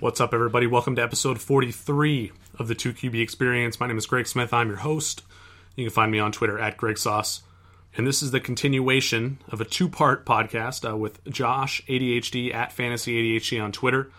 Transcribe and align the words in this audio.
What's 0.00 0.20
up, 0.20 0.32
everybody? 0.32 0.68
Welcome 0.68 0.94
to 0.94 1.02
episode 1.02 1.40
43 1.40 2.30
of 2.56 2.68
the 2.68 2.76
2QB 2.76 3.20
Experience. 3.20 3.80
My 3.80 3.88
name 3.88 3.98
is 3.98 4.06
Greg 4.06 4.28
Smith. 4.28 4.54
I'm 4.54 4.68
your 4.68 4.76
host. 4.76 5.24
You 5.74 5.86
can 5.86 5.92
find 5.92 6.12
me 6.12 6.20
on 6.20 6.30
Twitter 6.30 6.56
at 6.56 6.76
Greg 6.76 6.98
Sauce. 6.98 7.42
And 7.96 8.06
this 8.06 8.22
is 8.22 8.30
the 8.30 8.38
continuation 8.38 9.38
of 9.48 9.60
a 9.60 9.64
two 9.64 9.88
part 9.88 10.24
podcast 10.24 10.88
uh, 10.88 10.96
with 10.96 11.24
Josh 11.28 11.82
ADHD 11.88 12.54
at 12.54 12.70
Fantasy 12.70 13.40
ADHD 13.40 13.60
on 13.60 13.72
Twitter. 13.72 14.12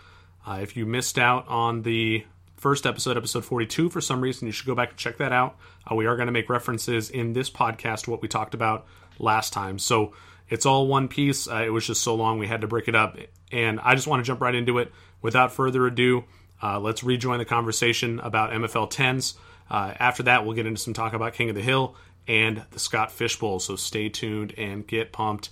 Uh, 0.46 0.58
if 0.60 0.76
you 0.76 0.84
missed 0.84 1.18
out 1.18 1.48
on 1.48 1.80
the 1.80 2.26
first 2.58 2.84
episode, 2.84 3.16
episode 3.16 3.46
42, 3.46 3.88
for 3.88 4.02
some 4.02 4.20
reason, 4.20 4.44
you 4.46 4.52
should 4.52 4.66
go 4.66 4.74
back 4.74 4.90
and 4.90 4.98
check 4.98 5.16
that 5.16 5.32
out. 5.32 5.56
Uh, 5.90 5.94
we 5.94 6.04
are 6.04 6.16
going 6.16 6.26
to 6.26 6.32
make 6.32 6.50
references 6.50 7.08
in 7.08 7.32
this 7.32 7.48
podcast 7.48 8.02
to 8.02 8.10
what 8.10 8.20
we 8.20 8.28
talked 8.28 8.52
about 8.52 8.86
last 9.18 9.54
time. 9.54 9.78
So 9.78 10.12
it's 10.50 10.66
all 10.66 10.88
one 10.88 11.08
piece. 11.08 11.48
Uh, 11.48 11.62
it 11.64 11.70
was 11.70 11.86
just 11.86 12.02
so 12.02 12.16
long, 12.16 12.38
we 12.38 12.48
had 12.48 12.60
to 12.60 12.66
break 12.66 12.86
it 12.86 12.94
up. 12.94 13.16
And 13.50 13.80
I 13.80 13.94
just 13.94 14.06
want 14.06 14.22
to 14.22 14.26
jump 14.26 14.42
right 14.42 14.54
into 14.54 14.76
it. 14.76 14.92
Without 15.22 15.52
further 15.52 15.86
ado, 15.86 16.24
uh, 16.62 16.78
let's 16.78 17.02
rejoin 17.02 17.38
the 17.38 17.44
conversation 17.44 18.20
about 18.20 18.50
MFL 18.50 18.90
10s. 18.90 19.34
Uh, 19.70 19.94
after 19.98 20.22
that, 20.24 20.44
we'll 20.44 20.54
get 20.54 20.66
into 20.66 20.80
some 20.80 20.94
talk 20.94 21.12
about 21.12 21.34
King 21.34 21.48
of 21.48 21.54
the 21.54 21.62
Hill 21.62 21.94
and 22.26 22.64
the 22.70 22.78
Scott 22.78 23.12
Fish 23.12 23.38
Bowl. 23.38 23.60
So 23.60 23.76
stay 23.76 24.08
tuned 24.08 24.54
and 24.58 24.86
get 24.86 25.12
pumped. 25.12 25.50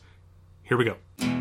Here 0.62 0.76
we 0.76 0.84
go. 0.84 1.37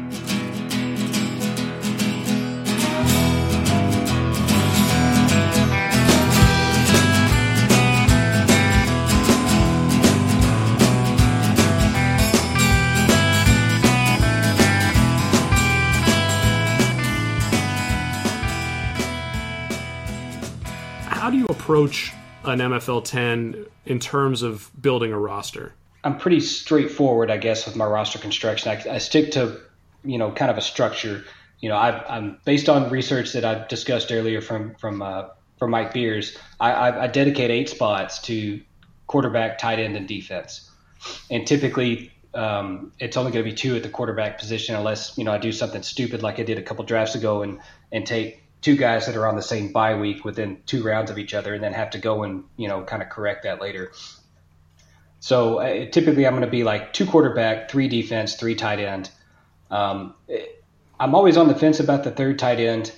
Approach 21.68 22.14
an 22.46 22.60
MFL 22.60 23.04
10 23.04 23.66
in 23.88 24.00
terms 24.00 24.42
of 24.42 24.72
building 24.82 25.12
a 25.12 25.20
roster? 25.20 25.74
I'm 26.06 26.18
pretty 26.18 26.40
straightforward, 26.40 27.30
I 27.30 27.36
guess, 27.36 27.66
with 27.66 27.76
my 27.76 27.84
roster 27.84 28.20
construction. 28.20 28.72
I, 28.72 28.94
I 28.96 28.98
stick 29.00 29.32
to, 29.32 29.60
you 30.06 30.18
know, 30.18 30.32
kind 30.32 30.50
of 30.50 30.58
a 30.58 30.62
structure. 30.62 31.26
You 31.60 31.68
know, 31.68 31.76
I, 31.76 32.18
am 32.20 32.40
based 32.46 32.70
on 32.70 32.90
research 32.90 33.34
that 33.34 33.44
I 33.44 33.68
discussed 33.68 34.14
earlier 34.14 34.40
from 34.40 34.76
from 34.76 35.02
uh, 35.02 35.26
from 35.60 35.72
Mike 35.72 35.94
Beers. 35.94 36.38
I, 36.58 36.72
I, 36.72 37.04
I 37.04 37.08
dedicate 37.08 37.52
eight 37.52 37.68
spots 37.68 38.22
to 38.22 38.62
quarterback, 39.08 39.58
tight 39.58 39.80
end, 39.80 39.98
and 39.98 40.08
defense. 40.08 40.72
And 41.30 41.46
typically, 41.46 42.14
um, 42.34 42.94
it's 42.98 43.18
only 43.18 43.34
going 43.34 43.44
to 43.44 43.52
be 43.52 43.56
two 43.56 43.76
at 43.76 43.84
the 43.84 43.90
quarterback 43.90 44.40
position, 44.40 44.74
unless 44.74 45.18
you 45.18 45.26
know 45.26 45.34
I 45.34 45.38
do 45.38 45.52
something 45.52 45.84
stupid 45.84 46.24
like 46.24 46.40
I 46.40 46.44
did 46.44 46.60
a 46.60 46.64
couple 46.64 46.86
drafts 46.86 47.16
ago 47.16 47.42
and 47.42 47.60
and 47.92 48.08
take 48.08 48.47
two 48.62 48.76
guys 48.76 49.06
that 49.06 49.16
are 49.16 49.28
on 49.28 49.36
the 49.36 49.42
same 49.42 49.72
bye 49.72 49.96
week 49.96 50.26
within 50.26 50.62
two 50.66 50.84
rounds 50.84 51.12
of 51.12 51.18
each 51.18 51.34
other, 51.34 51.54
and 51.54 51.64
then 51.64 51.74
have 51.74 51.92
to 51.92 52.00
go 52.00 52.24
and 52.24 52.44
you 52.58 52.68
know 52.68 52.84
kind 52.84 53.02
of 53.02 53.10
correct 53.10 53.44
that 53.44 53.62
later. 53.62 53.92
So 55.20 55.60
uh, 55.60 55.90
typically, 55.90 56.26
I'm 56.26 56.34
going 56.34 56.46
to 56.46 56.52
be 56.52 56.64
like 56.64 56.94
two 56.94 57.06
quarterback, 57.06 57.70
three 57.70 57.88
defense, 57.88 58.36
three 58.36 58.56
tight 58.56 58.80
end. 58.80 59.10
Um, 59.70 60.14
I'm 61.00 61.16
always 61.16 61.38
on 61.38 61.48
the 61.48 61.56
fence 61.56 61.80
about 61.80 62.04
the 62.04 62.12
third 62.12 62.40
tight 62.40 62.60
end, 62.60 62.92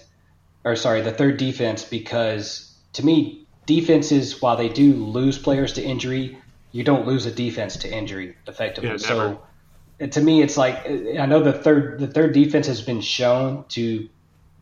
or 0.63 0.75
sorry, 0.75 1.01
the 1.01 1.11
third 1.11 1.37
defense, 1.37 1.83
because 1.83 2.73
to 2.93 3.05
me, 3.05 3.45
defenses, 3.65 4.41
while 4.41 4.57
they 4.57 4.69
do 4.69 4.93
lose 4.93 5.37
players 5.37 5.73
to 5.73 5.83
injury, 5.83 6.37
you 6.71 6.83
don't 6.83 7.07
lose 7.07 7.25
a 7.25 7.31
defense 7.31 7.77
to 7.77 7.91
injury 7.91 8.35
effectively. 8.47 8.91
Yeah, 8.91 8.97
so 8.97 9.41
to 9.99 10.21
me, 10.21 10.41
it's 10.41 10.57
like 10.57 10.85
I 10.87 11.25
know 11.25 11.41
the 11.41 11.53
third 11.53 11.99
the 11.99 12.07
third 12.07 12.33
defense 12.33 12.67
has 12.67 12.81
been 12.81 13.01
shown 13.01 13.65
to 13.69 14.07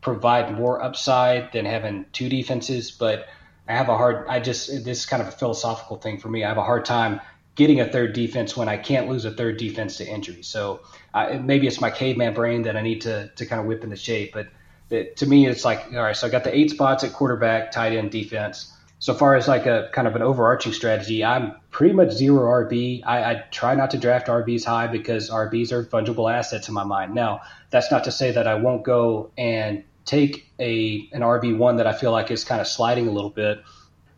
provide 0.02 0.54
more 0.54 0.82
upside 0.82 1.52
than 1.52 1.66
having 1.66 2.06
two 2.12 2.30
defenses, 2.30 2.92
but 2.92 3.28
I 3.68 3.74
have 3.74 3.90
a 3.90 3.98
hard. 3.98 4.28
I 4.28 4.40
just 4.40 4.68
this 4.86 5.00
is 5.00 5.06
kind 5.06 5.22
of 5.22 5.28
a 5.28 5.32
philosophical 5.32 5.98
thing 5.98 6.20
for 6.20 6.30
me. 6.30 6.44
I 6.44 6.48
have 6.48 6.58
a 6.58 6.64
hard 6.64 6.86
time 6.86 7.20
getting 7.56 7.82
a 7.82 7.88
third 7.88 8.14
defense 8.14 8.56
when 8.56 8.70
I 8.70 8.78
can't 8.78 9.10
lose 9.10 9.26
a 9.26 9.32
third 9.32 9.58
defense 9.58 9.98
to 9.98 10.08
injury. 10.08 10.44
So 10.44 10.82
uh, 11.14 11.40
maybe 11.42 11.68
it's 11.68 11.82
my 11.82 11.90
caveman 11.90 12.34
brain 12.34 12.62
that 12.64 12.78
I 12.78 12.82
need 12.82 13.02
to 13.02 13.30
to 13.36 13.46
kind 13.46 13.60
of 13.60 13.68
whip 13.68 13.84
into 13.84 13.98
shape. 13.98 14.34
But 14.34 14.48
it, 14.90 15.18
to 15.18 15.26
me, 15.26 15.48
it's 15.48 15.66
like 15.66 15.88
all 15.94 16.04
right. 16.04 16.16
So 16.16 16.28
I 16.28 16.30
got 16.30 16.44
the 16.44 16.56
eight 16.56 16.70
spots 16.70 17.04
at 17.04 17.14
quarterback, 17.14 17.72
tight 17.72 17.94
end, 17.94 18.12
defense. 18.12 18.74
So 19.00 19.14
far 19.14 19.36
as 19.36 19.48
like 19.48 19.68
a 19.68 19.90
kind 19.94 20.08
of 20.08 20.16
an 20.16 20.24
overarching 20.24 20.74
strategy, 20.74 21.24
I'm 21.24 21.54
pretty 21.70 21.94
much 21.94 22.12
zero 22.12 22.66
RB. 22.66 23.04
I, 23.06 23.32
I 23.32 23.44
try 23.52 23.76
not 23.76 23.92
to 23.92 23.98
draft 23.98 24.28
RBs 24.28 24.66
high 24.66 24.88
because 24.88 25.30
RBs 25.30 25.72
are 25.72 25.84
fungible 25.84 26.34
assets 26.34 26.68
in 26.68 26.74
my 26.74 26.84
mind. 26.84 27.14
Now, 27.14 27.42
that's 27.70 27.92
not 27.92 28.06
to 28.06 28.12
say 28.12 28.32
that 28.32 28.48
I 28.48 28.56
won't 28.56 28.84
go 28.84 29.32
and 29.38 29.84
take 30.06 30.50
a 30.60 31.08
an 31.12 31.22
RB 31.22 31.56
one 31.56 31.78
that 31.78 31.86
I 31.86 31.94
feel 31.94 32.12
like 32.12 32.32
is 32.32 32.44
kind 32.44 32.60
of 32.60 32.68
sliding 32.68 33.08
a 33.08 33.12
little 33.12 33.30
bit. 33.30 33.62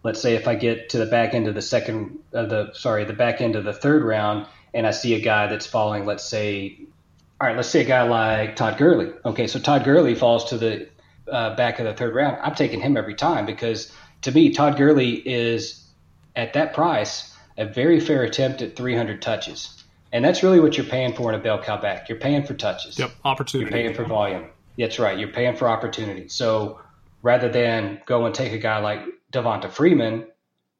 Let's 0.03 0.21
say 0.21 0.35
if 0.35 0.47
I 0.47 0.55
get 0.55 0.89
to 0.89 0.97
the 0.97 1.07
back 1.07 1.33
end 1.33 1.47
of 1.47 1.55
the 1.55 1.61
second, 1.61 2.19
uh, 2.33 2.45
the 2.45 2.71
sorry, 2.73 3.03
the 3.03 3.13
back 3.13 3.41
end 3.41 3.57
of 3.57 3.65
the 3.65 3.73
third 3.73 4.03
round, 4.03 4.47
and 4.73 4.87
I 4.87 4.91
see 4.91 5.13
a 5.13 5.19
guy 5.19 5.47
that's 5.47 5.65
falling. 5.65 6.05
Let's 6.05 6.23
say, 6.23 6.79
all 7.41 7.47
right, 7.47 7.57
let's 7.57 7.67
say 7.67 7.81
a 7.81 7.85
guy 7.85 8.03
like 8.03 8.55
Todd 8.55 8.77
Gurley. 8.77 9.11
Okay, 9.25 9.47
so 9.47 9.59
Todd 9.59 9.83
Gurley 9.83 10.15
falls 10.15 10.51
to 10.51 10.57
the 10.57 10.87
uh, 11.29 11.55
back 11.55 11.79
of 11.79 11.85
the 11.85 11.93
third 11.93 12.15
round. 12.15 12.37
I'm 12.41 12.55
taking 12.55 12.79
him 12.79 12.95
every 12.95 13.15
time 13.15 13.45
because 13.45 13.91
to 14.21 14.31
me, 14.31 14.51
Todd 14.51 14.77
Gurley 14.77 15.13
is 15.15 15.85
at 16.35 16.53
that 16.53 16.73
price 16.73 17.35
a 17.57 17.65
very 17.65 17.99
fair 17.99 18.23
attempt 18.23 18.61
at 18.61 18.75
300 18.75 19.21
touches. 19.21 19.83
And 20.11 20.25
that's 20.25 20.43
really 20.43 20.59
what 20.59 20.77
you're 20.77 20.85
paying 20.85 21.13
for 21.13 21.31
in 21.31 21.39
a 21.39 21.43
bell 21.43 21.61
cow 21.61 21.79
back. 21.79 22.09
You're 22.09 22.17
paying 22.17 22.45
for 22.45 22.53
touches. 22.53 22.97
Yep, 22.97 23.11
opportunity. 23.23 23.69
You're 23.69 23.83
paying 23.83 23.93
for 23.93 24.05
volume. 24.05 24.47
That's 24.77 24.97
right. 24.97 25.19
You're 25.19 25.31
paying 25.31 25.55
for 25.55 25.67
opportunity. 25.67 26.29
So 26.29 26.79
rather 27.21 27.49
than 27.49 28.01
go 28.05 28.25
and 28.25 28.33
take 28.33 28.53
a 28.53 28.57
guy 28.57 28.79
like 28.79 29.01
Devonta 29.31 29.69
Freeman, 29.69 30.27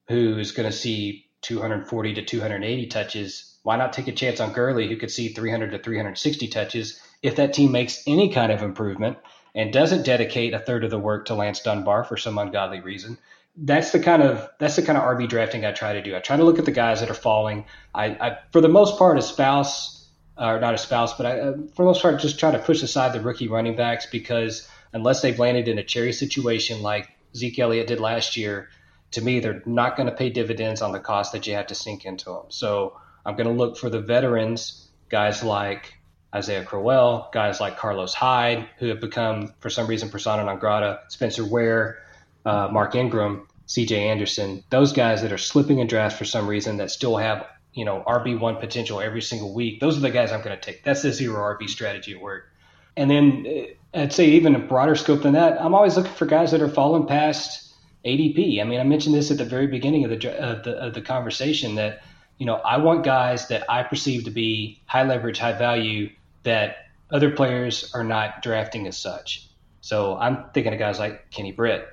who's 0.07 0.51
going 0.51 0.69
to 0.69 0.75
see 0.75 1.25
240 1.41 2.13
to 2.16 2.21
280 2.23 2.88
touches, 2.88 3.57
why 3.63 3.75
not 3.75 3.94
take 3.94 4.07
a 4.07 4.13
chance 4.13 4.39
on 4.39 4.53
Gurley, 4.53 4.88
who 4.88 4.97
could 4.97 5.11
see 5.11 5.29
300 5.29 5.71
to 5.71 5.79
360 5.79 6.47
touches 6.47 7.00
if 7.21 7.35
that 7.35 7.53
team 7.53 7.71
makes 7.71 8.03
any 8.07 8.29
kind 8.29 8.51
of 8.51 8.63
improvement 8.63 9.17
and 9.56 9.74
doesn't 9.74 10.06
dedicate 10.06 10.54
a 10.54 10.60
third 10.60 10.84
of 10.84 10.92
the 10.92 11.00
work 11.00 11.26
to 11.26 11.36
Lance 11.36 11.62
Dunbar 11.62 12.04
for 12.04 12.18
some 12.18 12.38
ungodly 12.38 12.80
reason? 12.80 13.18
That's 13.56 13.92
the 13.92 14.00
kind 14.00 14.22
of 14.22 14.50
that's 14.60 14.76
the 14.76 14.84
kind 14.84 14.98
of 14.98 15.04
RB 15.04 15.28
drafting 15.28 15.66
I 15.66 15.72
try 15.72 15.94
to 15.94 16.02
do. 16.02 16.16
I 16.16 16.20
try 16.20 16.38
to 16.38 16.44
look 16.44 16.60
at 16.60 16.66
the 16.66 16.72
guys 16.72 17.02
that 17.02 17.10
are 17.10 17.16
falling. 17.16 17.66
I, 17.94 18.06
I 18.06 18.38
for 18.52 18.62
the 18.62 18.70
most 18.70 18.98
part, 18.98 19.18
espouse 19.18 20.08
or 20.38 20.60
not 20.60 20.74
a 20.74 20.78
spouse, 20.78 21.18
but 21.18 21.26
I, 21.26 21.40
uh, 21.40 21.54
for 21.76 21.84
the 21.84 21.90
most 21.90 22.02
part, 22.02 22.20
just 22.22 22.40
try 22.40 22.52
to 22.52 22.60
push 22.60 22.82
aside 22.82 23.14
the 23.14 23.22
rookie 23.22 23.50
running 23.50 23.76
backs 23.76 24.06
because 24.06 24.68
unless 24.94 25.22
they've 25.22 25.38
landed 25.38 25.68
in 25.68 25.78
a 25.78 25.84
cherry 25.84 26.14
situation 26.14 26.81
like 26.81 27.10
Zeke 27.36 27.60
Elliott 27.60 27.88
did 27.88 28.00
last 28.00 28.38
year, 28.38 28.70
to 29.12 29.22
me, 29.22 29.40
they're 29.40 29.62
not 29.66 29.98
going 29.98 30.08
to 30.08 30.16
pay 30.16 30.30
dividends 30.30 30.81
on 30.81 30.92
the 30.92 31.00
cost 31.00 31.34
that 31.34 31.46
you 31.46 31.56
have 31.56 31.68
to 31.68 31.76
sink 31.76 32.06
into 32.06 32.26
them. 32.26 32.46
So 32.50 32.98
I'm 33.26 33.36
going 33.36 33.48
to 33.48 33.54
look 33.54 33.78
for 33.78 33.90
the 33.90 34.00
veterans, 34.00 34.90
guys 35.10 35.44
like 35.44 35.94
Isaiah 36.34 36.63
Crowell, 36.63 37.29
guys 37.34 37.59
like 37.59 37.78
Carlos 37.78 38.13
Hyde, 38.13 38.67
who 38.78 38.88
have 38.88 39.00
become, 39.00 39.53
for 39.59 39.69
some 39.69 39.88
reason, 39.88 40.09
persona 40.09 40.44
non 40.44 40.59
grata, 40.59 41.00
Spencer 41.07 41.45
Ware, 41.45 42.03
uh, 42.45 42.69
Mark 42.72 42.95
Ingram, 42.95 43.47
CJ 43.67 43.97
Anderson, 43.97 44.63
those 44.69 44.94
guys 44.94 45.22
that 45.22 45.31
are 45.31 45.38
slipping 45.38 45.79
in 45.79 45.88
drafts 45.88 46.18
for 46.18 46.25
some 46.25 46.47
reason 46.47 46.78
that 46.78 46.91
still 46.91 47.18
have 47.18 47.45
you 47.73 47.85
know 47.85 48.03
RB 48.07 48.38
one 48.39 48.57
potential 48.57 49.00
every 49.00 49.22
single 49.22 49.53
week. 49.53 49.79
Those 49.79 49.97
are 49.97 50.01
the 50.01 50.09
guys 50.09 50.31
I'm 50.31 50.41
going 50.41 50.57
to 50.57 50.62
take. 50.62 50.84
That's 50.84 51.01
the 51.01 51.13
zero 51.13 51.41
RB 51.56 51.69
strategy 51.69 52.13
at 52.13 52.22
work. 52.22 52.51
And 52.97 53.09
then 53.09 53.45
uh, 53.94 54.00
I'd 54.01 54.13
say 54.13 54.31
even 54.31 54.56
a 54.56 54.59
broader 54.59 54.95
scope 54.95 55.22
than 55.22 55.34
that, 55.34 55.62
I'm 55.62 55.73
always 55.73 55.95
looking 55.95 56.13
for 56.13 56.25
guys 56.25 56.51
that 56.51 56.62
are 56.62 56.69
falling 56.69 57.07
past 57.07 57.73
ADP. 58.06 58.59
I 58.59 58.63
mean, 58.63 58.79
I 58.79 58.84
mentioned 58.84 59.16
this 59.16 59.31
at 59.31 59.38
the 59.38 59.45
very 59.45 59.68
beginning 59.68 60.03
of 60.03 60.09
the 60.09 60.39
of 60.39 60.63
the, 60.63 60.72
of 60.78 60.94
the 60.94 61.01
conversation 61.01 61.75
that 61.75 62.01
you 62.38 62.45
know 62.45 62.56
I 62.56 62.78
want 62.78 63.03
guys 63.03 63.47
that 63.50 63.69
I 63.69 63.84
perceive 63.84 64.24
to 64.25 64.31
be 64.31 64.81
high 64.86 65.04
leverage, 65.04 65.38
high 65.38 65.57
value 65.57 66.09
that 66.44 66.77
other 67.12 67.31
players 67.31 67.91
are 67.94 68.03
not 68.03 68.41
drafting 68.41 68.88
as 68.88 68.97
such. 68.97 69.50
So 69.81 70.18
I'm 70.18 70.45
thinking 70.53 70.74
of 70.74 70.80
guys 70.80 71.00
like 71.00 71.31
Kenny 71.31 71.51
Britt. 71.51 71.88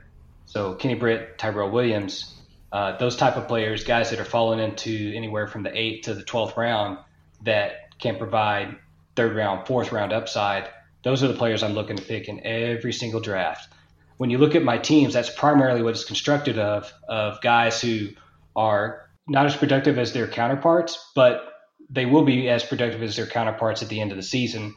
So 0.46 0.74
Kenny 0.74 0.94
Britt, 0.94 1.38
Tyrell 1.38 1.70
Williams, 1.70 2.34
uh, 2.72 2.96
those 2.98 3.16
type 3.16 3.36
of 3.36 3.48
players, 3.48 3.84
guys 3.84 4.10
that 4.10 4.20
are 4.20 4.24
falling 4.24 4.58
into 4.60 5.12
anywhere 5.14 5.46
from 5.46 5.62
the 5.62 5.76
eighth 5.76 6.04
to 6.04 6.14
the 6.14 6.22
twelfth 6.22 6.56
round 6.56 6.98
that 7.44 7.98
can 7.98 8.16
provide 8.16 8.76
third 9.14 9.34
round, 9.34 9.66
fourth 9.66 9.92
round 9.92 10.12
upside. 10.12 10.68
Those 11.02 11.22
are 11.22 11.28
the 11.28 11.34
players 11.34 11.62
I'm 11.62 11.72
looking 11.72 11.96
to 11.96 12.02
pick 12.02 12.28
in 12.28 12.44
every 12.44 12.92
single 12.92 13.20
draft. 13.20 13.72
When 14.18 14.30
you 14.30 14.38
look 14.38 14.54
at 14.54 14.62
my 14.62 14.78
teams, 14.78 15.14
that's 15.14 15.30
primarily 15.30 15.82
what 15.82 15.90
it's 15.90 16.04
constructed 16.04 16.58
of 16.58 16.92
of 17.08 17.40
guys 17.40 17.80
who 17.80 18.08
are 18.54 19.08
not 19.28 19.46
as 19.46 19.56
productive 19.56 19.98
as 19.98 20.12
their 20.12 20.26
counterparts, 20.26 21.10
but 21.14 21.52
they 21.90 22.06
will 22.06 22.24
be 22.24 22.48
as 22.48 22.64
productive 22.64 23.02
as 23.02 23.16
their 23.16 23.26
counterparts 23.26 23.82
at 23.82 23.88
the 23.88 24.00
end 24.00 24.10
of 24.10 24.16
the 24.16 24.22
season, 24.22 24.74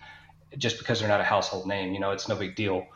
just 0.57 0.77
because 0.79 0.99
they're 0.99 1.09
not 1.09 1.21
a 1.21 1.25
household 1.25 1.67
name. 1.67 1.93
You 1.93 1.99
know, 1.99 2.11
it's 2.11 2.27
no 2.27 2.35
big 2.35 2.55
deal 2.55 2.87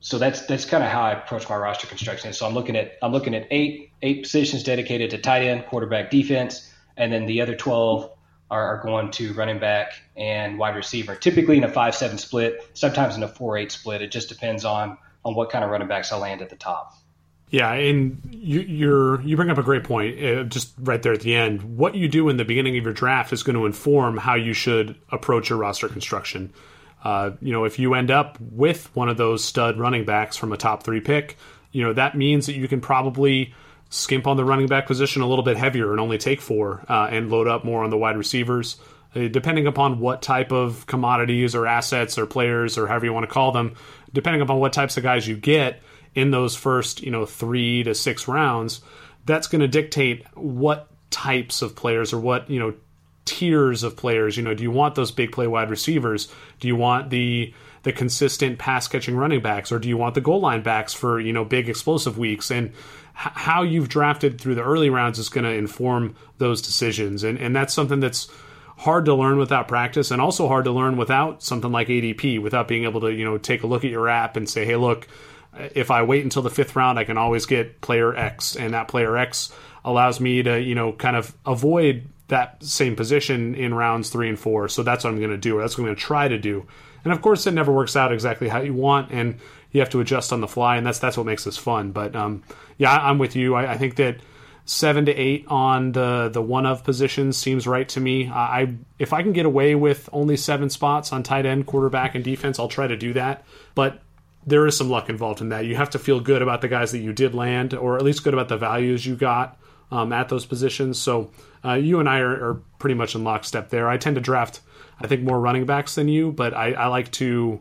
so 0.00 0.18
that's 0.18 0.46
that's 0.46 0.64
kind 0.64 0.84
of 0.84 0.90
how 0.90 1.02
I 1.02 1.12
approach 1.12 1.48
my 1.48 1.56
roster 1.56 1.86
construction. 1.86 2.32
So 2.32 2.46
I'm 2.46 2.54
looking 2.54 2.76
at 2.76 2.96
I'm 3.02 3.12
looking 3.12 3.34
at 3.34 3.46
eight 3.50 3.90
eight 4.02 4.22
positions 4.22 4.62
dedicated 4.62 5.10
to 5.10 5.18
tight 5.18 5.42
end, 5.42 5.66
quarterback, 5.66 6.10
defense, 6.10 6.72
and 6.96 7.12
then 7.12 7.26
the 7.26 7.40
other 7.40 7.56
twelve 7.56 8.10
are, 8.50 8.76
are 8.76 8.82
going 8.84 9.10
to 9.12 9.32
running 9.32 9.58
back 9.58 9.94
and 10.16 10.58
wide 10.58 10.76
receiver. 10.76 11.16
Typically 11.16 11.56
in 11.56 11.64
a 11.64 11.68
five 11.68 11.94
seven 11.94 12.18
split, 12.18 12.70
sometimes 12.74 13.16
in 13.16 13.22
a 13.22 13.28
four 13.28 13.56
eight 13.56 13.72
split. 13.72 14.02
It 14.02 14.12
just 14.12 14.28
depends 14.28 14.64
on 14.64 14.98
on 15.24 15.34
what 15.34 15.50
kind 15.50 15.64
of 15.64 15.70
running 15.70 15.88
backs 15.88 16.12
I 16.12 16.18
land 16.18 16.42
at 16.42 16.50
the 16.50 16.56
top. 16.56 16.94
Yeah, 17.48 17.72
and 17.72 18.20
you 18.32 18.60
you're, 18.60 19.20
you 19.22 19.36
bring 19.36 19.50
up 19.50 19.58
a 19.58 19.62
great 19.62 19.84
point 19.84 20.22
uh, 20.22 20.44
just 20.44 20.72
right 20.78 21.00
there 21.00 21.12
at 21.12 21.20
the 21.20 21.34
end. 21.34 21.76
What 21.76 21.94
you 21.94 22.08
do 22.08 22.28
in 22.28 22.36
the 22.36 22.44
beginning 22.44 22.76
of 22.76 22.84
your 22.84 22.92
draft 22.92 23.32
is 23.32 23.42
going 23.42 23.56
to 23.56 23.66
inform 23.66 24.16
how 24.16 24.34
you 24.34 24.52
should 24.52 24.96
approach 25.10 25.48
your 25.48 25.58
roster 25.58 25.88
construction. 25.88 26.52
Uh, 27.04 27.32
you 27.40 27.52
know, 27.52 27.64
if 27.64 27.78
you 27.78 27.94
end 27.94 28.10
up 28.10 28.36
with 28.40 28.94
one 28.96 29.08
of 29.08 29.16
those 29.16 29.44
stud 29.44 29.78
running 29.78 30.04
backs 30.04 30.36
from 30.36 30.52
a 30.52 30.56
top 30.56 30.82
three 30.82 31.00
pick, 31.00 31.36
you 31.70 31.84
know 31.84 31.92
that 31.92 32.16
means 32.16 32.46
that 32.46 32.56
you 32.56 32.66
can 32.66 32.80
probably 32.80 33.54
skimp 33.90 34.26
on 34.26 34.36
the 34.36 34.44
running 34.44 34.66
back 34.66 34.86
position 34.86 35.22
a 35.22 35.26
little 35.26 35.44
bit 35.44 35.56
heavier 35.56 35.92
and 35.92 36.00
only 36.00 36.18
take 36.18 36.40
four 36.40 36.84
uh, 36.88 37.06
and 37.10 37.30
load 37.30 37.46
up 37.46 37.64
more 37.64 37.84
on 37.84 37.90
the 37.90 37.98
wide 37.98 38.16
receivers. 38.16 38.76
Uh, 39.14 39.28
depending 39.28 39.66
upon 39.66 40.00
what 40.00 40.20
type 40.20 40.50
of 40.50 40.84
commodities 40.86 41.54
or 41.54 41.66
assets 41.66 42.18
or 42.18 42.26
players 42.26 42.76
or 42.76 42.88
however 42.88 43.06
you 43.06 43.12
want 43.12 43.24
to 43.24 43.32
call 43.32 43.52
them, 43.52 43.74
depending 44.12 44.42
upon 44.42 44.58
what 44.58 44.72
types 44.72 44.96
of 44.96 45.02
guys 45.02 45.28
you 45.28 45.36
get 45.36 45.80
in 46.16 46.32
those 46.32 46.56
first, 46.56 47.02
you 47.02 47.12
know, 47.12 47.26
three 47.26 47.84
to 47.84 47.94
six 47.94 48.26
rounds, 48.26 48.80
that's 49.26 49.46
going 49.46 49.60
to 49.60 49.68
dictate 49.68 50.24
what 50.34 50.88
types 51.10 51.62
of 51.62 51.76
players 51.76 52.12
or 52.12 52.18
what, 52.18 52.50
you 52.50 52.58
know, 52.58 52.74
tiers 53.26 53.82
of 53.82 53.96
players. 53.96 54.36
You 54.36 54.42
know, 54.42 54.54
do 54.54 54.62
you 54.62 54.70
want 54.70 54.94
those 54.94 55.10
big 55.12 55.30
play 55.30 55.46
wide 55.46 55.70
receivers? 55.70 56.28
Do 56.58 56.66
you 56.66 56.74
want 56.74 57.10
the 57.10 57.52
the 57.82 57.92
consistent 57.92 58.58
pass 58.58 58.88
catching 58.88 59.16
running 59.16 59.40
backs, 59.40 59.70
or 59.70 59.78
do 59.78 59.88
you 59.88 59.96
want 59.96 60.14
the 60.14 60.20
goal 60.20 60.40
line 60.40 60.62
backs 60.62 60.94
for 60.94 61.20
you 61.20 61.32
know 61.32 61.44
big 61.44 61.68
explosive 61.68 62.18
weeks? 62.18 62.50
And 62.50 62.72
how 63.12 63.62
you've 63.62 63.88
drafted 63.88 64.40
through 64.40 64.56
the 64.56 64.62
early 64.62 64.90
rounds 64.90 65.18
is 65.18 65.28
going 65.28 65.44
to 65.44 65.52
inform 65.52 66.16
those 66.38 66.62
decisions, 66.62 67.22
and 67.22 67.38
and 67.38 67.54
that's 67.54 67.74
something 67.74 68.00
that's 68.00 68.28
hard 68.78 69.04
to 69.06 69.14
learn 69.14 69.38
without 69.38 69.68
practice, 69.68 70.10
and 70.10 70.20
also 70.20 70.48
hard 70.48 70.64
to 70.64 70.72
learn 70.72 70.96
without 70.96 71.42
something 71.42 71.72
like 71.72 71.88
ADP, 71.88 72.40
without 72.40 72.68
being 72.68 72.84
able 72.84 73.00
to 73.02 73.12
you 73.12 73.24
know 73.24 73.38
take 73.38 73.62
a 73.62 73.66
look 73.66 73.84
at 73.84 73.90
your 73.90 74.08
app 74.08 74.36
and 74.36 74.48
say, 74.48 74.64
hey, 74.64 74.76
look, 74.76 75.08
if 75.74 75.90
I 75.90 76.02
wait 76.02 76.24
until 76.24 76.42
the 76.42 76.50
fifth 76.50 76.76
round, 76.76 76.98
I 76.98 77.04
can 77.04 77.18
always 77.18 77.46
get 77.46 77.80
player 77.80 78.14
X, 78.14 78.56
and 78.56 78.74
that 78.74 78.88
player 78.88 79.16
X 79.16 79.52
allows 79.84 80.20
me 80.20 80.42
to 80.42 80.60
you 80.60 80.74
know 80.74 80.92
kind 80.92 81.16
of 81.16 81.34
avoid 81.46 82.08
that 82.28 82.62
same 82.62 82.96
position 82.96 83.54
in 83.54 83.72
rounds 83.72 84.10
three 84.10 84.28
and 84.28 84.38
four. 84.38 84.68
So 84.68 84.82
that's 84.82 85.04
what 85.04 85.10
I'm 85.10 85.18
going 85.18 85.30
to 85.30 85.36
do, 85.36 85.58
or 85.58 85.60
that's 85.60 85.76
what 85.76 85.82
I'm 85.82 85.86
going 85.86 85.96
to 85.96 86.02
try 86.02 86.28
to 86.28 86.38
do. 86.38 86.66
And 87.04 87.12
of 87.12 87.22
course, 87.22 87.46
it 87.46 87.54
never 87.54 87.72
works 87.72 87.94
out 87.94 88.12
exactly 88.12 88.48
how 88.48 88.60
you 88.60 88.74
want, 88.74 89.12
and 89.12 89.38
you 89.70 89.80
have 89.80 89.90
to 89.90 90.00
adjust 90.00 90.32
on 90.32 90.40
the 90.40 90.48
fly, 90.48 90.76
and 90.76 90.86
that's 90.86 90.98
that's 90.98 91.16
what 91.16 91.26
makes 91.26 91.44
this 91.44 91.56
fun. 91.56 91.92
But 91.92 92.16
um, 92.16 92.42
yeah, 92.78 92.92
I'm 92.92 93.18
with 93.18 93.36
you. 93.36 93.54
I, 93.54 93.72
I, 93.72 93.78
think 93.78 93.96
that 93.96 94.16
seven 94.64 95.06
to 95.06 95.12
eight 95.14 95.44
on 95.46 95.92
the 95.92 96.28
the 96.32 96.42
one 96.42 96.66
of 96.66 96.82
positions 96.82 97.36
seems 97.36 97.66
right 97.66 97.88
to 97.90 98.00
me. 98.00 98.28
I 98.28 98.74
if 98.98 99.12
I 99.12 99.22
can 99.22 99.32
get 99.32 99.46
away 99.46 99.74
with 99.74 100.08
only 100.12 100.36
seven 100.36 100.68
spots 100.68 101.12
on 101.12 101.22
tight 101.22 101.46
end, 101.46 101.66
quarterback, 101.66 102.14
and 102.14 102.24
defense, 102.24 102.58
I'll 102.58 102.68
try 102.68 102.88
to 102.88 102.96
do 102.96 103.12
that. 103.12 103.44
But 103.74 104.00
there 104.46 104.66
is 104.66 104.76
some 104.76 104.88
luck 104.88 105.08
involved 105.08 105.40
in 105.40 105.48
that. 105.48 105.66
You 105.66 105.74
have 105.76 105.90
to 105.90 105.98
feel 105.98 106.20
good 106.20 106.40
about 106.40 106.60
the 106.60 106.68
guys 106.68 106.92
that 106.92 107.00
you 107.00 107.12
did 107.12 107.34
land, 107.34 107.74
or 107.74 107.96
at 107.96 108.02
least 108.02 108.22
good 108.22 108.32
about 108.32 108.48
the 108.48 108.56
values 108.56 109.04
you 109.04 109.16
got 109.16 109.58
um, 109.90 110.12
at 110.12 110.28
those 110.28 110.46
positions. 110.46 110.98
So 110.98 111.30
uh, 111.64 111.74
you 111.74 111.98
and 112.00 112.08
I 112.08 112.20
are, 112.20 112.50
are, 112.50 112.62
pretty 112.78 112.94
much 112.94 113.14
in 113.14 113.24
lockstep 113.24 113.70
there. 113.70 113.88
I 113.88 113.96
tend 113.96 114.16
to 114.16 114.20
draft, 114.20 114.60
I 115.00 115.06
think, 115.06 115.22
more 115.22 115.40
running 115.40 115.64
backs 115.64 115.94
than 115.94 116.08
you, 116.08 116.30
but 116.30 116.54
I, 116.54 116.72
I 116.72 116.86
like 116.88 117.10
to 117.12 117.60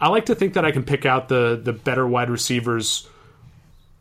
I 0.00 0.08
like 0.08 0.26
to 0.26 0.34
think 0.34 0.54
that 0.54 0.64
I 0.64 0.72
can 0.72 0.84
pick 0.84 1.04
out 1.04 1.28
the 1.28 1.60
the 1.62 1.72
better 1.72 2.06
wide 2.06 2.30
receivers 2.30 3.08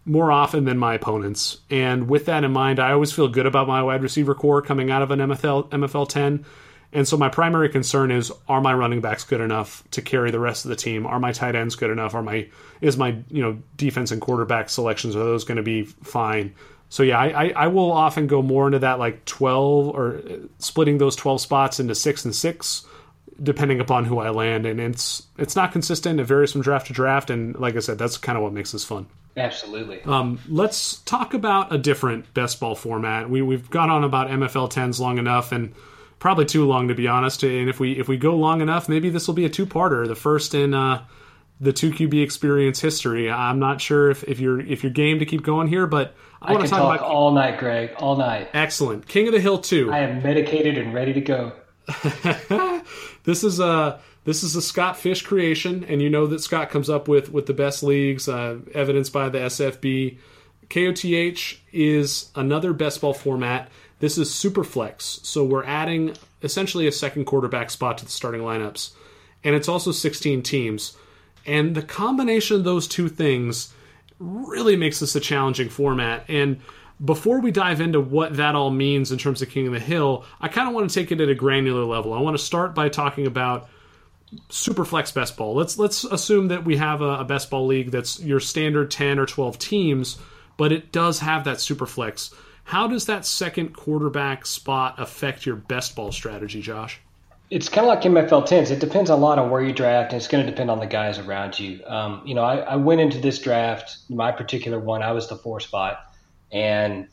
more 0.06 0.32
often 0.32 0.66
than 0.66 0.78
my 0.78 0.94
opponents. 0.94 1.60
And 1.70 2.08
with 2.08 2.26
that 2.26 2.44
in 2.44 2.52
mind, 2.52 2.80
I 2.80 2.92
always 2.92 3.12
feel 3.12 3.28
good 3.28 3.46
about 3.46 3.68
my 3.68 3.84
wide 3.84 4.02
receiver 4.02 4.34
corps 4.36 4.62
coming 4.62 4.92
out 4.92 5.02
of 5.02 5.12
an 5.12 5.20
MFL 5.20 5.70
MFL 5.70 6.08
10. 6.08 6.46
And 6.94 7.08
so 7.08 7.16
my 7.16 7.30
primary 7.30 7.70
concern 7.70 8.12
is 8.12 8.32
are 8.50 8.62
my 8.62 8.74
running 8.74 9.02
backs 9.02 9.24
good 9.24 9.42
enough 9.42 9.84
to 9.92 10.02
carry 10.02 10.32
the 10.32 10.40
rest 10.40 10.66
of 10.66 10.70
the 10.70 10.76
team? 10.76 11.06
Are 11.06 11.20
my 11.20 11.32
tight 11.32 11.56
ends 11.56 11.76
good 11.76 11.90
enough? 11.90 12.14
Are 12.14 12.24
my 12.24 12.50
is 12.82 12.98
my, 12.98 13.18
you 13.30 13.42
know, 13.42 13.62
defense 13.78 14.12
and 14.12 14.20
quarterback 14.20 14.70
selections 14.70 15.16
are 15.16 15.20
those 15.20 15.44
going 15.44 15.58
to 15.58 15.64
be 15.64 15.84
fine? 15.84 16.54
So 16.90 17.04
yeah, 17.04 17.20
I, 17.20 17.46
I, 17.46 17.54
I 17.56 17.68
will 17.68 17.92
often 17.92 18.28
go 18.28 18.42
more 18.42 18.68
into 18.68 18.80
that 18.80 19.00
like 19.00 19.24
12 19.24 19.88
or 19.96 20.22
splitting 20.60 20.98
those 20.98 21.16
12 21.16 21.40
spots 21.40 21.80
into 21.80 21.96
6 21.96 22.26
and 22.26 22.36
6 22.36 22.86
depending 23.42 23.80
upon 23.80 24.06
who 24.06 24.20
I 24.20 24.30
land, 24.30 24.66
and 24.66 24.80
it's 24.80 25.24
it's 25.38 25.56
not 25.56 25.72
consistent. 25.72 26.20
It 26.20 26.26
varies 26.26 26.52
from 26.52 26.62
draft 26.62 26.88
to 26.88 26.94
draft, 26.94 27.30
and 27.30 27.58
like 27.58 27.76
I 27.76 27.80
said, 27.80 27.98
that's 27.98 28.18
kind 28.18 28.38
of 28.38 28.44
what 28.44 28.54
makes 28.54 28.72
this 28.72 28.84
fun. 28.84 29.08
Absolutely. 29.38 30.02
Um, 30.04 30.40
let's 30.50 30.98
talk 31.00 31.34
about 31.34 31.74
a 31.74 31.78
different 31.78 32.34
best 32.34 32.60
ball 32.60 32.76
format. 32.76 33.30
We 33.30 33.42
we've 33.42 33.70
gone 33.70 33.90
on 33.90 34.04
about 34.04 34.28
MFL 34.30 34.70
tens 34.70 35.00
long 35.00 35.18
enough, 35.18 35.52
and 35.52 35.74
probably 36.22 36.46
too 36.46 36.66
long 36.66 36.88
to 36.88 36.96
be 36.96 37.08
honest. 37.08 37.44
And 37.44 37.68
if 37.68 37.82
we 37.82 38.00
if 38.00 38.08
we 38.08 38.16
go 38.16 38.38
long 38.38 38.62
enough, 38.62 38.88
maybe 38.88 39.10
this 39.10 39.28
will 39.28 39.34
be 39.34 39.44
a 39.44 39.50
two 39.50 39.66
parter, 39.66 40.08
the 40.08 40.16
first 40.16 40.56
in 40.56 40.74
uh, 40.74 41.04
the 41.60 41.74
two 41.74 41.92
QB 41.92 42.24
experience 42.24 42.80
history. 42.80 43.30
I'm 43.30 43.60
not 43.60 43.82
sure 43.82 44.10
if, 44.10 44.24
if 44.24 44.40
you're 44.40 44.62
if 44.62 44.84
you're 44.84 44.94
game 44.94 45.20
to 45.20 45.26
keep 45.26 45.44
going 45.44 45.68
here, 45.68 45.88
but 45.88 46.16
I, 46.42 46.52
I 46.52 46.54
want 46.54 46.64
to 46.64 46.70
talk, 46.70 46.80
talk 46.80 47.00
about 47.02 47.10
all 47.10 47.32
night, 47.32 47.60
Greg, 47.60 47.92
all 47.98 48.16
night. 48.16 48.50
Excellent, 48.54 49.08
King 49.08 49.28
of 49.28 49.34
the 49.34 49.42
Hill 49.42 49.58
two. 49.58 49.92
I 49.92 50.00
am 50.00 50.24
medicated 50.24 50.78
and 50.78 50.94
ready 50.94 51.12
to 51.12 51.22
go. 51.22 51.54
this 53.24 53.44
is 53.44 53.60
a 53.60 54.00
this 54.24 54.44
is 54.44 54.56
a 54.56 54.62
Scott 54.62 54.98
Fish 54.98 55.24
creation, 55.24 55.84
and 55.84 56.02
you 56.02 56.10
know 56.10 56.28
that 56.28 56.40
Scott 56.40 56.70
comes 56.70 56.90
up 56.90 57.08
with 57.08 57.32
with 57.32 57.48
the 57.48 57.54
best 57.54 57.82
leagues, 57.82 58.30
uh, 58.30 58.60
evidenced 58.74 59.12
by 59.12 59.28
the 59.28 59.40
SFB. 59.40 60.20
KOTH 60.70 61.60
is 61.74 62.32
another 62.34 62.72
best 62.72 63.02
ball 63.02 63.14
format. 63.14 63.70
This 64.02 64.18
is 64.18 64.34
super 64.34 64.64
flex, 64.64 65.20
so 65.24 65.46
we're 65.46 65.64
adding 65.64 66.16
essentially 66.42 66.88
a 66.88 66.92
second 66.92 67.26
quarterback 67.26 67.70
spot 67.70 68.00
to 68.00 68.06
the 68.06 68.12
starting 68.12 68.42
lineups, 68.42 68.92
and 69.44 69.56
it's 69.56 69.70
also 69.70 69.92
16 69.92 70.42
teams. 70.42 70.98
And 71.46 71.76
the 71.76 71.84
combination 71.84 72.58
of 72.58 72.64
those 72.64 72.88
two 72.88 73.10
things 73.10 73.74
really 74.20 74.76
makes 74.76 75.00
this 75.00 75.16
a 75.16 75.20
challenging 75.20 75.70
format. 75.70 76.26
And 76.28 76.62
before 77.04 77.42
we 77.42 77.52
dive 77.52 77.80
into 77.80 78.02
what 78.02 78.38
that 78.38 78.56
all 78.56 78.72
means 78.72 79.12
in 79.12 79.20
terms 79.20 79.42
of 79.42 79.50
King 79.50 79.68
of 79.68 79.74
the 79.74 79.80
Hill, 79.80 80.26
I 80.40 80.48
kind 80.48 80.68
of 80.68 80.74
want 80.74 80.90
to 80.90 80.94
take 80.94 81.12
it 81.12 81.22
at 81.22 81.30
a 81.30 81.36
granular 81.36 81.84
level. 81.86 82.14
I 82.14 82.22
want 82.22 82.38
to 82.38 82.44
start 82.44 82.76
by 82.76 82.90
talking 82.90 83.28
about 83.28 83.70
Superflex 84.50 85.14
best 85.14 85.38
ball. 85.38 85.54
Let's 85.54 85.78
let's 85.78 86.06
assume 86.06 86.48
that 86.48 86.64
we 86.64 86.78
have 86.78 87.02
a, 87.02 87.20
a 87.20 87.24
best 87.24 87.50
ball 87.50 87.68
league 87.68 87.92
that's 87.92 88.20
your 88.20 88.40
standard 88.40 88.90
10 88.90 89.20
or 89.20 89.26
12 89.26 89.60
teams, 89.60 90.18
but 90.58 90.72
it 90.72 90.92
does 90.92 91.20
have 91.20 91.44
that 91.44 91.58
Superflex. 91.58 92.34
How 92.64 92.88
does 92.88 93.06
that 93.08 93.26
second 93.26 93.76
quarterback 93.76 94.46
spot 94.46 94.96
affect 94.98 95.46
your 95.46 95.56
best 95.56 95.96
ball 95.96 96.12
strategy, 96.12 96.62
Josh? 96.62 97.00
It's 97.50 97.68
kind 97.68 97.86
of 97.86 97.90
like 97.90 98.02
MFL 98.04 98.48
10s. 98.48 98.72
It 98.72 98.80
depends 98.80 99.10
a 99.10 99.16
lot 99.16 99.38
on 99.38 99.50
where 99.50 99.62
you 99.62 99.74
draft, 99.74 100.14
and 100.14 100.22
it's 100.22 100.30
going 100.30 100.46
to 100.46 100.50
depend 100.50 100.72
on 100.72 100.80
the 100.80 100.86
guys 100.86 101.20
around 101.20 101.60
you. 101.60 101.84
Um, 101.86 102.22
you 102.26 102.34
know, 102.34 102.44
I, 102.44 102.58
I, 102.60 102.76
went 102.78 103.02
into 103.02 103.20
this 103.20 103.40
draft, 103.40 103.98
my 104.10 104.32
particular 104.32 104.80
one, 104.80 105.04
I 105.04 105.12
was 105.12 105.28
the 105.28 105.36
four 105.36 105.60
spot, 105.60 106.14
and 106.50 107.10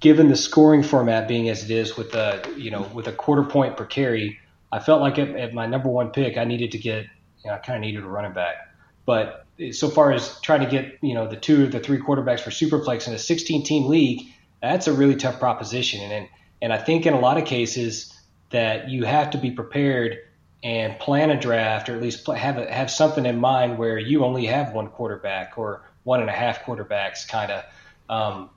given 0.00 0.28
the 0.28 0.36
scoring 0.36 0.82
format 0.82 1.26
being 1.26 1.48
as 1.48 1.64
it 1.64 1.70
is, 1.70 1.96
with 1.96 2.14
a 2.14 2.42
you 2.58 2.70
know 2.70 2.82
with 2.92 3.08
a 3.08 3.12
quarter 3.12 3.44
point 3.44 3.78
per 3.78 3.86
carry, 3.86 4.38
I 4.72 4.78
felt 4.78 5.02
like 5.02 5.18
at, 5.18 5.28
at 5.36 5.54
my 5.54 5.66
number 5.66 5.88
one 5.88 6.10
pick, 6.10 6.38
I 6.38 6.44
needed 6.44 6.72
to 6.72 6.78
get, 6.78 7.04
you 7.44 7.50
know, 7.50 7.54
I 7.54 7.58
kind 7.58 7.76
of 7.76 7.82
needed 7.82 8.02
a 8.02 8.08
running 8.08 8.32
back. 8.32 8.56
But 9.04 9.44
so 9.72 9.88
far 9.90 10.12
as 10.12 10.40
trying 10.40 10.60
to 10.60 10.66
get, 10.66 10.98
you 11.02 11.14
know, 11.14 11.28
the 11.28 11.36
two 11.36 11.64
or 11.64 11.66
the 11.66 11.78
three 11.78 11.98
quarterbacks 11.98 12.40
for 12.40 12.50
Superflex 12.50 13.06
in 13.06 13.12
a 13.12 13.18
16 13.18 13.64
team 13.64 13.86
league, 13.86 14.31
that's 14.62 14.86
a 14.86 14.92
really 14.92 15.16
tough 15.16 15.38
proposition. 15.38 16.00
And, 16.00 16.28
and 16.62 16.72
I 16.72 16.78
think 16.78 17.04
in 17.06 17.14
a 17.14 17.20
lot 17.20 17.36
of 17.36 17.44
cases, 17.44 18.18
that 18.52 18.88
you 18.88 19.04
have 19.04 19.30
to 19.30 19.38
be 19.38 19.50
prepared 19.50 20.18
and 20.62 20.98
plan 21.00 21.30
a 21.30 21.40
draft 21.40 21.88
or 21.88 21.96
at 21.96 22.02
least 22.02 22.26
have 22.28 22.58
a, 22.58 22.72
have 22.72 22.90
something 22.90 23.26
in 23.26 23.38
mind 23.38 23.78
where 23.78 23.98
you 23.98 24.24
only 24.24 24.46
have 24.46 24.72
one 24.72 24.88
quarterback 24.88 25.58
or 25.58 25.82
one 26.04 26.20
and 26.20 26.30
a 26.30 26.32
half 26.32 26.62
quarterbacks 26.62 27.26
kind 27.26 27.50
of 27.50 27.64
um, 28.08 28.50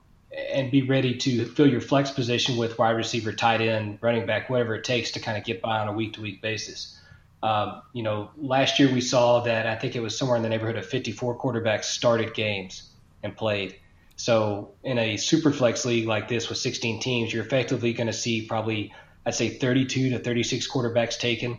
and 0.52 0.70
be 0.70 0.82
ready 0.82 1.16
to 1.16 1.46
fill 1.46 1.66
your 1.66 1.80
flex 1.80 2.10
position 2.10 2.56
with 2.56 2.78
wide 2.78 2.90
receiver, 2.90 3.32
tight 3.32 3.60
end, 3.60 3.98
running 4.02 4.26
back, 4.26 4.48
whatever 4.50 4.74
it 4.74 4.84
takes 4.84 5.12
to 5.12 5.20
kind 5.20 5.36
of 5.36 5.44
get 5.44 5.62
by 5.62 5.80
on 5.80 5.88
a 5.88 5.92
week 5.92 6.12
to 6.12 6.20
week 6.20 6.42
basis. 6.42 6.98
Um, 7.42 7.82
you 7.92 8.02
know, 8.02 8.30
last 8.36 8.78
year 8.78 8.92
we 8.92 9.00
saw 9.00 9.40
that 9.40 9.66
I 9.66 9.76
think 9.76 9.96
it 9.96 10.00
was 10.00 10.16
somewhere 10.16 10.36
in 10.36 10.42
the 10.42 10.48
neighborhood 10.48 10.76
of 10.76 10.86
54 10.86 11.38
quarterbacks 11.38 11.84
started 11.84 12.34
games 12.34 12.90
and 13.22 13.36
played. 13.36 13.76
So 14.16 14.72
in 14.82 14.98
a 14.98 15.18
super 15.18 15.52
flex 15.52 15.84
league 15.84 16.06
like 16.06 16.28
this 16.28 16.48
with 16.48 16.58
16 16.58 17.00
teams, 17.00 17.32
you're 17.32 17.44
effectively 17.44 17.92
going 17.92 18.06
to 18.06 18.12
see 18.12 18.46
probably 18.46 18.92
I'd 19.24 19.34
say 19.34 19.50
32 19.50 20.10
to 20.10 20.18
36 20.18 20.70
quarterbacks 20.70 21.18
taken. 21.18 21.58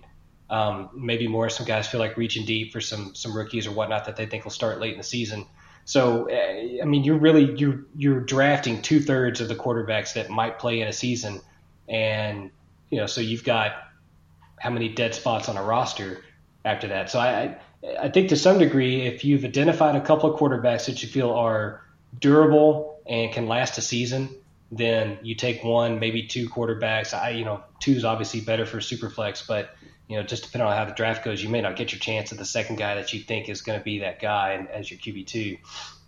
Um, 0.50 0.90
maybe 0.96 1.28
more. 1.28 1.50
Some 1.50 1.66
guys 1.66 1.88
feel 1.88 2.00
like 2.00 2.18
reaching 2.18 2.46
deep 2.46 2.72
for 2.72 2.82
some 2.82 3.14
some 3.14 3.36
rookies 3.36 3.68
or 3.68 3.72
whatnot 3.72 4.06
that 4.06 4.16
they 4.16 4.26
think 4.26 4.46
will 4.46 4.52
start 4.52 4.80
late 4.80 4.94
in 4.94 4.98
the 4.98 5.04
season. 5.04 5.46
So 5.84 6.30
I 6.30 6.86
mean, 6.86 7.04
you're 7.04 7.18
really 7.18 7.54
you're 7.58 7.86
you're 7.96 8.22
drafting 8.22 8.82
two 8.82 9.00
thirds 9.02 9.42
of 9.42 9.50
the 9.50 9.56
quarterbacks 9.56 10.14
that 10.14 10.30
might 10.30 10.58
play 10.58 10.82
in 10.82 10.88
a 10.88 10.94
season, 10.94 11.42
and 11.88 12.52
you 12.90 13.00
know, 13.00 13.06
so 13.06 13.22
you've 13.22 13.44
got 13.44 13.74
how 14.58 14.70
many 14.70 14.90
dead 14.90 15.14
spots 15.14 15.50
on 15.50 15.58
a 15.58 15.64
roster 15.64 16.24
after 16.66 16.88
that. 16.88 17.10
So 17.10 17.20
I 17.20 17.58
I 18.00 18.10
think 18.10 18.30
to 18.30 18.36
some 18.36 18.58
degree, 18.58 19.06
if 19.06 19.24
you've 19.26 19.44
identified 19.46 19.96
a 19.96 20.02
couple 20.02 20.34
of 20.34 20.40
quarterbacks 20.40 20.88
that 20.88 21.04
you 21.04 21.10
feel 21.10 21.32
are 21.32 21.82
durable 22.18 23.00
and 23.08 23.32
can 23.32 23.48
last 23.48 23.78
a 23.78 23.82
season, 23.82 24.30
then 24.72 25.18
you 25.22 25.36
take 25.36 25.64
one, 25.64 26.00
maybe 26.00 26.28
two 26.28 26.50
quarterbacks. 26.50 27.14
I, 27.14 27.32
you 27.32 27.46
know, 27.46 27.64
two 27.80 27.94
is 27.94 28.06
obviously 28.06 28.42
better 28.42 28.66
for 28.66 28.78
superflex, 28.78 29.48
but 29.48 29.76
you 30.08 30.18
know, 30.18 30.24
just 30.24 30.44
depending 30.44 30.68
on 30.68 30.76
how 30.76 30.86
the 30.86 30.94
draft 30.94 31.24
goes, 31.24 31.44
you 31.44 31.50
may 31.50 31.62
not 31.62 31.76
get 31.76 31.92
your 31.92 32.00
chance 32.00 32.32
at 32.32 32.38
the 32.38 32.46
second 32.46 32.78
guy 32.78 32.96
that 32.96 33.14
you 33.14 33.20
think 33.22 33.50
is 33.50 33.62
going 33.62 33.78
to 33.78 33.84
be 33.84 34.00
that 34.00 34.22
guy 34.22 34.68
as 34.72 34.90
your 34.90 35.00
QB 35.00 35.28
two. 35.28 35.58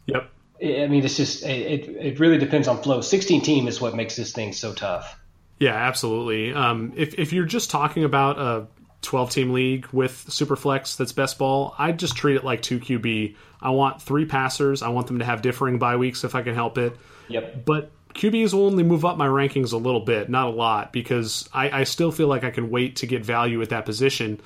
Yep. 0.06 0.29
I 0.62 0.88
mean, 0.88 1.03
it's 1.06 1.18
just 1.18 1.44
it, 1.44 1.88
it 1.88 2.20
really 2.20 2.38
depends 2.38 2.68
on 2.68 2.82
flow. 2.82 3.01
16 3.01 3.41
team 3.41 3.68
is 3.68 3.79
what 3.79 3.96
makes 3.96 4.15
this 4.15 4.34
thing 4.34 4.51
so 4.51 4.74
tough. 4.74 5.18
Yeah, 5.60 5.75
absolutely. 5.75 6.53
Um, 6.53 6.94
if 6.96 7.18
if 7.20 7.34
you're 7.34 7.46
just 7.46 7.70
talking 7.70 8.03
about 8.03 8.39
a 8.39 8.68
12 9.01 9.32
team 9.32 9.53
league 9.53 9.88
with 9.91 10.25
Superflex 10.29 10.98
that's 10.98 11.12
best 11.12 11.38
ball, 11.38 11.75
I'd 11.77 12.00
just 12.00 12.15
treat 12.15 12.36
it 12.36 12.44
like 12.44 12.62
two 12.62 12.79
QB. 12.79 13.36
I 13.62 13.70
want 13.72 14.01
three 14.01 14.25
passers. 14.25 14.82
I 14.82 14.89
want 14.89 15.08
them 15.08 15.20
to 15.20 15.25
have 15.25 15.41
differing 15.41 15.79
bye 15.79 15.96
weeks 15.96 16.24
if 16.24 16.36
I 16.36 16.41
can 16.41 16.56
help 16.56 16.77
it. 16.77 16.96
Yep. 17.27 17.65
But 17.65 17.91
QBs 18.13 18.53
will 18.53 18.65
only 18.65 18.84
move 18.84 19.06
up 19.06 19.18
my 19.18 19.27
rankings 19.27 19.72
a 19.74 19.77
little 19.77 20.01
bit, 20.01 20.29
not 20.29 20.48
a 20.48 20.51
lot, 20.51 20.91
because 20.91 21.48
I, 21.53 21.82
I 21.82 21.84
still 21.84 22.12
feel 22.12 22.27
like 22.27 22.44
I 22.44 22.51
can 22.51 22.70
wait 22.70 22.98
to 22.98 23.08
get 23.08 23.24
value 23.24 23.62
at 23.62 23.70
that 23.70 23.86
position. 23.86 24.41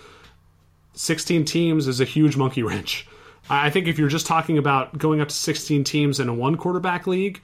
16 0.93 1.45
teams 1.45 1.88
is 1.88 2.00
a 2.00 2.05
huge 2.05 2.38
monkey 2.38 2.63
wrench. 2.63 3.07
I 3.50 3.69
think 3.69 3.88
if 3.88 3.98
you're 3.98 4.10
just 4.10 4.25
talking 4.25 4.57
about 4.57 4.98
going 4.98 5.19
up 5.19 5.27
to 5.29 5.36
16 5.36 5.83
teams 5.83 6.19
in 6.19 6.29
a 6.29 6.33
one 6.33 6.55
quarterback 6.55 7.07
league, 7.07 7.41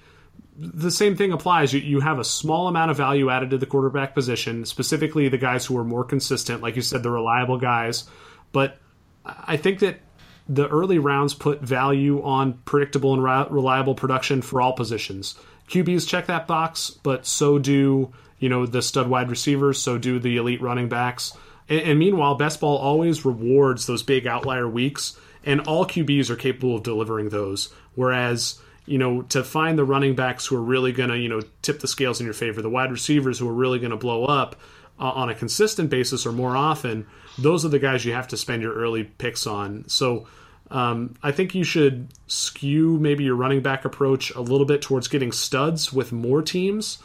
the 0.58 0.92
same 0.92 1.16
thing 1.16 1.32
applies. 1.32 1.74
You, 1.74 1.80
you 1.80 2.00
have 2.02 2.20
a 2.20 2.24
small 2.24 2.68
amount 2.68 2.92
of 2.92 2.98
value 2.98 3.30
added 3.30 3.52
to 3.52 3.58
the 3.58 3.66
quarterback 3.66 4.14
position, 4.14 4.66
specifically 4.66 5.30
the 5.30 5.38
guys 5.38 5.66
who 5.66 5.78
are 5.78 5.84
more 5.84 6.04
consistent, 6.04 6.62
like 6.62 6.76
you 6.76 6.82
said, 6.82 7.04
the 7.04 7.12
reliable 7.12 7.58
guys. 7.58 8.04
But 8.52 8.78
I 9.26 9.58
think 9.58 9.80
that 9.80 10.00
the 10.48 10.68
early 10.68 11.00
rounds 11.00 11.34
put 11.34 11.62
value 11.62 12.24
on 12.24 12.54
predictable 12.66 13.14
and 13.14 13.24
reliable 13.24 13.96
production 13.96 14.42
for 14.42 14.62
all 14.62 14.74
positions. 14.74 15.36
QBs 15.70 16.08
check 16.08 16.26
that 16.26 16.48
box, 16.48 16.90
but 16.90 17.26
so 17.26 17.60
do 17.60 18.12
you 18.40 18.50
know 18.50 18.66
the 18.66 18.82
stud 18.82 19.08
wide 19.08 19.30
receivers, 19.30 19.80
so 19.80 19.98
do 19.98 20.20
the 20.20 20.38
elite 20.38 20.62
running 20.62 20.90
backs. 20.90 21.38
And, 21.68 21.82
and 21.82 22.00
meanwhile, 22.00 22.36
best 22.36 22.60
ball 22.60 22.78
always 22.78 23.26
rewards 23.26 23.86
those 23.86 24.02
big 24.02 24.26
outlier 24.26 24.68
weeks, 24.68 25.18
and 25.46 25.62
all 25.62 25.86
QBs 25.86 26.30
are 26.30 26.36
capable 26.36 26.76
of 26.76 26.84
delivering 26.84 27.30
those. 27.30 27.72
Whereas 27.94 28.60
you 28.90 28.98
know, 28.98 29.22
to 29.22 29.44
find 29.44 29.78
the 29.78 29.84
running 29.84 30.16
backs 30.16 30.48
who 30.48 30.56
are 30.56 30.62
really 30.62 30.92
going 30.92 31.10
to, 31.10 31.18
you 31.18 31.30
know, 31.30 31.42
tip 31.62 31.80
the 31.80 31.88
scales 31.88 32.20
in 32.20 32.26
your 32.26 32.34
favor, 32.34 32.60
the 32.60 32.70
wide 32.70 32.92
receivers 32.92 33.38
who 33.38 33.48
are 33.48 33.54
really 33.54 33.78
going 33.78 33.92
to 33.92 33.98
blow 33.98 34.26
up 34.26 34.56
uh, 35.00 35.12
on 35.12 35.30
a 35.30 35.36
consistent 35.36 35.92
basis 35.92 36.26
or 36.26 36.32
more 36.32 36.58
often, 36.58 37.06
those 37.38 37.64
are 37.64 37.70
the 37.70 37.78
guys 37.78 38.04
you 38.04 38.14
have 38.14 38.28
to 38.28 38.36
spend 38.36 38.64
your 38.64 38.74
early 38.74 39.04
picks 39.04 39.46
on. 39.46 39.88
So 39.88 40.28
um, 40.72 41.14
I 41.22 41.32
think 41.32 41.54
you 41.54 41.64
should 41.64 42.08
skew 42.26 42.98
maybe 43.00 43.24
your 43.24 43.36
running 43.36 43.62
back 43.62 43.86
approach 43.86 44.32
a 44.32 44.42
little 44.42 44.66
bit 44.66 44.82
towards 44.82 45.08
getting 45.08 45.32
studs 45.32 45.94
with 45.94 46.12
more 46.12 46.42
teams. 46.42 46.98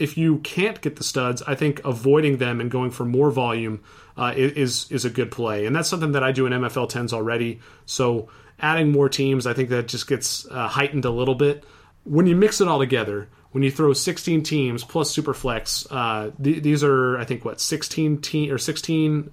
If 0.00 0.18
you 0.18 0.38
can't 0.38 0.80
get 0.80 0.96
the 0.96 1.04
studs, 1.04 1.40
I 1.42 1.54
think 1.54 1.80
avoiding 1.84 2.38
them 2.38 2.60
and 2.60 2.68
going 2.68 2.90
for 2.90 3.04
more 3.04 3.30
volume 3.30 3.80
uh, 4.16 4.32
is 4.36 4.90
is 4.90 5.04
a 5.04 5.10
good 5.10 5.30
play, 5.30 5.66
and 5.66 5.74
that's 5.74 5.88
something 5.88 6.12
that 6.12 6.22
I 6.22 6.32
do 6.32 6.46
in 6.46 6.52
MFL 6.52 6.88
tens 6.88 7.12
already. 7.12 7.60
So 7.86 8.28
adding 8.60 8.92
more 8.92 9.08
teams, 9.08 9.46
I 9.46 9.52
think 9.52 9.68
that 9.70 9.88
just 9.88 10.06
gets 10.06 10.46
uh, 10.50 10.68
heightened 10.68 11.04
a 11.04 11.10
little 11.10 11.34
bit. 11.34 11.64
When 12.04 12.26
you 12.26 12.36
mix 12.36 12.60
it 12.60 12.68
all 12.68 12.78
together, 12.78 13.28
when 13.52 13.62
you 13.62 13.70
throw 13.70 13.92
16 13.92 14.42
teams 14.42 14.84
plus 14.84 15.14
Superflex, 15.14 15.86
uh, 15.90 16.30
th- 16.42 16.62
these 16.62 16.84
are 16.84 17.18
I 17.18 17.24
think 17.24 17.44
what 17.44 17.60
16 17.60 18.20
team 18.20 18.52
or 18.52 18.58
16 18.58 19.30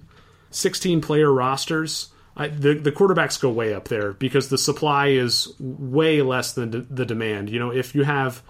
16 0.50 1.00
player 1.00 1.32
rosters. 1.32 2.08
I, 2.36 2.48
the 2.48 2.74
the 2.74 2.90
quarterbacks 2.90 3.40
go 3.40 3.50
way 3.50 3.74
up 3.74 3.88
there 3.88 4.12
because 4.12 4.48
the 4.48 4.58
supply 4.58 5.08
is 5.08 5.52
way 5.60 6.22
less 6.22 6.52
than 6.52 6.86
the, 6.90 7.04
demand. 7.04 7.48
You 7.48 7.60
know, 7.60 7.70
if 7.70 7.94
you 7.94 8.02
have 8.02 8.42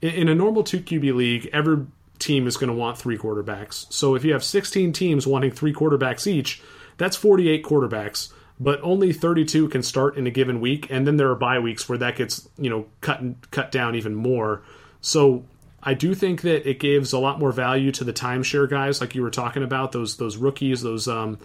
in, 0.00 0.10
in 0.10 0.28
a 0.28 0.34
normal 0.34 0.62
two 0.62 0.80
QB 0.80 1.14
league, 1.14 1.50
every 1.52 1.86
team 2.18 2.46
is 2.46 2.56
going 2.56 2.70
to 2.70 2.76
want 2.76 2.98
three 2.98 3.18
quarterbacks. 3.18 3.90
So 3.92 4.14
if 4.14 4.24
you 4.24 4.32
have 4.32 4.44
16 4.44 4.92
teams 4.92 5.26
wanting 5.26 5.50
three 5.50 5.72
quarterbacks 5.72 6.26
each, 6.26 6.62
that's 6.98 7.16
48 7.16 7.64
quarterbacks 7.64 8.32
but 8.60 8.78
only 8.82 9.12
32 9.12 9.68
can 9.70 9.82
start 9.82 10.16
in 10.16 10.26
a 10.26 10.30
given 10.30 10.60
week 10.60 10.86
and 10.90 11.06
then 11.06 11.16
there 11.16 11.30
are 11.30 11.34
bye 11.34 11.58
weeks 11.58 11.88
where 11.88 11.98
that 11.98 12.16
gets 12.16 12.48
you 12.58 12.70
know 12.70 12.86
cut 13.00 13.20
cut 13.50 13.72
down 13.72 13.94
even 13.96 14.14
more. 14.14 14.62
So 15.00 15.44
i 15.82 15.94
do 15.94 16.14
think 16.14 16.42
that 16.42 16.68
it 16.68 16.78
gives 16.78 17.12
a 17.12 17.18
lot 17.18 17.38
more 17.38 17.52
value 17.52 17.90
to 17.90 18.04
the 18.04 18.12
timeshare 18.12 18.68
guys 18.68 19.00
like 19.00 19.14
you 19.14 19.22
were 19.22 19.30
talking 19.30 19.62
about 19.62 19.92
those 19.92 20.16
those 20.16 20.36
rookies 20.36 20.82
those 20.82 21.08
um 21.08 21.38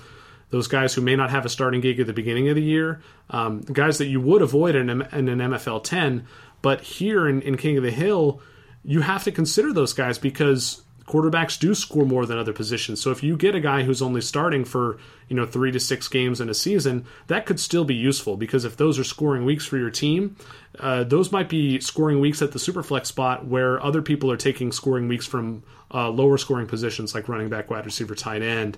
those 0.49 0.67
guys 0.67 0.93
who 0.93 1.01
may 1.01 1.15
not 1.15 1.29
have 1.29 1.45
a 1.45 1.49
starting 1.49 1.81
gig 1.81 1.99
at 1.99 2.07
the 2.07 2.13
beginning 2.13 2.49
of 2.49 2.55
the 2.55 2.61
year 2.61 3.01
um, 3.29 3.61
guys 3.61 3.97
that 3.97 4.07
you 4.07 4.21
would 4.21 4.41
avoid 4.41 4.75
in, 4.75 4.89
in 4.89 5.27
an 5.27 5.39
mfl 5.39 5.83
10 5.83 6.25
but 6.61 6.81
here 6.81 7.27
in, 7.27 7.41
in 7.41 7.57
king 7.57 7.77
of 7.77 7.83
the 7.83 7.91
hill 7.91 8.41
you 8.83 9.01
have 9.01 9.23
to 9.23 9.31
consider 9.31 9.73
those 9.73 9.93
guys 9.93 10.17
because 10.17 10.81
quarterbacks 11.07 11.59
do 11.59 11.75
score 11.75 12.05
more 12.05 12.25
than 12.25 12.37
other 12.37 12.53
positions. 12.53 13.01
So 13.01 13.11
if 13.11 13.21
you 13.21 13.37
get 13.37 13.53
a 13.53 13.59
guy 13.59 13.83
who's 13.83 14.01
only 14.01 14.21
starting 14.21 14.65
for, 14.65 14.97
you 15.29 15.35
know, 15.35 15.45
3 15.45 15.71
to 15.71 15.79
6 15.79 16.07
games 16.07 16.41
in 16.41 16.49
a 16.49 16.53
season, 16.53 17.05
that 17.27 17.45
could 17.45 17.59
still 17.59 17.85
be 17.85 17.93
useful 17.93 18.37
because 18.37 18.65
if 18.65 18.77
those 18.77 18.97
are 18.97 19.03
scoring 19.03 19.45
weeks 19.45 19.65
for 19.65 19.77
your 19.77 19.91
team, 19.91 20.35
uh, 20.79 21.03
those 21.03 21.31
might 21.31 21.47
be 21.47 21.79
scoring 21.79 22.19
weeks 22.19 22.41
at 22.41 22.53
the 22.53 22.59
superflex 22.59 23.05
spot 23.05 23.45
where 23.45 23.81
other 23.83 24.01
people 24.01 24.31
are 24.31 24.37
taking 24.37 24.71
scoring 24.71 25.07
weeks 25.07 25.27
from 25.27 25.63
uh, 25.93 26.09
lower 26.09 26.37
scoring 26.37 26.67
positions 26.67 27.13
like 27.13 27.29
running 27.29 27.49
back, 27.49 27.69
wide 27.69 27.85
receiver, 27.85 28.15
tight 28.15 28.41
end. 28.41 28.77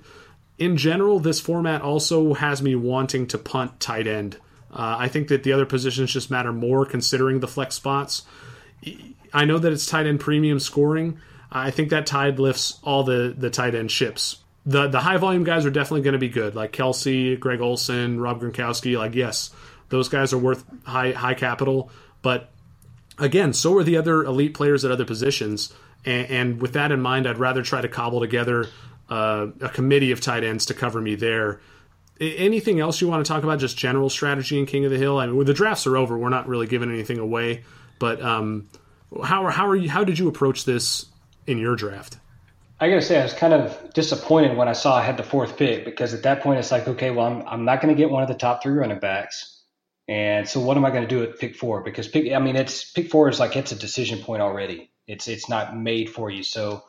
In 0.57 0.75
general, 0.75 1.19
this 1.19 1.39
format 1.39 1.81
also 1.81 2.33
has 2.33 2.61
me 2.61 2.75
wanting 2.75 3.27
to 3.27 3.37
punt 3.37 3.79
tight 3.79 4.07
end. 4.07 4.37
Uh, 4.71 4.97
I 4.99 5.07
think 5.07 5.29
that 5.29 5.43
the 5.43 5.53
other 5.53 5.65
positions 5.65 6.11
just 6.11 6.29
matter 6.29 6.51
more 6.51 6.85
considering 6.85 7.39
the 7.39 7.47
flex 7.47 7.75
spots. 7.75 8.23
I 9.33 9.45
know 9.45 9.59
that 9.59 9.71
it's 9.71 9.85
tight 9.85 10.07
end 10.07 10.19
premium 10.19 10.59
scoring, 10.59 11.19
I 11.51 11.71
think 11.71 11.89
that 11.89 12.05
tide 12.05 12.39
lifts 12.39 12.79
all 12.83 13.03
the 13.03 13.33
the 13.37 13.49
tight 13.49 13.75
end 13.75 13.91
ships. 13.91 14.37
The 14.65 14.87
the 14.87 14.99
high 14.99 15.17
volume 15.17 15.43
guys 15.43 15.65
are 15.65 15.71
definitely 15.71 16.01
going 16.01 16.13
to 16.13 16.19
be 16.19 16.29
good, 16.29 16.55
like 16.55 16.73
Kelce, 16.73 17.39
Greg 17.39 17.61
Olsen, 17.61 18.19
Rob 18.19 18.41
Gronkowski. 18.41 18.97
Like 18.97 19.15
yes, 19.15 19.51
those 19.89 20.09
guys 20.09 20.33
are 20.33 20.37
worth 20.37 20.63
high 20.83 21.11
high 21.11 21.35
capital, 21.35 21.89
but 22.21 22.49
again, 23.17 23.53
so 23.53 23.75
are 23.77 23.83
the 23.83 23.97
other 23.97 24.23
elite 24.23 24.53
players 24.53 24.83
at 24.85 24.91
other 24.91 25.05
positions. 25.05 25.73
And, 26.05 26.29
and 26.29 26.61
with 26.61 26.73
that 26.73 26.91
in 26.91 27.01
mind, 27.01 27.27
I'd 27.27 27.37
rather 27.37 27.63
try 27.63 27.81
to 27.81 27.87
cobble 27.87 28.19
together 28.19 28.67
uh, 29.09 29.47
a 29.61 29.69
committee 29.69 30.11
of 30.11 30.21
tight 30.21 30.43
ends 30.43 30.65
to 30.67 30.73
cover 30.73 31.01
me 31.01 31.15
there. 31.15 31.61
Anything 32.19 32.79
else 32.79 32.99
you 32.99 33.07
want 33.07 33.25
to 33.25 33.31
talk 33.31 33.43
about? 33.43 33.59
Just 33.59 33.77
general 33.77 34.09
strategy 34.09 34.57
in 34.57 34.65
King 34.65 34.85
of 34.85 34.91
the 34.91 34.97
Hill. 34.97 35.19
I 35.19 35.27
mean, 35.27 35.45
the 35.45 35.53
drafts 35.53 35.85
are 35.85 35.95
over. 35.97 36.17
We're 36.17 36.29
not 36.29 36.47
really 36.47 36.65
giving 36.65 36.89
anything 36.91 37.19
away, 37.19 37.63
but 37.99 38.21
um, 38.21 38.69
how 39.23 39.47
how 39.49 39.67
are 39.67 39.75
you? 39.75 39.87
How 39.87 40.03
did 40.03 40.17
you 40.17 40.27
approach 40.27 40.65
this 40.65 41.05
in 41.47 41.57
your 41.57 41.75
draft? 41.75 42.17
I 42.79 42.89
gotta 42.89 43.01
say, 43.01 43.19
I 43.19 43.23
was 43.23 43.33
kind 43.33 43.53
of 43.53 43.93
disappointed 43.93 44.55
when 44.55 44.67
I 44.67 44.73
saw 44.73 44.95
I 44.97 45.01
had 45.01 45.17
the 45.17 45.23
fourth 45.23 45.57
pick 45.57 45.83
because 45.83 46.13
at 46.13 46.23
that 46.23 46.41
point 46.41 46.59
it's 46.59 46.71
like, 46.71 46.87
okay, 46.87 47.09
well, 47.09 47.25
I'm 47.25 47.47
I'm 47.47 47.65
not 47.65 47.81
going 47.81 47.93
to 47.93 47.97
get 47.97 48.11
one 48.11 48.21
of 48.21 48.29
the 48.29 48.35
top 48.35 48.61
three 48.61 48.73
running 48.73 48.99
backs, 48.99 49.63
and 50.07 50.47
so 50.47 50.59
what 50.59 50.77
am 50.77 50.85
I 50.85 50.91
going 50.91 51.01
to 51.01 51.07
do 51.07 51.23
at 51.23 51.39
pick 51.39 51.55
four? 51.55 51.81
Because 51.81 52.07
pick, 52.07 52.31
I 52.31 52.37
mean, 52.37 52.55
it's 52.55 52.91
pick 52.91 53.09
four 53.09 53.29
is 53.29 53.39
like 53.39 53.55
it's 53.55 53.71
a 53.71 53.75
decision 53.75 54.19
point 54.19 54.43
already. 54.43 54.91
It's 55.07 55.27
it's 55.27 55.49
not 55.49 55.75
made 55.75 56.09
for 56.11 56.29
you. 56.29 56.43
So 56.43 56.83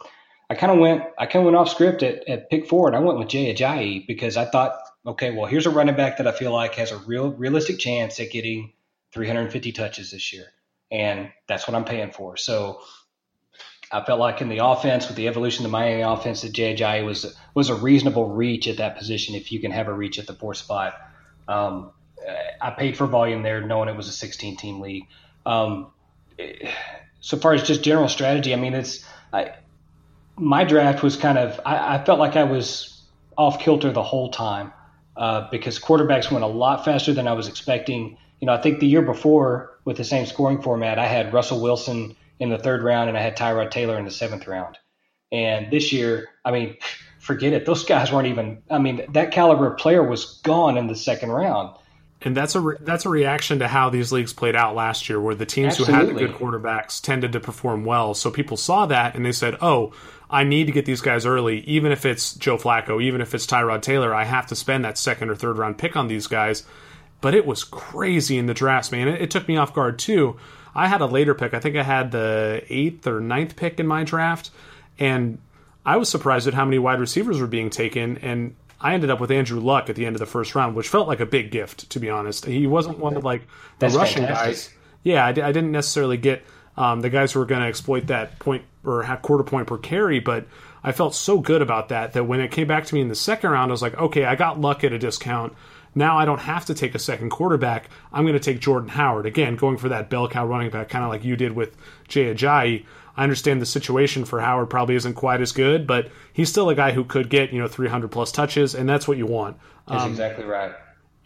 I 0.51 0.55
kind 0.57 0.73
of 0.73 0.79
went 0.79 1.05
I 1.19 1.25
kind 1.25 1.43
of 1.43 1.45
went 1.45 1.57
off 1.57 1.71
script 1.71 2.03
at, 2.03 2.29
at 2.29 2.51
pick 2.51 2.69
four, 2.69 2.87
and 2.87 2.97
I 2.97 3.01
went 3.01 3.19
with 3.19 3.29
Jay 3.29 3.55
Ajayi 3.55 4.07
because 4.07 4.37
I 4.37 4.45
thought, 4.45 4.79
okay, 5.07 5.31
well, 5.31 5.47
here's 5.47 5.67
a 5.67 5.71
running 5.71 5.97
back 5.97 6.19
that 6.19 6.27
I 6.27 6.33
feel 6.33 6.53
like 6.53 6.75
has 6.75 6.93
a 6.93 6.99
real 6.99 7.31
realistic 7.31 7.79
chance 7.79 8.21
at 8.21 8.31
getting 8.31 8.75
350 9.15 9.73
touches 9.73 10.11
this 10.11 10.35
year, 10.35 10.53
and 10.91 11.31
that's 11.49 11.67
what 11.67 11.75
I'm 11.75 11.87
paying 11.87 12.13
for. 12.13 12.37
So 12.37 12.83
I 13.91 14.05
felt 14.05 14.21
like 14.21 14.41
in 14.41 14.49
the 14.49 14.59
offense, 14.65 15.09
with 15.09 15.17
the 15.17 15.29
evolution 15.29 15.65
of 15.65 15.71
the 15.71 15.77
Miami 15.77 16.03
offense, 16.03 16.43
that 16.43 16.53
Jay 16.53 17.03
was 17.03 17.35
was 17.55 17.71
a 17.71 17.75
reasonable 17.75 18.29
reach 18.29 18.69
at 18.69 18.77
that 18.79 18.99
position 18.99 19.35
if 19.35 19.51
you 19.51 19.61
can 19.61 19.71
have 19.71 19.89
a 19.89 19.93
reach 19.93 20.19
at 20.19 20.27
the 20.27 20.35
four 20.35 20.55
spot. 20.55 20.95
Um, 21.47 21.91
I 22.61 22.71
paid 22.71 22.97
for 22.97 23.07
volume 23.07 23.43
there, 23.43 23.61
knowing 23.61 23.89
it 23.89 23.97
was 23.97 24.09
a 24.09 24.13
16 24.13 24.57
team 24.57 24.81
league. 24.81 25.05
Um, 25.47 25.91
so 27.21 27.37
far 27.37 27.55
as 27.55 27.63
just 27.63 27.83
general 27.83 28.09
strategy, 28.09 28.53
I 28.53 28.57
mean, 28.57 28.75
it's 28.75 29.05
I, 29.33 29.53
my 30.37 30.65
draft 30.65 31.03
was 31.03 31.17
kind 31.17 31.39
of 31.39 31.61
I, 31.65 31.97
I, 31.97 32.05
felt 32.05 32.19
like 32.19 32.37
I 32.37 32.45
was 32.45 33.03
off 33.37 33.61
kilter 33.61 33.91
the 33.91 34.03
whole 34.03 34.31
time 34.31 34.73
uh, 35.17 35.49
because 35.51 35.79
quarterbacks 35.79 36.31
went 36.31 36.45
a 36.45 36.49
lot 36.49 36.85
faster 36.85 37.13
than 37.13 37.27
I 37.27 37.33
was 37.33 37.49
expecting. 37.49 38.19
You 38.41 38.47
know, 38.47 38.53
I 38.53 38.61
think 38.61 38.81
the 38.81 38.87
year 38.87 39.03
before 39.03 39.79
with 39.85 39.97
the 39.97 40.05
same 40.05 40.27
scoring 40.27 40.63
format, 40.63 40.99
I 40.99 41.07
had 41.07 41.33
Russell 41.33 41.61
Wilson 41.61 42.15
in 42.41 42.51
the 42.51 42.59
third 42.59 42.83
round, 42.83 43.09
and 43.09 43.19
I 43.19 43.23
had 43.23 43.37
Tyrod 43.37 43.71
Taylor 43.71 43.99
in 43.99 44.05
the 44.05 44.11
seventh 44.11 44.47
round. 44.47 44.79
And 45.31 45.71
this 45.71 45.93
year, 45.93 46.29
I 46.45 46.51
mean, 46.51 46.77
forget 47.19 47.53
it. 47.53 47.67
Those 47.67 47.85
guys 47.85 48.13
weren't 48.13 48.29
even. 48.29 48.63
I 48.71 48.79
mean, 48.79 49.07
that 49.13 49.33
caliber 49.33 49.71
player 49.73 50.03
was 50.03 50.41
gone 50.45 50.77
in 50.79 50.87
the 50.87 50.97
second 50.97 51.31
round. 51.31 51.77
And 52.23 52.37
that's 52.37 52.57
a 52.57 52.61
re- 52.61 52.77
that's 52.81 53.07
a 53.07 53.09
reaction 53.09 53.61
to 53.61 53.69
how 53.69 53.91
these 53.91 54.11
leagues 54.11 54.33
played 54.33 54.57
out 54.57 54.75
last 54.75 55.09
year, 55.09 55.21
where 55.21 55.37
the 55.37 55.47
teams 55.47 55.79
Absolutely. 55.79 55.95
who 55.95 56.01
had 56.01 56.09
the 56.09 56.27
good 56.27 56.35
quarterbacks 56.37 57.01
tended 57.01 57.33
to 57.33 57.41
perform 57.41 57.85
well. 57.85 58.13
So 58.15 58.31
people 58.31 58.57
saw 58.57 58.87
that 58.87 59.15
and 59.15 59.25
they 59.25 59.31
said, 59.31 59.57
"Oh, 59.61 59.93
I 60.29 60.43
need 60.43 60.67
to 60.67 60.73
get 60.73 60.85
these 60.85 61.01
guys 61.01 61.27
early, 61.27 61.61
even 61.61 61.93
if 61.93 62.05
it's 62.05 62.35
Joe 62.35 62.59
Flacco, 62.59 63.01
even 63.01 63.21
if 63.21 63.35
it's 63.35 63.47
Tyrod 63.47 63.83
Taylor. 63.83 64.13
I 64.13 64.25
have 64.25 64.49
to 64.49 64.57
spend 64.57 64.85
that 64.85 64.99
second 64.99 65.31
or 65.31 65.37
third 65.37 65.59
round 65.59 65.79
pick 65.79 65.97
on 65.97 66.09
these 66.09 66.27
guys." 66.27 66.65
But 67.21 67.35
it 67.35 67.47
was 67.47 67.65
crazy 67.65 68.39
in 68.39 68.47
the 68.47 68.55
drafts, 68.55 68.93
man. 68.93 69.09
It, 69.09 69.23
it 69.23 69.31
took 69.31 69.47
me 69.47 69.57
off 69.57 69.75
guard 69.75 69.99
too 69.99 70.37
I 70.79 70.87
had 70.87 71.01
a 71.01 71.07
later 71.07 71.35
pick. 71.35 71.55
I 71.55 71.61
think 71.61 71.77
I 71.77 71.83
had 71.83 72.13
the 72.13 72.63
eighth 72.69 73.07
or 73.07 73.21
ninth 73.21 73.57
pick 73.57 73.81
in 73.81 73.87
my 73.87 74.05
draft, 74.05 74.51
and 74.99 75.39
I 75.85 75.97
was 75.97 76.09
surprised 76.09 76.47
at 76.47 76.55
how 76.55 76.65
many 76.65 76.79
wide 76.79 77.01
receivers 77.01 77.41
were 77.41 77.49
being 77.49 77.69
taken, 77.69 78.19
and 78.19 78.55
I 78.81 78.95
ended 78.95 79.11
up 79.11 79.19
with 79.19 79.33
Andrew 79.33 79.59
Luck 79.59 79.91
at 79.91 79.97
the 79.97 80.07
end 80.07 80.15
of 80.15 80.21
the 80.21 80.27
first 80.27 80.55
round, 80.55 80.77
which 80.77 80.89
felt 80.89 81.09
like 81.09 81.19
a 81.19 81.27
big 81.27 81.51
gift, 81.51 81.91
to 81.91 81.99
be 81.99 82.09
honest. 82.09 82.45
He 82.45 82.69
wasn't 82.69 82.99
one 83.01 83.17
of 83.17 83.25
like 83.25 83.43
the 83.81 83.87
That's 83.87 83.97
rushing 83.97 84.23
fantastic. 84.23 84.47
guys. 84.47 84.75
Yeah, 85.03 85.25
I, 85.25 85.31
I 85.31 85.33
didn't 85.33 85.73
necessarily 85.73 86.17
get 86.17 86.45
um, 86.77 87.01
the 87.01 87.11
guys 87.11 87.33
who 87.33 87.41
were 87.41 87.47
going 87.47 87.63
to 87.63 87.67
exploit 87.67 88.07
that 88.07 88.39
point 88.39 88.63
or 88.85 89.03
have 89.03 89.21
quarter 89.23 89.43
point 89.43 89.67
per 89.67 89.79
carry, 89.79 90.21
but 90.21 90.47
I 90.85 90.93
felt 90.93 91.15
so 91.15 91.41
good 91.41 91.61
about 91.61 91.89
that 91.89 92.13
that 92.13 92.25
when 92.25 92.41
it 92.41 92.53
came 92.53 92.69
back 92.69 92.87
to 92.87 92.95
me 92.95 93.01
in 93.01 93.09
the 93.09 93.17
second 93.17 93.51
round, 93.51 93.71
I 93.71 93.73
was 93.73 93.83
like, 93.83 93.99
okay, 93.99 94.25
I 94.25 94.37
got 94.37 94.61
Luck 94.61 94.85
at 94.85 94.93
a 94.93 94.99
discount. 94.99 95.55
Now 95.99 96.17
I 96.17 96.25
don't 96.25 96.41
have 96.41 96.65
to 96.67 96.75
take 96.75 96.95
a 96.95 96.99
second 96.99 97.31
quarterback. 97.31 97.91
I'm 98.13 98.25
going 98.25 98.35
to 98.35 98.41
take 98.41 98.61
Jordan 98.61 98.89
Howard 98.89 99.27
again, 99.27 99.57
going 99.57 99.77
for 99.77 99.89
that 99.89 100.09
bell 100.09 100.29
cow 100.29 100.47
running 100.47 100.71
back, 100.71 100.89
kind 100.89 101.05
of 101.05 101.11
like 101.11 101.25
you 101.25 101.37
did 101.37 101.53
with 101.53 101.77
Jay 102.07 102.33
Ajayi. 102.33 102.87
I 103.17 103.23
understand 103.25 103.61
the 103.61 103.67
situation 103.67 104.25
for 104.25 104.41
Howard 104.41 104.71
probably 104.71 104.95
isn't 104.95 105.15
quite 105.15 105.41
as 105.41 105.51
good, 105.51 105.89
but 105.89 106.09
he's 106.33 106.49
still 106.49 106.71
a 106.71 106.75
guy 106.77 106.93
who 106.93 107.05
could 107.05 107.29
get 107.29 107.53
you 107.53 107.61
know 107.61 107.67
300 107.67 108.09
plus 108.13 108.31
touches, 108.31 108.77
and 108.77 108.89
that's 108.89 109.09
what 109.09 109.19
you 109.19 109.27
want. 109.27 109.57
That's 109.89 110.05
um, 110.05 110.13
exactly 110.13 110.45
right. 110.45 110.73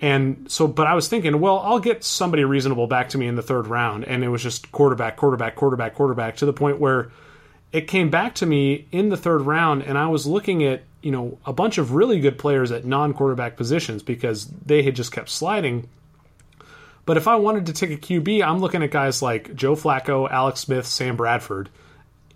And 0.01 0.51
so, 0.51 0.67
but 0.67 0.87
I 0.87 0.95
was 0.95 1.07
thinking, 1.07 1.39
well, 1.39 1.59
I'll 1.61 1.79
get 1.79 2.03
somebody 2.03 2.43
reasonable 2.45 2.87
back 2.87 3.11
to 3.11 3.19
me 3.19 3.27
in 3.27 3.37
the 3.37 3.43
third 3.43 3.67
round, 3.67 4.05
and 4.07 4.25
it 4.25 4.29
was 4.29 4.43
just 4.43 4.73
quarterback, 4.73 5.17
quarterback, 5.17 5.55
quarterback, 5.55 5.95
quarterback 5.95 6.37
to 6.37 6.47
the 6.47 6.53
point 6.53 6.81
where 6.81 7.13
it 7.73 7.83
came 7.83 8.09
back 8.09 8.35
to 8.37 8.47
me 8.47 8.89
in 8.91 9.11
the 9.11 9.17
third 9.19 9.43
round, 9.43 9.83
and 9.83 9.99
I 9.99 10.09
was 10.09 10.27
looking 10.27 10.65
at 10.65 10.83
you 11.03 11.11
know 11.11 11.39
a 11.45 11.53
bunch 11.53 11.79
of 11.79 11.93
really 11.93 12.21
good 12.21 12.39
players 12.39 12.71
at 12.71 12.85
non-quarterback 12.85 13.57
positions 13.57 14.03
because 14.03 14.47
they 14.47 14.83
had 14.83 14.97
just 14.97 15.13
kept 15.13 15.29
sliding. 15.29 15.89
But 17.05 17.17
if 17.17 17.27
I 17.27 17.37
wanted 17.37 17.67
to 17.67 17.73
take 17.73 17.91
a 17.91 17.97
QB, 17.97 18.47
I'm 18.47 18.61
looking 18.61 18.83
at 18.83 18.93
guys 18.93 19.23
like 19.23 19.55
Joe 19.55 19.75
Flacco, 19.75 20.31
Alex 20.31 20.61
Smith, 20.61 20.87
Sam 20.87 21.17
Bradford 21.17 21.69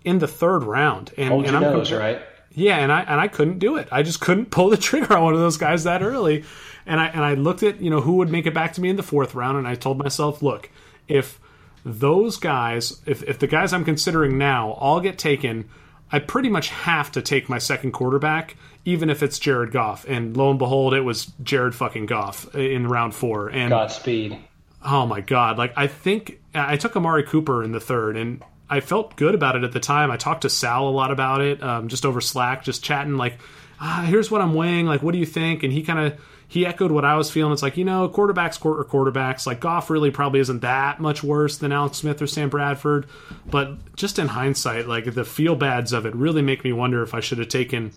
in 0.03 0.19
the 0.19 0.27
third 0.27 0.63
round, 0.63 1.13
and, 1.17 1.29
Hold 1.29 1.45
and 1.45 1.55
I'm 1.55 1.63
nose, 1.63 1.91
right? 1.91 2.21
yeah, 2.57 2.77
and 2.77 2.91
I 2.91 3.01
and 3.01 3.19
I 3.19 3.27
couldn't 3.27 3.59
do 3.59 3.77
it. 3.77 3.87
I 3.91 4.03
just 4.03 4.19
couldn't 4.19 4.51
pull 4.51 4.69
the 4.69 4.77
trigger 4.77 5.15
on 5.15 5.23
one 5.23 5.33
of 5.33 5.39
those 5.39 5.57
guys 5.57 5.83
that 5.83 6.01
early. 6.01 6.43
And 6.85 6.99
I 6.99 7.07
and 7.07 7.23
I 7.23 7.35
looked 7.35 7.63
at 7.63 7.81
you 7.81 7.89
know 7.89 8.01
who 8.01 8.15
would 8.15 8.29
make 8.29 8.45
it 8.45 8.53
back 8.53 8.73
to 8.73 8.81
me 8.81 8.89
in 8.89 8.95
the 8.95 9.03
fourth 9.03 9.35
round, 9.35 9.57
and 9.57 9.67
I 9.67 9.75
told 9.75 9.97
myself, 9.97 10.41
look, 10.41 10.69
if 11.07 11.39
those 11.85 12.37
guys, 12.37 13.01
if 13.05 13.23
if 13.23 13.39
the 13.39 13.47
guys 13.47 13.73
I'm 13.73 13.85
considering 13.85 14.37
now 14.37 14.71
all 14.71 14.99
get 14.99 15.17
taken, 15.17 15.69
I 16.11 16.19
pretty 16.19 16.49
much 16.49 16.69
have 16.69 17.11
to 17.13 17.21
take 17.21 17.49
my 17.49 17.57
second 17.57 17.91
quarterback, 17.91 18.55
even 18.85 19.09
if 19.09 19.21
it's 19.21 19.39
Jared 19.39 19.71
Goff. 19.71 20.05
And 20.07 20.35
lo 20.37 20.49
and 20.49 20.59
behold, 20.59 20.93
it 20.93 21.01
was 21.01 21.25
Jared 21.43 21.75
fucking 21.75 22.05
Goff 22.05 22.53
in 22.55 22.87
round 22.87 23.13
four. 23.13 23.49
And 23.49 23.69
Godspeed. 23.69 24.37
Oh 24.83 25.05
my 25.05 25.21
god! 25.21 25.57
Like 25.57 25.73
I 25.75 25.87
think 25.87 26.39
I 26.53 26.77
took 26.77 26.95
Amari 26.95 27.23
Cooper 27.23 27.63
in 27.63 27.71
the 27.71 27.79
third, 27.79 28.15
and 28.15 28.43
I 28.69 28.79
felt 28.79 29.15
good 29.15 29.35
about 29.35 29.55
it 29.55 29.63
at 29.63 29.71
the 29.71 29.79
time. 29.79 30.11
I 30.11 30.17
talked 30.17 30.41
to 30.41 30.49
Sal 30.49 30.87
a 30.87 30.91
lot 30.91 31.11
about 31.11 31.41
it, 31.41 31.61
um, 31.63 31.87
just 31.87 32.05
over 32.05 32.21
Slack, 32.21 32.63
just 32.63 32.83
chatting. 32.83 33.17
Like, 33.17 33.39
ah, 33.81 34.05
here's 34.07 34.31
what 34.31 34.41
I'm 34.41 34.53
weighing. 34.53 34.85
Like, 34.85 35.03
what 35.03 35.13
do 35.13 35.17
you 35.17 35.25
think? 35.25 35.63
And 35.63 35.73
he 35.73 35.83
kind 35.83 35.99
of 35.99 36.19
he 36.47 36.65
echoed 36.65 36.91
what 36.91 37.05
I 37.05 37.15
was 37.15 37.29
feeling. 37.29 37.53
It's 37.53 37.61
like 37.61 37.77
you 37.77 37.85
know, 37.85 38.07
quarterbacks 38.09 38.59
quarter 38.59 38.83
quarterbacks. 38.83 39.45
Like 39.45 39.59
Goff 39.59 39.89
really 39.89 40.11
probably 40.11 40.39
isn't 40.39 40.61
that 40.61 40.99
much 40.99 41.23
worse 41.23 41.57
than 41.57 41.71
Alex 41.71 41.97
Smith 41.97 42.21
or 42.21 42.27
Sam 42.27 42.49
Bradford, 42.49 43.07
but 43.49 43.95
just 43.95 44.19
in 44.19 44.27
hindsight, 44.27 44.87
like 44.87 45.13
the 45.13 45.25
feel 45.25 45.55
bads 45.55 45.93
of 45.93 46.05
it 46.05 46.15
really 46.15 46.41
make 46.41 46.63
me 46.63 46.71
wonder 46.71 47.03
if 47.03 47.13
I 47.13 47.19
should 47.19 47.39
have 47.39 47.49
taken 47.49 47.91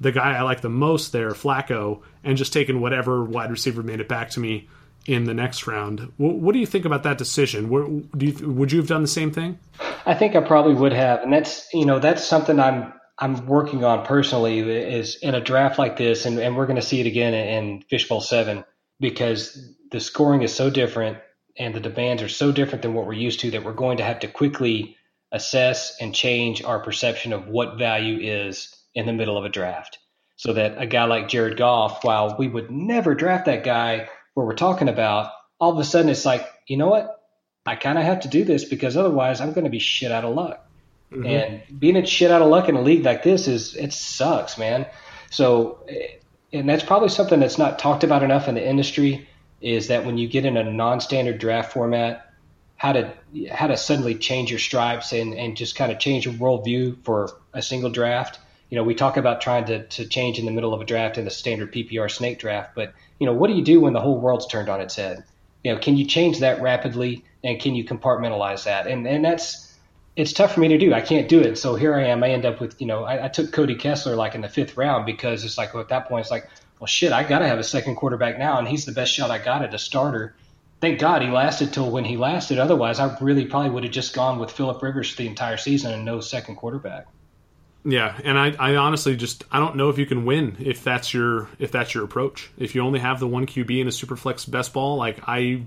the 0.00 0.12
guy 0.12 0.36
I 0.36 0.42
like 0.42 0.60
the 0.60 0.68
most 0.68 1.12
there, 1.12 1.30
Flacco, 1.30 2.02
and 2.22 2.36
just 2.36 2.52
taken 2.52 2.80
whatever 2.80 3.24
wide 3.24 3.50
receiver 3.50 3.82
made 3.82 4.00
it 4.00 4.08
back 4.08 4.30
to 4.30 4.40
me 4.40 4.68
in 5.06 5.24
the 5.24 5.34
next 5.34 5.66
round. 5.66 6.12
What, 6.18 6.34
what 6.36 6.52
do 6.52 6.60
you 6.60 6.66
think 6.66 6.84
about 6.84 7.02
that 7.02 7.18
decision? 7.18 8.08
Do 8.16 8.26
you, 8.26 8.48
would 8.48 8.70
you 8.70 8.78
have 8.78 8.86
done 8.86 9.02
the 9.02 9.08
same 9.08 9.32
thing? 9.32 9.58
I 10.06 10.14
think 10.14 10.36
I 10.36 10.40
probably 10.40 10.74
would 10.74 10.92
have, 10.92 11.22
and 11.22 11.32
that's 11.32 11.66
you 11.72 11.84
know 11.84 11.98
that's 11.98 12.24
something 12.24 12.60
I'm 12.60 12.92
I'm 13.18 13.46
working 13.46 13.84
on 13.84 14.06
personally 14.06 14.60
is 14.60 15.16
in 15.16 15.34
a 15.34 15.40
draft 15.40 15.78
like 15.78 15.96
this, 15.96 16.24
and, 16.24 16.38
and 16.38 16.56
we're 16.56 16.66
going 16.66 16.76
to 16.76 16.82
see 16.82 17.00
it 17.00 17.06
again 17.06 17.34
in, 17.34 17.48
in 17.48 17.82
Fish 17.82 18.08
Bowl 18.08 18.20
Seven 18.20 18.64
because 19.00 19.74
the 19.90 20.00
scoring 20.00 20.42
is 20.42 20.54
so 20.54 20.70
different 20.70 21.18
and 21.58 21.74
the 21.74 21.80
demands 21.80 22.22
are 22.22 22.28
so 22.28 22.52
different 22.52 22.82
than 22.82 22.94
what 22.94 23.06
we're 23.06 23.12
used 23.14 23.40
to 23.40 23.50
that 23.50 23.64
we're 23.64 23.72
going 23.72 23.96
to 23.96 24.04
have 24.04 24.20
to 24.20 24.28
quickly 24.28 24.96
assess 25.32 25.96
and 26.00 26.14
change 26.14 26.62
our 26.62 26.78
perception 26.78 27.32
of 27.32 27.48
what 27.48 27.78
value 27.78 28.18
is 28.20 28.74
in 28.94 29.06
the 29.06 29.12
middle 29.12 29.36
of 29.36 29.44
a 29.44 29.48
draft. 29.48 29.98
So 30.36 30.52
that 30.52 30.80
a 30.80 30.86
guy 30.86 31.04
like 31.04 31.28
Jared 31.28 31.56
Goff, 31.56 32.04
while 32.04 32.36
we 32.38 32.46
would 32.46 32.70
never 32.70 33.14
draft 33.14 33.46
that 33.46 33.64
guy 33.64 34.08
where 34.34 34.46
we're 34.46 34.54
talking 34.54 34.88
about, 34.88 35.32
all 35.58 35.72
of 35.72 35.78
a 35.78 35.84
sudden 35.84 36.08
it's 36.08 36.24
like, 36.24 36.48
you 36.68 36.76
know 36.76 36.86
what? 36.86 37.20
I 37.66 37.74
kind 37.74 37.98
of 37.98 38.04
have 38.04 38.20
to 38.20 38.28
do 38.28 38.44
this 38.44 38.64
because 38.64 38.96
otherwise 38.96 39.40
I'm 39.40 39.52
going 39.52 39.64
to 39.64 39.70
be 39.70 39.80
shit 39.80 40.12
out 40.12 40.24
of 40.24 40.34
luck. 40.34 40.67
Mm-hmm. 41.12 41.26
And 41.26 41.80
being 41.80 41.96
a 41.96 42.06
shit 42.06 42.30
out 42.30 42.42
of 42.42 42.48
luck 42.48 42.68
in 42.68 42.76
a 42.76 42.82
league 42.82 43.04
like 43.04 43.22
this 43.22 43.48
is 43.48 43.74
it 43.74 43.92
sucks, 43.92 44.58
man. 44.58 44.86
So, 45.30 45.86
and 46.52 46.68
that's 46.68 46.84
probably 46.84 47.08
something 47.08 47.40
that's 47.40 47.58
not 47.58 47.78
talked 47.78 48.04
about 48.04 48.22
enough 48.22 48.48
in 48.48 48.54
the 48.54 48.66
industry 48.66 49.28
is 49.60 49.88
that 49.88 50.04
when 50.04 50.18
you 50.18 50.28
get 50.28 50.44
in 50.44 50.56
a 50.56 50.64
non-standard 50.64 51.38
draft 51.38 51.72
format, 51.72 52.32
how 52.76 52.92
to 52.92 53.12
how 53.50 53.66
to 53.66 53.76
suddenly 53.76 54.14
change 54.14 54.50
your 54.50 54.58
stripes 54.58 55.12
and 55.12 55.34
and 55.34 55.56
just 55.56 55.76
kind 55.76 55.90
of 55.90 55.98
change 55.98 56.26
your 56.26 56.34
worldview 56.34 57.02
for 57.04 57.30
a 57.52 57.62
single 57.62 57.90
draft. 57.90 58.38
You 58.70 58.76
know, 58.76 58.84
we 58.84 58.94
talk 58.94 59.16
about 59.16 59.40
trying 59.40 59.64
to 59.66 59.86
to 59.86 60.06
change 60.06 60.38
in 60.38 60.44
the 60.44 60.52
middle 60.52 60.74
of 60.74 60.80
a 60.80 60.84
draft 60.84 61.18
in 61.18 61.26
a 61.26 61.30
standard 61.30 61.72
PPR 61.72 62.10
snake 62.10 62.38
draft, 62.38 62.74
but 62.74 62.94
you 63.18 63.26
know, 63.26 63.32
what 63.32 63.48
do 63.48 63.54
you 63.54 63.64
do 63.64 63.80
when 63.80 63.94
the 63.94 64.00
whole 64.00 64.20
world's 64.20 64.46
turned 64.46 64.68
on 64.68 64.80
its 64.80 64.94
head? 64.94 65.24
You 65.64 65.74
know, 65.74 65.80
can 65.80 65.96
you 65.96 66.06
change 66.06 66.38
that 66.38 66.62
rapidly 66.62 67.24
and 67.42 67.60
can 67.60 67.74
you 67.74 67.84
compartmentalize 67.84 68.64
that? 68.64 68.86
And 68.86 69.06
and 69.08 69.24
that's 69.24 69.67
it's 70.18 70.32
tough 70.32 70.52
for 70.52 70.58
me 70.58 70.66
to 70.66 70.78
do. 70.78 70.92
I 70.92 71.00
can't 71.00 71.28
do 71.28 71.40
it. 71.40 71.58
So 71.58 71.76
here 71.76 71.94
I 71.94 72.08
am. 72.08 72.24
I 72.24 72.30
end 72.30 72.44
up 72.44 72.60
with, 72.60 72.80
you 72.80 72.88
know, 72.88 73.04
I, 73.04 73.26
I 73.26 73.28
took 73.28 73.52
Cody 73.52 73.76
Kessler 73.76 74.16
like 74.16 74.34
in 74.34 74.40
the 74.40 74.48
fifth 74.48 74.76
round 74.76 75.06
because 75.06 75.44
it's 75.44 75.56
like, 75.56 75.72
well, 75.72 75.80
at 75.80 75.90
that 75.90 76.08
point, 76.08 76.22
it's 76.22 76.30
like, 76.30 76.50
well, 76.80 76.88
shit, 76.88 77.12
I 77.12 77.22
got 77.22 77.38
to 77.38 77.46
have 77.46 77.60
a 77.60 77.64
second 77.64 77.94
quarterback 77.94 78.36
now. 78.36 78.58
And 78.58 78.66
he's 78.66 78.84
the 78.84 78.90
best 78.90 79.14
shot 79.14 79.30
I 79.30 79.38
got 79.38 79.62
at 79.62 79.72
a 79.72 79.78
starter. 79.78 80.34
Thank 80.80 80.98
God 80.98 81.22
he 81.22 81.28
lasted 81.28 81.72
till 81.72 81.88
when 81.92 82.04
he 82.04 82.16
lasted. 82.16 82.58
Otherwise, 82.58 82.98
I 82.98 83.16
really 83.20 83.44
probably 83.44 83.70
would 83.70 83.84
have 83.84 83.92
just 83.92 84.12
gone 84.12 84.40
with 84.40 84.50
Philip 84.50 84.82
Rivers 84.82 85.14
the 85.14 85.28
entire 85.28 85.56
season 85.56 85.92
and 85.92 86.04
no 86.04 86.20
second 86.20 86.56
quarterback. 86.56 87.06
Yeah, 87.84 88.18
and 88.24 88.36
I, 88.36 88.56
I 88.58 88.74
honestly 88.74 89.16
just 89.16 89.44
I 89.52 89.60
don't 89.60 89.76
know 89.76 89.88
if 89.88 89.98
you 89.98 90.06
can 90.06 90.24
win 90.24 90.56
if 90.58 90.82
that's 90.82 91.14
your 91.14 91.48
if 91.60 91.70
that's 91.70 91.94
your 91.94 92.02
approach. 92.02 92.50
If 92.58 92.74
you 92.74 92.82
only 92.82 92.98
have 92.98 93.20
the 93.20 93.28
one 93.28 93.46
QB 93.46 93.80
in 93.80 93.86
a 93.86 93.90
superflex 93.90 94.50
best 94.50 94.72
ball, 94.72 94.96
like 94.96 95.20
I 95.28 95.62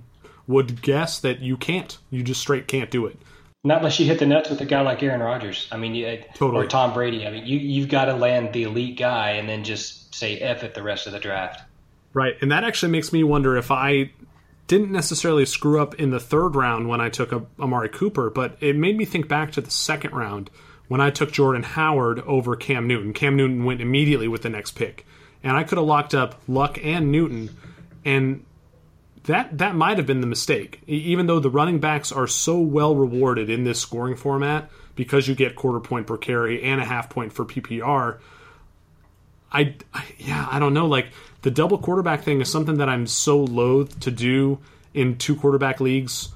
would 0.46 0.82
guess 0.82 1.20
that 1.22 1.40
you 1.40 1.56
can't. 1.56 1.98
You 2.10 2.22
just 2.22 2.42
straight 2.42 2.68
can't 2.68 2.92
do 2.92 3.06
it. 3.06 3.18
Not 3.64 3.78
unless 3.80 4.00
you 4.00 4.08
hit 4.08 4.18
the 4.18 4.26
nuts 4.26 4.50
with 4.50 4.60
a 4.62 4.66
guy 4.66 4.82
like 4.82 5.04
Aaron 5.04 5.22
Rodgers. 5.22 5.68
I 5.72 5.78
mean, 5.78 5.94
you, 5.94 6.08
uh, 6.08 6.18
totally. 6.34 6.66
or 6.66 6.68
Tom 6.68 6.94
Brady. 6.94 7.28
I 7.28 7.32
mean, 7.32 7.46
you 7.46 7.60
you've 7.60 7.90
got 7.90 8.06
to 8.06 8.14
land 8.16 8.54
the 8.54 8.64
elite 8.64 8.98
guy 8.98 9.32
and 9.32 9.48
then 9.48 9.64
just 9.64 10.16
say 10.16 10.40
f 10.40 10.64
it 10.64 10.74
the 10.74 10.82
rest 10.82 11.06
of 11.06 11.14
the 11.14 11.20
draft. 11.20 11.62
Right, 12.14 12.36
and 12.42 12.52
that 12.52 12.64
actually 12.64 12.92
makes 12.92 13.14
me 13.14 13.24
wonder 13.24 13.56
if 13.56 13.70
I 13.70 14.12
didn't 14.68 14.92
necessarily 14.92 15.46
screw 15.46 15.82
up 15.82 15.96
in 15.96 16.10
the 16.10 16.20
third 16.20 16.56
round 16.56 16.90
when 16.90 17.00
I 17.02 17.10
took 17.10 17.32
a, 17.32 17.46
Amari 17.60 17.90
Cooper, 17.90 18.30
but 18.30 18.58
it 18.62 18.76
made 18.76 18.98
me 18.98 19.06
think 19.06 19.28
back 19.28 19.52
to 19.54 19.62
the 19.62 19.72
second 19.72 20.14
round 20.14 20.50
when 20.88 21.00
I 21.00 21.10
took 21.10 21.32
Jordan 21.32 21.64
Howard 21.64 22.20
over 22.22 22.56
Cam 22.56 22.88
Newton. 22.88 23.14
Cam 23.14 23.36
Newton 23.36 23.64
went 23.64 23.80
immediately 23.80 24.28
with 24.28 24.42
the 24.42 24.50
next 24.50 24.72
pick, 24.72 25.06
and 25.44 25.56
I 25.56 25.64
could 25.64 25.78
have 25.78 25.88
locked 25.88 26.16
up 26.16 26.42
Luck 26.48 26.80
and 26.84 27.12
Newton, 27.12 27.56
and 28.04 28.44
that 29.26 29.58
that 29.60 29.76
might 29.76 29.98
have 29.98 30.08
been 30.08 30.22
the 30.22 30.28
mistake. 30.28 30.82
Even 30.88 31.28
though 31.28 31.40
the 31.40 31.50
running 31.50 31.80
backs 31.80 32.12
are 32.12 32.28
so 32.28 32.60
well 32.60 32.96
rewarded 32.96 33.50
in 33.50 33.64
this 33.64 33.80
scoring 33.80 34.16
format 34.16 34.70
because 34.96 35.28
you 35.28 35.36
get 35.36 35.56
quarter 35.56 35.80
point 35.80 36.08
per 36.08 36.18
carry 36.18 36.62
and 36.64 36.82
a 36.82 36.86
half 36.86 37.10
point 37.10 37.34
for 37.34 37.46
PPR. 37.46 38.20
I, 39.52 39.76
I 39.94 40.06
yeah, 40.18 40.48
I 40.50 40.60
don't 40.60 40.74
know. 40.74 40.88
Like 40.88 41.08
the 41.42 41.52
double 41.52 41.78
quarterback 41.78 42.24
thing 42.24 42.42
is 42.42 42.50
something 42.50 42.78
that 42.78 42.90
I'm 42.90 43.08
so 43.08 43.44
loath 43.44 44.00
to 44.02 44.12
do 44.12 44.60
in 44.94 45.18
two 45.18 45.36
quarterback 45.36 45.80
leagues 45.80 46.30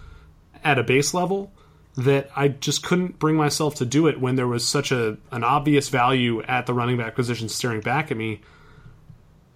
at 0.64 0.80
a 0.80 0.84
base 0.84 1.14
level 1.14 1.52
that 1.98 2.30
I 2.36 2.50
just 2.50 2.84
couldn't 2.84 3.20
bring 3.20 3.36
myself 3.36 3.76
to 3.76 3.86
do 3.86 4.08
it 4.08 4.20
when 4.20 4.36
there 4.36 4.48
was 4.48 4.68
such 4.68 4.92
a 4.92 5.18
an 5.32 5.44
obvious 5.44 5.90
value 5.90 6.44
at 6.44 6.66
the 6.66 6.74
running 6.74 6.98
back 6.98 7.16
position 7.16 7.50
staring 7.50 7.82
back 7.82 8.12
at 8.12 8.18
me 8.18 8.42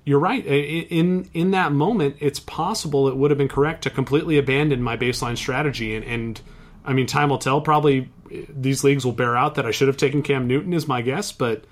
you're 0.05 0.19
right. 0.19 0.43
In 0.45 1.29
in 1.33 1.51
that 1.51 1.71
moment, 1.71 2.17
it's 2.19 2.39
possible 2.39 3.07
it 3.07 3.17
would 3.17 3.31
have 3.31 3.37
been 3.37 3.47
correct 3.47 3.83
to 3.83 3.89
completely 3.89 4.37
abandon 4.37 4.81
my 4.81 4.97
baseline 4.97 5.37
strategy. 5.37 5.95
And, 5.95 6.05
and 6.05 6.41
I 6.85 6.93
mean, 6.93 7.05
time 7.05 7.29
will 7.29 7.37
tell. 7.37 7.61
Probably 7.61 8.09
eh, 8.31 8.45
these 8.49 8.83
leagues 8.83 9.05
will 9.05 9.13
bear 9.13 9.35
out 9.37 9.55
that 9.55 9.65
I 9.65 9.71
should 9.71 9.87
have 9.87 9.97
taken 9.97 10.23
Cam 10.23 10.47
Newton, 10.47 10.73
is 10.73 10.87
my 10.87 11.01
guess. 11.01 11.31
But 11.31 11.65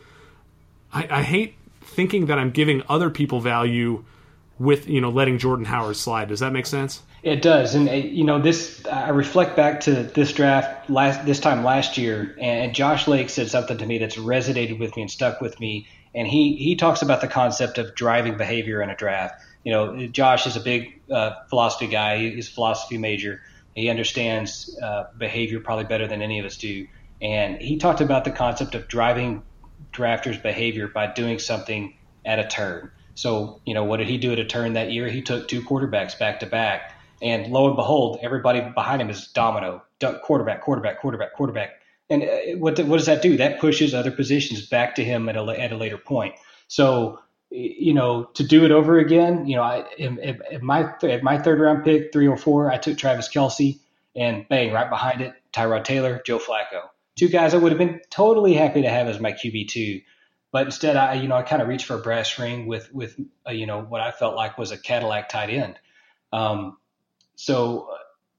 I, 0.93 1.07
I 1.09 1.23
hate 1.23 1.55
thinking 1.81 2.27
that 2.27 2.37
I'm 2.37 2.51
giving 2.51 2.83
other 2.89 3.09
people 3.09 3.39
value 3.39 4.03
with 4.59 4.87
you 4.87 5.01
know 5.01 5.09
letting 5.09 5.37
Jordan 5.37 5.65
Howard 5.65 5.95
slide. 5.95 6.27
Does 6.27 6.41
that 6.41 6.53
make 6.53 6.65
sense? 6.65 7.01
It 7.23 7.41
does, 7.41 7.75
and 7.75 7.89
eh, 7.89 7.95
you 7.95 8.23
know 8.23 8.39
this. 8.39 8.85
I 8.85 9.09
reflect 9.09 9.55
back 9.55 9.79
to 9.81 10.03
this 10.03 10.33
draft 10.33 10.89
last 10.89 11.25
this 11.25 11.39
time 11.39 11.63
last 11.63 11.97
year, 11.97 12.35
and 12.39 12.75
Josh 12.75 13.07
Lake 13.07 13.29
said 13.29 13.49
something 13.49 13.77
to 13.77 13.85
me 13.85 13.97
that's 13.97 14.17
resonated 14.17 14.79
with 14.79 14.95
me 14.95 15.03
and 15.03 15.11
stuck 15.11 15.41
with 15.41 15.59
me 15.59 15.87
and 16.17 16.27
he 16.27 16.55
he 16.55 16.75
talks 16.75 17.03
about 17.03 17.21
the 17.21 17.27
concept 17.27 17.77
of 17.77 17.93
driving 17.93 18.37
behavior 18.37 18.81
in 18.81 18.89
a 18.89 18.95
draft. 18.95 19.39
You 19.63 19.71
know, 19.71 20.07
Josh 20.07 20.47
is 20.47 20.55
a 20.55 20.59
big 20.59 20.99
uh, 21.11 21.31
philosophy 21.47 21.87
guy. 21.87 22.17
He's 22.17 22.49
a 22.49 22.51
philosophy 22.51 22.97
major. 22.97 23.41
He 23.75 23.89
understands 23.89 24.75
uh, 24.81 25.05
behavior 25.15 25.59
probably 25.59 25.85
better 25.85 26.07
than 26.07 26.23
any 26.23 26.39
of 26.39 26.45
us 26.45 26.57
do. 26.57 26.87
And 27.21 27.61
he 27.61 27.77
talked 27.77 28.01
about 28.01 28.25
the 28.25 28.31
concept 28.31 28.73
of 28.73 28.87
driving 28.87 29.43
drafters' 29.93 30.41
behavior 30.41 30.87
by 30.87 31.05
doing 31.13 31.37
something 31.37 31.93
at 32.25 32.39
a 32.39 32.47
turn. 32.47 32.91
So, 33.13 33.61
you 33.65 33.75
know, 33.75 33.83
what 33.83 33.97
did 33.97 34.07
he 34.07 34.17
do 34.17 34.31
at 34.31 34.39
a 34.39 34.45
turn 34.45 34.73
that 34.73 34.91
year? 34.91 35.07
He 35.09 35.21
took 35.21 35.47
two 35.47 35.61
quarterbacks 35.61 36.17
back 36.17 36.39
to 36.39 36.47
back. 36.47 36.93
And 37.21 37.51
lo 37.51 37.67
and 37.67 37.75
behold, 37.75 38.19
everybody 38.23 38.61
behind 38.61 39.01
him 39.01 39.09
is 39.09 39.27
domino 39.27 39.83
quarterback, 39.99 40.61
quarterback, 40.61 40.99
quarterback, 40.99 41.33
quarterback. 41.33 41.76
And 42.09 42.23
uh, 42.23 42.57
what, 42.57 42.79
what 42.79 42.97
does 42.97 43.07
that 43.07 43.21
do? 43.21 43.37
That 43.37 43.59
pushes 43.59 43.93
other 43.93 44.11
positions 44.11 44.65
back 44.65 44.95
to 44.95 45.03
him 45.03 45.27
at 45.29 45.35
a, 45.35 45.41
at 45.41 45.71
a 45.71 45.77
later 45.77 45.97
point. 45.97 46.35
So, 46.67 47.19
you 47.49 47.93
know, 47.93 48.25
to 48.35 48.43
do 48.43 48.65
it 48.65 48.71
over 48.71 48.97
again, 48.99 49.47
you 49.47 49.55
know, 49.55 49.63
I, 49.63 49.85
my 50.61 50.93
my 51.21 51.37
third 51.37 51.59
round 51.59 51.85
pick, 51.85 52.11
304, 52.11 52.71
I 52.71 52.77
took 52.77 52.97
Travis 52.97 53.29
Kelce, 53.29 53.79
and 54.15 54.47
bang, 54.49 54.73
right 54.73 54.89
behind 54.89 55.21
it, 55.21 55.33
Tyrod 55.53 55.83
Taylor, 55.83 56.21
Joe 56.25 56.39
Flacco. 56.39 56.89
Two 57.15 57.29
guys 57.29 57.53
I 57.53 57.57
would 57.57 57.71
have 57.71 57.79
been 57.79 58.01
totally 58.09 58.53
happy 58.53 58.81
to 58.81 58.89
have 58.89 59.07
as 59.07 59.19
my 59.19 59.31
QB2. 59.31 60.03
But 60.51 60.65
instead, 60.65 60.95
I, 60.95 61.13
you 61.15 61.27
know, 61.27 61.35
I 61.35 61.43
kind 61.43 61.61
of 61.61 61.67
reached 61.67 61.85
for 61.85 61.95
a 61.95 62.01
brass 62.01 62.39
ring 62.39 62.67
with, 62.67 62.93
with, 62.93 63.19
uh, 63.47 63.51
you 63.51 63.65
know, 63.65 63.81
what 63.81 64.01
I 64.01 64.11
felt 64.11 64.35
like 64.35 64.57
was 64.57 64.71
a 64.71 64.77
Cadillac 64.77 65.29
tight 65.29 65.49
end. 65.49 65.77
Um, 66.31 66.77
so 67.35 67.89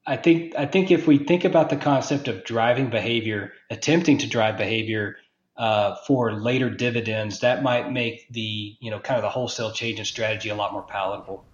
I 0.09 0.16
think, 0.16 0.55
I 0.57 0.66
think 0.66 0.90
if 0.90 1.07
we 1.07 1.18
think 1.18 1.44
about 1.44 1.71
the 1.71 1.77
concept 1.77 2.29
of 2.29 2.44
driving 2.44 2.90
behavior, 2.90 3.53
attempting 3.71 4.18
to 4.18 4.27
drive 4.27 4.57
behavior 4.57 5.16
uh, 5.59 5.97
for 6.07 6.33
later 6.33 6.71
dividends, 6.71 7.40
that 7.40 7.62
might 7.62 7.92
make 7.92 8.27
the 8.31 8.77
you 8.81 8.90
know 8.90 9.01
kind 9.01 9.18
of 9.18 9.23
the 9.23 9.29
wholesale 9.29 9.73
change 9.73 9.99
in 9.99 10.05
strategy 10.05 10.49
a 10.49 10.55
lot 10.55 10.73
more 10.73 10.83
palatable. 10.83 11.44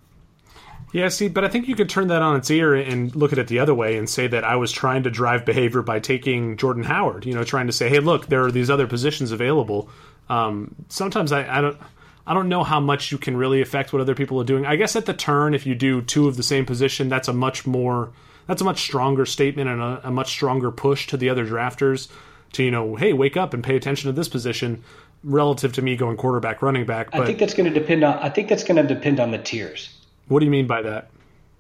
Yeah, 0.92 1.08
see, 1.08 1.26
but 1.26 1.42
I 1.44 1.48
think 1.48 1.66
you 1.66 1.74
could 1.74 1.88
turn 1.88 2.06
that 2.08 2.22
on 2.22 2.36
its 2.36 2.48
ear 2.50 2.74
and 2.74 3.16
look 3.16 3.32
at 3.32 3.38
it 3.38 3.48
the 3.48 3.58
other 3.58 3.74
way 3.74 3.96
and 3.96 4.08
say 4.08 4.28
that 4.28 4.44
I 4.44 4.54
was 4.54 4.70
trying 4.70 5.02
to 5.02 5.10
drive 5.10 5.44
behavior 5.44 5.82
by 5.82 5.98
taking 5.98 6.56
Jordan 6.56 6.84
Howard. 6.84 7.26
You 7.26 7.34
know, 7.34 7.42
trying 7.42 7.66
to 7.66 7.72
say, 7.72 7.88
hey, 7.88 7.98
look, 7.98 8.26
there 8.26 8.44
are 8.44 8.52
these 8.52 8.70
other 8.70 8.86
positions 8.86 9.32
available. 9.32 9.88
Um, 10.28 10.74
sometimes 10.88 11.32
I, 11.32 11.58
I 11.58 11.60
don't. 11.60 11.78
I 12.26 12.32
don't 12.32 12.48
know 12.48 12.64
how 12.64 12.80
much 12.80 13.12
you 13.12 13.18
can 13.18 13.36
really 13.36 13.60
affect 13.60 13.92
what 13.92 14.00
other 14.00 14.14
people 14.14 14.40
are 14.40 14.44
doing. 14.44 14.64
I 14.64 14.76
guess 14.76 14.96
at 14.96 15.04
the 15.04 15.12
turn, 15.12 15.52
if 15.52 15.66
you 15.66 15.74
do 15.74 16.00
two 16.00 16.26
of 16.26 16.38
the 16.38 16.42
same 16.42 16.64
position, 16.64 17.10
that's 17.10 17.28
a 17.28 17.34
much 17.34 17.66
more, 17.66 18.12
that's 18.46 18.61
a 18.62 18.64
much 18.64 18.80
stronger 18.80 19.26
statement 19.26 19.68
and 19.68 19.80
a, 19.80 20.09
a 20.09 20.11
much 20.11 20.28
stronger 20.30 20.70
push 20.70 21.07
to 21.09 21.16
the 21.16 21.30
other 21.30 21.46
drafters 21.46 22.09
to 22.52 22.62
you 22.62 22.70
know, 22.70 22.96
hey, 22.96 23.12
wake 23.12 23.37
up 23.37 23.54
and 23.54 23.62
pay 23.62 23.76
attention 23.76 24.09
to 24.09 24.12
this 24.12 24.28
position 24.28 24.83
relative 25.22 25.72
to 25.72 25.83
me 25.83 25.96
going 25.96 26.16
quarterback, 26.16 26.62
running 26.62 26.87
back. 26.87 27.11
But 27.11 27.22
I 27.22 27.26
think 27.26 27.38
that's 27.38 27.54
going 27.54 27.72
to 27.72 27.78
depend 27.78 28.04
on. 28.04 28.18
I 28.18 28.28
think 28.28 28.48
that's 28.48 28.64
going 28.64 28.76
to 28.76 28.94
depend 28.94 29.20
on 29.20 29.30
the 29.30 29.38
tiers. 29.38 29.88
What 30.28 30.40
do 30.40 30.44
you 30.44 30.50
mean 30.50 30.66
by 30.66 30.83
that? 30.83 31.11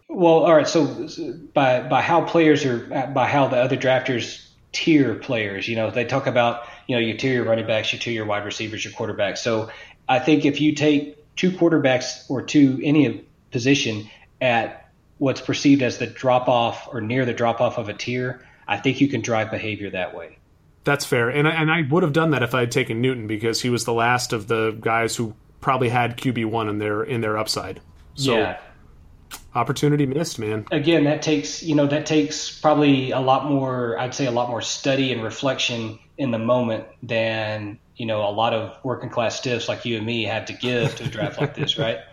Well, 0.08 0.44
all 0.44 0.54
right. 0.54 0.68
So 0.68 1.08
by 1.52 1.80
by 1.80 2.00
how 2.02 2.24
players 2.24 2.64
are 2.64 2.78
by 3.12 3.26
how 3.26 3.48
the 3.48 3.56
other 3.56 3.76
drafters 3.76 4.44
tier 4.72 5.14
players. 5.14 5.66
You 5.66 5.76
know, 5.76 5.90
they 5.90 6.04
talk 6.04 6.26
about 6.26 6.68
you 6.86 6.96
know 6.96 7.00
you 7.00 7.16
tier 7.16 7.34
your 7.34 7.44
running 7.44 7.66
backs, 7.66 7.92
you 7.92 7.98
tier 7.98 8.12
your 8.12 8.26
wide 8.26 8.44
receivers, 8.44 8.84
your 8.84 8.92
quarterbacks. 8.92 9.38
So 9.38 9.70
I 10.08 10.18
think 10.18 10.44
if 10.44 10.60
you 10.60 10.74
take 10.74 11.36
two 11.36 11.50
quarterbacks 11.50 12.30
or 12.30 12.42
two 12.42 12.80
any 12.82 13.24
position 13.50 14.08
at 14.40 14.83
what's 15.18 15.40
perceived 15.40 15.82
as 15.82 15.98
the 15.98 16.06
drop 16.06 16.48
off 16.48 16.88
or 16.92 17.00
near 17.00 17.24
the 17.24 17.32
drop 17.32 17.60
off 17.60 17.78
of 17.78 17.88
a 17.88 17.94
tier, 17.94 18.46
I 18.66 18.78
think 18.78 19.00
you 19.00 19.08
can 19.08 19.20
drive 19.20 19.50
behavior 19.50 19.90
that 19.90 20.14
way. 20.14 20.38
That's 20.84 21.04
fair, 21.04 21.30
and 21.30 21.48
I, 21.48 21.52
and 21.52 21.70
I 21.70 21.82
would 21.82 22.02
have 22.02 22.12
done 22.12 22.32
that 22.32 22.42
if 22.42 22.54
I 22.54 22.60
had 22.60 22.70
taken 22.70 23.00
Newton 23.00 23.26
because 23.26 23.62
he 23.62 23.70
was 23.70 23.84
the 23.84 23.94
last 23.94 24.34
of 24.34 24.48
the 24.48 24.76
guys 24.80 25.16
who 25.16 25.34
probably 25.60 25.88
had 25.88 26.18
QB 26.18 26.44
one 26.46 26.68
in 26.68 26.78
their 26.78 27.02
in 27.02 27.22
their 27.22 27.38
upside. 27.38 27.80
So, 28.16 28.36
yeah, 28.36 28.58
opportunity 29.54 30.04
missed, 30.04 30.38
man. 30.38 30.66
Again, 30.70 31.04
that 31.04 31.22
takes 31.22 31.62
you 31.62 31.74
know 31.74 31.86
that 31.86 32.04
takes 32.04 32.60
probably 32.60 33.12
a 33.12 33.20
lot 33.20 33.46
more. 33.46 33.98
I'd 33.98 34.14
say 34.14 34.26
a 34.26 34.30
lot 34.30 34.50
more 34.50 34.60
study 34.60 35.10
and 35.10 35.22
reflection 35.22 35.98
in 36.18 36.30
the 36.30 36.38
moment 36.38 36.84
than 37.02 37.78
you 37.96 38.04
know 38.04 38.28
a 38.28 38.30
lot 38.30 38.52
of 38.52 38.76
working 38.84 39.08
class 39.08 39.38
stiffs 39.38 39.68
like 39.68 39.86
you 39.86 39.96
and 39.96 40.04
me 40.04 40.24
had 40.24 40.48
to 40.48 40.52
give 40.52 40.96
to 40.96 41.04
a 41.04 41.08
draft 41.08 41.40
like 41.40 41.54
this, 41.54 41.78
right? 41.78 41.98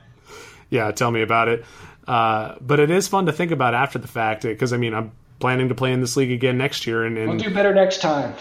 Yeah, 0.71 0.89
tell 0.91 1.11
me 1.11 1.21
about 1.21 1.49
it. 1.49 1.65
Uh, 2.07 2.55
but 2.61 2.79
it 2.79 2.89
is 2.89 3.07
fun 3.07 3.27
to 3.27 3.31
think 3.31 3.51
about 3.51 3.73
after 3.73 3.99
the 3.99 4.07
fact 4.07 4.43
because 4.43 4.73
I 4.73 4.77
mean 4.77 4.93
I'm 4.93 5.11
planning 5.39 5.69
to 5.69 5.75
play 5.75 5.91
in 5.91 6.01
this 6.01 6.17
league 6.17 6.31
again 6.31 6.57
next 6.57 6.87
year, 6.87 7.03
and, 7.03 7.17
and 7.17 7.29
we'll 7.29 7.37
do 7.37 7.53
better 7.53 7.73
next 7.73 8.01
time. 8.01 8.33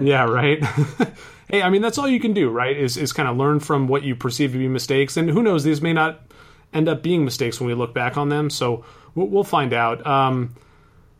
Yeah, 0.00 0.24
right. 0.24 0.62
hey, 1.48 1.62
I 1.62 1.70
mean 1.70 1.82
that's 1.82 1.98
all 1.98 2.08
you 2.08 2.20
can 2.20 2.32
do, 2.32 2.50
right? 2.50 2.76
Is 2.76 2.96
is 2.96 3.12
kind 3.12 3.28
of 3.28 3.36
learn 3.36 3.60
from 3.60 3.88
what 3.88 4.02
you 4.02 4.14
perceive 4.14 4.52
to 4.52 4.58
be 4.58 4.68
mistakes, 4.68 5.16
and 5.16 5.30
who 5.30 5.42
knows, 5.42 5.64
these 5.64 5.80
may 5.80 5.92
not 5.92 6.20
end 6.72 6.88
up 6.88 7.02
being 7.02 7.24
mistakes 7.24 7.60
when 7.60 7.68
we 7.68 7.74
look 7.74 7.94
back 7.94 8.16
on 8.16 8.28
them. 8.28 8.50
So 8.50 8.84
we'll, 9.14 9.28
we'll 9.28 9.44
find 9.44 9.72
out. 9.72 10.06
Um, 10.06 10.54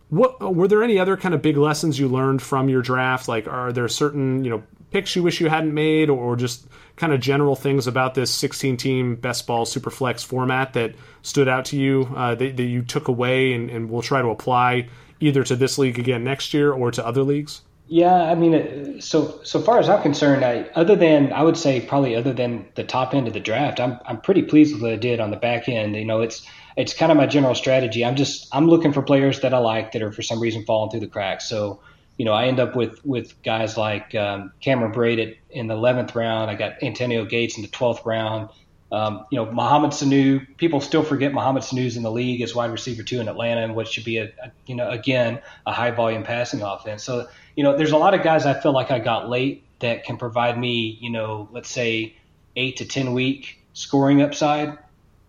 what 0.09 0.55
were 0.55 0.69
there 0.69 0.85
any 0.85 0.99
other 0.99 1.17
kind 1.17 1.35
of 1.35 1.43
big 1.43 1.57
lessons 1.57 1.99
you 1.99 2.09
learned 2.09 2.41
from 2.41 2.69
your 2.69 2.83
draft? 2.83 3.27
Like, 3.27 3.49
are 3.49 3.73
there 3.73 3.89
certain 3.89 4.45
you 4.45 4.51
know 4.51 4.63
picks 4.97 5.15
you 5.15 5.23
wish 5.23 5.43
you 5.43 5.51
hadn't 5.51 5.75
made, 5.75 6.09
or 6.09 6.37
just 6.37 6.67
kind 6.97 7.13
of 7.13 7.21
general 7.21 7.55
things 7.55 7.87
about 7.87 8.15
this 8.15 8.31
16 8.31 8.79
team 8.79 9.15
best 9.15 9.47
ball 9.47 9.67
super 9.67 9.91
flex 9.91 10.25
format 10.25 10.73
that 10.73 10.95
stood 11.21 11.49
out 11.49 11.67
to 11.67 11.77
you 11.77 12.11
uh, 12.17 12.35
that, 12.35 12.57
that, 12.57 12.63
you 12.63 12.81
took 12.81 13.09
away 13.09 13.53
and, 13.53 13.69
and 13.69 13.91
will 13.91 14.01
try 14.01 14.23
to 14.23 14.29
apply 14.29 14.89
either 15.21 15.45
to 15.45 15.55
this 15.55 15.77
league 15.77 15.99
again 15.99 16.25
next 16.25 16.55
year 16.55 16.73
or 16.73 16.91
to 16.91 17.07
other 17.07 17.23
leagues? 17.23 17.61
Yeah, 17.89 18.15
I 18.15 18.35
mean, 18.37 19.03
so 19.03 19.39
so 19.45 19.61
far 19.61 19.79
as 19.79 19.91
I'm 19.91 20.01
concerned, 20.01 20.43
I, 20.43 20.63
other 20.75 20.97
than 20.97 21.31
I 21.31 21.43
would 21.43 21.59
say 21.59 21.83
probably 21.83 22.17
other 22.17 22.33
than 22.33 22.67
the 22.75 22.83
top 22.83 23.13
end 23.13 23.29
of 23.29 23.35
the 23.35 23.41
draft, 23.41 23.79
I'm 23.79 24.01
I'm 24.07 24.23
pretty 24.23 24.43
pleased 24.43 24.73
with 24.73 24.83
what 24.83 24.93
I 24.93 24.97
did 24.97 25.21
on 25.21 25.31
the 25.31 25.37
back 25.37 25.69
end. 25.69 25.95
You 25.95 26.07
know, 26.07 26.23
it's 26.23 26.45
it's 26.75 26.95
kind 26.95 27.13
of 27.13 27.19
my 27.19 27.27
general 27.27 27.55
strategy. 27.55 28.03
I'm 28.03 28.17
just 28.17 28.49
I'm 28.51 28.67
looking 28.67 28.95
for 28.95 29.03
players 29.03 29.41
that 29.41 29.53
I 29.53 29.59
like 29.59 29.93
that 29.93 30.01
are 30.01 30.11
for 30.11 30.23
some 30.23 30.41
reason 30.41 30.65
falling 30.65 30.91
through 30.91 31.01
the 31.01 31.07
cracks. 31.07 31.47
So 31.47 31.81
you 32.19 32.25
know, 32.25 32.33
I 32.33 32.47
end 32.47 32.61
up 32.61 32.75
with 32.75 33.05
with 33.05 33.41
guys 33.43 33.77
like 33.77 34.15
um, 34.15 34.53
Cameron 34.61 34.93
Brate 34.93 35.37
in 35.51 35.67
the 35.67 35.75
11th 35.75 36.15
round. 36.15 36.51
I 36.51 36.55
got 36.55 36.83
Antonio 36.83 37.25
Gates 37.25 37.57
in 37.57 37.63
the 37.63 37.69
12th 37.69 38.05
round. 38.07 38.51
Um, 38.93 39.27
you 39.31 39.37
know, 39.37 39.51
Mohamed 39.51 39.91
Sanu, 39.91 40.47
people 40.59 40.81
still 40.81 41.03
forget 41.03 41.33
Mohamed 41.33 41.65
Sanu's 41.65 41.97
in 41.97 42.05
the 42.05 42.11
league 42.11 42.41
as 42.41 42.55
wide 42.55 42.71
receiver 42.71 43.03
two 43.03 43.21
in 43.21 43.29
Atlanta, 43.29 43.63
and 43.63 43.75
what 43.75 43.89
should 43.89 44.05
be 44.05 44.19
a, 44.19 44.27
a, 44.43 44.53
you 44.67 44.77
know 44.77 44.89
again 44.89 45.41
a 45.67 45.73
high 45.73 45.91
volume 45.91 46.23
passing 46.23 46.63
offense. 46.63 47.03
So 47.03 47.29
you 47.57 47.65
know, 47.65 47.77
there's 47.77 47.91
a 47.91 47.97
lot 47.97 48.15
of 48.15 48.23
guys 48.23 48.47
I 48.47 48.59
feel 48.59 48.73
like 48.73 48.91
I 48.91 48.99
got 48.99 49.29
late 49.29 49.65
that 49.81 50.05
can 50.05 50.17
provide 50.17 50.59
me, 50.59 50.99
you 51.01 51.11
know, 51.11 51.49
let's 51.53 51.69
say 51.69 52.17
eight 52.55 52.77
to 52.77 52.85
ten 52.87 53.13
week 53.13 53.59
scoring 53.73 54.23
upside 54.23 54.79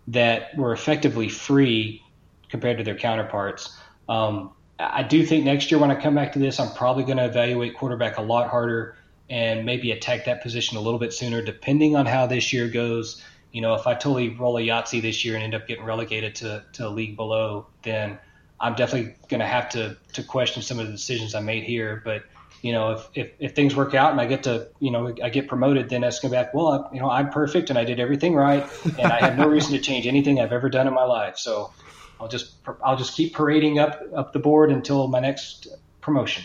that 0.07 0.55
were 0.55 0.71
effectively 0.71 1.27
free 1.27 2.01
compared 2.49 2.77
to 2.77 2.83
their 2.83 2.95
counterparts. 2.95 3.75
Um, 4.07 4.51
I 4.79 5.03
do 5.03 5.25
think 5.25 5.45
next 5.45 5.71
year 5.71 5.79
when 5.79 5.91
I 5.91 5.95
come 5.95 6.15
back 6.15 6.33
to 6.33 6.39
this, 6.39 6.59
I'm 6.59 6.73
probably 6.73 7.03
going 7.03 7.17
to 7.17 7.25
evaluate 7.25 7.75
quarterback 7.75 8.17
a 8.17 8.21
lot 8.21 8.49
harder 8.49 8.95
and 9.29 9.65
maybe 9.65 9.91
attack 9.91 10.25
that 10.25 10.41
position 10.41 10.77
a 10.77 10.81
little 10.81 10.99
bit 10.99 11.13
sooner, 11.13 11.41
depending 11.41 11.95
on 11.95 12.05
how 12.05 12.27
this 12.27 12.53
year 12.53 12.69
goes 12.69 13.21
you 13.51 13.61
know, 13.61 13.73
if 13.73 13.87
I 13.87 13.93
totally 13.93 14.29
roll 14.29 14.57
a 14.57 14.61
Yahtzee 14.61 15.01
this 15.01 15.23
year 15.23 15.35
and 15.35 15.43
end 15.43 15.55
up 15.55 15.67
getting 15.67 15.83
relegated 15.83 16.35
to, 16.35 16.63
to 16.73 16.87
a 16.87 16.89
league 16.89 17.15
below, 17.15 17.65
then 17.81 18.19
I'm 18.59 18.75
definitely 18.75 19.15
going 19.29 19.39
to 19.39 19.47
have 19.47 19.69
to 19.69 19.97
to 20.13 20.23
question 20.23 20.61
some 20.61 20.79
of 20.79 20.87
the 20.87 20.91
decisions 20.91 21.33
I 21.33 21.39
made 21.39 21.63
here. 21.63 22.01
But 22.03 22.23
you 22.61 22.71
know, 22.71 22.91
if, 22.91 23.09
if, 23.13 23.31
if 23.39 23.55
things 23.55 23.75
work 23.75 23.93
out 23.93 24.11
and 24.11 24.19
I 24.19 24.25
get 24.25 24.43
to, 24.43 24.67
you 24.79 24.91
know, 24.91 25.15
I 25.23 25.29
get 25.29 25.47
promoted, 25.47 25.89
then 25.89 26.01
that's 26.01 26.19
going 26.19 26.31
to 26.31 26.37
be 26.37 26.43
like, 26.43 26.53
well, 26.53 26.89
you 26.93 26.99
know, 26.99 27.09
I'm 27.09 27.29
perfect 27.29 27.69
and 27.69 27.77
I 27.77 27.83
did 27.83 27.99
everything 27.99 28.35
right, 28.35 28.67
and 28.85 29.11
I 29.11 29.25
have 29.25 29.37
no 29.37 29.47
reason 29.47 29.73
to 29.73 29.79
change 29.79 30.07
anything 30.07 30.39
I've 30.39 30.53
ever 30.53 30.69
done 30.69 30.87
in 30.87 30.93
my 30.93 31.03
life. 31.03 31.37
So 31.37 31.71
I'll 32.19 32.27
just 32.27 32.53
I'll 32.83 32.97
just 32.97 33.15
keep 33.15 33.33
parading 33.33 33.79
up 33.79 34.01
up 34.15 34.33
the 34.33 34.39
board 34.39 34.71
until 34.71 35.07
my 35.07 35.19
next 35.19 35.67
promotion. 36.01 36.43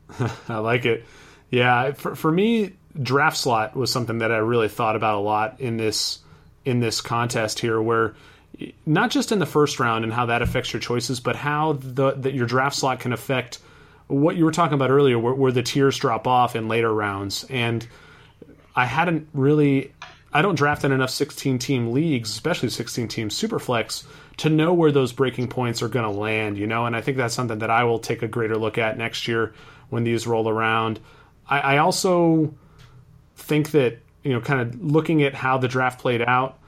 I 0.48 0.58
like 0.58 0.84
it. 0.84 1.04
Yeah, 1.50 1.92
for 1.92 2.14
for 2.14 2.30
me, 2.30 2.72
draft 3.00 3.36
slot 3.36 3.76
was 3.76 3.90
something 3.90 4.18
that 4.18 4.32
I 4.32 4.38
really 4.38 4.68
thought 4.68 4.96
about 4.96 5.18
a 5.18 5.20
lot 5.20 5.60
in 5.60 5.76
this 5.76 6.20
in 6.64 6.80
this 6.80 7.00
contest 7.00 7.58
here 7.58 7.80
where 7.80 8.14
not 8.86 9.10
just 9.10 9.32
in 9.32 9.38
the 9.38 9.46
first 9.46 9.80
round 9.80 10.04
and 10.04 10.12
how 10.12 10.26
that 10.26 10.42
affects 10.42 10.72
your 10.72 10.80
choices, 10.80 11.20
but 11.20 11.36
how 11.36 11.74
the 11.74 12.12
that 12.12 12.34
your 12.34 12.46
draft 12.46 12.76
slot 12.76 13.00
can 13.00 13.12
affect 13.12 13.58
what 14.12 14.36
you 14.36 14.44
were 14.44 14.52
talking 14.52 14.74
about 14.74 14.90
earlier, 14.90 15.18
where, 15.18 15.34
where, 15.34 15.52
the 15.52 15.62
tiers 15.62 15.96
drop 15.96 16.26
off 16.26 16.54
in 16.54 16.68
later 16.68 16.92
rounds. 16.92 17.44
And 17.44 17.86
I 18.76 18.84
hadn't 18.84 19.28
really, 19.32 19.92
I 20.32 20.42
don't 20.42 20.54
draft 20.54 20.84
in 20.84 20.92
enough 20.92 21.10
16 21.10 21.58
team 21.58 21.92
leagues, 21.92 22.30
especially 22.30 22.70
16 22.70 23.08
team 23.08 23.28
superflex, 23.28 24.04
to 24.38 24.48
know 24.48 24.72
where 24.72 24.92
those 24.92 25.12
breaking 25.12 25.48
points 25.48 25.82
are 25.82 25.88
going 25.88 26.10
to 26.10 26.18
land. 26.18 26.56
You 26.58 26.66
know, 26.66 26.86
and 26.86 26.96
I 26.96 27.00
think 27.00 27.16
that's 27.16 27.34
something 27.34 27.58
that 27.58 27.70
I 27.70 27.84
will 27.84 27.98
take 27.98 28.22
a 28.22 28.28
greater 28.28 28.56
look 28.56 28.78
at 28.78 28.98
next 28.98 29.28
year 29.28 29.54
when 29.90 30.04
these 30.04 30.26
roll 30.26 30.48
around. 30.48 31.00
I, 31.48 31.60
I 31.60 31.78
also 31.78 32.54
think 33.36 33.72
that 33.72 33.98
you 34.22 34.32
know, 34.32 34.40
kind 34.40 34.60
of 34.60 34.82
looking 34.82 35.22
at 35.22 35.34
how 35.34 35.58
the 35.58 35.68
draft 35.68 36.00
played 36.00 36.22
out, 36.22 36.58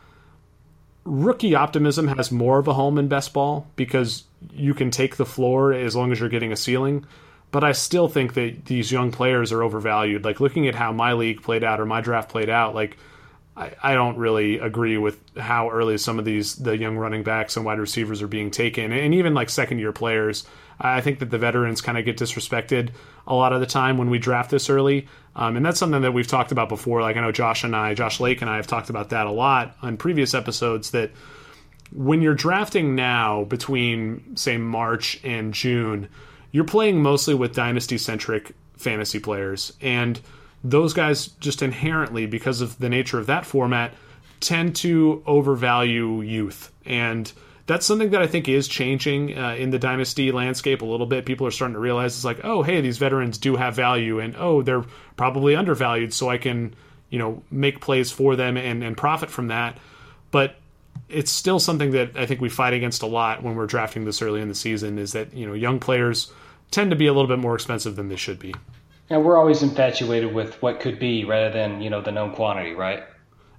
rookie 1.05 1.55
optimism 1.55 2.09
has 2.09 2.31
more 2.31 2.59
of 2.59 2.69
a 2.69 2.75
home 2.75 2.99
in 2.99 3.09
best 3.09 3.33
ball 3.33 3.67
because 3.77 4.25
you 4.53 4.75
can 4.75 4.91
take 4.91 5.17
the 5.17 5.27
floor 5.27 5.73
as 5.73 5.95
long 5.95 6.13
as 6.13 6.21
you're 6.21 6.29
getting 6.29 6.53
a 6.53 6.57
ceiling. 6.57 7.05
But 7.51 7.63
I 7.63 7.73
still 7.73 8.09
think 8.09 8.35
that 8.35 8.65
these 8.65 8.91
young 8.91 9.13
players 9.13 9.53
are 9.53 9.63
overvalued. 9.63 10.25
Like 10.25 10.41
looking 10.41 10.67
at 10.67 10.75
how 10.75 10.93
my 10.93 11.13
league 11.13 11.43
played 11.43 11.63
out 11.63 11.81
or 11.81 11.87
my 11.87 12.01
draft 12.01 12.29
played 12.29 12.51
out, 12.51 12.75
like 12.75 12.97
I, 13.57 13.73
I 13.83 13.95
don't 13.95 14.17
really 14.17 14.59
agree 14.59 14.99
with 14.99 15.21
how 15.37 15.71
early 15.71 15.99
some 15.99 16.19
of 16.19 16.25
these 16.25 16.57
the 16.57 16.77
young 16.77 16.97
running 16.97 17.23
backs 17.23 17.57
and 17.57 17.65
wide 17.65 17.79
receivers 17.79 18.23
are 18.23 18.29
being 18.29 18.51
taken, 18.51 18.93
and 18.93 19.15
even 19.15 19.35
like 19.35 19.51
second 19.51 19.79
year 19.79 19.93
players. 19.93 20.45
I 20.81 21.01
think 21.01 21.21
that 21.21 21.31
the 21.31 21.39
veterans 21.39 21.81
kind 21.81 21.97
of 21.97 22.05
get 22.05 22.19
disrespected 22.19 22.91
a 23.27 23.35
lot 23.35 23.53
of 23.53 23.61
the 23.61 23.67
time 23.67 23.97
when 23.97 24.11
we 24.11 24.19
draft 24.19 24.51
this 24.51 24.69
early. 24.69 25.07
Um, 25.37 25.57
and 25.57 25.65
that's 25.65 25.79
something 25.79 26.03
that 26.03 26.13
we've 26.13 26.27
talked 26.27 26.53
about 26.53 26.69
before. 26.69 27.01
Like 27.01 27.17
I 27.17 27.21
know 27.21 27.33
Josh 27.33 27.65
and 27.65 27.75
I, 27.75 27.95
Josh 27.95 28.21
Lake 28.21 28.41
and 28.41 28.51
I 28.51 28.57
have 28.57 28.67
talked 28.67 28.91
about 28.91 29.11
that 29.11 29.27
a 29.27 29.31
lot 29.31 29.77
on 29.83 29.97
previous 29.97 30.35
episodes 30.35 30.91
that 30.91 31.13
when 31.93 32.23
you're 32.23 32.35
drafting 32.35 32.95
now 32.95 33.45
between, 33.45 34.37
say, 34.37 34.59
March 34.59 35.21
and 35.23 35.55
June, 35.55 36.09
you're 36.51 36.65
playing 36.65 37.03
mostly 37.03 37.35
with 37.35 37.55
dynasty 37.55 37.99
centric 37.99 38.53
fantasy 38.77 39.21
players. 39.21 39.73
And 39.81 40.21
those 40.65 40.95
guys 40.95 41.27
just 41.27 41.63
inherently, 41.63 42.27
because 42.27 42.63
of 42.63 42.79
the 42.79 42.89
nature 42.89 43.19
of 43.19 43.27
that 43.27 43.45
format, 43.45 43.93
tend 44.41 44.75
to 44.77 45.23
overvalue 45.27 46.23
youth. 46.23 46.73
And 46.87 47.31
that's 47.67 47.87
something 47.87 48.11
that 48.11 48.23
I 48.23 48.27
think 48.27 48.49
is 48.49 48.67
changing 48.67 49.39
uh, 49.39 49.55
in 49.55 49.71
the 49.71 49.79
dynasty 49.79 50.33
landscape 50.33 50.83
a 50.83 50.87
little 50.87 51.07
bit. 51.07 51.27
People 51.27 51.47
are 51.47 51.51
starting 51.51 51.75
to 51.75 51.81
realize 51.81 52.17
it's 52.17 52.25
like, 52.25 52.41
oh, 52.45 52.63
hey, 52.63 52.81
these 52.81 52.99
veterans 52.99 53.39
do 53.39 53.57
have 53.57 53.77
value, 53.77 54.19
and 54.21 54.35
oh, 54.37 54.63
they're 54.63 54.85
probably 55.17 55.55
undervalued, 55.55 56.13
so 56.13 56.29
I 56.29 56.39
can, 56.39 56.75
you 57.11 57.19
know, 57.19 57.43
make 57.51 57.81
plays 57.81 58.11
for 58.11 58.35
them 58.35 58.57
and, 58.57 58.83
and 58.83 58.97
profit 58.97 59.31
from 59.31 59.49
that. 59.49 59.79
But 60.31 60.57
it's 61.09 61.31
still 61.31 61.61
something 61.61 61.93
that 61.93 62.17
I 62.17 62.27
think 62.27 62.41
we 62.41 62.49
fight 62.49 62.73
against 62.73 63.03
a 63.03 63.07
lot 63.07 63.43
when 63.43 63.55
we're 63.55 63.67
drafting 63.67 64.05
this 64.05 64.23
early 64.23 64.41
in 64.41 64.49
the 64.49 64.55
season. 64.55 64.99
Is 64.99 65.13
that 65.13 65.35
you 65.35 65.47
know 65.47 65.53
young 65.55 65.79
players 65.79 66.33
tend 66.71 66.91
to 66.91 66.97
be 66.97 67.07
a 67.07 67.13
little 67.13 67.29
bit 67.29 67.39
more 67.39 67.55
expensive 67.55 67.97
than 67.97 68.09
they 68.09 68.17
should 68.17 68.39
be. 68.39 68.55
And 69.11 69.25
we're 69.25 69.37
always 69.37 69.63
infatuated 69.63 70.33
with 70.33 70.61
what 70.63 70.81
could 70.81 70.99
be 70.99 71.25
rather 71.25 71.51
than, 71.51 71.83
you 71.83 71.91
know, 71.91 72.01
the 72.01 72.13
known 72.13 72.35
quantity, 72.35 72.73
right? 72.73 73.05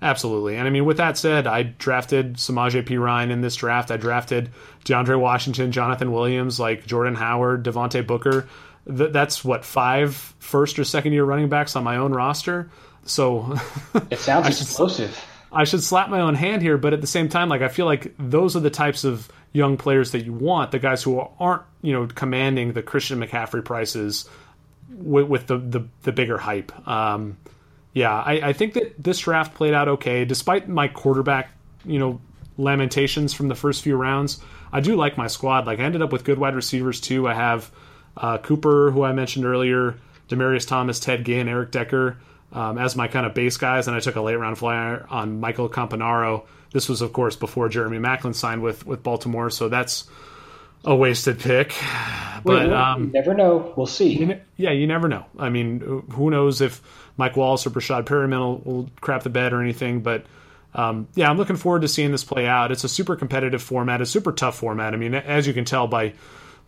Absolutely. 0.01 0.57
And 0.57 0.67
I 0.67 0.71
mean, 0.71 0.85
with 0.85 0.97
that 0.97 1.17
said, 1.17 1.47
I 1.47 1.63
drafted 1.63 2.35
Samaje 2.35 2.85
Perine 2.85 3.31
in 3.31 3.41
this 3.41 3.55
draft. 3.55 3.91
I 3.91 3.97
drafted 3.97 4.51
DeAndre 4.83 5.19
Washington, 5.19 5.71
Jonathan 5.71 6.11
Williams, 6.11 6.59
like 6.59 6.85
Jordan 6.85 7.15
Howard, 7.15 7.63
Devontae 7.63 8.05
Booker. 8.05 8.47
Th- 8.87 9.11
that's 9.11 9.43
what, 9.43 9.63
five 9.63 10.15
first 10.39 10.77
or 10.77 10.83
second 10.83 11.13
year 11.13 11.23
running 11.23 11.49
backs 11.49 11.75
on 11.75 11.83
my 11.83 11.97
own 11.97 12.11
roster. 12.11 12.69
So 13.05 13.57
it 14.11 14.19
sounds 14.19 14.45
I 14.45 14.49
explosive. 14.49 15.13
Should, 15.13 15.23
I 15.51 15.63
should 15.63 15.83
slap 15.83 16.09
my 16.09 16.19
own 16.19 16.35
hand 16.35 16.61
here, 16.61 16.77
but 16.77 16.93
at 16.93 17.01
the 17.01 17.07
same 17.07 17.29
time, 17.29 17.49
like 17.49 17.61
I 17.61 17.69
feel 17.69 17.85
like 17.85 18.13
those 18.19 18.55
are 18.55 18.59
the 18.59 18.69
types 18.69 19.05
of 19.05 19.31
young 19.53 19.77
players 19.77 20.11
that 20.11 20.25
you 20.25 20.33
want, 20.33 20.71
the 20.71 20.79
guys 20.79 21.01
who 21.01 21.19
aren't, 21.39 21.63
you 21.81 21.93
know, 21.93 22.07
commanding 22.07 22.73
the 22.73 22.83
Christian 22.83 23.19
McCaffrey 23.19 23.63
prices 23.63 24.29
with, 24.95 25.27
with 25.27 25.47
the, 25.47 25.57
the, 25.57 25.87
the 26.03 26.11
bigger 26.11 26.37
hype. 26.37 26.87
Um, 26.87 27.37
yeah, 27.93 28.13
I, 28.13 28.49
I 28.49 28.53
think 28.53 28.73
that 28.73 29.01
this 29.01 29.19
draft 29.19 29.55
played 29.55 29.73
out 29.73 29.87
okay, 29.87 30.25
despite 30.25 30.67
my 30.67 30.87
quarterback, 30.87 31.51
you 31.85 31.99
know, 31.99 32.19
lamentations 32.57 33.33
from 33.33 33.47
the 33.47 33.55
first 33.55 33.83
few 33.83 33.95
rounds. 33.95 34.39
I 34.71 34.81
do 34.81 34.95
like 34.95 35.17
my 35.17 35.27
squad. 35.27 35.65
Like 35.65 35.79
I 35.79 35.83
ended 35.83 36.01
up 36.01 36.11
with 36.11 36.23
good 36.23 36.37
wide 36.37 36.55
receivers 36.55 36.99
too. 36.99 37.27
I 37.27 37.33
have 37.33 37.71
uh, 38.17 38.37
Cooper, 38.37 38.91
who 38.91 39.03
I 39.03 39.13
mentioned 39.13 39.45
earlier, 39.45 39.95
Demaryius 40.29 40.67
Thomas, 40.67 40.99
Ted 40.99 41.25
Ginn, 41.25 41.47
Eric 41.47 41.71
Decker 41.71 42.17
um, 42.55 42.77
as 42.77 42.95
my 42.95 43.07
kind 43.07 43.25
of 43.25 43.33
base 43.33 43.57
guys, 43.57 43.87
and 43.87 43.95
I 43.95 43.99
took 43.99 44.15
a 44.15 44.21
late 44.21 44.35
round 44.35 44.57
flyer 44.57 45.05
on 45.09 45.39
Michael 45.39 45.69
Campanaro. 45.69 46.45
This 46.71 46.89
was, 46.89 47.01
of 47.01 47.13
course, 47.13 47.35
before 47.35 47.69
Jeremy 47.69 47.99
Maclin 47.99 48.33
signed 48.33 48.63
with 48.63 48.85
with 48.87 49.03
Baltimore, 49.03 49.49
so 49.49 49.69
that's 49.69 50.05
a 50.85 50.95
wasted 50.95 51.39
pick. 51.39 51.75
But 52.43 52.71
um, 52.71 53.05
you 53.05 53.11
never 53.11 53.33
know. 53.33 53.73
We'll 53.75 53.87
see. 53.87 54.19
You 54.19 54.39
yeah, 54.55 54.71
you 54.71 54.85
never 54.85 55.07
know. 55.07 55.25
I 55.39 55.49
mean, 55.49 56.03
who 56.11 56.29
knows 56.29 56.61
if 56.61 56.81
Mike 57.17 57.35
Wallace 57.35 57.65
or 57.65 57.71
Breshad 57.71 58.03
Perriman 58.03 58.39
will, 58.39 58.57
will 58.59 58.89
crap 59.01 59.23
the 59.23 59.31
bed 59.31 59.51
or 59.51 59.61
anything? 59.61 60.01
But 60.01 60.25
um, 60.75 61.07
yeah, 61.15 61.29
I'm 61.29 61.37
looking 61.37 61.55
forward 61.55 61.81
to 61.81 61.87
seeing 61.87 62.11
this 62.11 62.23
play 62.23 62.45
out. 62.45 62.71
It's 62.71 62.83
a 62.83 62.89
super 62.89 63.15
competitive 63.15 63.63
format, 63.63 64.01
a 64.01 64.05
super 64.05 64.31
tough 64.31 64.57
format. 64.57 64.93
I 64.93 64.97
mean, 64.97 65.15
as 65.15 65.47
you 65.47 65.53
can 65.53 65.65
tell 65.65 65.87
by 65.87 66.13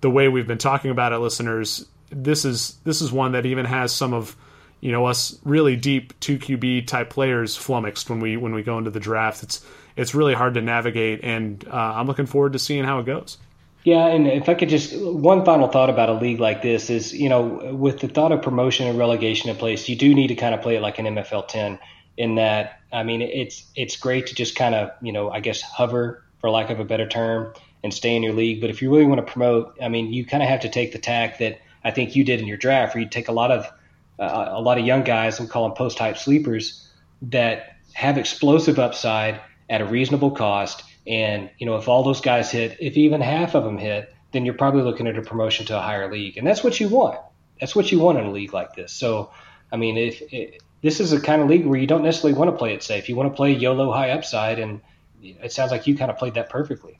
the 0.01 0.09
way 0.09 0.29
we've 0.29 0.47
been 0.47 0.57
talking 0.57 0.89
about 0.89 1.13
it, 1.13 1.19
listeners, 1.19 1.85
this 2.09 2.43
is 2.43 2.77
this 2.83 3.01
is 3.01 3.11
one 3.11 3.33
that 3.33 3.45
even 3.45 3.65
has 3.65 3.93
some 3.93 4.13
of 4.13 4.35
you 4.79 4.91
know 4.91 5.05
us 5.05 5.37
really 5.43 5.75
deep 5.75 6.19
two 6.19 6.39
QB 6.39 6.87
type 6.87 7.09
players 7.11 7.55
flummoxed 7.55 8.09
when 8.09 8.19
we 8.19 8.37
when 8.37 8.55
we 8.55 8.63
go 8.63 8.77
into 8.77 8.89
the 8.89 8.99
draft. 8.99 9.43
It's 9.43 9.65
it's 9.95 10.15
really 10.15 10.33
hard 10.33 10.55
to 10.55 10.61
navigate, 10.61 11.19
and 11.23 11.63
uh, 11.67 11.75
I'm 11.75 12.07
looking 12.07 12.27
forward 12.27 12.53
to 12.53 12.59
seeing 12.59 12.83
how 12.83 12.99
it 12.99 13.05
goes. 13.05 13.37
Yeah, 13.87 14.07
and 14.07 14.27
if 14.27 14.49
I 14.49 14.53
could 14.53 14.67
just 14.67 14.93
one 15.01 15.45
final 15.45 15.69
thought 15.69 15.89
about 15.89 16.09
a 16.09 16.13
league 16.15 16.41
like 16.41 16.61
this 16.61 16.89
is, 16.89 17.13
you 17.13 17.29
know, 17.29 17.73
with 17.73 18.01
the 18.01 18.09
thought 18.09 18.33
of 18.33 18.41
promotion 18.41 18.85
and 18.85 18.99
relegation 18.99 19.49
in 19.49 19.55
place, 19.55 19.87
you 19.87 19.95
do 19.95 20.13
need 20.13 20.27
to 20.27 20.35
kind 20.35 20.53
of 20.53 20.61
play 20.61 20.75
it 20.75 20.81
like 20.81 20.99
an 20.99 21.05
MFL 21.05 21.47
10 21.47 21.79
in 22.17 22.35
that 22.35 22.81
I 22.91 23.03
mean, 23.03 23.21
it's 23.21 23.63
it's 23.77 23.95
great 23.95 24.27
to 24.27 24.35
just 24.35 24.57
kind 24.57 24.75
of, 24.75 24.91
you 25.01 25.13
know, 25.13 25.31
I 25.31 25.39
guess 25.39 25.61
hover 25.61 26.21
for 26.41 26.49
lack 26.49 26.69
of 26.69 26.81
a 26.81 26.83
better 26.83 27.07
term 27.07 27.53
and 27.81 27.93
stay 27.93 28.13
in 28.13 28.23
your 28.23 28.33
league, 28.33 28.59
but 28.59 28.69
if 28.69 28.81
you 28.81 28.91
really 28.91 29.05
want 29.05 29.25
to 29.25 29.31
promote, 29.31 29.77
I 29.81 29.87
mean, 29.87 30.11
you 30.11 30.25
kind 30.25 30.43
of 30.43 30.49
have 30.49 30.59
to 30.61 30.69
take 30.69 30.91
the 30.91 30.99
tack 30.99 31.37
that 31.37 31.61
I 31.85 31.91
think 31.91 32.13
you 32.13 32.25
did 32.25 32.41
in 32.41 32.45
your 32.45 32.57
draft 32.57 32.93
where 32.93 33.01
you 33.01 33.09
take 33.09 33.29
a 33.29 33.31
lot 33.31 33.51
of 33.51 33.71
uh, 34.19 34.49
a 34.49 34.59
lot 34.59 34.77
of 34.77 34.85
young 34.85 35.05
guys, 35.05 35.39
we 35.39 35.47
call 35.47 35.63
them 35.63 35.77
post 35.77 35.97
type 35.97 36.17
sleepers 36.17 36.91
that 37.21 37.77
have 37.93 38.17
explosive 38.17 38.79
upside 38.79 39.39
at 39.69 39.79
a 39.79 39.85
reasonable 39.85 40.31
cost 40.31 40.83
and, 41.07 41.49
you 41.57 41.65
know, 41.65 41.77
if 41.77 41.87
all 41.87 42.03
those 42.03 42.21
guys 42.21 42.51
hit, 42.51 42.77
if 42.79 42.97
even 42.97 43.21
half 43.21 43.55
of 43.55 43.63
them 43.63 43.77
hit, 43.77 44.13
then 44.31 44.45
you're 44.45 44.53
probably 44.53 44.81
looking 44.81 45.07
at 45.07 45.17
a 45.17 45.21
promotion 45.21 45.65
to 45.67 45.77
a 45.77 45.81
higher 45.81 46.11
league. 46.11 46.37
And 46.37 46.45
that's 46.45 46.63
what 46.63 46.79
you 46.79 46.89
want. 46.89 47.19
That's 47.59 47.75
what 47.75 47.91
you 47.91 47.99
want 47.99 48.17
in 48.17 48.25
a 48.25 48.31
league 48.31 48.53
like 48.53 48.75
this. 48.75 48.91
So, 48.91 49.31
I 49.71 49.77
mean, 49.77 49.97
if 49.97 50.21
it, 50.33 50.61
this 50.81 50.99
is 50.99 51.13
a 51.13 51.21
kind 51.21 51.41
of 51.41 51.47
league 51.47 51.65
where 51.65 51.79
you 51.79 51.87
don't 51.87 52.03
necessarily 52.03 52.37
want 52.37 52.51
to 52.51 52.57
play 52.57 52.73
it 52.73 52.83
safe, 52.83 53.09
you 53.09 53.15
want 53.15 53.31
to 53.31 53.35
play 53.35 53.53
YOLO 53.53 53.91
high 53.91 54.11
upside. 54.11 54.59
And 54.59 54.81
it 55.21 55.51
sounds 55.51 55.71
like 55.71 55.87
you 55.87 55.97
kind 55.97 56.11
of 56.11 56.17
played 56.17 56.35
that 56.35 56.49
perfectly. 56.49 56.97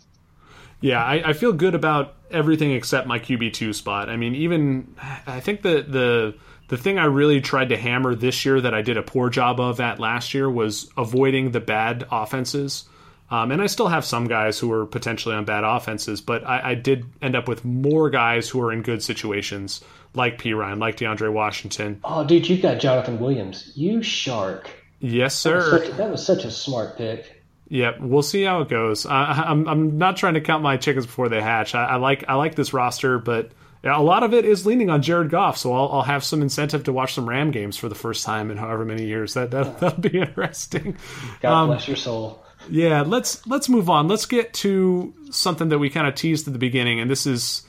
Yeah, 0.80 1.04
I, 1.04 1.30
I 1.30 1.34
feel 1.34 1.54
good 1.54 1.76
about 1.76 2.16
everything 2.30 2.72
except 2.72 3.08
my 3.08 3.20
QB 3.20 3.54
two 3.54 3.74
spot. 3.74 4.10
I 4.10 4.16
mean, 4.16 4.36
even 4.36 4.96
I 5.26 5.40
think 5.40 5.64
the 5.64 5.82
the 5.82 6.36
the 6.68 6.78
thing 6.78 7.00
I 7.00 7.06
really 7.06 7.42
tried 7.42 7.70
to 7.70 7.78
hammer 7.78 8.14
this 8.14 8.46
year 8.46 8.62
that 8.62 8.74
I 8.74 8.82
did 8.82 8.98
a 8.98 9.04
poor 9.04 9.30
job 9.30 9.60
of 9.60 9.80
at 9.80 10.00
last 10.00 10.34
year 10.34 10.50
was 10.50 10.90
avoiding 10.98 11.52
the 11.52 11.60
bad 11.60 12.06
offenses. 12.12 12.86
Um, 13.30 13.52
and 13.52 13.62
I 13.62 13.68
still 13.68 13.90
have 13.90 14.06
some 14.06 14.28
guys 14.28 14.58
who 14.58 14.72
are 14.72 14.86
potentially 14.86 15.36
on 15.36 15.44
bad 15.44 15.66
offenses, 15.66 16.22
but 16.22 16.46
I, 16.46 16.72
I, 16.72 16.76
did 16.76 17.06
end 17.22 17.36
up 17.36 17.50
with 17.50 17.66
more 17.66 18.10
guys 18.10 18.48
who 18.48 18.62
are 18.62 18.72
in 18.72 18.84
good 18.84 19.04
situations, 19.04 19.84
like 20.14 20.42
Perine, 20.42 20.80
like 20.80 20.96
DeAndre 20.96 21.34
Washington. 21.34 22.00
Oh, 22.06 22.24
dude, 22.26 22.48
you've 22.48 22.62
got 22.62 22.80
Jonathan 22.80 23.20
Williams. 23.20 23.74
You 23.76 24.02
shark. 24.02 24.70
Yes, 25.00 25.36
sir. 25.36 25.60
That 25.60 25.72
was 25.72 25.88
such, 25.88 25.98
that 25.98 26.10
was 26.12 26.26
such 26.26 26.46
a 26.46 26.52
smart 26.52 26.98
pick. 26.98 27.44
Yep, 27.70 28.00
we'll 28.00 28.24
see 28.24 28.44
how 28.44 28.62
it 28.62 28.70
goes. 28.70 29.06
I, 29.06 29.44
I'm 29.48 29.68
I'm 29.68 29.98
not 29.98 30.16
trying 30.16 30.36
to 30.36 30.42
count 30.42 30.64
my 30.64 30.78
chickens 30.78 31.06
before 31.06 31.28
they 31.28 31.42
hatch. 31.42 31.76
I, 31.76 31.84
I 31.86 31.96
like 31.98 32.24
I 32.30 32.36
like 32.36 32.56
this 32.56 32.72
roster, 32.74 33.20
but 33.20 33.52
a 33.84 34.02
lot 34.02 34.24
of 34.24 34.34
it 34.34 34.46
is 34.46 34.66
leaning 34.66 34.90
on 34.90 35.02
Jared 35.02 35.30
Goff, 35.30 35.58
so 35.58 35.74
I'll, 35.74 35.90
I'll, 35.92 36.02
have 36.02 36.24
some 36.24 36.42
incentive 36.42 36.86
to 36.86 36.94
watch 36.94 37.14
some 37.14 37.28
Ram 37.28 37.52
games 37.52 37.78
for 37.78 37.90
the 37.90 37.96
first 37.96 38.26
time 38.26 38.52
in 38.52 38.58
however 38.58 38.86
many 38.86 39.06
years. 39.06 39.34
That 39.34 39.52
that 39.52 39.82
will 39.82 39.92
be 39.92 40.18
interesting. 40.18 40.98
God 41.42 41.54
um, 41.54 41.68
bless 41.68 41.88
your 41.88 41.98
soul. 41.98 42.42
Yeah, 42.70 43.02
let's 43.02 43.46
let's 43.48 43.70
move 43.70 43.90
on. 43.90 44.08
Let's 44.08 44.26
get 44.26 44.54
to 44.56 45.14
something 45.32 45.70
that 45.70 45.80
we 45.80 45.90
kind 45.90 46.08
of 46.08 46.16
teased 46.16 46.48
at 46.48 46.54
the 46.54 46.60
beginning, 46.60 47.00
and 47.00 47.10
this 47.10 47.26
is 47.26 47.64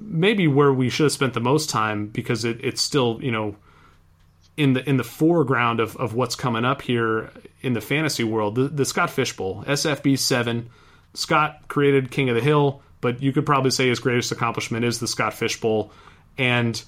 maybe 0.00 0.46
where 0.48 0.72
we 0.72 0.90
should 0.90 1.04
have 1.04 1.12
spent 1.12 1.34
the 1.34 1.40
most 1.40 1.70
time 1.70 2.08
because 2.08 2.44
it, 2.44 2.62
it's 2.62 2.80
still 2.80 3.18
you 3.22 3.30
know 3.30 3.56
in 4.56 4.74
the 4.74 4.88
in 4.88 4.96
the 4.96 5.04
foreground 5.04 5.80
of, 5.80 5.96
of 5.96 6.14
what's 6.14 6.36
coming 6.36 6.64
up 6.64 6.82
here 6.82 7.30
in 7.62 7.72
the 7.72 7.80
fantasy 7.80 8.24
world. 8.24 8.54
The, 8.54 8.68
the 8.68 8.84
Scott 8.84 9.10
Fish 9.10 9.36
Bowl, 9.36 9.64
SFB 9.66 10.18
seven. 10.18 10.70
Scott 11.14 11.68
created 11.68 12.10
King 12.10 12.28
of 12.28 12.34
the 12.34 12.40
Hill, 12.40 12.82
but 13.00 13.22
you 13.22 13.32
could 13.32 13.46
probably 13.46 13.70
say 13.70 13.88
his 13.88 14.00
greatest 14.00 14.32
accomplishment 14.32 14.84
is 14.84 14.98
the 14.98 15.06
Scott 15.06 15.34
Fish 15.34 15.60
Bowl, 15.60 15.92
and 16.36 16.82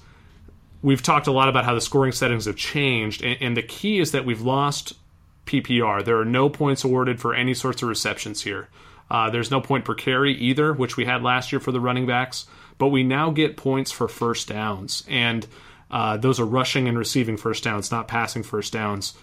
we've 0.81 1.01
talked 1.01 1.27
a 1.27 1.31
lot 1.31 1.47
about 1.47 1.63
how 1.63 1.73
the 1.73 1.81
scoring 1.81 2.11
settings 2.11 2.45
have 2.45 2.57
changed, 2.57 3.23
and, 3.23 3.37
and 3.41 3.57
the 3.57 3.63
key 3.63 3.99
is 3.99 4.11
that 4.11 4.25
we've 4.25 4.41
lost 4.41 4.93
PPR. 5.47 6.03
There 6.03 6.19
are 6.19 6.25
no 6.25 6.49
points 6.49 6.83
awarded 6.83 7.19
for 7.19 7.33
any 7.33 7.53
sorts 7.53 7.81
of 7.81 7.89
receptions 7.89 8.41
here. 8.41 8.69
Uh, 9.09 9.29
there's 9.29 9.51
no 9.51 9.61
point 9.61 9.85
per 9.85 9.95
carry 9.95 10.33
either, 10.33 10.73
which 10.73 10.97
we 10.97 11.05
had 11.05 11.23
last 11.23 11.51
year 11.51 11.59
for 11.59 11.71
the 11.71 11.79
running 11.79 12.05
backs, 12.05 12.45
but 12.77 12.89
we 12.89 13.03
now 13.03 13.31
get 13.31 13.57
points 13.57 13.91
for 13.91 14.07
first 14.07 14.49
downs. 14.49 15.03
And 15.07 15.47
uh, 15.89 16.17
those 16.17 16.39
are 16.39 16.45
rushing 16.45 16.87
and 16.87 16.97
receiving 16.97 17.37
first 17.37 17.63
downs, 17.63 17.91
not 17.91 18.07
passing 18.07 18.43
first 18.43 18.73
downs. 18.73 19.13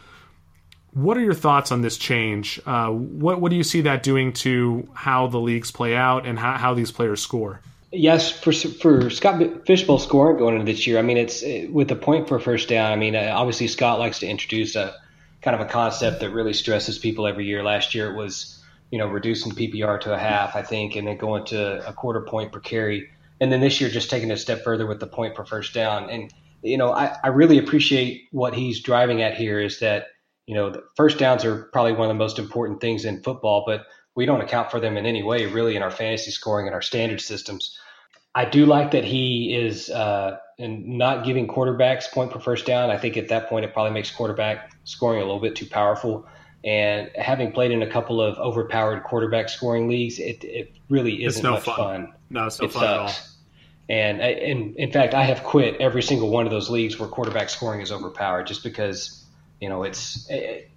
What 0.92 1.16
are 1.16 1.20
your 1.20 1.34
thoughts 1.34 1.72
on 1.72 1.82
this 1.82 1.98
change? 1.98 2.60
Uh, 2.64 2.88
what, 2.88 3.40
what 3.40 3.50
do 3.50 3.56
you 3.56 3.64
see 3.64 3.82
that 3.82 4.02
doing 4.02 4.32
to 4.34 4.88
how 4.94 5.26
the 5.26 5.40
leagues 5.40 5.70
play 5.70 5.96
out 5.96 6.24
and 6.24 6.38
how, 6.38 6.56
how 6.56 6.74
these 6.74 6.92
players 6.92 7.20
score? 7.20 7.60
Yes, 7.90 8.30
for 8.32 8.52
for 8.52 9.08
Scott 9.08 9.40
Fish 9.66 9.84
Bowl 9.84 10.00
scoring 10.00 10.36
going 10.36 10.54
into 10.54 10.66
this 10.66 10.84
year, 10.84 10.98
I 10.98 11.02
mean 11.02 11.16
it's 11.16 11.44
with 11.70 11.92
a 11.92 11.96
point 11.96 12.26
for 12.26 12.40
first 12.40 12.68
down. 12.68 12.90
I 12.90 12.96
mean, 12.96 13.14
uh, 13.14 13.32
obviously 13.32 13.68
Scott 13.68 14.00
likes 14.00 14.18
to 14.18 14.26
introduce 14.26 14.74
a 14.74 14.96
kind 15.44 15.54
of 15.54 15.60
a 15.60 15.70
concept 15.70 16.20
that 16.20 16.30
really 16.30 16.54
stresses 16.54 16.98
people 16.98 17.26
every 17.26 17.44
year. 17.44 17.62
Last 17.62 17.94
year 17.94 18.10
it 18.10 18.16
was, 18.16 18.64
you 18.90 18.98
know, 18.98 19.06
reducing 19.06 19.52
PPR 19.52 20.00
to 20.00 20.14
a 20.14 20.18
half, 20.18 20.56
I 20.56 20.62
think, 20.62 20.96
and 20.96 21.06
then 21.06 21.18
going 21.18 21.44
to 21.46 21.86
a 21.86 21.92
quarter 21.92 22.22
point 22.22 22.50
per 22.50 22.60
carry. 22.60 23.10
And 23.40 23.52
then 23.52 23.60
this 23.60 23.78
year 23.78 23.90
just 23.90 24.08
taking 24.08 24.30
a 24.30 24.38
step 24.38 24.64
further 24.64 24.86
with 24.86 25.00
the 25.00 25.06
point 25.06 25.34
per 25.34 25.44
first 25.44 25.74
down. 25.74 26.08
And, 26.08 26.32
you 26.62 26.78
know, 26.78 26.92
I, 26.92 27.16
I 27.22 27.28
really 27.28 27.58
appreciate 27.58 28.22
what 28.32 28.54
he's 28.54 28.80
driving 28.80 29.20
at 29.20 29.36
here 29.36 29.60
is 29.60 29.80
that, 29.80 30.06
you 30.46 30.54
know, 30.54 30.80
first 30.96 31.18
downs 31.18 31.44
are 31.44 31.64
probably 31.72 31.92
one 31.92 32.08
of 32.08 32.16
the 32.16 32.18
most 32.18 32.38
important 32.38 32.80
things 32.80 33.04
in 33.04 33.22
football, 33.22 33.64
but 33.66 33.82
we 34.16 34.24
don't 34.24 34.40
account 34.40 34.70
for 34.70 34.80
them 34.80 34.96
in 34.96 35.04
any 35.04 35.22
way, 35.22 35.44
really, 35.44 35.76
in 35.76 35.82
our 35.82 35.90
fantasy 35.90 36.30
scoring 36.30 36.66
and 36.66 36.74
our 36.74 36.82
standard 36.82 37.20
systems. 37.20 37.78
I 38.34 38.44
do 38.44 38.66
like 38.66 38.90
that 38.92 39.04
he 39.04 39.54
is 39.54 39.90
uh, 39.90 40.38
not 40.58 41.24
giving 41.24 41.46
quarterbacks 41.46 42.10
point 42.10 42.32
per 42.32 42.40
first 42.40 42.66
down. 42.66 42.90
I 42.90 42.98
think 42.98 43.16
at 43.16 43.28
that 43.28 43.48
point 43.48 43.64
it 43.64 43.72
probably 43.72 43.92
makes 43.92 44.10
quarterback 44.10 44.72
scoring 44.84 45.20
a 45.20 45.24
little 45.24 45.40
bit 45.40 45.54
too 45.54 45.66
powerful. 45.66 46.26
And 46.64 47.10
having 47.14 47.52
played 47.52 47.70
in 47.70 47.82
a 47.82 47.90
couple 47.90 48.20
of 48.20 48.38
overpowered 48.38 49.04
quarterback 49.04 49.50
scoring 49.50 49.88
leagues, 49.88 50.18
it, 50.18 50.42
it 50.44 50.72
really 50.88 51.24
isn't 51.24 51.42
no 51.42 51.52
much 51.52 51.64
fun. 51.64 51.76
fun. 51.76 52.12
No, 52.30 52.46
it's 52.46 52.58
no 52.58 52.66
it 52.66 52.72
fun 52.72 52.82
sucks. 52.82 53.18
at 53.18 53.24
all. 53.24 53.30
And, 53.90 54.20
and 54.22 54.76
in 54.76 54.90
fact, 54.90 55.12
I 55.12 55.24
have 55.24 55.44
quit 55.44 55.76
every 55.80 56.02
single 56.02 56.30
one 56.30 56.46
of 56.46 56.50
those 56.50 56.70
leagues 56.70 56.98
where 56.98 57.08
quarterback 57.08 57.50
scoring 57.50 57.82
is 57.82 57.92
overpowered, 57.92 58.46
just 58.46 58.62
because 58.62 59.22
you 59.60 59.68
know 59.68 59.82
it's 59.82 60.26
it, 60.30 60.70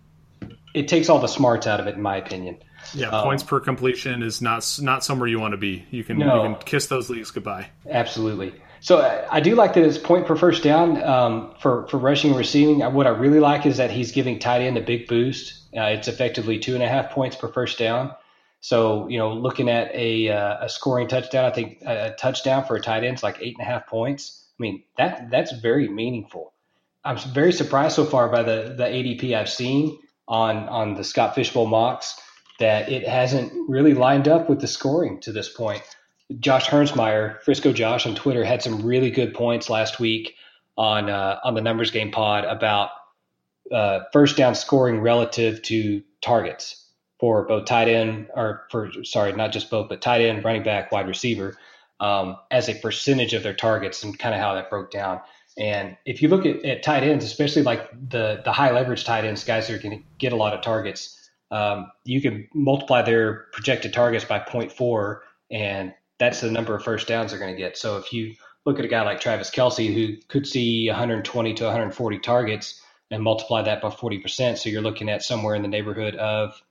it 0.73 0.87
takes 0.89 1.07
all 1.07 1.19
the 1.19 1.27
smarts 1.27 1.67
out 1.67 1.79
of 1.79 1.87
it, 1.87 1.95
in 1.95 2.01
my 2.01 2.17
opinion. 2.17 2.57
Yeah, 2.93 3.09
Um, 3.09 3.23
points 3.23 3.43
per 3.43 3.59
completion 3.59 4.21
is 4.23 4.41
not 4.41 4.77
not 4.81 5.03
somewhere 5.03 5.27
you 5.27 5.39
want 5.39 5.51
to 5.53 5.57
be. 5.57 5.85
You 5.91 6.03
can 6.03 6.17
No. 6.17 6.35
you 6.35 6.41
can 6.41 6.55
kiss 6.65 6.87
those 6.87 7.09
leagues 7.09 7.31
goodbye. 7.31 7.67
Absolutely. 7.89 8.53
So 8.79 8.99
I, 9.01 9.37
I 9.37 9.39
do 9.39 9.55
like 9.55 9.73
that 9.73 9.83
it's 9.83 9.97
point 9.97 10.27
per 10.27 10.35
first 10.35 10.63
down 10.63 11.01
um, 11.03 11.53
for 11.59 11.87
for 11.87 11.97
rushing 11.97 12.29
and 12.31 12.37
receiving. 12.39 12.83
Uh, 12.83 12.89
What 12.91 13.07
I 13.07 13.09
really 13.09 13.39
like 13.39 13.65
is 13.65 13.77
that 13.77 13.91
he's 13.91 14.11
giving 14.11 14.39
tight 14.39 14.61
end 14.61 14.77
a 14.77 14.81
big 14.81 15.07
boost. 15.07 15.53
Uh, 15.75 15.83
it's 15.83 16.07
effectively 16.07 16.59
two 16.59 16.75
and 16.75 16.83
a 16.83 16.87
half 16.87 17.11
points 17.11 17.35
per 17.35 17.47
first 17.47 17.77
down. 17.79 18.13
So 18.59 19.07
you 19.07 19.17
know, 19.17 19.33
looking 19.33 19.69
at 19.69 19.93
a 19.93 20.29
uh, 20.29 20.65
a 20.65 20.69
scoring 20.69 21.07
touchdown, 21.07 21.45
I 21.45 21.51
think 21.51 21.81
a, 21.85 22.11
a 22.11 22.15
touchdown 22.15 22.65
for 22.65 22.75
a 22.75 22.81
tight 22.81 23.03
end 23.03 23.15
is 23.17 23.23
like 23.23 23.37
eight 23.41 23.55
and 23.57 23.67
a 23.67 23.69
half 23.69 23.87
points. 23.87 24.45
I 24.59 24.61
mean 24.63 24.83
that 24.97 25.29
that's 25.31 25.51
very 25.51 25.87
meaningful. 25.87 26.53
I'm 27.03 27.17
very 27.33 27.51
surprised 27.53 27.95
so 27.95 28.05
far 28.05 28.29
by 28.29 28.43
the 28.43 28.73
the 28.77 28.83
ADP 28.85 29.35
I've 29.35 29.49
seen 29.49 29.97
on 30.27 30.69
on 30.69 30.93
the 30.95 31.03
Scott 31.03 31.35
Fish 31.35 31.51
Bowl 31.53 31.65
mocks 31.67 32.19
that 32.59 32.91
it 32.91 33.07
hasn't 33.07 33.53
really 33.69 33.93
lined 33.93 34.27
up 34.27 34.49
with 34.49 34.61
the 34.61 34.67
scoring 34.67 35.19
to 35.21 35.31
this 35.31 35.49
point. 35.49 35.83
Josh 36.39 36.67
Hermsmeyer, 36.67 37.41
Frisco 37.41 37.71
Josh 37.71 38.05
on 38.05 38.15
Twitter, 38.15 38.43
had 38.43 38.61
some 38.61 38.81
really 38.81 39.11
good 39.11 39.33
points 39.33 39.69
last 39.69 39.99
week 39.99 40.35
on 40.77 41.09
uh, 41.09 41.39
on 41.43 41.55
the 41.55 41.61
Numbers 41.61 41.91
Game 41.91 42.11
Pod 42.11 42.43
about 42.43 42.89
uh, 43.71 44.01
first 44.11 44.37
down 44.37 44.55
scoring 44.55 44.99
relative 44.99 45.61
to 45.63 46.03
targets 46.21 46.85
for 47.19 47.43
both 47.43 47.65
tight 47.65 47.87
end 47.87 48.27
or 48.35 48.67
for 48.69 48.91
sorry, 49.03 49.33
not 49.33 49.51
just 49.51 49.69
both, 49.69 49.89
but 49.89 50.01
tight 50.01 50.21
end, 50.21 50.43
running 50.43 50.63
back, 50.63 50.91
wide 50.91 51.07
receiver, 51.07 51.57
um, 51.99 52.37
as 52.51 52.69
a 52.69 52.75
percentage 52.75 53.33
of 53.33 53.43
their 53.43 53.55
targets 53.55 54.03
and 54.03 54.17
kind 54.19 54.35
of 54.35 54.41
how 54.41 54.53
that 54.53 54.69
broke 54.69 54.91
down. 54.91 55.21
And 55.57 55.97
if 56.05 56.21
you 56.21 56.27
look 56.27 56.45
at, 56.45 56.63
at 56.63 56.83
tight 56.83 57.03
ends, 57.03 57.25
especially 57.25 57.63
like 57.63 57.89
the 58.09 58.41
the 58.43 58.51
high 58.51 58.71
leverage 58.71 59.05
tight 59.05 59.25
ends, 59.25 59.43
guys 59.43 59.67
that 59.67 59.75
are 59.75 59.81
going 59.81 59.97
to 59.97 60.03
get 60.19 60.33
a 60.33 60.35
lot 60.35 60.53
of 60.53 60.61
targets, 60.61 61.16
um, 61.51 61.91
you 62.03 62.21
can 62.21 62.47
multiply 62.53 63.01
their 63.01 63.45
projected 63.53 63.93
targets 63.93 64.25
by 64.25 64.39
0.4, 64.39 65.19
and 65.51 65.93
that's 66.19 66.41
the 66.41 66.51
number 66.51 66.75
of 66.75 66.83
first 66.83 67.07
downs 67.07 67.31
they're 67.31 67.39
going 67.39 67.55
to 67.55 67.61
get. 67.61 67.77
So 67.77 67.97
if 67.97 68.11
you 68.11 68.35
look 68.65 68.79
at 68.79 68.85
a 68.85 68.89
guy 68.89 69.01
like 69.03 69.19
Travis 69.19 69.49
Kelce, 69.49 69.93
who 69.93 70.17
could 70.27 70.45
see 70.45 70.87
120 70.87 71.53
to 71.55 71.63
140 71.63 72.19
targets, 72.19 72.81
and 73.09 73.23
multiply 73.23 73.61
that 73.61 73.81
by 73.81 73.89
40%, 73.89 74.57
so 74.57 74.69
you're 74.69 74.81
looking 74.81 75.09
at 75.09 75.23
somewhere 75.23 75.55
in 75.55 75.61
the 75.61 75.69
neighborhood 75.69 76.15
of, 76.15 76.61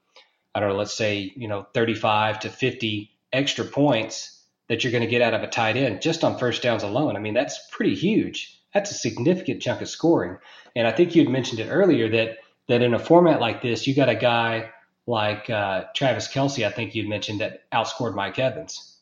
I 0.54 0.60
don't 0.60 0.68
know, 0.70 0.76
let's 0.76 0.96
say 0.96 1.32
you 1.34 1.48
know 1.48 1.66
35 1.72 2.40
to 2.40 2.50
50 2.50 3.10
extra 3.32 3.64
points 3.64 4.44
that 4.68 4.82
you're 4.82 4.90
going 4.90 5.04
to 5.04 5.10
get 5.10 5.22
out 5.22 5.34
of 5.34 5.42
a 5.42 5.46
tight 5.46 5.76
end 5.76 6.02
just 6.02 6.24
on 6.24 6.38
first 6.38 6.62
downs 6.62 6.82
alone. 6.82 7.16
I 7.16 7.20
mean, 7.20 7.34
that's 7.34 7.58
pretty 7.70 7.94
huge. 7.94 8.60
That's 8.74 8.90
a 8.90 8.94
significant 8.94 9.62
chunk 9.62 9.80
of 9.80 9.88
scoring. 9.88 10.38
And 10.74 10.86
I 10.86 10.92
think 10.92 11.14
you 11.14 11.22
had 11.22 11.32
mentioned 11.32 11.60
it 11.60 11.70
earlier 11.70 12.10
that 12.10 12.38
that 12.68 12.82
in 12.82 12.94
a 12.94 12.98
format 12.98 13.40
like 13.40 13.62
this, 13.62 13.86
you 13.86 13.94
got 13.94 14.08
a 14.08 14.14
guy 14.14 14.70
like 15.06 15.48
uh, 15.48 15.84
Travis 15.94 16.28
Kelce. 16.28 16.66
I 16.66 16.70
think 16.70 16.94
you'd 16.94 17.08
mentioned 17.08 17.40
that 17.40 17.70
outscored 17.70 18.14
Mike 18.14 18.38
Evans. 18.38 18.96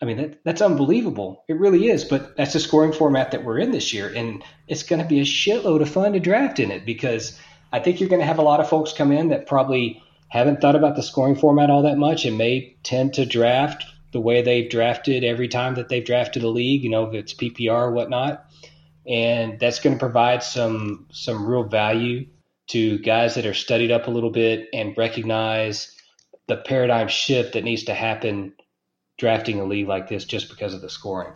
I 0.00 0.04
mean, 0.04 0.16
that, 0.18 0.44
that's 0.44 0.62
unbelievable. 0.62 1.44
It 1.48 1.58
really 1.58 1.88
is. 1.88 2.04
But 2.04 2.36
that's 2.36 2.52
the 2.52 2.60
scoring 2.60 2.92
format 2.92 3.32
that 3.32 3.44
we're 3.44 3.58
in 3.58 3.72
this 3.72 3.92
year, 3.92 4.12
and 4.14 4.44
it's 4.68 4.84
going 4.84 5.02
to 5.02 5.08
be 5.08 5.20
a 5.20 5.24
shitload 5.24 5.82
of 5.82 5.90
fun 5.90 6.12
to 6.12 6.20
draft 6.20 6.60
in 6.60 6.70
it 6.70 6.86
because 6.86 7.38
I 7.72 7.80
think 7.80 8.00
you're 8.00 8.08
going 8.08 8.20
to 8.20 8.26
have 8.26 8.38
a 8.38 8.42
lot 8.42 8.60
of 8.60 8.68
folks 8.68 8.92
come 8.92 9.10
in 9.10 9.28
that 9.28 9.46
probably 9.46 10.02
haven't 10.28 10.60
thought 10.60 10.76
about 10.76 10.94
the 10.94 11.02
scoring 11.02 11.34
format 11.34 11.70
all 11.70 11.82
that 11.82 11.98
much 11.98 12.24
and 12.24 12.38
may 12.38 12.76
tend 12.82 13.14
to 13.14 13.26
draft 13.26 13.84
the 14.12 14.20
way 14.20 14.42
they've 14.42 14.70
drafted 14.70 15.24
every 15.24 15.48
time 15.48 15.74
that 15.74 15.88
they've 15.88 16.04
drafted 16.04 16.42
a 16.42 16.48
league, 16.48 16.82
you 16.82 16.90
know, 16.90 17.06
if 17.06 17.14
it's 17.14 17.34
PPR 17.34 17.88
or 17.88 17.92
whatnot. 17.92 18.44
And 19.06 19.58
that's 19.58 19.80
going 19.80 19.96
to 19.96 20.00
provide 20.00 20.42
some 20.42 21.06
some 21.10 21.46
real 21.46 21.64
value 21.64 22.26
to 22.68 22.98
guys 22.98 23.34
that 23.34 23.46
are 23.46 23.54
studied 23.54 23.90
up 23.90 24.06
a 24.06 24.10
little 24.10 24.30
bit 24.30 24.68
and 24.72 24.96
recognize 24.96 25.94
the 26.46 26.56
paradigm 26.56 27.08
shift 27.08 27.54
that 27.54 27.64
needs 27.64 27.84
to 27.84 27.94
happen 27.94 28.54
drafting 29.18 29.60
a 29.60 29.64
league 29.64 29.88
like 29.88 30.08
this 30.08 30.24
just 30.24 30.48
because 30.48 30.74
of 30.74 30.80
the 30.80 30.90
scoring. 30.90 31.32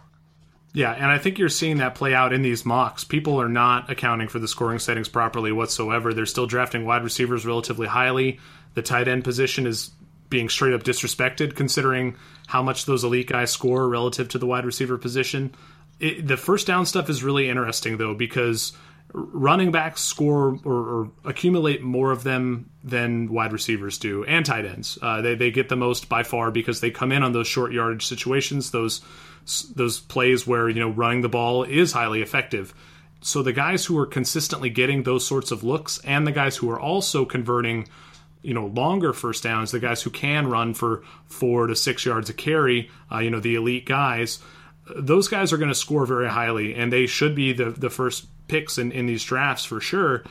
Yeah, 0.75 0.93
and 0.93 1.07
I 1.07 1.19
think 1.19 1.39
you're 1.39 1.51
seeing 1.51 1.79
that 1.79 1.95
play 1.95 2.15
out 2.15 2.33
in 2.33 2.41
these 2.41 2.65
mocks. 2.65 3.05
People 3.05 3.41
are 3.41 3.49
not 3.49 3.91
accounting 3.91 4.29
for 4.29 4.39
the 4.39 4.49
scoring 4.49 4.79
settings 4.79 5.09
properly 5.09 5.53
whatsoever. 5.53 6.15
They're 6.15 6.25
still 6.25 6.47
drafting 6.47 6.87
wide 6.87 7.05
receivers 7.05 7.45
relatively 7.45 7.87
highly. 7.87 8.41
The 8.75 8.83
tight 8.83 9.07
end 9.07 9.25
position 9.25 9.67
is 9.67 9.91
being 10.31 10.49
straight 10.49 10.73
up 10.73 10.83
disrespected 10.83 11.55
considering 11.55 12.17
how 12.47 12.63
much 12.63 12.87
those 12.87 13.05
elite 13.05 13.29
guys 13.29 13.51
score 13.51 13.87
relative 13.87 14.29
to 14.31 14.39
the 14.39 14.47
wide 14.47 14.65
receiver 14.65 14.97
position. 14.97 15.55
It, 16.01 16.27
the 16.27 16.39
first 16.39 16.67
down 16.67 16.87
stuff 16.87 17.11
is 17.11 17.23
really 17.23 17.51
interesting 17.51 17.99
though 17.99 18.15
because 18.15 18.73
running 19.13 19.71
backs 19.71 20.01
score 20.01 20.59
or, 20.65 20.73
or 20.73 21.11
accumulate 21.25 21.83
more 21.83 22.11
of 22.11 22.23
them 22.23 22.71
than 22.83 23.31
wide 23.33 23.53
receivers 23.53 23.99
do, 23.99 24.25
and 24.25 24.45
tight 24.45 24.65
ends. 24.65 24.99
Uh, 25.01 25.21
they 25.21 25.35
they 25.35 25.51
get 25.51 25.69
the 25.69 25.77
most 25.77 26.09
by 26.09 26.23
far 26.23 26.51
because 26.51 26.81
they 26.81 26.91
come 26.91 27.13
in 27.13 27.23
on 27.23 27.33
those 27.33 27.47
short 27.47 27.73
yardage 27.73 28.07
situations, 28.07 28.71
those 28.71 29.01
those 29.75 30.01
plays 30.01 30.47
where 30.47 30.69
you 30.69 30.81
know 30.81 30.91
running 30.91 31.21
the 31.21 31.29
ball 31.29 31.65
is 31.65 31.93
highly 31.93 32.23
effective. 32.23 32.75
So 33.21 33.43
the 33.43 33.53
guys 33.53 33.85
who 33.85 33.99
are 33.99 34.07
consistently 34.07 34.71
getting 34.71 35.03
those 35.03 35.27
sorts 35.27 35.51
of 35.51 35.63
looks, 35.63 36.01
and 36.05 36.27
the 36.27 36.33
guys 36.33 36.57
who 36.57 36.69
are 36.71 36.81
also 36.81 37.25
converting, 37.25 37.87
you 38.43 38.53
know, 38.53 38.67
longer 38.67 39.13
first 39.13 39.45
downs, 39.45 39.71
the 39.71 39.79
guys 39.79 40.03
who 40.03 40.11
can 40.11 40.49
run 40.49 40.75
for 40.75 41.05
four 41.27 41.69
to 41.69 41.77
six 41.77 42.05
yards 42.05 42.31
a 42.31 42.33
carry, 42.35 42.91
uh, 43.13 43.19
you 43.19 43.31
know, 43.31 43.41
the 43.41 43.55
elite 43.55 43.87
guys 43.87 44.41
those 44.97 45.29
guys 45.29 45.53
are 45.53 45.59
going 45.59 45.69
to 45.69 45.75
score 45.75 46.07
very 46.07 46.29
highly, 46.29 46.75
and 46.75 46.93
they 46.93 47.07
should 47.07 47.35
be 47.35 47.53
the 47.53 47.71
the 47.71 47.91
first 47.91 48.27
picks 48.49 48.79
in, 48.79 48.93
in 48.93 49.07
these 49.07 49.25
drafts 49.25 49.65
for 49.65 49.81
sure. 49.81 50.25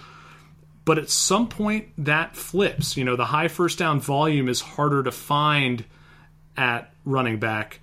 But 0.84 0.98
at 0.98 1.10
some 1.10 1.48
point, 1.48 1.90
that 2.00 2.36
flips. 2.36 2.98
You 2.98 3.04
know, 3.04 3.16
the 3.16 3.26
high 3.26 3.48
first 3.48 3.78
down 3.78 4.00
volume 4.00 4.50
is 4.50 4.62
harder 4.62 5.04
to 5.04 5.12
find 5.12 5.86
at 6.58 6.92
running 7.06 7.40
back 7.40 7.80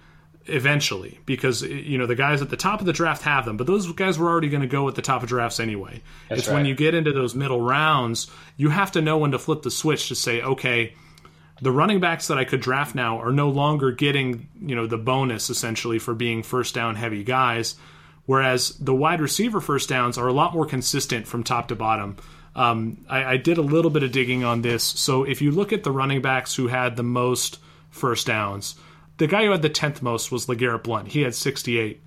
eventually 0.46 1.18
because 1.26 1.60
you 1.60 1.98
know 1.98 2.06
the 2.06 2.14
guys 2.14 2.40
at 2.40 2.48
the 2.48 2.56
top 2.56 2.80
of 2.80 2.86
the 2.86 2.92
draft 2.92 3.20
have 3.20 3.44
them 3.44 3.58
but 3.58 3.66
those 3.66 3.90
guys 3.92 4.18
were 4.18 4.30
already 4.30 4.48
going 4.48 4.62
to 4.62 4.66
go 4.66 4.88
at 4.88 4.94
the 4.94 5.02
top 5.02 5.22
of 5.22 5.28
drafts 5.28 5.60
anyway 5.60 6.00
That's 6.30 6.40
it's 6.40 6.48
right. 6.48 6.54
when 6.54 6.64
you 6.64 6.74
get 6.74 6.94
into 6.94 7.12
those 7.12 7.34
middle 7.34 7.60
rounds 7.60 8.30
you 8.56 8.70
have 8.70 8.92
to 8.92 9.02
know 9.02 9.18
when 9.18 9.32
to 9.32 9.38
flip 9.38 9.60
the 9.60 9.70
switch 9.70 10.08
to 10.08 10.14
say 10.14 10.40
okay 10.40 10.94
the 11.60 11.72
running 11.72 12.00
backs 12.00 12.28
that 12.28 12.38
I 12.38 12.44
could 12.44 12.60
draft 12.60 12.94
now 12.94 13.18
are 13.20 13.32
no 13.32 13.50
longer 13.50 13.90
getting, 13.90 14.48
you 14.60 14.76
know, 14.76 14.86
the 14.86 14.98
bonus 14.98 15.50
essentially 15.50 15.98
for 15.98 16.14
being 16.14 16.42
first 16.42 16.74
down 16.74 16.94
heavy 16.94 17.24
guys, 17.24 17.76
whereas 18.28 18.76
the 18.78 18.94
wide 18.94 19.22
receiver 19.22 19.58
first 19.58 19.88
downs 19.88 20.18
are 20.18 20.28
a 20.28 20.32
lot 20.34 20.52
more 20.52 20.66
consistent 20.66 21.26
from 21.26 21.42
top 21.42 21.68
to 21.68 21.74
bottom. 21.74 22.14
Um, 22.54 23.06
I, 23.08 23.24
I 23.24 23.36
did 23.38 23.56
a 23.56 23.62
little 23.62 23.90
bit 23.90 24.02
of 24.02 24.12
digging 24.12 24.44
on 24.44 24.60
this. 24.60 24.84
So 24.84 25.24
if 25.24 25.40
you 25.40 25.50
look 25.50 25.72
at 25.72 25.82
the 25.82 25.90
running 25.90 26.20
backs 26.20 26.54
who 26.54 26.66
had 26.66 26.94
the 26.96 27.02
most 27.02 27.58
first 27.88 28.26
downs, 28.26 28.74
the 29.16 29.26
guy 29.28 29.46
who 29.46 29.50
had 29.52 29.62
the 29.62 29.70
10th 29.70 30.02
most 30.02 30.30
was 30.30 30.44
LeGarrette 30.44 30.82
Blunt. 30.82 31.08
He 31.08 31.22
had 31.22 31.34
68. 31.34 32.02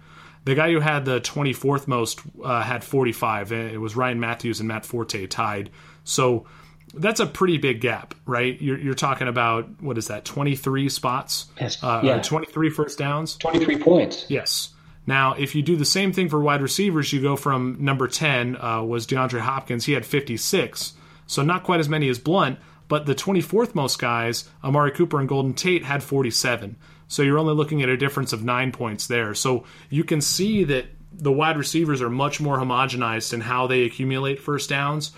The 0.46 0.54
guy 0.54 0.72
who 0.72 0.80
had 0.80 1.06
the 1.06 1.22
24th 1.22 1.88
most 1.88 2.20
uh, 2.44 2.62
had 2.62 2.84
45. 2.84 3.52
It 3.52 3.82
was 3.82 3.96
Ryan 3.96 4.20
Mathews 4.20 4.60
and 4.60 4.68
Matt 4.68 4.86
Forte 4.86 5.26
tied. 5.26 5.72
So 6.04 6.46
that's 6.94 7.20
a 7.20 7.26
pretty 7.26 7.58
big 7.58 7.82
gap, 7.82 8.14
right? 8.28 8.62
You're, 8.62 8.78
you're 8.78 8.94
talking 8.94 9.28
about 9.28 9.82
what 9.82 9.98
is 9.98 10.08
that? 10.10 10.24
23 10.26 10.88
spots, 10.90 11.48
Yes. 11.60 11.82
uh, 11.84 12.02
Yeah. 12.04 12.20
or 12.20 12.24
23 12.24 12.70
first 12.70 13.00
downs. 13.00 13.38
23 13.38 13.80
points. 13.80 14.26
Yes. 14.30 14.70
Now, 15.08 15.34
if 15.34 15.56
you 15.56 15.62
do 15.62 15.75
the 15.75 15.86
same 15.86 16.13
thing 16.13 16.30
for 16.30 16.40
wide 16.40 16.62
receivers, 16.62 17.12
you 17.12 17.21
go 17.21 17.36
from 17.36 17.78
number 17.80 18.08
10 18.08 18.56
uh, 18.56 18.84
was 18.84 19.08
DeAndre 19.08 19.40
Hopkins. 19.40 19.86
He 19.86 19.94
had 19.94 20.06
56, 20.06 20.94
so 21.28 21.42
not 21.42 21.63
quite 21.63 21.80
as 21.80 21.90
many 21.90 22.08
as 22.10 22.19
Blunt, 22.19 22.60
but 22.88 23.06
the 23.06 23.15
24th 23.15 23.73
most 23.73 24.00
guys, 24.00 24.50
Amari 24.63 24.92
Cooper 24.92 25.19
and 25.19 25.28
Golden 25.28 25.54
Tate, 25.54 25.84
had 25.84 26.04
47. 26.04 26.75
So 27.08 27.23
you're 27.23 27.40
only 27.40 27.54
looking 27.54 27.82
at 27.82 27.90
a 27.90 27.98
difference 27.98 28.32
of 28.32 28.44
nine 28.44 28.71
points 28.71 29.08
there. 29.08 29.34
So 29.34 29.65
you 29.90 30.04
can 30.04 30.21
see 30.21 30.63
that 30.65 30.86
the 31.12 31.32
wide 31.32 31.58
receivers 31.58 32.02
are 32.02 32.10
much 32.10 32.40
more 32.40 32.58
homogenized 32.58 33.34
in 33.34 33.42
how 33.42 33.67
they 33.67 33.84
accumulate 33.84 34.40
first 34.40 34.69
downs 34.69 35.12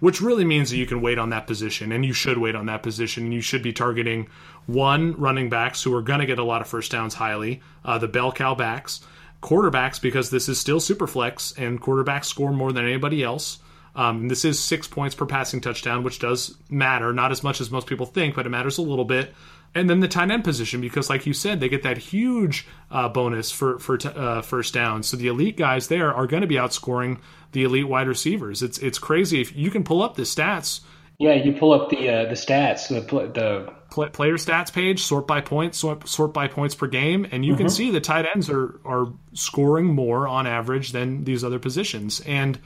which 0.00 0.20
really 0.20 0.44
means 0.44 0.70
that 0.70 0.78
you 0.78 0.86
can 0.86 1.00
wait 1.00 1.18
on 1.18 1.30
that 1.30 1.46
position 1.46 1.92
and 1.92 2.04
you 2.04 2.12
should 2.12 2.38
wait 2.38 2.56
on 2.56 2.66
that 2.66 2.82
position 2.82 3.24
and 3.24 3.34
you 3.34 3.40
should 3.40 3.62
be 3.62 3.72
targeting 3.72 4.26
one 4.66 5.12
running 5.20 5.48
backs 5.48 5.82
who 5.82 5.94
are 5.94 6.02
going 6.02 6.20
to 6.20 6.26
get 6.26 6.38
a 6.38 6.44
lot 6.44 6.60
of 6.60 6.66
first 6.66 6.90
downs 6.90 7.14
highly 7.14 7.60
uh, 7.84 7.98
the 7.98 8.08
bell 8.08 8.32
cow 8.32 8.54
backs 8.54 9.00
quarterbacks 9.42 10.00
because 10.00 10.30
this 10.30 10.48
is 10.48 10.58
still 10.60 10.80
super 10.80 11.06
flex 11.06 11.52
and 11.56 11.80
quarterbacks 11.80 12.26
score 12.26 12.52
more 12.52 12.72
than 12.72 12.84
anybody 12.84 13.22
else 13.22 13.58
Um, 13.94 14.28
this 14.28 14.44
is 14.44 14.58
six 14.60 14.86
points 14.86 15.14
per 15.16 15.26
passing 15.26 15.60
touchdown, 15.60 16.04
which 16.04 16.20
does 16.20 16.56
matter, 16.68 17.12
not 17.12 17.32
as 17.32 17.42
much 17.42 17.60
as 17.60 17.70
most 17.70 17.86
people 17.88 18.06
think, 18.06 18.36
but 18.36 18.46
it 18.46 18.50
matters 18.50 18.78
a 18.78 18.82
little 18.82 19.04
bit. 19.04 19.34
And 19.74 19.88
then 19.90 20.00
the 20.00 20.08
tight 20.08 20.30
end 20.30 20.44
position, 20.44 20.80
because 20.80 21.10
like 21.10 21.26
you 21.26 21.32
said, 21.32 21.60
they 21.60 21.68
get 21.68 21.82
that 21.82 21.98
huge 21.98 22.66
uh, 22.90 23.08
bonus 23.08 23.50
for 23.50 23.78
for 23.78 23.98
t- 23.98 24.08
uh, 24.08 24.42
first 24.42 24.74
down. 24.74 25.02
So 25.02 25.16
the 25.16 25.28
elite 25.28 25.56
guys 25.56 25.88
there 25.88 26.12
are 26.14 26.26
going 26.26 26.40
to 26.42 26.46
be 26.46 26.56
outscoring 26.56 27.18
the 27.52 27.64
elite 27.64 27.88
wide 27.88 28.08
receivers. 28.08 28.62
It's 28.62 28.78
it's 28.78 28.98
crazy 28.98 29.40
if 29.40 29.54
you 29.56 29.70
can 29.70 29.84
pull 29.84 30.02
up 30.02 30.14
the 30.16 30.22
stats. 30.22 30.80
Yeah, 31.18 31.34
you 31.34 31.52
pull 31.52 31.72
up 31.72 31.90
the 31.90 32.08
uh, 32.08 32.24
the 32.28 32.34
stats, 32.34 32.88
the 32.88 33.00
the 33.32 33.72
player 33.90 34.34
stats 34.34 34.72
page, 34.72 35.02
sort 35.02 35.26
by 35.26 35.40
points, 35.40 35.78
sort, 35.78 36.08
sort 36.08 36.32
by 36.32 36.48
points 36.48 36.74
per 36.74 36.86
game, 36.86 37.26
and 37.30 37.44
you 37.44 37.52
mm-hmm. 37.52 37.62
can 37.62 37.70
see 37.70 37.90
the 37.90 38.00
tight 38.00 38.26
ends 38.34 38.48
are 38.48 38.80
are 38.84 39.12
scoring 39.32 39.86
more 39.86 40.28
on 40.28 40.46
average 40.46 40.92
than 40.92 41.24
these 41.24 41.44
other 41.44 41.58
positions. 41.58 42.20
And 42.20 42.58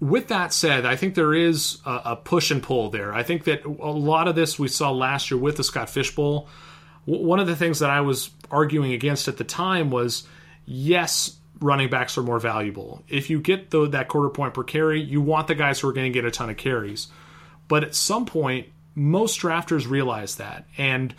with 0.00 0.28
that 0.28 0.52
said, 0.52 0.86
I 0.86 0.96
think 0.96 1.14
there 1.14 1.34
is 1.34 1.78
a, 1.84 2.00
a, 2.04 2.16
push 2.16 2.50
and 2.50 2.62
pull 2.62 2.90
there. 2.90 3.12
I 3.12 3.22
think 3.22 3.44
that 3.44 3.64
a 3.64 3.90
lot 3.90 4.28
of 4.28 4.36
this 4.36 4.58
we 4.58 4.68
saw 4.68 4.92
last 4.92 5.30
year 5.30 5.38
with 5.38 5.56
the 5.56 5.64
Scott 5.64 5.90
Fish 5.90 6.14
Bowl. 6.14 6.48
W- 7.06 7.26
one 7.26 7.40
of 7.40 7.48
the 7.48 7.56
things 7.56 7.80
that 7.80 7.90
I 7.90 8.00
was 8.02 8.30
arguing 8.50 8.92
against 8.92 9.26
at 9.26 9.38
the 9.38 9.44
time 9.44 9.90
was 9.90 10.26
yes, 10.66 11.36
running 11.60 11.90
backs 11.90 12.16
are 12.16 12.22
more 12.22 12.38
valuable. 12.38 13.02
If 13.08 13.28
you 13.30 13.40
get 13.40 13.70
the, 13.70 13.88
that 13.88 14.08
quarter 14.08 14.28
point 14.28 14.54
per 14.54 14.62
carry, 14.62 15.00
you 15.00 15.20
want 15.20 15.48
the 15.48 15.54
guys 15.54 15.80
who 15.80 15.88
are 15.88 15.92
going 15.92 16.12
to 16.12 16.16
get 16.16 16.24
a 16.24 16.30
ton 16.30 16.50
of 16.50 16.56
carries. 16.56 17.08
But 17.66 17.82
at 17.84 17.94
some 17.94 18.24
point, 18.24 18.68
most 18.98 19.40
drafters 19.40 19.88
realize 19.88 20.36
that, 20.36 20.66
and 20.76 21.14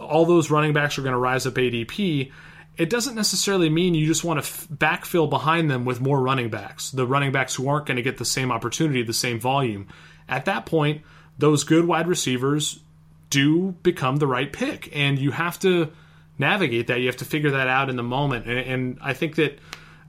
all 0.00 0.26
those 0.26 0.50
running 0.50 0.72
backs 0.72 0.98
are 0.98 1.02
going 1.02 1.12
to 1.12 1.18
rise 1.18 1.46
up 1.46 1.54
ADP 1.54 2.32
it 2.80 2.88
doesn't 2.88 3.14
necessarily 3.14 3.68
mean 3.68 3.94
you 3.94 4.06
just 4.06 4.24
want 4.24 4.42
to 4.42 4.48
f- 4.48 4.66
backfill 4.72 5.28
behind 5.28 5.70
them 5.70 5.84
with 5.84 6.00
more 6.00 6.18
running 6.18 6.48
backs, 6.48 6.90
the 6.90 7.06
running 7.06 7.30
backs 7.30 7.54
who 7.54 7.68
aren't 7.68 7.84
going 7.84 7.98
to 7.98 8.02
get 8.02 8.16
the 8.16 8.24
same 8.24 8.50
opportunity, 8.50 9.02
the 9.02 9.12
same 9.12 9.38
volume. 9.38 9.86
At 10.30 10.46
that 10.46 10.64
point, 10.64 11.02
those 11.36 11.64
good 11.64 11.86
wide 11.86 12.06
receivers 12.06 12.80
do 13.28 13.72
become 13.82 14.16
the 14.16 14.26
right 14.26 14.50
pick, 14.50 14.88
and 14.96 15.18
you 15.18 15.30
have 15.30 15.58
to 15.60 15.92
navigate 16.38 16.86
that. 16.86 17.00
You 17.00 17.06
have 17.08 17.18
to 17.18 17.26
figure 17.26 17.50
that 17.50 17.68
out 17.68 17.90
in 17.90 17.96
the 17.96 18.02
moment. 18.02 18.46
And, 18.46 18.58
and 18.58 18.98
I 19.02 19.12
think 19.12 19.34
that 19.36 19.58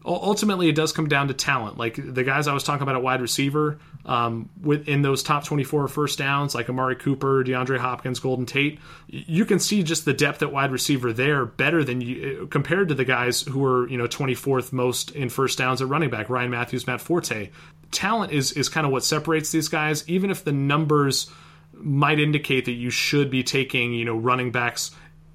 ultimately 0.06 0.70
it 0.70 0.76
does 0.76 0.92
come 0.92 1.08
down 1.08 1.28
to 1.28 1.34
talent. 1.34 1.78
Like 1.78 1.96
the 1.96 2.24
guys 2.24 2.48
I 2.48 2.54
was 2.54 2.64
talking 2.64 2.84
about 2.84 2.96
at 2.96 3.04
wide 3.04 3.22
receiver, 3.22 3.80
um, 4.06 4.50
within 4.62 5.02
those 5.02 5.22
top 5.22 5.46
24 5.46 5.88
first 5.88 6.18
downs, 6.18 6.56
like 6.56 6.70
Amari 6.70 6.96
Cooper, 6.96 7.44
DeAndre 7.44 7.78
Hopkins, 7.78 8.20
Golden 8.20 8.46
Tate, 8.46 8.80
you 9.08 9.46
can 9.46 9.60
see 9.60 9.84
just 9.84 10.06
the 10.06 10.14
depth 10.14 10.42
at 10.42 10.52
wide 10.52 10.72
receiver 10.72 11.14
there 11.14 11.46
better 11.46 11.84
than 11.84 12.02
you 12.02 12.48
compared 12.50 12.90
to 12.90 12.96
the 12.96 13.06
guys 13.06 13.42
who 13.42 13.60
were 13.60 13.88
you 13.90 13.98
know 13.98 14.08
24th 14.08 14.72
most 14.74 15.12
in 15.12 15.30
first 15.30 15.58
downs 15.58 15.82
at 15.82 15.88
running 15.88 16.10
back, 16.10 16.30
Ryan 16.30 16.52
Mathews, 16.52 16.88
Matt 16.88 17.02
Forte. 17.02 17.50
Talent 17.92 18.32
is 18.32 18.54
is 18.54 18.70
kind 18.70 18.86
of 18.86 18.92
what 18.92 19.04
separates 19.04 19.52
these 19.52 19.68
guys, 19.68 20.08
even 20.08 20.32
if 20.32 20.44
the 20.44 20.54
numbers 20.54 21.30
might 21.74 22.20
indicate 22.20 22.66
that 22.66 22.74
you 22.74 22.90
should 22.90 23.30
be 23.30 23.44
taking 23.44 23.94
you 23.94 24.06
know 24.06 24.18
running 24.18 24.52
backs 24.52 24.92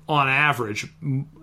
on 0.08 0.28
average 0.28 0.86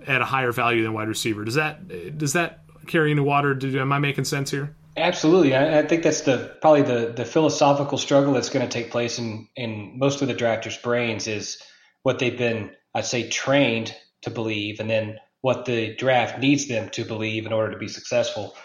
at 0.07 0.21
a 0.21 0.25
higher 0.25 0.51
value 0.51 0.83
than 0.83 0.93
wide 0.93 1.07
receiver. 1.07 1.43
Does 1.43 1.55
that 1.55 2.17
does 2.17 2.33
that 2.33 2.62
carry 2.87 3.11
any 3.11 3.21
water? 3.21 3.53
Do, 3.53 3.79
am 3.79 3.91
I 3.91 3.99
making 3.99 4.25
sense 4.25 4.51
here? 4.51 4.75
Absolutely, 4.95 5.55
I, 5.55 5.79
I, 5.79 5.87
think 5.87 6.03
that's 6.03 6.21
the 6.21 6.55
probably 6.61 6.83
the 6.83 7.13
the 7.15 7.25
philosophical 7.25 7.97
struggle 7.97 8.33
that's 8.33 8.49
going 8.49 8.67
to 8.67 8.71
take 8.71 8.91
place 8.91 9.17
in 9.17 9.47
in 9.55 9.97
most 9.97 10.21
of 10.21 10.27
the 10.27 10.35
drafters' 10.35 10.81
brains 10.81 11.27
is 11.27 11.61
what 12.03 12.19
they've 12.19 12.37
been, 12.37 12.71
I'd 12.93 13.05
say, 13.05 13.27
trained 13.27 13.95
to 14.21 14.29
believe, 14.29 14.79
and 14.79 14.89
then 14.89 15.17
what 15.41 15.65
the 15.65 15.95
draft 15.95 16.39
needs 16.39 16.67
them 16.67 16.89
to 16.91 17.05
believe 17.05 17.47
in 17.47 17.53
order 17.53 17.71
to 17.71 17.77
be 17.77 17.87
successful. 17.87 18.55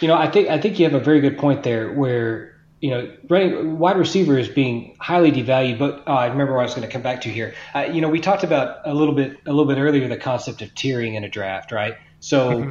You 0.00 0.06
know, 0.06 0.14
I 0.14 0.30
think 0.30 0.48
I 0.48 0.60
think 0.60 0.78
you 0.78 0.84
have 0.84 0.94
a 0.94 1.04
very 1.04 1.20
good 1.20 1.38
point 1.38 1.64
there, 1.64 1.92
where 1.92 2.58
you 2.80 2.90
know, 2.90 3.12
running 3.28 3.78
wide 3.78 3.98
receiver 3.98 4.38
is 4.38 4.48
being 4.48 4.96
highly 5.00 5.32
devalued. 5.32 5.78
But 5.78 6.04
oh, 6.06 6.12
I 6.12 6.26
remember 6.26 6.54
what 6.54 6.60
I 6.60 6.64
was 6.64 6.74
going 6.74 6.86
to 6.86 6.92
come 6.92 7.02
back 7.02 7.22
to 7.22 7.28
here. 7.28 7.54
Uh, 7.74 7.88
you 7.92 8.00
know, 8.00 8.08
we 8.08 8.20
talked 8.20 8.44
about 8.44 8.80
a 8.84 8.94
little 8.94 9.14
bit 9.14 9.38
a 9.46 9.52
little 9.52 9.66
bit 9.66 9.78
earlier 9.78 10.06
the 10.08 10.16
concept 10.16 10.62
of 10.62 10.70
tiering 10.70 11.14
in 11.14 11.24
a 11.24 11.28
draft, 11.28 11.72
right? 11.72 11.96
So, 12.20 12.50
mm-hmm. 12.50 12.70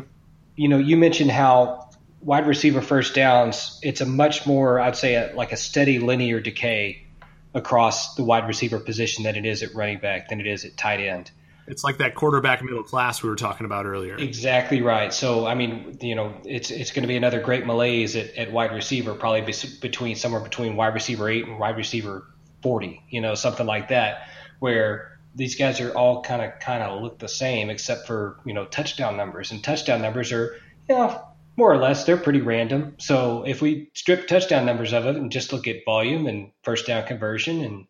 You 0.58 0.68
know, 0.68 0.78
you 0.78 0.98
mentioned 0.98 1.32
how 1.32 1.90
wide 2.22 2.48
receiver 2.48 2.82
first 2.82 3.16
downs, 3.16 3.80
it's 3.82 4.02
a 4.02 4.06
much 4.06 4.46
more, 4.46 4.80
I'd 4.80 4.98
say, 4.98 5.16
a, 5.16 5.34
like 5.36 5.54
a 5.54 5.58
steady 5.58 6.00
linear 6.00 6.42
decay 6.42 7.06
across 7.54 8.16
the 8.16 8.24
wide 8.24 8.48
receiver 8.48 8.80
position 8.80 9.24
than 9.24 9.36
it 9.36 9.46
is 9.46 9.64
at 9.64 9.74
running 9.74 10.00
back, 10.00 10.28
than 10.28 10.42
it 10.42 10.48
is 10.48 10.66
at 10.66 10.76
tight 10.76 11.00
end. 11.00 11.32
It's 11.68 11.84
like 11.84 11.98
that 11.98 12.16
quarterback 12.16 12.64
middle 12.64 12.84
class 12.84 13.22
we 13.22 13.30
were 13.30 13.36
talking 13.36 13.66
about 13.66 13.86
earlier. 13.86 14.16
Exactly 14.16 14.82
right. 14.82 15.14
So, 15.14 15.46
I 15.46 15.54
mean, 15.54 15.98
you 16.02 16.16
know, 16.16 16.34
it's 16.46 16.72
it's 16.72 16.92
going 16.92 17.04
to 17.04 17.08
be 17.08 17.18
another 17.18 17.42
great 17.42 17.66
malaise 17.66 18.16
at, 18.16 18.36
at 18.36 18.52
wide 18.52 18.72
receiver, 18.72 19.14
probably 19.14 19.42
be, 19.42 19.54
between 19.82 20.16
somewhere 20.16 20.42
between 20.42 20.76
wide 20.76 20.94
receiver 20.94 21.30
eight 21.30 21.46
and 21.46 21.60
wide 21.60 21.76
receiver 21.76 22.26
forty, 22.64 23.04
you 23.10 23.20
know, 23.20 23.36
something 23.36 23.66
like 23.66 23.90
that, 23.90 24.30
where 24.60 25.17
these 25.38 25.56
guys 25.56 25.80
are 25.80 25.92
all 25.96 26.24
kind 26.24 26.42
of 26.42 26.60
kind 26.60 26.84
of 26.84 27.02
look 27.02 27.20
the 27.20 27.30
same 27.30 27.70
except 27.70 28.08
for 28.08 28.40
you 28.46 28.54
know 28.54 28.66
touchdown 28.66 29.16
numbers, 29.16 29.52
and 29.52 29.64
touchdown 29.64 30.02
numbers 30.02 30.32
are 30.32 30.56
you 30.90 30.96
know 30.96 31.24
more 31.58 31.72
or 31.72 31.78
less, 31.78 32.04
they're 32.04 32.18
pretty 32.18 32.42
random. 32.42 32.96
So 33.00 33.44
if 33.44 33.62
we 33.62 33.90
strip 33.96 34.28
touchdown 34.28 34.66
numbers 34.66 34.94
of 34.94 35.08
it 35.08 35.16
and 35.16 35.32
just 35.32 35.52
look 35.52 35.68
at 35.68 35.86
volume 35.86 36.28
and 36.28 36.52
first 36.64 36.86
down 36.86 37.06
conversion 37.08 37.62
and 37.62 37.88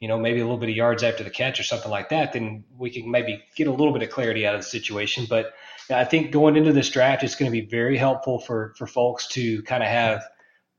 you 0.00 0.08
know 0.08 0.18
maybe 0.18 0.40
a 0.40 0.44
little 0.44 0.58
bit 0.58 0.68
of 0.68 0.76
yards 0.76 1.02
after 1.02 1.24
the 1.24 1.30
catch 1.30 1.60
or 1.60 1.62
something 1.62 1.90
like 1.90 2.10
that, 2.10 2.32
then 2.32 2.64
we 2.76 2.90
can 2.90 3.10
maybe 3.10 3.42
get 3.56 3.66
a 3.66 3.72
little 3.72 3.92
bit 3.92 4.02
of 4.02 4.10
clarity 4.10 4.46
out 4.46 4.54
of 4.54 4.60
the 4.60 4.66
situation. 4.66 5.26
But 5.28 5.52
I 5.90 6.04
think 6.04 6.30
going 6.30 6.56
into 6.56 6.72
this 6.72 6.90
draft, 6.90 7.24
it's 7.24 7.36
going 7.36 7.50
to 7.50 7.60
be 7.60 7.66
very 7.66 7.96
helpful 7.96 8.38
for 8.38 8.74
for 8.76 8.86
folks 8.86 9.28
to 9.28 9.62
kind 9.62 9.82
of 9.82 9.88
have 9.88 10.22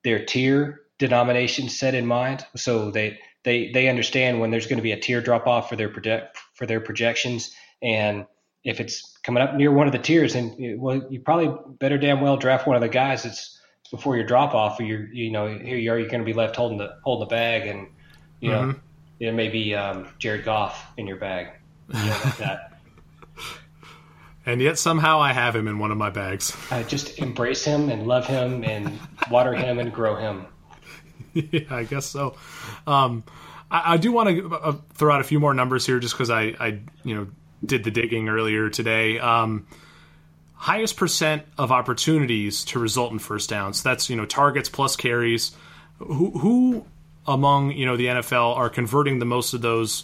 their 0.04 0.24
tier 0.26 0.82
denomination 1.00 1.70
set 1.70 1.94
in 1.96 2.06
mind, 2.06 2.46
so 2.56 2.92
they 2.92 3.20
they 3.48 3.72
they 3.72 3.88
understand 3.88 4.40
when 4.40 4.52
there's 4.52 4.68
going 4.68 4.78
to 4.78 4.84
be 4.84 4.92
a 4.92 5.00
tier 5.00 5.22
drop 5.22 5.48
off 5.48 5.70
for 5.70 5.76
their 5.76 5.90
project 5.90 6.38
for 6.54 6.66
their 6.66 6.80
projections 6.80 7.56
and 7.82 8.26
if 8.64 8.82
it's 8.82 9.18
coming 9.24 9.42
up 9.42 9.56
near 9.56 9.72
one 9.72 9.88
of 9.88 9.94
the 9.94 10.00
tiers, 10.00 10.36
and 10.36 10.80
well, 10.80 11.02
you 11.10 11.22
probably 11.22 11.58
better 11.80 11.98
damn 11.98 12.20
well 12.20 12.36
draft 12.36 12.68
one 12.68 12.76
of 12.76 12.82
the 12.82 12.90
guys 12.90 13.24
that's 13.24 13.60
before 13.90 14.18
your 14.18 14.26
drop 14.26 14.54
off, 14.54 14.80
or 14.80 14.84
you're 14.84 15.08
you 15.14 15.32
know 15.32 15.48
here 15.48 15.78
you 15.78 15.92
are, 15.92 15.98
you're 15.98 16.10
going 16.10 16.20
to 16.20 16.26
be 16.26 16.34
left 16.34 16.58
holding 16.58 16.78
the 16.78 16.98
holding 17.04 17.28
the 17.28 17.34
bag, 17.34 17.68
and 17.68 17.88
you 18.42 18.52
mm-hmm. 18.52 18.72
know 18.72 18.76
it 19.20 19.34
may 19.34 19.48
be 19.48 19.74
um, 19.74 20.10
Jared 20.20 20.44
Goff 20.44 20.86
in 20.98 21.08
your 21.08 21.16
bag, 21.16 21.48
you 21.94 22.00
know, 22.00 22.20
like 22.26 22.38
that. 22.38 22.80
and 24.46 24.62
yet 24.62 24.78
somehow 24.78 25.22
I 25.22 25.32
have 25.32 25.56
him 25.56 25.70
in 25.70 25.80
one 25.80 25.92
of 25.92 25.98
my 25.98 26.10
bags. 26.10 26.56
Uh, 26.70 26.84
just 26.84 27.20
embrace 27.20 27.64
him 27.64 27.90
and 27.90 28.06
love 28.06 28.28
him 28.28 28.66
and 28.66 29.00
water 29.32 29.54
him 29.54 29.80
and 29.80 29.94
grow 29.94 30.16
him. 30.16 30.46
yeah, 31.52 31.62
I 31.70 31.84
guess 31.84 32.06
so. 32.06 32.36
Um, 32.86 33.24
I, 33.70 33.94
I, 33.94 33.98
do 33.98 34.12
want 34.12 34.30
to 34.30 34.56
uh, 34.56 34.76
throw 34.94 35.14
out 35.14 35.22
a 35.22 35.24
few 35.24 35.40
more 35.40 35.54
numbers 35.54 35.86
here, 35.86 36.00
just 36.00 36.14
because 36.14 36.30
I, 36.30 36.56
I, 36.60 36.80
you 37.04 37.16
know, 37.16 37.28
did 37.66 37.84
the 37.84 37.92
digging 37.92 38.30
earlier 38.30 38.70
today. 38.70 39.20
Um, 39.20 39.68
highest 40.56 40.98
percent 40.98 41.44
of 41.58 41.72
opportunities 41.72 42.66
to 42.66 42.80
result 42.80 43.12
in 43.12 43.20
first 43.20 43.50
downs. 43.50 43.84
That's 43.84 44.10
you 44.10 44.16
know 44.16 44.26
targets 44.26 44.70
plus 44.70 44.96
carries. 44.96 45.52
Who, 46.00 46.32
who 46.32 46.86
among 47.26 47.72
you 47.72 47.86
know 47.86 47.98
the 47.98 48.08
NFL 48.08 48.58
are 48.58 48.70
converting 48.70 49.20
the 49.20 49.26
most 49.26 49.54
of 49.54 49.62
those 49.62 50.04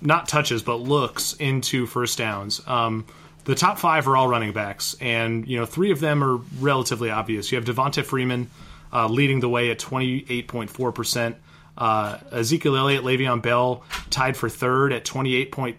not 0.00 0.28
touches 0.28 0.62
but 0.62 0.76
looks 0.76 1.34
into 1.34 1.86
first 1.86 2.18
downs? 2.18 2.60
Um, 2.66 3.04
the 3.44 3.54
top 3.54 3.78
five 3.78 4.06
are 4.06 4.16
all 4.16 4.28
running 4.28 4.52
backs, 4.52 4.96
and 5.00 5.46
you 5.48 5.58
know 5.58 5.66
three 5.66 5.90
of 5.90 6.00
them 6.00 6.22
are 6.22 6.36
relatively 6.60 7.10
obvious. 7.10 7.50
You 7.50 7.56
have 7.56 7.64
Devonta 7.64 8.04
Freeman 8.04 8.50
uh, 8.92 9.08
leading 9.08 9.40
the 9.40 9.48
way 9.48 9.70
at 9.70 9.78
twenty 9.78 10.24
eight 10.28 10.48
point 10.48 10.70
four 10.70 10.92
percent. 10.92 11.36
Uh, 11.78 12.18
Ezekiel 12.32 12.76
Elliott, 12.76 13.04
Le'Veon 13.04 13.40
Bell 13.40 13.84
tied 14.10 14.36
for 14.36 14.48
third 14.48 14.92
at 14.92 15.04
28.2%. 15.04 15.76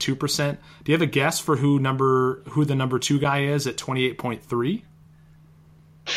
Do 0.85 0.91
you 0.91 0.93
have 0.93 1.01
a 1.01 1.05
guess 1.05 1.39
for 1.39 1.57
who 1.57 1.77
number 1.77 2.41
who 2.51 2.63
the 2.63 2.73
number 2.73 2.99
two 2.99 3.19
guy 3.19 3.43
is 3.43 3.67
at 3.67 3.75
28.3? 3.75 4.83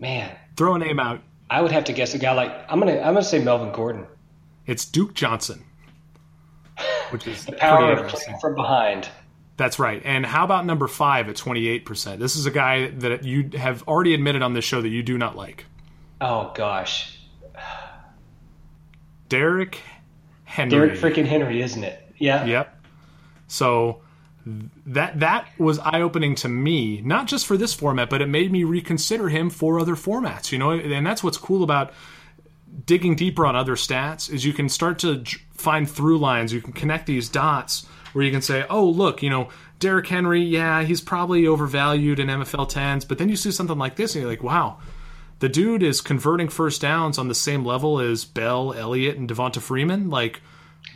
Man, 0.00 0.36
throw 0.56 0.74
a 0.74 0.78
name 0.80 0.98
out. 0.98 1.22
I 1.48 1.62
would 1.62 1.70
have 1.70 1.84
to 1.84 1.92
guess 1.92 2.12
a 2.14 2.18
guy 2.18 2.32
like 2.32 2.52
I'm 2.68 2.80
gonna 2.80 2.98
I'm 2.98 3.14
gonna 3.14 3.22
say 3.22 3.42
Melvin 3.42 3.72
Gordon. 3.72 4.06
It's 4.66 4.84
Duke 4.84 5.14
Johnson, 5.14 5.64
which 7.10 7.26
is 7.28 7.44
the 7.46 7.52
power 7.52 7.92
of 7.92 8.08
playing 8.08 8.38
from 8.40 8.56
behind. 8.56 9.08
That's 9.56 9.78
right. 9.78 10.02
And 10.04 10.26
how 10.26 10.44
about 10.44 10.66
number 10.66 10.86
five 10.86 11.28
at 11.28 11.36
28%? 11.36 12.18
This 12.18 12.36
is 12.36 12.46
a 12.46 12.50
guy 12.50 12.88
that 12.88 13.24
you 13.24 13.50
have 13.54 13.82
already 13.88 14.12
admitted 14.12 14.42
on 14.42 14.52
this 14.52 14.64
show 14.64 14.82
that 14.82 14.88
you 14.88 15.02
do 15.02 15.16
not 15.16 15.36
like. 15.36 15.64
Oh 16.20 16.52
gosh, 16.54 17.18
Derrick 19.28 19.80
Henry. 20.44 20.70
Derrick 20.70 20.98
freaking 20.98 21.26
Henry, 21.26 21.62
isn't 21.62 21.84
it? 21.84 22.02
Yeah. 22.18 22.44
Yep. 22.46 22.84
So 23.48 24.00
that 24.86 25.20
that 25.20 25.48
was 25.58 25.78
eye 25.78 26.00
opening 26.00 26.34
to 26.36 26.48
me, 26.48 27.00
not 27.02 27.26
just 27.26 27.46
for 27.46 27.56
this 27.56 27.74
format, 27.74 28.08
but 28.08 28.22
it 28.22 28.28
made 28.28 28.52
me 28.52 28.64
reconsider 28.64 29.28
him 29.28 29.50
for 29.50 29.80
other 29.80 29.96
formats. 29.96 30.52
You 30.52 30.58
know, 30.58 30.70
and 30.70 31.06
that's 31.06 31.22
what's 31.22 31.38
cool 31.38 31.64
about 31.64 31.92
digging 32.84 33.16
deeper 33.16 33.46
on 33.46 33.56
other 33.56 33.74
stats 33.74 34.30
is 34.30 34.44
you 34.44 34.52
can 34.52 34.68
start 34.68 34.98
to 35.00 35.24
find 35.52 35.90
through 35.90 36.18
lines. 36.18 36.52
You 36.52 36.60
can 36.60 36.72
connect 36.72 37.06
these 37.06 37.28
dots 37.28 37.86
where 38.16 38.24
you 38.24 38.32
can 38.32 38.40
say, 38.40 38.64
oh, 38.70 38.86
look, 38.86 39.22
you 39.22 39.28
know, 39.28 39.50
Derrick 39.78 40.06
Henry, 40.06 40.40
yeah, 40.40 40.82
he's 40.82 41.02
probably 41.02 41.46
overvalued 41.46 42.18
in 42.18 42.28
MFL 42.28 42.66
10s, 42.66 43.06
but 43.06 43.18
then 43.18 43.28
you 43.28 43.36
see 43.36 43.50
something 43.50 43.76
like 43.76 43.96
this 43.96 44.14
and 44.14 44.22
you're 44.22 44.30
like, 44.30 44.42
wow, 44.42 44.78
the 45.40 45.50
dude 45.50 45.82
is 45.82 46.00
converting 46.00 46.48
first 46.48 46.80
downs 46.80 47.18
on 47.18 47.28
the 47.28 47.34
same 47.34 47.62
level 47.62 48.00
as 48.00 48.24
Bell, 48.24 48.72
Elliott, 48.72 49.18
and 49.18 49.28
Devonta 49.28 49.60
Freeman. 49.60 50.08
Like 50.08 50.40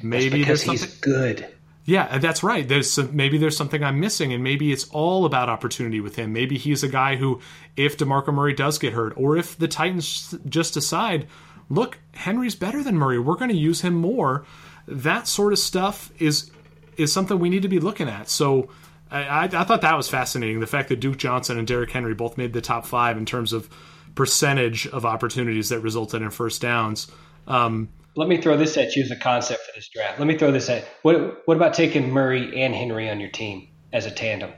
maybe 0.03 0.45
there's 0.45 0.63
he's 0.63 0.81
something. 0.81 0.99
good. 1.03 1.47
Yeah, 1.85 2.17
that's 2.17 2.43
right. 2.43 2.67
There's 2.67 2.91
some, 2.91 3.15
maybe 3.15 3.37
there's 3.37 3.55
something 3.55 3.85
I'm 3.85 4.01
missing, 4.01 4.33
and 4.33 4.43
maybe 4.43 4.73
it's 4.73 4.89
all 4.89 5.27
about 5.27 5.51
opportunity 5.51 6.01
with 6.01 6.17
him. 6.17 6.33
Maybe 6.33 6.57
he's 6.57 6.83
a 6.83 6.89
guy 6.89 7.17
who, 7.17 7.43
if 7.77 7.99
Demarco 7.99 8.33
Murray 8.33 8.55
does 8.55 8.79
get 8.79 8.95
hurt, 8.95 9.13
or 9.19 9.37
if 9.37 9.59
the 9.59 9.69
Titans 9.69 10.35
just 10.49 10.73
decide, 10.73 11.27
look, 11.69 11.99
Henry's 12.15 12.55
better 12.55 12.83
than 12.83 12.97
Murray, 12.97 13.19
we're 13.19 13.37
going 13.37 13.51
to 13.51 13.57
use 13.57 13.83
him 13.83 13.95
more. 13.95 14.47
That 14.89 15.29
sort 15.29 15.53
of 15.53 15.59
stuff 15.59 16.11
is 16.19 16.51
is 17.01 17.13
something 17.13 17.39
we 17.39 17.49
need 17.51 17.63
to 17.63 17.69
be 17.69 17.81
looking 17.81 18.09
at. 18.09 18.29
So. 18.29 18.69
I, 19.13 19.47
I 19.53 19.65
thought 19.65 19.81
that 19.81 19.97
was 19.97 20.09
fascinating. 20.09 20.61
The 20.61 20.69
fact 20.69 20.89
that 20.91 21.01
Duke 21.01 21.17
Johnson 21.17 21.59
and 21.59 21.67
Derrick 21.67 21.91
Henry 21.91 22.15
both 22.15 22.39
made 22.39 22.53
the 22.53 22.61
top 22.61 22.87
five 22.87 23.17
in 23.17 23.27
terms 23.27 23.53
of 23.53 23.69
percentage 24.15 24.87
of 24.87 25.05
opportunities 25.05 25.71
that 25.71 25.81
resulted 25.81 26.23
in 26.23 26.31
first 26.31 26.63
downs. 26.63 27.11
Um, 27.47 27.89
Let 28.17 28.29
me 28.29 28.41
throw 28.41 28.57
this 28.57 28.77
at 28.77 28.95
you 28.97 29.03
as 29.03 29.11
a 29.11 29.17
concept 29.17 29.63
for 29.67 29.73
this 29.75 29.89
draft. 29.89 30.19
Let 30.19 30.29
me 30.29 30.37
throw 30.37 30.53
this 30.53 30.69
at 30.69 30.85
what 31.03 31.43
what 31.47 31.57
about 31.57 31.75
taking 31.75 32.11
Murray 32.11 32.63
and 32.63 32.75
Henry 32.75 33.11
on 33.11 33.21
your 33.21 33.31
team 33.31 33.69
as 33.93 34.07
a 34.07 34.11
tandem? 34.11 34.53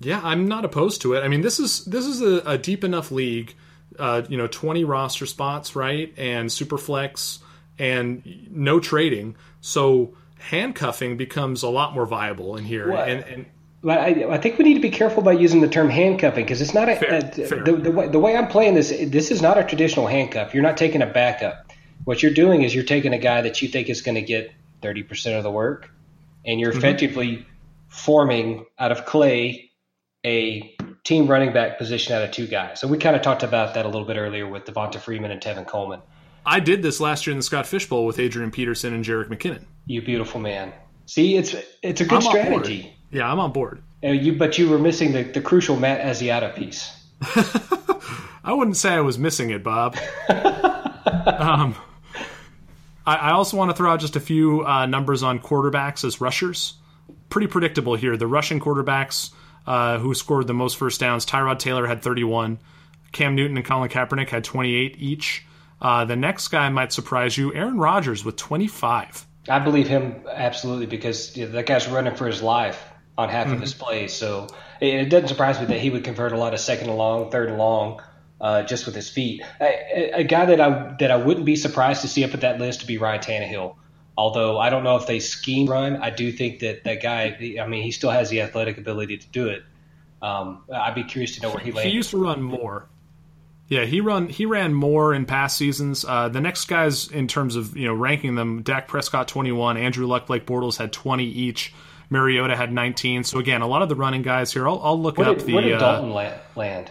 Yeah, 0.00 0.20
I'm 0.22 0.46
not 0.46 0.64
opposed 0.64 1.02
to 1.02 1.14
it. 1.14 1.24
I 1.24 1.28
mean, 1.28 1.40
this 1.40 1.58
is 1.58 1.84
this 1.84 2.06
is 2.06 2.22
a, 2.22 2.42
a 2.50 2.58
deep 2.58 2.84
enough 2.84 3.10
league. 3.10 3.54
Uh, 3.98 4.22
you 4.28 4.36
know, 4.36 4.46
20 4.46 4.84
roster 4.84 5.26
spots, 5.26 5.74
right, 5.74 6.14
and 6.16 6.52
super 6.52 6.78
flex, 6.78 7.40
and 7.78 8.22
no 8.48 8.78
trading. 8.78 9.34
So 9.60 10.14
handcuffing 10.38 11.16
becomes 11.16 11.62
a 11.62 11.68
lot 11.68 11.94
more 11.94 12.06
viable 12.06 12.56
in 12.56 12.64
here. 12.64 12.90
What? 12.90 13.08
And, 13.08 13.24
and 13.24 13.46
But 13.82 13.98
I, 13.98 14.34
I 14.34 14.38
think 14.38 14.58
we 14.58 14.64
need 14.64 14.74
to 14.74 14.80
be 14.80 14.90
careful 14.90 15.22
about 15.22 15.40
using 15.40 15.60
the 15.60 15.68
term 15.68 15.90
handcuffing 15.90 16.44
because 16.44 16.60
it's 16.60 16.74
not 16.74 16.88
a, 16.88 16.96
Fair, 16.96 17.14
a- 17.16 17.20
fair. 17.22 17.64
The, 17.64 17.72
the, 17.72 17.90
way, 17.90 18.08
the 18.08 18.18
way 18.18 18.36
I'm 18.36 18.48
playing 18.48 18.74
this. 18.74 18.90
This 18.90 19.30
is 19.30 19.42
not 19.42 19.58
a 19.58 19.64
traditional 19.64 20.06
handcuff. 20.06 20.54
You're 20.54 20.62
not 20.62 20.76
taking 20.76 21.02
a 21.02 21.06
backup. 21.06 21.72
What 22.04 22.22
you're 22.22 22.32
doing 22.32 22.62
is 22.62 22.74
you're 22.74 22.84
taking 22.84 23.12
a 23.12 23.18
guy 23.18 23.42
that 23.42 23.60
you 23.60 23.68
think 23.68 23.88
is 23.88 24.02
going 24.02 24.14
to 24.14 24.22
get 24.22 24.52
30% 24.82 25.36
of 25.36 25.42
the 25.42 25.50
work, 25.50 25.90
and 26.44 26.60
you're 26.60 26.70
mm-hmm. 26.70 26.78
effectively 26.78 27.46
forming 27.88 28.64
out 28.78 28.92
of 28.92 29.04
clay 29.04 29.70
a 30.24 30.76
team 31.04 31.26
running 31.26 31.52
back 31.52 31.78
position 31.78 32.14
out 32.14 32.22
of 32.22 32.30
two 32.30 32.46
guys. 32.46 32.80
So 32.80 32.88
we 32.88 32.98
kind 32.98 33.16
of 33.16 33.22
talked 33.22 33.42
about 33.42 33.74
that 33.74 33.86
a 33.86 33.88
little 33.88 34.06
bit 34.06 34.16
earlier 34.16 34.46
with 34.46 34.64
Devonta 34.64 35.00
Freeman 35.00 35.30
and 35.30 35.40
Tevin 35.40 35.66
Coleman. 35.66 36.00
I 36.48 36.60
did 36.60 36.82
this 36.82 36.98
last 36.98 37.26
year 37.26 37.32
in 37.32 37.38
the 37.38 37.42
Scott 37.42 37.66
Fish 37.66 37.86
Bowl 37.86 38.06
with 38.06 38.18
Adrian 38.18 38.50
Peterson 38.50 38.94
and 38.94 39.04
Jerick 39.04 39.28
McKinnon. 39.28 39.64
You 39.84 40.00
beautiful 40.00 40.40
man. 40.40 40.72
See, 41.04 41.36
it's 41.36 41.54
it's 41.82 42.00
a 42.00 42.06
good 42.06 42.16
I'm 42.16 42.22
strategy. 42.22 42.96
Yeah, 43.10 43.30
I'm 43.30 43.38
on 43.38 43.52
board. 43.52 43.82
Uh, 44.02 44.08
you, 44.08 44.32
but 44.32 44.56
you 44.56 44.70
were 44.70 44.78
missing 44.78 45.12
the, 45.12 45.24
the 45.24 45.42
crucial 45.42 45.76
Matt 45.76 46.00
Asiata 46.00 46.54
piece. 46.54 46.90
I 48.44 48.52
wouldn't 48.52 48.78
say 48.78 48.94
I 48.94 49.00
was 49.00 49.18
missing 49.18 49.50
it, 49.50 49.62
Bob. 49.62 49.96
um, 50.28 51.74
I, 53.04 53.16
I 53.16 53.30
also 53.32 53.56
want 53.58 53.70
to 53.70 53.76
throw 53.76 53.92
out 53.92 54.00
just 54.00 54.16
a 54.16 54.20
few 54.20 54.64
uh, 54.64 54.86
numbers 54.86 55.22
on 55.22 55.40
quarterbacks 55.40 56.02
as 56.02 56.20
rushers. 56.20 56.74
Pretty 57.28 57.48
predictable 57.48 57.94
here. 57.94 58.16
The 58.16 58.26
rushing 58.26 58.58
quarterbacks 58.58 59.32
uh, 59.66 59.98
who 59.98 60.14
scored 60.14 60.46
the 60.46 60.54
most 60.54 60.78
first 60.78 60.98
downs 60.98 61.26
Tyrod 61.26 61.58
Taylor 61.58 61.86
had 61.86 62.02
31, 62.02 62.58
Cam 63.12 63.34
Newton 63.34 63.56
and 63.58 63.66
Colin 63.66 63.90
Kaepernick 63.90 64.30
had 64.30 64.44
28 64.44 64.96
each. 64.98 65.44
Uh, 65.80 66.04
the 66.04 66.16
next 66.16 66.48
guy 66.48 66.68
might 66.68 66.92
surprise 66.92 67.36
you 67.36 67.54
Aaron 67.54 67.78
Rodgers 67.78 68.24
with 68.24 68.36
25. 68.36 69.26
I 69.48 69.58
believe 69.60 69.88
him 69.88 70.24
absolutely 70.30 70.86
because 70.86 71.36
you 71.36 71.46
know, 71.46 71.52
that 71.52 71.66
guy's 71.66 71.88
running 71.88 72.14
for 72.14 72.26
his 72.26 72.42
life 72.42 72.82
on 73.16 73.28
half 73.28 73.50
of 73.50 73.60
his 73.60 73.74
plays. 73.74 74.12
So 74.12 74.48
it, 74.80 74.94
it 74.94 75.04
doesn't 75.10 75.28
surprise 75.28 75.58
me 75.58 75.66
that 75.66 75.80
he 75.80 75.90
would 75.90 76.04
convert 76.04 76.32
a 76.32 76.36
lot 76.38 76.52
of 76.54 76.60
second 76.60 76.88
and 76.88 76.98
long, 76.98 77.30
third 77.30 77.48
and 77.48 77.58
long, 77.58 78.02
uh, 78.40 78.62
just 78.64 78.86
with 78.86 78.94
his 78.94 79.08
feet. 79.08 79.42
A, 79.60 79.64
a- 79.64 80.10
a 80.20 80.24
guy 80.24 80.46
that 80.46 80.60
I 80.60 80.94
that 81.00 81.10
I 81.10 81.16
wouldn't 81.16 81.46
be 81.46 81.56
surprised 81.56 82.02
to 82.02 82.08
see 82.08 82.24
up 82.24 82.34
at 82.34 82.42
that 82.42 82.58
list 82.58 82.80
to 82.80 82.86
be 82.86 82.98
Ryan 82.98 83.20
Tannehill. 83.20 83.76
Although 84.16 84.58
I 84.58 84.68
don't 84.70 84.82
know 84.84 84.96
if 84.96 85.06
they 85.06 85.20
scheme 85.20 85.66
run, 85.68 85.96
I 85.96 86.10
do 86.10 86.30
think 86.32 86.58
that 86.60 86.84
that 86.84 87.00
guy. 87.02 87.56
I 87.60 87.66
mean, 87.66 87.82
he 87.84 87.90
still 87.92 88.10
has 88.10 88.28
the 88.30 88.42
athletic 88.42 88.76
ability 88.78 89.18
to 89.18 89.26
do 89.28 89.48
it. 89.48 89.62
Um, 90.20 90.64
I'd 90.72 90.94
be 90.96 91.04
curious 91.04 91.36
to 91.36 91.42
know 91.42 91.50
where 91.50 91.60
he 91.60 91.70
lands. 91.72 91.88
He 91.88 91.96
used 91.96 92.10
to 92.10 92.22
run 92.22 92.42
more. 92.42 92.88
Yeah, 93.68 93.84
he 93.84 94.00
run 94.00 94.28
he 94.28 94.46
ran 94.46 94.72
more 94.72 95.12
in 95.12 95.26
past 95.26 95.58
seasons. 95.58 96.04
Uh, 96.04 96.28
the 96.30 96.40
next 96.40 96.64
guys 96.66 97.08
in 97.08 97.28
terms 97.28 97.54
of 97.54 97.76
you 97.76 97.86
know 97.86 97.92
ranking 97.94 98.34
them: 98.34 98.62
Dak 98.62 98.88
Prescott 98.88 99.28
twenty 99.28 99.52
one, 99.52 99.76
Andrew 99.76 100.06
Luck, 100.06 100.26
Blake 100.26 100.46
Bortles 100.46 100.78
had 100.78 100.90
twenty 100.92 101.26
each, 101.26 101.74
Mariota 102.08 102.56
had 102.56 102.72
nineteen. 102.72 103.24
So 103.24 103.38
again, 103.38 103.60
a 103.60 103.66
lot 103.66 103.82
of 103.82 103.90
the 103.90 103.94
running 103.94 104.22
guys 104.22 104.52
here. 104.52 104.66
I'll, 104.66 104.80
I'll 104.82 104.98
look 105.00 105.18
where 105.18 105.28
up 105.28 105.38
did, 105.38 105.46
the 105.46 105.52
where 105.54 105.62
did 105.62 105.74
uh, 105.74 105.78
Dalton 105.80 106.10
la- 106.10 106.32
land? 106.56 106.90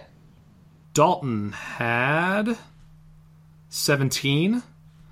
Dalton 0.93 1.51
had 1.53 2.57
seventeen. 3.69 4.61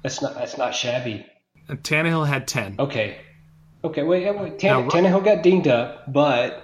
That's 0.03 0.21
not 0.21 0.35
that's 0.35 0.57
not 0.57 0.75
shabby. 0.75 1.25
and 1.67 1.81
Tannehill 1.81 2.27
had 2.27 2.47
ten. 2.47 2.75
Okay. 2.79 3.17
Okay, 3.83 4.03
wait, 4.03 4.35
wait. 4.39 4.59
Tan- 4.59 4.87
Now, 4.87 4.89
Tannehill 4.89 5.23
got 5.23 5.43
dinged 5.43 5.67
up, 5.67 6.11
but 6.11 6.63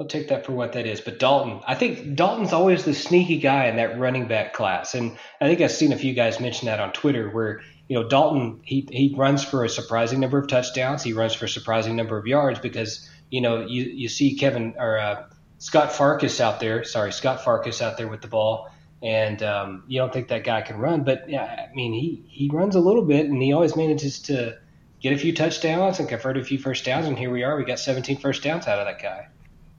I'll 0.00 0.06
take 0.06 0.28
that 0.28 0.46
for 0.46 0.52
what 0.52 0.74
that 0.74 0.86
is. 0.86 1.00
But 1.00 1.18
Dalton, 1.18 1.60
I 1.66 1.74
think 1.74 2.14
Dalton's 2.14 2.52
always 2.52 2.84
the 2.84 2.94
sneaky 2.94 3.38
guy 3.38 3.66
in 3.66 3.74
that 3.76 3.98
running 3.98 4.28
back 4.28 4.52
class. 4.52 4.94
And 4.94 5.18
I 5.40 5.48
think 5.48 5.60
I've 5.60 5.72
seen 5.72 5.92
a 5.92 5.98
few 5.98 6.14
guys 6.14 6.38
mention 6.38 6.66
that 6.66 6.78
on 6.78 6.92
Twitter 6.92 7.28
where, 7.28 7.62
you 7.88 8.00
know, 8.00 8.08
Dalton, 8.08 8.60
he, 8.62 8.88
he 8.92 9.12
runs 9.16 9.42
for 9.42 9.64
a 9.64 9.68
surprising 9.68 10.20
number 10.20 10.38
of 10.38 10.46
touchdowns. 10.46 11.02
He 11.02 11.14
runs 11.14 11.34
for 11.34 11.46
a 11.46 11.48
surprising 11.48 11.96
number 11.96 12.16
of 12.16 12.28
yards 12.28 12.60
because, 12.60 13.10
you 13.28 13.40
know, 13.40 13.66
you, 13.66 13.82
you 13.82 14.08
see 14.08 14.36
Kevin 14.36 14.76
or 14.78 15.00
uh, 15.00 15.24
Scott 15.58 15.90
Farkas 15.92 16.40
out 16.40 16.60
there. 16.60 16.84
Sorry, 16.84 17.10
Scott 17.10 17.42
Farkas 17.42 17.82
out 17.82 17.96
there 17.96 18.06
with 18.06 18.20
the 18.20 18.28
ball. 18.28 18.70
And 19.02 19.42
um, 19.42 19.82
you 19.88 19.98
don't 19.98 20.12
think 20.12 20.28
that 20.28 20.44
guy 20.44 20.62
can 20.62 20.78
run, 20.78 21.02
but 21.02 21.28
yeah, 21.28 21.66
I 21.70 21.74
mean 21.74 21.92
he 21.92 22.24
he 22.28 22.50
runs 22.52 22.74
a 22.74 22.80
little 22.80 23.04
bit, 23.04 23.26
and 23.26 23.40
he 23.40 23.52
always 23.52 23.76
manages 23.76 24.18
to 24.22 24.58
get 25.00 25.12
a 25.12 25.16
few 25.16 25.32
touchdowns 25.32 26.00
and 26.00 26.08
convert 26.08 26.36
a 26.36 26.42
few 26.42 26.58
first 26.58 26.84
downs. 26.84 27.06
And 27.06 27.16
here 27.16 27.30
we 27.30 27.44
are. 27.44 27.56
We 27.56 27.64
got 27.64 27.78
17 27.78 28.18
first 28.18 28.42
downs 28.42 28.66
out 28.66 28.80
of 28.80 28.86
that 28.86 29.00
guy. 29.00 29.28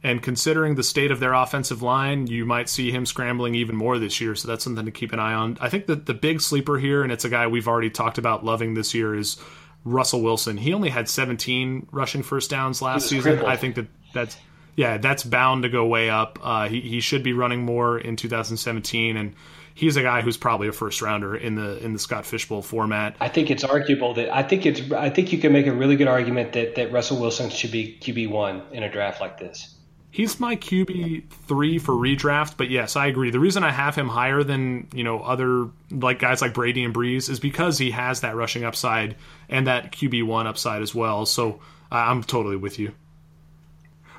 And 0.01 0.23
considering 0.23 0.75
the 0.75 0.83
state 0.83 1.11
of 1.11 1.19
their 1.19 1.33
offensive 1.33 1.81
line, 1.81 2.27
you 2.27 2.45
might 2.45 2.69
see 2.69 2.89
him 2.89 3.05
scrambling 3.05 3.55
even 3.55 3.75
more 3.75 3.99
this 3.99 4.21
year. 4.21 4.33
So 4.33 4.47
that's 4.47 4.63
something 4.63 4.85
to 4.85 4.91
keep 4.91 5.11
an 5.11 5.19
eye 5.19 5.33
on. 5.33 5.57
I 5.59 5.69
think 5.69 5.87
that 5.87 6.05
the 6.05 6.13
big 6.13 6.39
sleeper 6.39 6.77
here, 6.77 7.03
and 7.03 7.11
it's 7.11 7.25
a 7.25 7.29
guy 7.29 7.47
we've 7.47 7.67
already 7.67 7.89
talked 7.89 8.17
about 8.17 8.45
loving 8.45 8.75
this 8.75 8.93
year, 8.93 9.13
is 9.13 9.37
Russell 9.83 10.21
Wilson. 10.21 10.57
He 10.57 10.73
only 10.73 10.89
had 10.89 11.09
17 11.09 11.87
rushing 11.91 12.23
first 12.23 12.49
downs 12.49 12.81
last 12.81 13.09
season. 13.09 13.33
crippled. 13.33 13.49
I 13.49 13.57
think 13.57 13.75
that 13.75 13.87
that's 14.13 14.37
yeah, 14.75 14.97
that's 14.97 15.23
bound 15.23 15.63
to 15.63 15.69
go 15.69 15.85
way 15.85 16.09
up. 16.09 16.39
Uh, 16.41 16.69
he 16.69 16.79
he 16.79 17.01
should 17.01 17.23
be 17.23 17.33
running 17.33 17.63
more 17.63 17.99
in 17.99 18.15
2017, 18.15 19.17
and 19.17 19.35
he's 19.73 19.97
a 19.97 20.01
guy 20.01 20.21
who's 20.21 20.37
probably 20.37 20.69
a 20.69 20.71
first 20.71 21.01
rounder 21.01 21.35
in 21.35 21.55
the 21.55 21.83
in 21.83 21.91
the 21.91 21.99
Scott 21.99 22.25
Fish 22.25 22.47
Bowl 22.47 22.61
format. 22.61 23.17
I 23.19 23.27
think 23.27 23.51
it's 23.51 23.65
arguable 23.65 24.13
that 24.13 24.33
I 24.33 24.43
think 24.43 24.65
it's 24.65 24.91
I 24.91 25.09
think 25.09 25.33
you 25.33 25.39
can 25.39 25.51
make 25.51 25.67
a 25.67 25.73
really 25.73 25.97
good 25.97 26.07
argument 26.07 26.53
that 26.53 26.75
that 26.75 26.93
Russell 26.93 27.19
Wilson 27.19 27.49
should 27.49 27.71
be 27.71 27.97
QB 27.99 28.29
one 28.29 28.61
in 28.71 28.83
a 28.83 28.89
draft 28.89 29.19
like 29.19 29.37
this. 29.37 29.75
He's 30.11 30.39
my 30.39 30.55
QB 30.55 31.29
three 31.47 31.77
for 31.77 31.93
redraft, 31.93 32.57
but 32.57 32.69
yes, 32.71 32.95
I 32.95 33.07
agree. 33.07 33.29
The 33.29 33.39
reason 33.39 33.63
I 33.63 33.71
have 33.71 33.95
him 33.95 34.07
higher 34.07 34.43
than 34.43 34.87
you 34.93 35.03
know 35.03 35.19
other 35.19 35.69
like 35.91 36.19
guys 36.19 36.41
like 36.41 36.53
Brady 36.53 36.83
and 36.83 36.93
Brees 36.93 37.29
is 37.29 37.39
because 37.39 37.77
he 37.77 37.91
has 37.91 38.21
that 38.21 38.35
rushing 38.35 38.63
upside 38.63 39.15
and 39.49 39.67
that 39.67 39.91
QB 39.91 40.25
one 40.25 40.47
upside 40.47 40.81
as 40.81 40.95
well. 40.95 41.27
So 41.27 41.61
I'm 41.91 42.23
totally 42.23 42.55
with 42.55 42.79
you. 42.79 42.93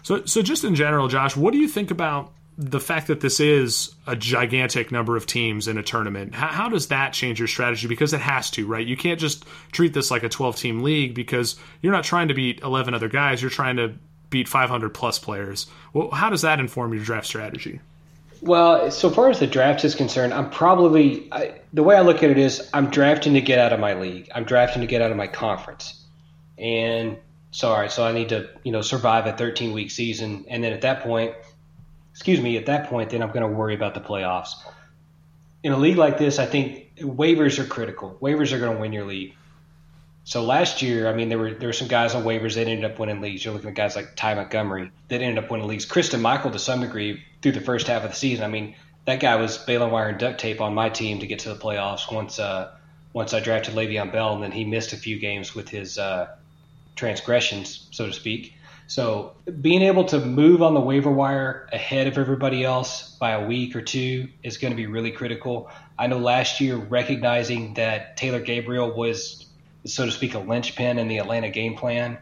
So 0.03 0.25
so 0.27 0.43
just 0.43 0.63
in 0.63 0.77
general, 0.77 1.09
Josh, 1.09 1.37
what 1.37 1.53
do 1.53 1.59
you 1.59 1.69
think 1.69 1.91
about 1.91 2.33
the 2.57 2.81
fact 2.81 3.07
that 3.07 3.21
this 3.21 3.41
is 3.41 3.95
a 4.07 4.15
gigantic 4.15 4.93
number 4.93 5.17
of 5.17 5.27
teams 5.27 5.67
in 5.67 5.79
a 5.79 5.83
tournament? 5.83 6.35
How, 6.35 6.49
how 6.49 6.69
does 6.69 6.89
that 6.89 7.15
change 7.15 7.41
your 7.41 7.49
strategy? 7.49 7.89
Because 7.89 8.13
it 8.13 8.21
has 8.21 8.51
to, 8.53 8.67
right? 8.67 8.87
You 8.87 8.97
can't 8.97 9.19
just 9.19 9.45
treat 9.73 9.95
this 9.95 10.11
like 10.11 10.23
a 10.23 10.29
12 10.29 10.57
team 10.57 10.83
league 10.83 11.15
because 11.15 11.57
you're 11.81 11.93
not 11.93 12.05
trying 12.05 12.29
to 12.29 12.35
beat 12.35 12.61
11 12.61 12.95
other 12.95 13.09
guys. 13.09 13.41
You're 13.41 13.51
trying 13.51 13.77
to 13.77 13.95
beat 14.31 14.49
500 14.49 14.91
plus 14.91 15.19
players. 15.19 15.67
Well, 15.93 16.11
how 16.11 16.31
does 16.31 16.43
that 16.43 16.61
inform 16.61 16.95
your 16.95 17.05
draft 17.05 17.27
strategy? 17.27 17.81
Well, 18.43 18.91
so 18.91 19.11
far 19.11 19.29
as 19.29 19.39
the 19.39 19.47
draft 19.47 19.85
is 19.85 19.95
concerned, 19.95 20.33
I'm 20.33 20.49
probably 20.49 21.29
I, 21.31 21.61
the 21.75 21.83
way 21.83 21.97
I 21.97 22.01
look 22.01 22.23
at 22.23 22.31
it 22.31 22.39
is 22.39 22.71
I'm 22.73 22.89
drafting 22.89 23.35
to 23.35 23.41
get 23.41 23.59
out 23.59 23.73
of 23.73 23.81
my 23.81 23.95
league. 23.95 24.31
I'm 24.35 24.45
drafting 24.45 24.81
to 24.81 24.87
get 24.87 25.03
out 25.03 25.11
of 25.11 25.17
my 25.17 25.27
conference, 25.27 26.03
and 26.57 27.19
so 27.51 27.69
all 27.69 27.79
right, 27.79 27.93
so 27.93 28.03
I 28.05 28.13
need 28.13 28.31
to 28.31 28.49
you 28.65 28.73
know 28.73 28.81
survive 28.81 29.27
a 29.27 29.37
13 29.37 29.73
week 29.73 29.91
season, 29.91 30.47
and 30.49 30.65
then 30.65 30.73
at 30.73 30.81
that 30.83 31.03
point, 31.03 31.35
excuse 32.13 32.41
me, 32.41 32.57
at 32.57 32.67
that 32.67 32.89
point, 32.89 33.11
then 33.11 33.23
I'm 33.23 33.29
going 33.29 33.43
to 33.43 33.49
worry 33.49 33.75
about 33.75 33.93
the 33.93 34.01
playoffs. 34.01 34.55
In 35.63 35.73
a 35.73 35.77
league 35.77 35.99
like 35.99 36.17
this, 36.17 36.39
I 36.39 36.47
think 36.47 36.97
waivers 36.97 37.59
are 37.59 37.67
critical. 37.67 38.17
Waivers 38.23 38.53
are 38.53 38.59
going 38.59 38.75
to 38.75 38.81
win 38.81 38.95
your 38.95 39.05
league. 39.05 39.35
So 40.25 40.45
last 40.45 40.83
year, 40.83 41.09
I 41.09 41.15
mean, 41.15 41.29
there 41.29 41.39
were 41.39 41.55
there 41.55 41.69
were 41.69 41.73
some 41.73 41.89
guys 41.89 42.15
on 42.15 42.25
waivers 42.25 42.55
that 42.55 42.69
ended 42.69 42.91
up 42.91 42.99
winning 42.99 43.21
leagues. 43.21 43.45
You're 43.45 43.55
looking 43.55 43.71
at 43.71 43.75
guys 43.75 43.97
like 43.97 44.17
Ty 44.17 44.35
Montgomery 44.35 44.91
that 45.09 45.21
ended 45.21 45.43
up 45.43 45.51
winning 45.51 45.67
leagues. 45.67 45.85
Christine 45.85 46.21
Michael 46.21 46.51
to 46.51 46.59
some 46.59 46.81
degree 46.81 47.23
through 47.43 47.53
the 47.53 47.61
first 47.61 47.87
half 47.87 48.05
of 48.05 48.11
the 48.11 48.17
season. 48.17 48.45
I 48.45 48.49
mean, 48.49 48.77
that 49.07 49.21
guy 49.21 49.37
was 49.37 49.59
baling 49.59 49.91
wire 49.91 50.09
and 50.09 50.19
duct 50.19 50.39
tape 50.39 50.61
on 50.61 50.75
my 50.75 50.89
team 50.89 51.21
to 51.21 51.27
get 51.27 51.41
to 51.41 51.49
the 51.49 51.57
playoffs. 51.59 52.13
Once 52.13 52.39
uh, 52.39 52.71
once 53.13 53.35
I 53.35 53.41
drafted 53.41 53.75
Le'Veon 53.75 54.13
Bell, 54.13 54.35
and 54.35 54.43
then 54.43 54.53
he 54.53 54.65
missed 54.65 54.93
a 54.93 54.97
few 54.97 55.19
games 55.19 55.55
with 55.55 55.69
his 55.69 55.99
uh, 55.99 56.29
transgressions, 56.95 57.89
so 57.91 58.07
to 58.07 58.13
speak. 58.13 58.55
So 58.87 59.35
being 59.61 59.83
able 59.83 60.05
to 60.07 60.19
move 60.19 60.63
on 60.63 60.75
the 60.75 60.81
waiver 60.81 61.13
wire 61.13 61.69
ahead 61.73 62.09
of 62.09 62.19
everybody 62.19 62.65
else 62.65 63.11
by 63.21 63.31
a 63.31 63.47
week 63.47 63.77
or 63.77 63.83
two 63.83 64.29
is 64.43 64.59
going 64.59 64.73
to 64.73 64.77
be 64.77 64.87
really 64.87 65.13
critical. 65.13 65.71
I 65.97 66.09
know 66.09 66.19
last 66.19 66.61
year 66.61 66.77
recognizing 66.77 67.75
that 67.75 68.17
Taylor 68.17 68.41
Gabriel 68.41 68.93
was, 68.93 69.47
so 69.85 70.07
to 70.07 70.13
speak, 70.13 70.35
a 70.35 70.39
linchpin 70.39 70.99
in 70.99 71.09
the 71.09 71.19
Atlanta 71.19 71.51
game 71.51 71.77
plan. 71.77 72.19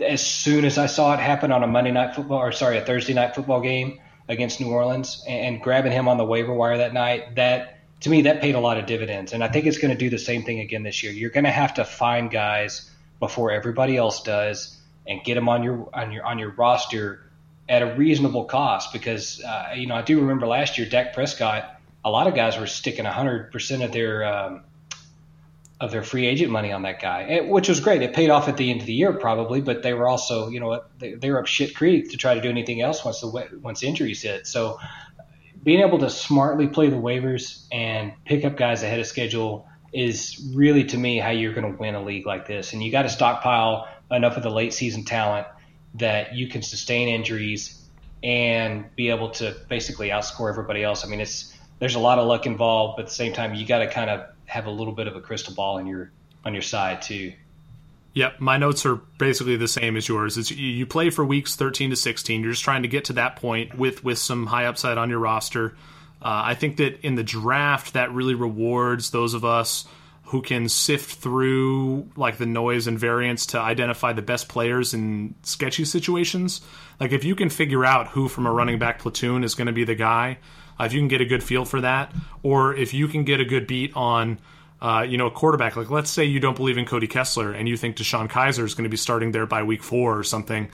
As 0.00 0.24
soon 0.24 0.64
as 0.64 0.78
I 0.78 0.86
saw 0.86 1.14
it 1.14 1.20
happen 1.20 1.52
on 1.52 1.62
a 1.62 1.66
Monday 1.66 1.92
night 1.92 2.14
football, 2.14 2.38
or 2.38 2.52
sorry, 2.52 2.78
a 2.78 2.84
Thursday 2.84 3.14
night 3.14 3.34
football 3.34 3.60
game 3.60 4.00
against 4.28 4.60
New 4.60 4.70
Orleans, 4.70 5.24
and, 5.26 5.54
and 5.56 5.62
grabbing 5.62 5.92
him 5.92 6.08
on 6.08 6.18
the 6.18 6.24
waiver 6.24 6.52
wire 6.52 6.78
that 6.78 6.92
night, 6.92 7.36
that 7.36 7.78
to 8.00 8.10
me 8.10 8.22
that 8.22 8.40
paid 8.40 8.54
a 8.54 8.60
lot 8.60 8.76
of 8.76 8.86
dividends. 8.86 9.32
And 9.32 9.42
I 9.42 9.48
think 9.48 9.66
it's 9.66 9.78
going 9.78 9.90
to 9.90 9.98
do 9.98 10.10
the 10.10 10.18
same 10.18 10.44
thing 10.44 10.60
again 10.60 10.82
this 10.82 11.02
year. 11.02 11.12
You're 11.12 11.30
going 11.30 11.44
to 11.44 11.50
have 11.50 11.74
to 11.74 11.84
find 11.84 12.30
guys 12.30 12.90
before 13.20 13.50
everybody 13.50 13.96
else 13.96 14.22
does 14.22 14.76
and 15.06 15.22
get 15.24 15.34
them 15.34 15.48
on 15.48 15.62
your 15.62 15.88
on 15.94 16.12
your 16.12 16.24
on 16.24 16.38
your 16.38 16.50
roster 16.50 17.22
at 17.68 17.82
a 17.82 17.94
reasonable 17.94 18.44
cost 18.44 18.92
because 18.92 19.42
uh, 19.42 19.72
you 19.74 19.86
know 19.86 19.94
I 19.94 20.02
do 20.02 20.20
remember 20.20 20.46
last 20.46 20.78
year 20.78 20.88
Dak 20.88 21.14
Prescott 21.14 21.76
a 22.04 22.10
lot 22.10 22.28
of 22.28 22.34
guys 22.36 22.56
were 22.56 22.68
sticking 22.68 23.04
100% 23.04 23.84
of 23.84 23.90
their 23.90 24.24
um, 24.24 24.62
of 25.78 25.90
their 25.90 26.02
free 26.02 26.26
agent 26.26 26.50
money 26.50 26.72
on 26.72 26.82
that 26.82 27.00
guy, 27.00 27.22
it, 27.22 27.48
which 27.48 27.68
was 27.68 27.80
great. 27.80 28.00
It 28.00 28.14
paid 28.14 28.30
off 28.30 28.48
at 28.48 28.56
the 28.56 28.70
end 28.70 28.80
of 28.80 28.86
the 28.86 28.94
year 28.94 29.12
probably, 29.12 29.60
but 29.60 29.82
they 29.82 29.92
were 29.92 30.08
also 30.08 30.48
you 30.48 30.60
know 30.60 30.82
they, 30.98 31.14
they 31.14 31.30
were 31.30 31.40
up 31.40 31.46
shit 31.46 31.74
creek 31.74 32.10
to 32.10 32.16
try 32.16 32.34
to 32.34 32.40
do 32.40 32.48
anything 32.48 32.80
else 32.80 33.04
once 33.04 33.20
the 33.20 33.58
once 33.60 33.82
injuries 33.82 34.22
hit. 34.22 34.46
So 34.46 34.78
being 35.62 35.80
able 35.80 35.98
to 35.98 36.08
smartly 36.08 36.68
play 36.68 36.88
the 36.88 36.96
waivers 36.96 37.66
and 37.72 38.12
pick 38.24 38.44
up 38.44 38.56
guys 38.56 38.84
ahead 38.84 39.00
of 39.00 39.06
schedule 39.06 39.68
is 39.92 40.52
really 40.54 40.84
to 40.84 40.96
me 40.96 41.18
how 41.18 41.30
you're 41.30 41.52
going 41.52 41.72
to 41.72 41.78
win 41.78 41.94
a 41.94 42.02
league 42.02 42.24
like 42.24 42.46
this. 42.46 42.72
And 42.72 42.82
you 42.84 42.92
got 42.92 43.02
to 43.02 43.08
stockpile 43.08 43.88
enough 44.10 44.36
of 44.36 44.44
the 44.44 44.50
late 44.50 44.72
season 44.72 45.04
talent 45.04 45.46
that 45.94 46.34
you 46.34 46.48
can 46.48 46.62
sustain 46.62 47.08
injuries 47.08 47.82
and 48.22 48.94
be 48.94 49.10
able 49.10 49.30
to 49.30 49.56
basically 49.68 50.10
outscore 50.10 50.50
everybody 50.50 50.84
else. 50.84 51.04
I 51.04 51.08
mean, 51.08 51.20
it's 51.20 51.52
there's 51.80 51.96
a 51.96 52.00
lot 52.00 52.18
of 52.18 52.26
luck 52.26 52.46
involved, 52.46 52.96
but 52.96 53.02
at 53.02 53.08
the 53.08 53.14
same 53.14 53.32
time, 53.32 53.54
you 53.54 53.66
got 53.66 53.80
to 53.80 53.88
kind 53.88 54.08
of 54.08 54.26
have 54.46 54.66
a 54.66 54.70
little 54.70 54.92
bit 54.92 55.06
of 55.06 55.16
a 55.16 55.20
crystal 55.20 55.54
ball 55.54 55.76
on 55.78 55.86
your 55.86 56.10
on 56.44 56.52
your 56.54 56.62
side 56.62 57.02
too. 57.02 57.32
Yep, 58.14 58.40
my 58.40 58.56
notes 58.56 58.86
are 58.86 58.96
basically 59.18 59.56
the 59.56 59.68
same 59.68 59.94
as 59.96 60.08
yours. 60.08 60.38
It's 60.38 60.50
you 60.50 60.86
play 60.86 61.10
for 61.10 61.24
weeks 61.24 61.54
13 61.54 61.90
to 61.90 61.96
16. 61.96 62.40
You're 62.40 62.52
just 62.52 62.64
trying 62.64 62.82
to 62.82 62.88
get 62.88 63.04
to 63.06 63.12
that 63.14 63.36
point 63.36 63.76
with 63.76 64.02
with 64.02 64.18
some 64.18 64.46
high 64.46 64.64
upside 64.64 64.96
on 64.96 65.10
your 65.10 65.18
roster. 65.18 65.76
Uh, 66.22 66.42
I 66.46 66.54
think 66.54 66.78
that 66.78 67.04
in 67.04 67.14
the 67.14 67.22
draft, 67.22 67.92
that 67.92 68.10
really 68.12 68.34
rewards 68.34 69.10
those 69.10 69.34
of 69.34 69.44
us 69.44 69.86
who 70.26 70.42
can 70.42 70.68
sift 70.68 71.20
through 71.20 72.08
like 72.16 72.38
the 72.38 72.46
noise 72.46 72.86
and 72.86 72.98
variance 72.98 73.46
to 73.46 73.60
identify 73.60 74.12
the 74.12 74.22
best 74.22 74.48
players 74.48 74.92
in 74.92 75.34
sketchy 75.42 75.84
situations. 75.84 76.60
Like 76.98 77.12
if 77.12 77.22
you 77.22 77.36
can 77.36 77.48
figure 77.48 77.84
out 77.84 78.08
who 78.08 78.28
from 78.28 78.46
a 78.46 78.50
running 78.50 78.78
back 78.78 78.98
platoon 78.98 79.44
is 79.44 79.54
going 79.54 79.66
to 79.66 79.72
be 79.72 79.84
the 79.84 79.94
guy, 79.94 80.38
uh, 80.78 80.84
if 80.84 80.92
you 80.92 81.00
can 81.00 81.08
get 81.08 81.20
a 81.20 81.24
good 81.24 81.42
feel 81.42 81.64
for 81.64 81.80
that, 81.80 82.12
or 82.42 82.74
if 82.74 82.94
you 82.94 83.08
can 83.08 83.24
get 83.24 83.40
a 83.40 83.44
good 83.44 83.66
beat 83.66 83.92
on. 83.94 84.38
Uh, 84.78 85.00
you 85.08 85.16
know, 85.16 85.26
a 85.26 85.30
quarterback. 85.30 85.74
Like, 85.74 85.88
let's 85.88 86.10
say 86.10 86.26
you 86.26 86.38
don't 86.38 86.54
believe 86.54 86.76
in 86.76 86.84
Cody 86.84 87.06
Kessler 87.06 87.50
and 87.50 87.66
you 87.66 87.78
think 87.78 87.96
DeShone 87.96 88.28
Kizer 88.28 88.62
is 88.62 88.74
going 88.74 88.84
to 88.84 88.90
be 88.90 88.98
starting 88.98 89.32
there 89.32 89.46
by 89.46 89.62
week 89.62 89.82
four 89.82 90.18
or 90.18 90.22
something. 90.22 90.68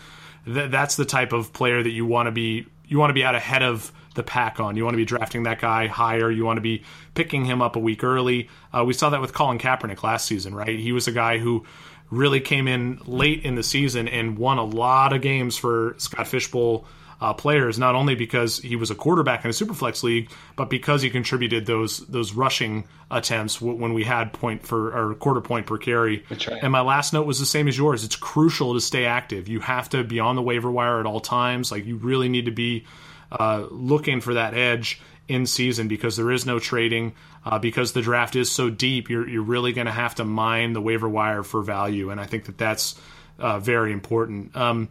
Th- 0.45 0.69
that's 0.73 0.97
the 0.97 1.05
type 1.05 1.33
of 1.33 1.53
player 1.53 1.81
that 1.81 1.93
you 1.93 2.05
want 2.05 2.27
to 2.27 2.33
be. 2.33 2.67
You 2.89 2.99
want 2.99 3.11
to 3.11 3.15
be 3.15 3.23
out 3.23 3.37
ahead 3.37 3.63
of 3.63 3.93
the 4.15 4.25
pack 4.25 4.61
on. 4.61 4.77
You 4.77 4.85
want 4.85 4.95
to 4.95 4.99
be 4.99 5.05
drafting 5.05 5.45
that 5.45 5.61
guy 5.61 5.87
higher. 5.87 6.31
You 6.31 6.45
want 6.45 6.57
to 6.57 6.63
be 6.63 6.83
picking 7.15 7.45
him 7.45 7.63
up 7.63 7.77
a 7.77 7.79
week 7.79 8.03
early. 8.03 8.49
Uh, 8.73 8.85
we 8.85 8.93
saw 8.93 9.11
that 9.11 9.21
with 9.21 9.33
Colin 9.33 9.59
Kaepernick 9.59 10.03
last 10.03 10.27
season, 10.27 10.55
right? 10.55 10.79
He 10.79 10.91
was 10.93 11.07
a 11.07 11.13
guy 11.13 11.39
who 11.39 11.65
really 12.11 12.41
came 12.41 12.69
in 12.69 13.01
late 13.07 13.45
in 13.45 13.55
the 13.55 13.63
season 13.63 14.09
and 14.09 14.37
won 14.37 14.59
a 14.59 14.65
lot 14.65 15.13
of 15.13 15.23
games 15.23 15.57
for 15.57 15.95
Scott 15.99 16.27
Fish 16.27 16.51
Bowl 16.51 16.87
uh, 17.23 17.33
players, 17.33 17.79
not 17.79 17.95
only 17.95 18.17
because 18.17 18.59
he 18.59 18.75
was 18.75 18.91
a 18.91 18.97
quarterback 18.97 19.45
in 19.45 19.51
a 19.51 19.53
superflex 19.53 20.03
league, 20.03 20.29
but 20.57 20.69
because 20.69 21.03
he 21.03 21.09
contributed 21.09 21.67
those 21.67 21.99
those 22.09 22.33
rushing 22.33 22.85
attempts 23.13 23.61
w- 23.61 23.79
when 23.79 23.95
we 23.95 24.03
had 24.03 24.33
point 24.33 24.67
for 24.67 24.93
or 24.93 25.15
quarter 25.15 25.41
point 25.41 25.65
per 25.65 25.79
carry. 25.79 26.25
Right. 26.29 26.49
And 26.61 26.73
my 26.73 26.81
last 26.81 27.13
note 27.13 27.25
was 27.25 27.39
the 27.39 27.47
same 27.47 27.69
as 27.69 27.79
yours. 27.79 28.03
It's 28.03 28.17
crucial 28.17 28.75
to 28.75 28.81
stay 28.81 29.05
active. 29.05 29.47
You 29.47 29.61
have 29.61 29.89
to 29.91 30.03
be 30.03 30.19
on 30.19 30.35
the 30.35 30.43
waiver 30.43 30.69
wire 30.69 30.99
at 30.99 31.07
all 31.07 31.21
times. 31.21 31.71
Like 31.71 31.87
you 31.87 31.97
really 31.97 32.29
need 32.29 32.47
to 32.47 32.51
be 32.51 32.87
uh, 33.31 33.67
looking 33.71 34.21
for 34.21 34.35
that 34.35 34.55
edge 34.55 35.01
in 35.29 35.47
season 35.47 35.87
because 35.87 36.17
there 36.17 36.33
is 36.33 36.45
no 36.45 36.59
trading. 36.59 37.15
Uh, 37.45 37.59
because 37.59 37.93
the 37.93 38.03
draft 38.03 38.37
is 38.37 38.51
so 38.53 38.71
deep, 38.71 39.11
you're, 39.11 39.29
you're 39.29 39.43
really 39.43 39.73
going 39.73 39.89
to 39.89 39.93
have 39.93 40.15
to 40.15 40.25
mine 40.25 40.75
the 40.75 40.81
waiver 40.81 41.09
wire 41.09 41.43
for 41.43 41.61
value. 41.61 42.11
And 42.11 42.21
I 42.21 42.27
think 42.27 42.45
that 42.45 42.57
that's 42.57 42.95
uh, 43.39 43.59
very 43.59 43.93
important. 43.93 44.55
Um, 44.57 44.89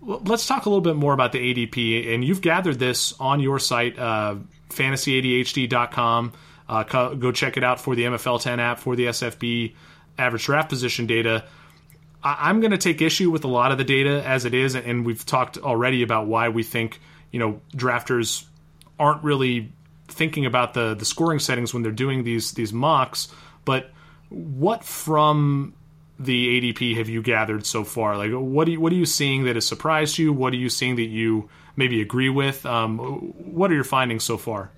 let's 0.00 0.46
talk 0.46 0.66
a 0.66 0.68
little 0.68 0.80
bit 0.80 0.96
more 0.96 1.12
about 1.12 1.32
the 1.32 1.38
ADP. 1.38 2.14
And 2.14 2.24
you've 2.24 2.40
gathered 2.40 2.78
this 2.78 3.12
on 3.20 3.40
your 3.40 3.58
site, 3.58 3.98
uh, 3.98 4.36
fantasyadhd.com. 4.70 6.32
Uh, 6.68 6.82
go 7.14 7.32
check 7.32 7.56
it 7.56 7.64
out 7.64 7.80
for 7.80 7.94
the 7.94 8.04
MFL 8.04 8.40
10 8.40 8.60
app, 8.60 8.78
for 8.78 8.94
the 8.94 9.06
SFB 9.06 9.74
average 10.18 10.44
draft 10.44 10.68
position 10.68 11.06
data. 11.06 11.44
I- 12.22 12.48
I'm 12.48 12.60
going 12.60 12.70
to 12.70 12.78
take 12.78 13.02
issue 13.02 13.30
with 13.30 13.44
a 13.44 13.48
lot 13.48 13.72
of 13.72 13.78
the 13.78 13.84
data 13.84 14.22
as 14.24 14.44
it 14.44 14.54
is, 14.54 14.74
and 14.76 15.04
we've 15.04 15.24
talked 15.24 15.58
already 15.58 16.02
about 16.02 16.26
why 16.26 16.48
we 16.48 16.62
think 16.62 17.00
you 17.32 17.38
know 17.38 17.60
drafters 17.76 18.44
aren't 18.98 19.22
really 19.24 19.72
thinking 20.08 20.46
about 20.46 20.74
the 20.74 20.94
the 20.94 21.04
scoring 21.04 21.38
settings 21.38 21.72
when 21.72 21.82
they're 21.82 21.92
doing 21.92 22.24
these 22.24 22.52
these 22.52 22.72
mocks. 22.72 23.28
But 23.64 23.90
what 24.28 24.84
from 24.84 25.74
the 26.20 26.60
ADP 26.60 26.98
have 26.98 27.08
you 27.08 27.22
gathered 27.22 27.64
so 27.64 27.82
far? 27.82 28.16
Like, 28.16 28.30
what 28.32 28.68
are 28.68 28.72
you, 28.72 28.80
what 28.80 28.92
are 28.92 28.96
you 28.96 29.06
seeing 29.06 29.44
that 29.44 29.56
has 29.56 29.66
surprised 29.66 30.18
you? 30.18 30.34
What 30.34 30.52
are 30.52 30.58
you 30.58 30.68
seeing 30.68 30.96
that 30.96 31.06
you 31.06 31.48
maybe 31.76 32.02
agree 32.02 32.28
with? 32.28 32.66
Um, 32.66 32.98
what 32.98 33.70
are 33.70 33.74
your 33.74 33.84
findings 33.84 34.22
so 34.22 34.36
far? 34.36 34.70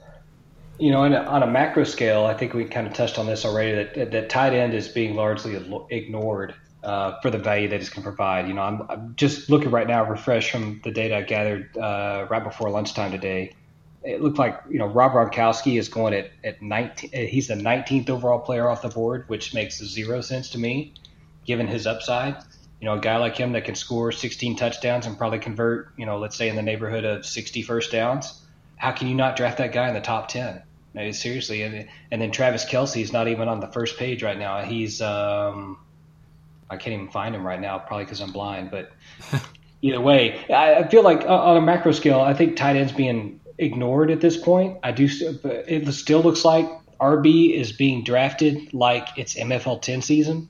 You 0.79 0.93
know, 0.93 1.03
on 1.03 1.13
a, 1.13 1.19
on 1.19 1.43
a, 1.43 1.47
macro 1.47 1.85
scale, 1.85 2.25
I 2.25 2.35
think 2.35 2.55
we 2.55 2.65
kind 2.65 2.87
of 2.87 2.95
touched 2.95 3.19
on 3.19 3.27
this 3.27 3.45
already. 3.45 3.73
That 3.73 4.13
that 4.13 4.31
tight 4.31 4.55
end 4.55 4.73
is 4.73 4.89
being 4.89 5.17
largely 5.17 5.57
ignored 5.91 6.55
uh, 6.83 7.21
for 7.21 7.31
the 7.31 7.39
value 7.39 7.69
that 7.69 7.83
it 7.83 7.91
can 7.91 8.03
provide. 8.03 8.49
You 8.49 8.55
know, 8.55 8.63
I'm, 8.63 8.83
I'm, 8.89 9.15
just 9.17 9.51
looking 9.51 9.71
right 9.71 9.87
now, 9.87 10.09
refresh 10.09 10.51
from 10.51 10.81
the 10.83 10.91
data 10.91 11.17
I 11.17 11.23
gathered 11.23 11.77
uh, 11.77 12.27
right 12.31 12.43
before 12.43 12.71
lunchtime 12.71 13.11
today. 13.11 13.55
It 14.05 14.21
looked 14.21 14.39
like 14.39 14.61
you 14.71 14.79
know 14.79 14.87
Rob 14.87 15.13
Gronkowski 15.13 15.79
is 15.79 15.89
going 15.89 16.15
at 16.15 16.31
at 16.45 16.63
19. 16.63 17.11
Uh, 17.13 17.19
he's 17.27 17.49
the 17.49 17.55
19th 17.55 18.11
overall 18.11 18.41
player 18.41 18.69
off 18.69 18.83
the 18.83 18.89
board, 18.89 19.25
which 19.29 19.55
makes 19.55 19.79
zero 19.79 20.21
sense 20.21 20.51
to 20.51 20.59
me, 20.59 20.95
given 21.47 21.67
his 21.67 21.87
upside. 21.87 22.37
You 22.81 22.87
know, 22.87 22.95
a 22.95 23.01
guy 23.01 23.17
like 23.19 23.37
him 23.37 23.53
that 23.53 23.65
can 23.65 23.75
score 23.75 24.11
16 24.11 24.57
touchdowns 24.57 25.07
and 25.07 25.17
probably 25.17 25.39
convert, 25.39 25.93
you 25.97 26.07
know, 26.07 26.19
let's 26.19 26.37
say 26.37 26.49
in 26.49 26.57
the 26.57 26.63
neighborhood 26.63 27.05
of 27.05 27.25
60 27.25 27.63
first 27.63 27.93
downs. 27.93 28.41
How 28.77 28.91
can 28.91 29.07
you 29.07 29.15
not 29.15 29.37
draft 29.37 29.59
that 29.59 29.73
guy 29.73 29.89
in 29.89 29.95
the 29.95 30.01
top 30.01 30.29
10? 30.29 30.63
No, 30.95 31.11
seriously, 31.13 31.63
and 31.63 31.89
and 32.11 32.21
then 32.21 32.33
Travis 32.33 32.67
Kelce 32.67 33.01
is 33.01 33.13
not 33.13 33.29
even 33.29 33.49
on 33.49 33.61
the 33.61 33.67
first 33.69 33.97
page 33.97 34.23
right 34.23 34.39
now. 34.39 34.61
He's 34.63 35.01
um, 35.01 35.79
I 36.69 36.77
can't 36.77 36.95
even 36.95 37.09
find 37.09 37.35
him 37.35 37.47
right 37.47 37.61
now, 37.61 37.79
probably 37.79 38.05
because 38.05 38.21
I'm 38.21 38.33
blind. 38.33 38.71
But 38.71 38.93
either 39.83 40.01
way, 40.01 40.45
I, 40.53 40.87
feel 40.89 41.03
like 41.03 41.23
uh, 41.23 41.35
on 41.35 41.57
a 41.57 41.61
macro 41.63 41.93
scale, 41.93 42.21
I 42.21 42.35
think 42.35 42.57
tight 42.57 42.77
ends 42.77 42.93
being 42.93 43.41
ignored 43.57 44.11
at 44.11 44.21
this 44.21 44.37
point. 44.37 44.79
I 44.83 44.93
do. 44.93 45.09
It 45.45 45.91
still 45.93 46.23
looks 46.23 46.45
like 46.45 46.69
RB 47.01 47.55
is 47.55 47.73
being 47.73 48.05
drafted 48.05 48.75
like 48.75 49.09
it's 49.17 49.35
MFL 49.35 49.81
10 49.81 50.03
season. 50.03 50.49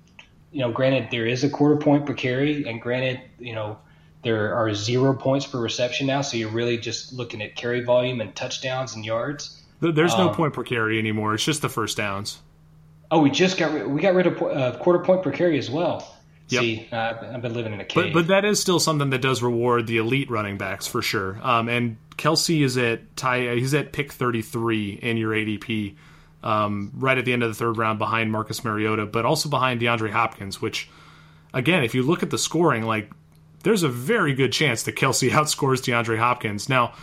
You 0.53 0.61
know, 0.61 0.71
granted 0.71 1.09
there 1.11 1.27
is 1.27 1.45
a 1.45 1.49
quarter 1.51 1.77
point 1.77 2.07
per 2.07 2.15
carry, 2.15 2.69
and 2.69 2.81
granted, 2.81 3.21
you 3.39 3.55
know, 3.55 3.79
there 4.23 4.55
are 4.55 4.73
zero 4.75 5.15
points 5.15 5.47
per 5.47 5.59
reception 5.59 6.07
now, 6.07 6.23
so 6.23 6.37
you're 6.37 6.51
really 6.51 6.79
just 6.79 7.13
looking 7.13 7.43
at 7.43 7.57
carry 7.57 7.83
volume 7.83 8.21
and 8.21 8.35
touchdowns 8.37 8.95
and 8.95 9.05
yards. 9.05 9.61
There's 9.81 10.17
no 10.17 10.29
um, 10.29 10.35
point 10.35 10.55
per 10.55 10.63
carry 10.63 10.99
anymore. 10.99 11.35
It's 11.35 11.45
just 11.45 11.63
the 11.63 11.69
first 11.69 11.97
downs. 11.97 12.41
Oh, 13.11 13.21
we 13.21 13.31
just 13.31 13.59
got 13.59 13.73
rid, 13.73 13.87
we 13.87 14.01
got 14.01 14.15
rid 14.15 14.27
of 14.27 14.43
uh, 14.43 14.79
quarter 14.79 15.01
point 15.01 15.23
per 15.23 15.33
carry 15.33 15.59
as 15.59 15.71
well. 15.71 16.17
Yep. 16.49 16.61
See, 16.61 16.89
uh, 16.93 17.15
I've 17.33 17.43
been 17.43 17.55
living 17.55 17.73
in 17.73 17.81
a 17.81 17.85
cave. 17.85 18.13
But, 18.13 18.13
but 18.13 18.27
that 18.29 18.45
is 18.45 18.61
still 18.61 18.79
something 18.79 19.11
that 19.11 19.23
does 19.23 19.43
reward 19.43 19.87
the 19.87 19.97
elite 19.97 20.31
running 20.31 20.59
backs 20.59 20.87
for 20.87 21.03
sure. 21.03 21.39
Um, 21.43 21.69
and 21.69 21.97
Kelce 22.17 22.63
is 22.63 22.77
at 22.77 23.17
tie, 23.17 23.55
he's 23.55 23.75
at 23.75 23.93
pick 23.93 24.13
33 24.13 25.01
in 25.03 25.17
your 25.17 25.33
ADP, 25.33 25.97
um, 26.43 26.91
right 26.95 27.19
at 27.19 27.25
the 27.25 27.33
end 27.33 27.43
of 27.43 27.51
the 27.51 27.55
third 27.55 27.79
round 27.79 27.99
behind 27.99 28.33
Marcus 28.33 28.65
Mariota, 28.65 29.07
but 29.07 29.25
also 29.25 29.49
behind 29.49 29.81
DeAndre 29.81 30.11
Hopkins. 30.11 30.61
Which, 30.61 30.89
again, 31.53 31.85
if 31.85 31.95
you 31.95 32.03
look 32.03 32.23
at 32.23 32.31
the 32.31 32.39
scoring, 32.39 32.83
like 32.85 33.11
there's 33.63 33.83
a 33.83 33.89
very 33.89 34.35
good 34.35 34.53
chance 34.53 34.83
that 34.85 34.97
Kelce 34.97 35.31
outscores 35.31 35.81
DeAndre 35.81 36.19
Hopkins. 36.19 36.69
Now, 36.69 36.95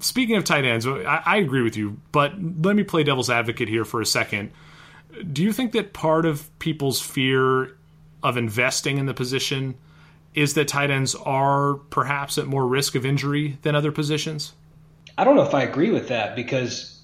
speaking 0.00 0.36
of 0.36 0.44
tight 0.44 0.64
ends, 0.64 0.86
I, 0.86 1.22
I 1.24 1.36
agree 1.36 1.62
with 1.62 1.76
you, 1.76 1.98
but 2.12 2.32
let 2.62 2.76
me 2.76 2.82
play 2.82 3.04
devil's 3.04 3.30
advocate 3.30 3.68
here 3.68 3.84
for 3.84 4.00
a 4.00 4.06
second 4.06 4.52
do 5.32 5.42
you 5.42 5.52
think 5.52 5.72
that 5.72 5.92
part 5.92 6.26
of 6.26 6.56
people's 6.58 7.00
fear 7.00 7.76
of 8.22 8.36
investing 8.36 8.98
in 8.98 9.06
the 9.06 9.14
position 9.14 9.76
is 10.34 10.54
that 10.54 10.68
tight 10.68 10.90
ends 10.90 11.14
are 11.14 11.74
perhaps 11.74 12.38
at 12.38 12.46
more 12.46 12.66
risk 12.66 12.94
of 12.94 13.06
injury 13.06 13.58
than 13.62 13.74
other 13.74 13.92
positions? 13.92 14.52
I 15.16 15.24
don't 15.24 15.36
know 15.36 15.42
if 15.42 15.54
I 15.54 15.62
agree 15.62 15.90
with 15.90 16.08
that 16.08 16.36
because 16.36 16.95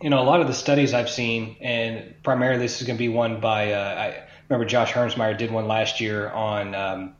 you 0.00 0.10
know 0.10 0.20
a 0.20 0.24
lot 0.24 0.40
of 0.40 0.46
the 0.46 0.54
studies 0.54 0.92
I've 0.94 1.10
seen, 1.10 1.56
and 1.60 2.14
primarily 2.22 2.58
this 2.58 2.80
is 2.80 2.86
going 2.86 2.96
to 2.96 3.02
be 3.02 3.08
one 3.08 3.40
by 3.40 3.72
uh, 3.72 3.94
I 3.94 4.22
remember 4.48 4.68
Josh 4.68 4.92
Hermsmeyer 4.92 5.36
did 5.36 5.50
one 5.50 5.66
last 5.66 6.00
year 6.00 6.30
on 6.30 6.74
um, 6.74 7.16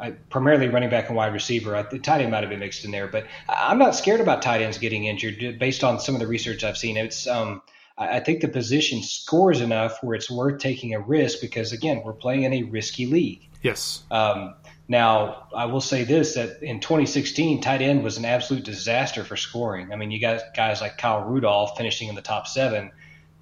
I, 0.00 0.10
primarily 0.30 0.68
running 0.68 0.90
back 0.90 1.08
and 1.08 1.16
wide 1.16 1.32
receiver. 1.32 1.76
I, 1.76 1.82
the 1.82 1.98
tight 1.98 2.20
end 2.20 2.30
might 2.30 2.40
have 2.40 2.50
been 2.50 2.60
mixed 2.60 2.84
in 2.84 2.90
there, 2.90 3.08
but 3.08 3.26
I'm 3.48 3.78
not 3.78 3.94
scared 3.94 4.20
about 4.20 4.42
tight 4.42 4.62
ends 4.62 4.78
getting 4.78 5.04
injured 5.04 5.58
based 5.58 5.84
on 5.84 6.00
some 6.00 6.14
of 6.14 6.20
the 6.20 6.26
research 6.26 6.64
I've 6.64 6.78
seen. 6.78 6.96
It's 6.96 7.26
um, 7.26 7.62
I, 7.96 8.16
I 8.16 8.20
think 8.20 8.40
the 8.40 8.48
position 8.48 9.02
scores 9.02 9.60
enough 9.60 10.02
where 10.02 10.14
it's 10.14 10.30
worth 10.30 10.58
taking 10.58 10.94
a 10.94 11.00
risk 11.00 11.40
because 11.40 11.72
again, 11.72 12.02
we're 12.04 12.12
playing 12.12 12.44
in 12.44 12.52
a 12.52 12.62
risky 12.64 13.06
league. 13.06 13.48
Yes. 13.62 14.02
Um, 14.10 14.54
now, 14.88 15.48
I 15.54 15.66
will 15.66 15.82
say 15.82 16.04
this: 16.04 16.34
that 16.34 16.62
in 16.62 16.80
2016, 16.80 17.60
tight 17.60 17.82
end 17.82 18.02
was 18.02 18.16
an 18.16 18.24
absolute 18.24 18.64
disaster 18.64 19.22
for 19.22 19.36
scoring. 19.36 19.92
I 19.92 19.96
mean, 19.96 20.10
you 20.10 20.18
got 20.18 20.54
guys 20.56 20.80
like 20.80 20.96
Kyle 20.96 21.20
Rudolph 21.20 21.76
finishing 21.76 22.08
in 22.08 22.14
the 22.14 22.22
top 22.22 22.46
seven. 22.46 22.90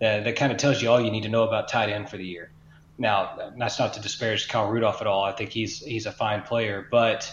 That, 0.00 0.24
that 0.24 0.36
kind 0.36 0.50
of 0.50 0.58
tells 0.58 0.82
you 0.82 0.90
all 0.90 1.00
you 1.00 1.10
need 1.10 1.22
to 1.22 1.28
know 1.28 1.44
about 1.44 1.68
tight 1.68 1.88
end 1.88 2.10
for 2.10 2.16
the 2.16 2.26
year. 2.26 2.50
Now, 2.98 3.52
that's 3.56 3.78
not 3.78 3.94
to 3.94 4.00
disparage 4.00 4.48
Kyle 4.48 4.68
Rudolph 4.68 5.00
at 5.00 5.06
all. 5.06 5.22
I 5.22 5.32
think 5.32 5.50
he's 5.50 5.78
he's 5.78 6.06
a 6.06 6.12
fine 6.12 6.42
player, 6.42 6.88
but 6.90 7.32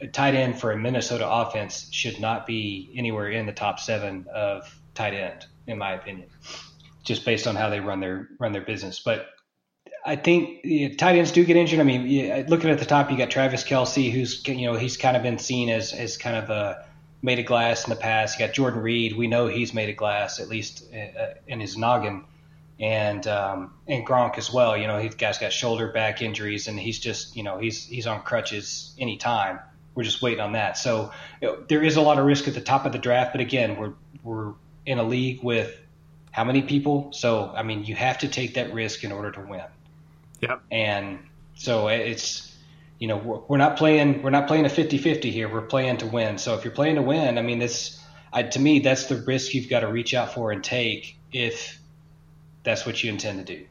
a 0.00 0.06
tight 0.06 0.34
end 0.34 0.60
for 0.60 0.70
a 0.70 0.78
Minnesota 0.78 1.28
offense 1.28 1.88
should 1.90 2.20
not 2.20 2.46
be 2.46 2.92
anywhere 2.94 3.28
in 3.28 3.46
the 3.46 3.52
top 3.52 3.80
seven 3.80 4.26
of 4.32 4.72
tight 4.94 5.14
end, 5.14 5.46
in 5.66 5.78
my 5.78 5.94
opinion, 5.94 6.28
just 7.02 7.24
based 7.24 7.48
on 7.48 7.56
how 7.56 7.70
they 7.70 7.80
run 7.80 7.98
their 7.98 8.28
run 8.38 8.52
their 8.52 8.62
business. 8.62 9.00
But 9.00 9.26
I 10.08 10.16
think 10.16 10.60
yeah, 10.64 10.88
tight 10.96 11.16
ends 11.16 11.32
do 11.32 11.44
get 11.44 11.56
injured. 11.56 11.80
I 11.80 11.82
mean, 11.82 12.06
yeah, 12.06 12.42
looking 12.48 12.70
at 12.70 12.78
the 12.78 12.86
top, 12.86 13.10
you 13.10 13.18
got 13.18 13.30
Travis 13.30 13.62
Kelce, 13.62 14.10
who's 14.10 14.46
you 14.48 14.66
know 14.66 14.74
he's 14.74 14.96
kind 14.96 15.16
of 15.16 15.22
been 15.22 15.38
seen 15.38 15.68
as 15.68 15.92
as 15.92 16.16
kind 16.16 16.34
of 16.34 16.48
a 16.48 16.86
made 17.20 17.38
of 17.38 17.44
glass 17.44 17.84
in 17.84 17.90
the 17.90 17.96
past. 17.96 18.38
You 18.38 18.46
got 18.46 18.54
Jordan 18.54 18.80
Reed. 18.80 19.16
We 19.16 19.26
know 19.26 19.48
he's 19.48 19.74
made 19.74 19.90
of 19.90 19.96
glass, 19.96 20.40
at 20.40 20.48
least 20.48 20.84
uh, 20.94 21.34
in 21.46 21.60
his 21.60 21.76
noggin 21.76 22.24
and 22.80 23.26
um, 23.26 23.74
and 23.86 24.06
Gronk 24.06 24.38
as 24.38 24.52
well. 24.52 24.76
You 24.76 24.86
know, 24.86 24.98
he 24.98 25.10
guy's 25.10 25.38
got 25.38 25.52
shoulder 25.52 25.88
back 25.88 26.22
injuries, 26.22 26.68
and 26.68 26.78
he's 26.78 26.98
just 26.98 27.36
you 27.36 27.42
know 27.42 27.58
he's 27.58 27.84
he's 27.84 28.06
on 28.06 28.22
crutches 28.22 28.94
anytime. 28.98 29.58
We're 29.94 30.04
just 30.04 30.22
waiting 30.22 30.40
on 30.40 30.52
that. 30.52 30.78
So 30.78 31.12
you 31.42 31.48
know, 31.48 31.64
there 31.68 31.82
is 31.82 31.96
a 31.96 32.00
lot 32.00 32.18
of 32.18 32.24
risk 32.24 32.48
at 32.48 32.54
the 32.54 32.60
top 32.60 32.86
of 32.86 32.92
the 32.92 32.98
draft, 32.98 33.32
but 33.32 33.40
again, 33.40 33.76
we're 33.76 33.92
we're 34.22 34.54
in 34.86 34.98
a 34.98 35.04
league 35.04 35.42
with 35.42 35.78
how 36.30 36.44
many 36.44 36.62
people? 36.62 37.12
So 37.12 37.52
I 37.54 37.62
mean, 37.62 37.84
you 37.84 37.94
have 37.94 38.18
to 38.18 38.28
take 38.28 38.54
that 38.54 38.72
risk 38.72 39.04
in 39.04 39.12
order 39.12 39.32
to 39.32 39.40
win. 39.40 39.64
Yeah. 40.40 40.58
And 40.70 41.18
so 41.54 41.88
it's 41.88 42.56
you 42.98 43.08
know 43.08 43.16
we're, 43.16 43.40
we're 43.48 43.56
not 43.56 43.76
playing 43.76 44.22
we're 44.22 44.30
not 44.30 44.46
playing 44.46 44.66
a 44.66 44.68
50-50 44.68 45.24
here. 45.30 45.52
We're 45.52 45.62
playing 45.62 45.98
to 45.98 46.06
win. 46.06 46.38
So 46.38 46.54
if 46.54 46.64
you're 46.64 46.74
playing 46.74 46.96
to 46.96 47.02
win, 47.02 47.38
I 47.38 47.42
mean 47.42 47.58
this 47.58 48.02
I, 48.32 48.42
to 48.42 48.60
me 48.60 48.80
that's 48.80 49.06
the 49.06 49.16
risk 49.16 49.54
you've 49.54 49.70
got 49.70 49.80
to 49.80 49.88
reach 49.88 50.14
out 50.14 50.34
for 50.34 50.52
and 50.52 50.62
take 50.62 51.16
if 51.32 51.80
that's 52.62 52.84
what 52.84 53.02
you 53.02 53.10
intend 53.10 53.46
to 53.46 53.56
do. 53.56 53.66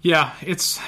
Yeah, 0.00 0.34
it's 0.40 0.80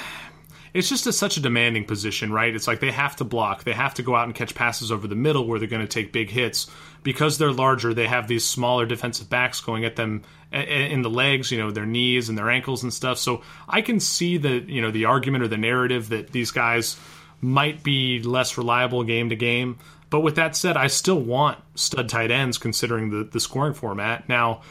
it's 0.75 0.89
just 0.89 1.07
a, 1.07 1.13
such 1.13 1.37
a 1.37 1.39
demanding 1.39 1.85
position, 1.85 2.31
right? 2.31 2.53
It's 2.53 2.67
like 2.67 2.79
they 2.79 2.91
have 2.91 3.15
to 3.17 3.23
block, 3.23 3.63
they 3.63 3.73
have 3.73 3.93
to 3.95 4.03
go 4.03 4.15
out 4.15 4.25
and 4.25 4.35
catch 4.35 4.53
passes 4.53 4.91
over 4.91 5.07
the 5.07 5.15
middle 5.15 5.47
where 5.47 5.57
they're 5.57 5.67
going 5.67 5.81
to 5.81 5.87
take 5.87 6.11
big 6.11 6.29
hits 6.29 6.69
because 7.03 7.37
they're 7.37 7.51
larger. 7.51 7.93
They 7.93 8.07
have 8.07 8.27
these 8.27 8.45
smaller 8.45 8.85
defensive 8.85 9.29
backs 9.29 9.61
going 9.61 9.85
at 9.85 9.95
them 9.95 10.23
in 10.51 11.01
the 11.01 11.09
legs, 11.09 11.51
you 11.51 11.57
know, 11.57 11.71
their 11.71 11.85
knees 11.85 12.29
and 12.29 12.37
their 12.37 12.49
ankles 12.49 12.83
and 12.83 12.93
stuff. 12.93 13.17
So 13.17 13.41
I 13.67 13.81
can 13.81 13.99
see 13.99 14.37
the 14.37 14.63
you 14.67 14.81
know 14.81 14.91
the 14.91 15.05
argument 15.05 15.43
or 15.43 15.47
the 15.47 15.57
narrative 15.57 16.09
that 16.09 16.31
these 16.31 16.51
guys 16.51 16.99
might 17.41 17.83
be 17.83 18.21
less 18.21 18.57
reliable 18.57 19.03
game 19.03 19.29
to 19.29 19.35
game. 19.35 19.79
But 20.09 20.21
with 20.21 20.35
that 20.35 20.55
said, 20.55 20.77
I 20.77 20.87
still 20.87 21.19
want 21.19 21.57
stud 21.73 22.09
tight 22.09 22.31
ends 22.31 22.57
considering 22.57 23.09
the 23.09 23.23
the 23.23 23.39
scoring 23.39 23.73
format 23.73 24.29
now 24.29 24.61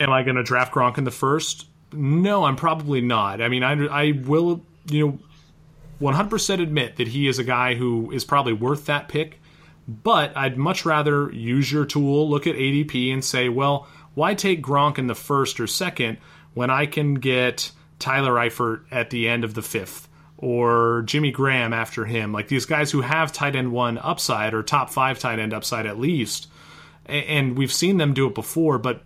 Am 0.00 0.10
I 0.10 0.22
going 0.22 0.36
to 0.36 0.42
draft 0.42 0.74
Gronk 0.74 0.98
in 0.98 1.04
the 1.04 1.10
first? 1.10 1.66
No, 1.92 2.44
I'm 2.44 2.56
probably 2.56 3.00
not. 3.00 3.40
I 3.40 3.48
mean, 3.48 3.62
I, 3.62 3.86
I 3.86 4.12
will, 4.12 4.64
you 4.86 5.06
know, 5.06 5.18
100% 6.00 6.60
admit 6.60 6.96
that 6.96 7.08
he 7.08 7.28
is 7.28 7.38
a 7.38 7.44
guy 7.44 7.74
who 7.74 8.10
is 8.10 8.24
probably 8.24 8.52
worth 8.52 8.86
that 8.86 9.08
pick, 9.08 9.40
but 9.86 10.36
I'd 10.36 10.58
much 10.58 10.84
rather 10.84 11.30
use 11.32 11.70
your 11.70 11.84
tool, 11.84 12.28
look 12.28 12.46
at 12.46 12.56
ADP, 12.56 13.12
and 13.12 13.24
say, 13.24 13.48
well, 13.48 13.88
why 14.14 14.34
take 14.34 14.62
Gronk 14.62 14.98
in 14.98 15.06
the 15.06 15.14
first 15.14 15.60
or 15.60 15.66
second 15.66 16.18
when 16.54 16.70
I 16.70 16.86
can 16.86 17.14
get 17.14 17.70
Tyler 17.98 18.34
Eifert 18.34 18.84
at 18.90 19.10
the 19.10 19.28
end 19.28 19.44
of 19.44 19.54
the 19.54 19.62
fifth? 19.62 20.08
Or 20.36 21.02
Jimmy 21.06 21.30
Graham 21.30 21.72
after 21.72 22.04
him, 22.04 22.32
like 22.32 22.48
these 22.48 22.66
guys 22.66 22.90
who 22.90 23.00
have 23.00 23.32
tight 23.32 23.56
end 23.56 23.72
one 23.72 23.98
upside 23.98 24.52
or 24.52 24.62
top 24.62 24.90
five 24.90 25.18
tight 25.18 25.38
end 25.38 25.54
upside 25.54 25.86
at 25.86 25.98
least, 25.98 26.48
and 27.06 27.56
we've 27.56 27.72
seen 27.72 27.96
them 27.96 28.14
do 28.14 28.26
it 28.26 28.34
before, 28.34 28.78
but 28.78 29.02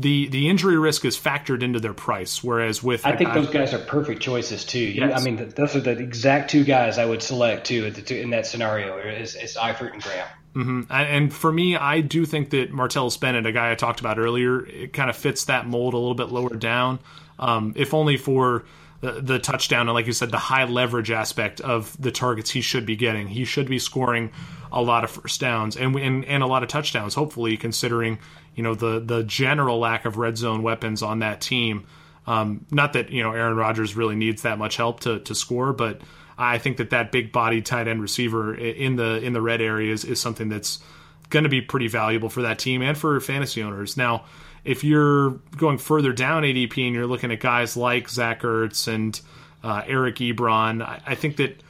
the 0.00 0.28
the 0.28 0.48
injury 0.48 0.78
risk 0.78 1.04
is 1.04 1.18
factored 1.18 1.62
into 1.62 1.78
their 1.78 1.92
price. 1.92 2.42
Whereas 2.42 2.82
with 2.82 3.06
I 3.06 3.16
think 3.16 3.32
those 3.34 3.50
guys 3.50 3.74
are 3.74 3.78
perfect 3.78 4.22
choices 4.22 4.64
too. 4.64 4.78
Yes. 4.78 5.20
I 5.20 5.24
mean, 5.24 5.52
those 5.56 5.76
are 5.76 5.80
the 5.80 5.98
exact 5.98 6.50
two 6.50 6.64
guys 6.64 6.98
I 6.98 7.04
would 7.04 7.22
select 7.22 7.66
too 7.66 7.92
in 8.08 8.30
that 8.30 8.46
scenario. 8.46 8.98
Is, 8.98 9.34
is 9.34 9.56
Eifert 9.56 9.92
and 9.92 10.02
Graham. 10.02 10.26
Mm-hmm. 10.54 10.92
And 10.92 11.32
for 11.32 11.52
me, 11.52 11.76
I 11.76 12.00
do 12.00 12.26
think 12.26 12.50
that 12.50 12.72
Martellus 12.72 13.20
Bennett, 13.20 13.46
a 13.46 13.52
guy 13.52 13.70
I 13.70 13.74
talked 13.76 14.00
about 14.00 14.18
earlier, 14.18 14.66
it 14.66 14.92
kind 14.92 15.08
of 15.08 15.16
fits 15.16 15.44
that 15.44 15.66
mold 15.66 15.94
a 15.94 15.96
little 15.96 16.14
bit 16.14 16.30
lower 16.30 16.56
down, 16.56 16.98
um, 17.38 17.72
if 17.76 17.94
only 17.94 18.16
for 18.16 18.64
the, 19.00 19.12
the, 19.12 19.38
touchdown 19.38 19.88
and, 19.88 19.94
like 19.94 20.06
you 20.06 20.12
said, 20.12 20.32
the 20.32 20.38
high 20.38 20.64
leverage 20.64 21.10
aspect 21.10 21.60
of 21.60 21.96
the 22.02 22.10
targets 22.10 22.50
he 22.50 22.62
should 22.62 22.84
be 22.84 22.96
getting. 22.96 23.28
He 23.28 23.44
should 23.44 23.68
be 23.68 23.78
scoring 23.78 24.32
a 24.72 24.82
lot 24.82 25.04
of 25.04 25.10
first 25.10 25.40
downs 25.40 25.76
and 25.76 25.94
and, 25.96 26.24
and 26.24 26.42
a 26.42 26.46
lot 26.46 26.62
of 26.62 26.68
touchdowns. 26.68 27.14
Hopefully, 27.14 27.56
considering 27.56 28.18
you 28.54 28.62
know 28.62 28.74
the 28.74 29.00
the 29.00 29.22
general 29.24 29.78
lack 29.78 30.04
of 30.04 30.16
red 30.16 30.36
zone 30.36 30.62
weapons 30.62 31.02
on 31.02 31.20
that 31.20 31.40
team. 31.40 31.86
Um, 32.26 32.66
not 32.70 32.92
that 32.92 33.10
you 33.10 33.22
know 33.22 33.32
Aaron 33.32 33.56
Rodgers 33.56 33.96
really 33.96 34.16
needs 34.16 34.42
that 34.42 34.58
much 34.58 34.76
help 34.76 35.00
to 35.00 35.20
to 35.20 35.34
score, 35.34 35.72
but 35.72 36.00
I 36.38 36.58
think 36.58 36.78
that 36.78 36.90
that 36.90 37.12
big 37.12 37.32
body 37.32 37.60
tight 37.60 37.86
end 37.86 38.00
receiver 38.00 38.54
in 38.54 38.96
the 38.96 39.22
in 39.22 39.32
the 39.32 39.42
red 39.42 39.60
areas 39.60 40.04
is 40.04 40.20
something 40.20 40.48
that's 40.48 40.80
going 41.28 41.44
to 41.44 41.48
be 41.48 41.60
pretty 41.60 41.88
valuable 41.88 42.28
for 42.28 42.42
that 42.42 42.58
team 42.58 42.82
and 42.82 42.96
for 42.96 43.20
fantasy 43.20 43.62
owners. 43.62 43.96
Now, 43.96 44.24
if 44.64 44.82
you're 44.82 45.30
going 45.56 45.78
further 45.78 46.12
down 46.12 46.42
ADP 46.42 46.86
and 46.86 46.94
you're 46.94 47.06
looking 47.06 47.30
at 47.30 47.40
guys 47.40 47.76
like 47.76 48.08
Zach 48.08 48.42
Ertz 48.42 48.88
and 48.88 49.20
uh, 49.62 49.82
Eric 49.86 50.16
Ebron, 50.16 50.82
I, 50.82 51.00
I 51.06 51.14
think 51.14 51.36
that 51.36 51.62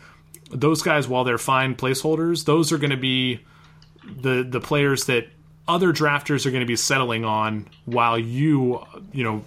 those 0.50 0.82
guys, 0.82 1.06
while 1.06 1.24
they're 1.24 1.38
fine 1.38 1.74
placeholders, 1.74 2.44
those 2.44 2.72
are 2.72 2.78
going 2.78 2.90
to 2.90 2.96
be 2.96 3.40
the 4.04 4.42
the 4.48 4.60
players 4.60 5.06
that 5.06 5.26
other 5.70 5.92
drafters 5.92 6.46
are 6.46 6.50
going 6.50 6.60
to 6.62 6.66
be 6.66 6.76
settling 6.76 7.24
on 7.24 7.66
while 7.84 8.18
you, 8.18 8.84
you 9.12 9.24
know, 9.24 9.44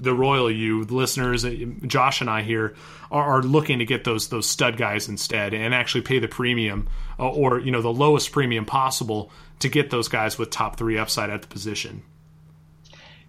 the 0.00 0.14
royal 0.14 0.50
you, 0.50 0.84
the 0.84 0.94
listeners, 0.94 1.44
Josh 1.86 2.20
and 2.20 2.28
I 2.30 2.42
here 2.42 2.74
are, 3.10 3.38
are, 3.38 3.42
looking 3.42 3.80
to 3.80 3.84
get 3.84 4.04
those 4.04 4.28
those 4.28 4.48
stud 4.48 4.76
guys 4.76 5.08
instead 5.08 5.52
and 5.52 5.74
actually 5.74 6.00
pay 6.02 6.18
the 6.18 6.28
premium 6.28 6.88
uh, 7.18 7.28
or 7.28 7.58
you 7.60 7.70
know 7.70 7.82
the 7.82 7.92
lowest 7.92 8.32
premium 8.32 8.64
possible 8.64 9.30
to 9.58 9.68
get 9.68 9.90
those 9.90 10.08
guys 10.08 10.38
with 10.38 10.50
top 10.50 10.76
three 10.76 10.96
upside 10.96 11.28
at 11.28 11.42
the 11.42 11.48
position. 11.48 12.02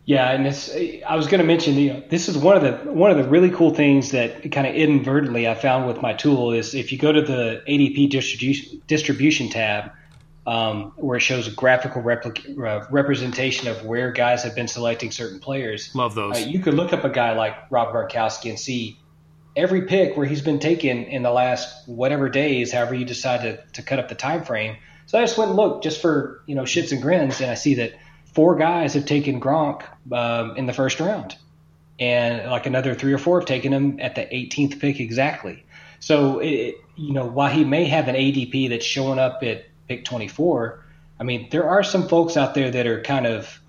Yeah, 0.05 0.31
and 0.31 0.45
this 0.45 0.75
I 1.07 1.15
was 1.15 1.27
going 1.27 1.39
to 1.41 1.45
mention 1.45 1.75
you 1.75 1.93
know, 1.93 2.03
this 2.09 2.29
is 2.29 2.37
one 2.37 2.55
of 2.55 2.63
the 2.63 2.91
one 2.91 3.11
of 3.11 3.17
the 3.17 3.29
really 3.29 3.51
cool 3.51 3.73
things 3.73 4.11
that 4.11 4.51
kind 4.51 4.65
of 4.65 4.73
inadvertently 4.73 5.47
I 5.47 5.55
found 5.55 5.87
with 5.87 6.01
my 6.01 6.13
tool 6.13 6.53
is 6.53 6.73
if 6.73 6.91
you 6.91 6.97
go 6.97 7.11
to 7.11 7.21
the 7.21 7.61
ADP 7.67 8.09
distribution 8.09 8.81
distribution 8.87 9.49
tab 9.49 9.91
um, 10.47 10.93
where 10.95 11.17
it 11.17 11.21
shows 11.21 11.47
a 11.47 11.51
graphical 11.51 12.01
replica, 12.01 12.41
uh, 12.65 12.87
representation 12.89 13.67
of 13.67 13.85
where 13.85 14.11
guys 14.11 14.43
have 14.43 14.55
been 14.55 14.67
selecting 14.67 15.11
certain 15.11 15.39
players. 15.39 15.93
Love 15.93 16.15
those. 16.15 16.35
Uh, 16.35 16.47
you 16.47 16.59
could 16.59 16.73
look 16.73 16.93
up 16.93 17.03
a 17.03 17.09
guy 17.09 17.33
like 17.33 17.55
Rob 17.69 17.93
Gronkowski 17.93 18.49
and 18.49 18.59
see 18.59 18.97
every 19.55 19.83
pick 19.83 20.17
where 20.17 20.25
he's 20.25 20.41
been 20.41 20.59
taken 20.59 21.03
in 21.03 21.23
the 21.23 21.31
last 21.31 21.87
whatever 21.87 22.29
days, 22.29 22.71
however 22.71 22.95
you 22.95 23.05
decide 23.05 23.41
to, 23.41 23.63
to 23.73 23.83
cut 23.83 23.99
up 23.99 24.09
the 24.09 24.15
time 24.15 24.43
frame. 24.43 24.77
So 25.05 25.19
I 25.19 25.21
just 25.21 25.37
went 25.37 25.49
and 25.49 25.57
looked 25.57 25.83
just 25.83 26.01
for 26.01 26.41
you 26.47 26.55
know 26.55 26.63
shits 26.63 26.91
and 26.91 27.01
grins, 27.01 27.41
and 27.41 27.51
I 27.51 27.55
see 27.55 27.75
that 27.75 27.93
four 28.33 28.55
guys 28.55 28.93
have 28.93 29.05
taken 29.05 29.39
Gronk 29.39 29.83
um, 30.11 30.55
in 30.57 30.65
the 30.65 30.73
first 30.73 30.99
round, 30.99 31.35
and 31.99 32.49
like 32.49 32.65
another 32.65 32.95
three 32.95 33.13
or 33.13 33.17
four 33.17 33.41
have 33.41 33.47
taken 33.47 33.73
him 33.73 33.99
at 33.99 34.15
the 34.15 34.21
18th 34.21 34.79
pick 34.79 34.99
exactly. 34.99 35.65
So 35.99 36.39
it, 36.39 36.77
you 36.95 37.13
know 37.13 37.25
while 37.25 37.51
he 37.51 37.63
may 37.63 37.85
have 37.85 38.07
an 38.07 38.15
ADP 38.15 38.69
that's 38.69 38.85
showing 38.85 39.19
up 39.19 39.43
at 39.43 39.65
pick 39.91 40.05
24. 40.05 40.83
I 41.19 41.23
mean, 41.23 41.49
there 41.51 41.67
are 41.67 41.83
some 41.83 42.07
folks 42.07 42.37
out 42.37 42.55
there 42.55 42.71
that 42.71 42.87
are 42.87 43.01
kind 43.01 43.27
of 43.27 43.59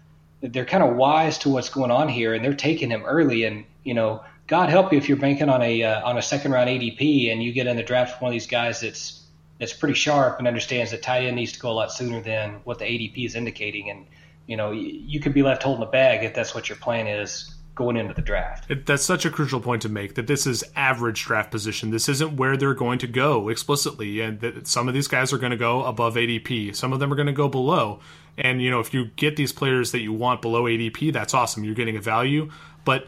they're 0.41 0.65
kind 0.65 0.83
of 0.83 0.97
wise 0.97 1.39
to 1.39 1.49
what's 1.49 1.69
going 1.69 1.91
on 1.91 2.09
here, 2.09 2.35
and 2.35 2.45
they're 2.45 2.55
taking 2.55 2.91
him 2.91 3.05
early. 3.05 3.45
And 3.45 3.65
you 3.85 3.95
know, 3.95 4.25
God 4.47 4.69
help 4.69 4.93
you 4.93 4.99
if 4.99 5.09
you're 5.09 5.19
banking 5.19 5.49
on 5.49 5.63
a 5.63 5.83
uh, 5.83 6.09
on 6.09 6.17
a 6.17 6.23
second 6.23 6.53
round 6.53 6.71
ADP 6.71 7.33
and 7.33 7.43
you 7.43 7.53
get 7.53 7.67
in 7.67 7.77
the 7.77 7.83
draft 7.83 8.19
for 8.19 8.25
one 8.25 8.31
of 8.31 8.35
these 8.35 8.47
guys 8.47 8.81
that's 8.81 9.21
that's 9.59 9.73
pretty 9.73 9.95
sharp 9.95 10.39
and 10.39 10.49
understands 10.49 10.93
that 10.93 11.03
tight 11.03 11.25
end 11.25 11.37
needs 11.37 11.53
to 11.53 11.61
go 11.61 11.71
a 11.71 11.73
lot 11.73 11.93
sooner 11.93 12.21
than 12.21 12.61
what 12.65 12.79
the 12.79 12.85
ADP 12.85 13.27
is 13.27 13.35
indicating. 13.35 13.91
And 13.91 14.07
you 14.47 14.57
know, 14.57 14.71
you 14.71 15.21
could 15.21 15.35
be 15.35 15.43
left 15.43 15.63
holding 15.63 15.81
the 15.81 15.87
bag 15.91 16.25
if 16.25 16.35
that's 16.35 16.55
what 16.55 16.69
your 16.69 16.79
plan 16.79 17.07
is 17.07 17.53
going 17.75 17.97
into 17.97 18.15
the 18.15 18.23
draft. 18.23 18.71
It, 18.71 18.87
that's 18.87 19.05
such 19.05 19.25
a 19.25 19.31
crucial 19.31 19.61
point 19.61 19.83
to 19.83 19.89
make 19.89 20.15
that 20.15 20.27
this 20.27 20.47
is 20.47 20.63
average 20.77 21.25
draft 21.25 21.51
position. 21.51 21.91
This 21.91 22.09
isn't 22.09 22.37
where 22.37 22.57
they're 22.57 22.75
going 22.75 22.99
to 23.01 23.07
go 23.07 23.49
explicitly, 23.49 24.21
and 24.21 24.41
that 24.41 24.67
some 24.67 24.89
of 24.89 24.95
these 24.95 25.09
guys 25.09 25.33
are 25.33 25.39
going 25.39 25.53
to 25.53 25.57
go 25.57 25.85
above 25.85 26.15
ADP. 26.15 26.77
Some 26.77 26.93
of 26.93 27.01
them 27.01 27.13
are 27.13 27.17
going 27.17 27.27
to 27.27 27.33
go 27.33 27.49
below. 27.49 28.01
And 28.37 28.63
you 28.63 28.71
know, 28.71 28.81
if 28.81 28.93
you 28.95 29.07
get 29.17 29.37
these 29.37 29.53
players 29.53 29.93
that 29.93 30.01
you 30.01 30.13
want 30.13 30.43
below 30.43 30.65
ADP, 30.65 31.13
that's 31.13 31.35
awesome. 31.35 31.65
You're 31.65 31.75
getting 31.75 31.97
a 31.97 32.01
value. 32.01 32.51
But 32.85 33.07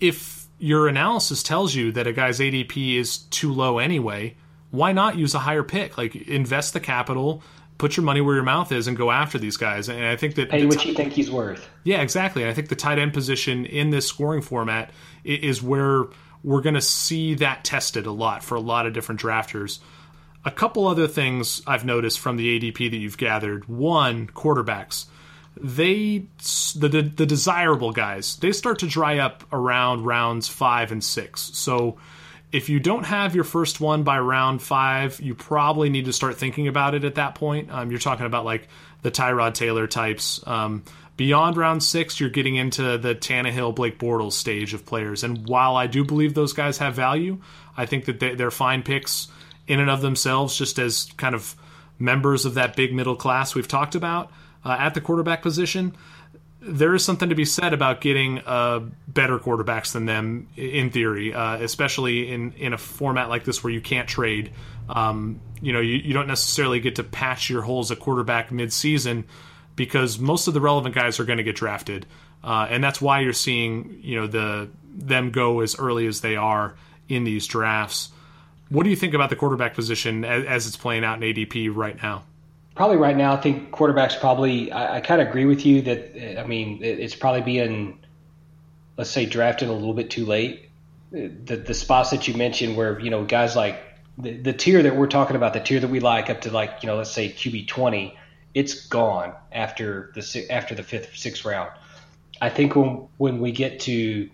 if 0.00 0.46
your 0.58 0.88
analysis 0.88 1.42
tells 1.42 1.74
you 1.74 1.92
that 1.92 2.06
a 2.06 2.12
guy's 2.12 2.38
ADP 2.38 2.96
is 2.96 3.18
too 3.18 3.52
low 3.52 3.78
anyway, 3.78 4.36
why 4.70 4.92
not 4.92 5.16
use 5.16 5.34
a 5.34 5.40
higher 5.40 5.62
pick? 5.62 5.98
Like 5.98 6.14
invest 6.14 6.72
the 6.72 6.80
capital, 6.80 7.42
put 7.80 7.96
your 7.96 8.04
money 8.04 8.20
where 8.20 8.34
your 8.34 8.44
mouth 8.44 8.70
is, 8.72 8.86
and 8.86 8.96
go 8.96 9.10
after 9.10 9.38
these 9.38 9.56
guys. 9.56 9.88
And 9.88 10.04
I 10.04 10.14
think 10.14 10.34
that 10.34 10.50
pay 10.50 10.66
what 10.66 10.84
you 10.84 10.92
think 10.92 11.14
he's 11.14 11.30
worth. 11.30 11.66
Yeah, 11.82 12.02
exactly. 12.02 12.46
I 12.46 12.52
think 12.52 12.68
the 12.68 12.76
tight 12.76 12.98
end 12.98 13.14
position 13.14 13.64
in 13.64 13.88
this 13.88 14.06
scoring 14.06 14.42
format 14.42 14.90
is 15.24 15.62
where 15.62 16.04
we're 16.44 16.60
going 16.60 16.74
to 16.74 16.82
see 16.82 17.34
that 17.36 17.64
tested 17.64 18.06
a 18.06 18.12
lot 18.12 18.44
for 18.44 18.54
a 18.54 18.60
lot 18.60 18.86
of 18.86 18.92
different 18.92 19.20
drafters. 19.20 19.78
A 20.44 20.50
couple 20.50 20.86
other 20.86 21.08
things 21.08 21.62
I've 21.66 21.84
noticed 21.84 22.20
from 22.20 22.36
the 22.36 22.60
ADP 22.60 22.90
that 22.90 22.98
you've 22.98 23.18
gathered. 23.18 23.66
One, 23.66 24.26
quarterbacks. 24.26 25.06
They 25.56 26.26
the 26.76 27.10
the 27.16 27.26
desirable 27.26 27.92
guys 27.92 28.36
they 28.36 28.52
start 28.52 28.78
to 28.78 28.86
dry 28.86 29.18
up 29.18 29.42
around 29.52 30.04
rounds 30.04 30.48
five 30.48 30.92
and 30.92 31.02
six. 31.02 31.50
So 31.54 31.98
if 32.52 32.68
you 32.68 32.80
don't 32.80 33.04
have 33.04 33.34
your 33.34 33.44
first 33.44 33.80
one 33.80 34.02
by 34.02 34.18
round 34.18 34.60
five, 34.60 35.20
you 35.20 35.34
probably 35.34 35.88
need 35.88 36.06
to 36.06 36.12
start 36.12 36.36
thinking 36.36 36.68
about 36.68 36.94
it 36.94 37.04
at 37.04 37.14
that 37.14 37.34
point. 37.34 37.70
Um, 37.70 37.90
you're 37.90 38.00
talking 38.00 38.26
about 38.26 38.44
like 38.44 38.68
the 39.02 39.10
Tyrod 39.10 39.54
Taylor 39.54 39.86
types. 39.86 40.40
Um, 40.46 40.82
beyond 41.16 41.56
round 41.56 41.82
six, 41.82 42.18
you're 42.18 42.30
getting 42.30 42.56
into 42.56 42.98
the 42.98 43.14
Tannehill, 43.14 43.74
Blake 43.74 43.98
Bortles 43.98 44.32
stage 44.32 44.74
of 44.74 44.84
players. 44.84 45.22
And 45.22 45.46
while 45.46 45.76
I 45.76 45.86
do 45.86 46.04
believe 46.04 46.34
those 46.34 46.52
guys 46.52 46.78
have 46.78 46.94
value, 46.94 47.38
I 47.76 47.86
think 47.86 48.06
that 48.06 48.18
they, 48.18 48.34
they're 48.34 48.50
fine 48.50 48.82
picks 48.82 49.28
in 49.68 49.78
and 49.78 49.90
of 49.90 50.00
themselves, 50.00 50.56
just 50.56 50.78
as 50.80 51.08
kind 51.16 51.34
of 51.34 51.54
members 52.00 52.46
of 52.46 52.54
that 52.54 52.74
big 52.74 52.92
middle 52.92 53.14
class 53.14 53.54
we've 53.54 53.68
talked 53.68 53.94
about 53.94 54.32
uh, 54.64 54.76
at 54.78 54.94
the 54.94 55.00
quarterback 55.00 55.42
position 55.42 55.94
there 56.62 56.94
is 56.94 57.04
something 57.04 57.30
to 57.30 57.34
be 57.34 57.44
said 57.44 57.72
about 57.72 58.00
getting 58.00 58.38
uh, 58.40 58.80
better 59.08 59.38
quarterbacks 59.38 59.92
than 59.92 60.04
them 60.06 60.48
in 60.56 60.90
theory, 60.90 61.32
uh, 61.32 61.56
especially 61.56 62.30
in, 62.30 62.52
in 62.52 62.72
a 62.72 62.78
format 62.78 63.28
like 63.28 63.44
this 63.44 63.64
where 63.64 63.72
you 63.72 63.80
can't 63.80 64.08
trade. 64.08 64.52
Um, 64.88 65.40
you 65.62 65.72
know, 65.72 65.80
you, 65.80 65.96
you 65.96 66.12
don't 66.12 66.26
necessarily 66.26 66.80
get 66.80 66.96
to 66.96 67.04
patch 67.04 67.48
your 67.48 67.62
holes 67.62 67.90
at 67.90 67.98
quarterback 67.98 68.52
mid-season 68.52 69.24
because 69.74 70.18
most 70.18 70.48
of 70.48 70.54
the 70.54 70.60
relevant 70.60 70.94
guys 70.94 71.18
are 71.18 71.24
going 71.24 71.38
to 71.38 71.42
get 71.42 71.56
drafted, 71.56 72.04
uh, 72.44 72.66
and 72.68 72.84
that's 72.84 73.00
why 73.00 73.20
you're 73.20 73.32
seeing 73.32 74.00
you 74.02 74.20
know 74.20 74.26
the 74.26 74.68
them 74.84 75.30
go 75.30 75.60
as 75.60 75.78
early 75.78 76.06
as 76.06 76.20
they 76.20 76.36
are 76.36 76.74
in 77.08 77.24
these 77.24 77.46
drafts. 77.46 78.10
What 78.68 78.84
do 78.84 78.90
you 78.90 78.96
think 78.96 79.14
about 79.14 79.30
the 79.30 79.36
quarterback 79.36 79.74
position 79.74 80.24
as, 80.24 80.44
as 80.44 80.66
it's 80.66 80.76
playing 80.76 81.04
out 81.04 81.22
in 81.22 81.34
ADP 81.34 81.74
right 81.74 82.00
now? 82.02 82.24
Probably 82.74 82.96
right 82.96 83.16
now, 83.16 83.34
I 83.34 83.36
think 83.36 83.70
quarterbacks 83.70 84.18
probably. 84.18 84.72
I, 84.72 84.96
I 84.96 85.00
kind 85.00 85.20
of 85.20 85.28
agree 85.28 85.44
with 85.44 85.66
you 85.66 85.82
that 85.82 86.40
I 86.40 86.46
mean 86.46 86.82
it, 86.82 86.98
it's 87.00 87.14
probably 87.14 87.42
being, 87.42 87.98
let's 88.96 89.10
say, 89.10 89.26
drafted 89.26 89.68
a 89.68 89.72
little 89.72 89.94
bit 89.94 90.10
too 90.10 90.26
late. 90.26 90.70
The 91.10 91.56
the 91.56 91.74
spots 91.74 92.10
that 92.10 92.28
you 92.28 92.34
mentioned, 92.34 92.76
where 92.76 92.98
you 93.00 93.10
know 93.10 93.24
guys 93.24 93.56
like 93.56 93.82
the, 94.16 94.36
the 94.36 94.52
tier 94.52 94.82
that 94.82 94.96
we're 94.96 95.08
talking 95.08 95.36
about, 95.36 95.54
the 95.54 95.60
tier 95.60 95.80
that 95.80 95.88
we 95.88 96.00
like 96.00 96.30
up 96.30 96.42
to 96.42 96.50
like 96.50 96.82
you 96.82 96.86
know 96.86 96.96
let's 96.96 97.10
say 97.10 97.28
QB 97.28 97.66
twenty, 97.68 98.16
it's 98.54 98.86
gone 98.86 99.34
after 99.52 100.12
the 100.14 100.46
after 100.50 100.74
the 100.74 100.82
fifth 100.82 101.16
sixth 101.16 101.44
round. 101.44 101.70
I 102.40 102.48
think 102.48 102.76
when 102.76 103.08
when 103.16 103.40
we 103.40 103.52
get 103.52 103.80
to 103.80 104.30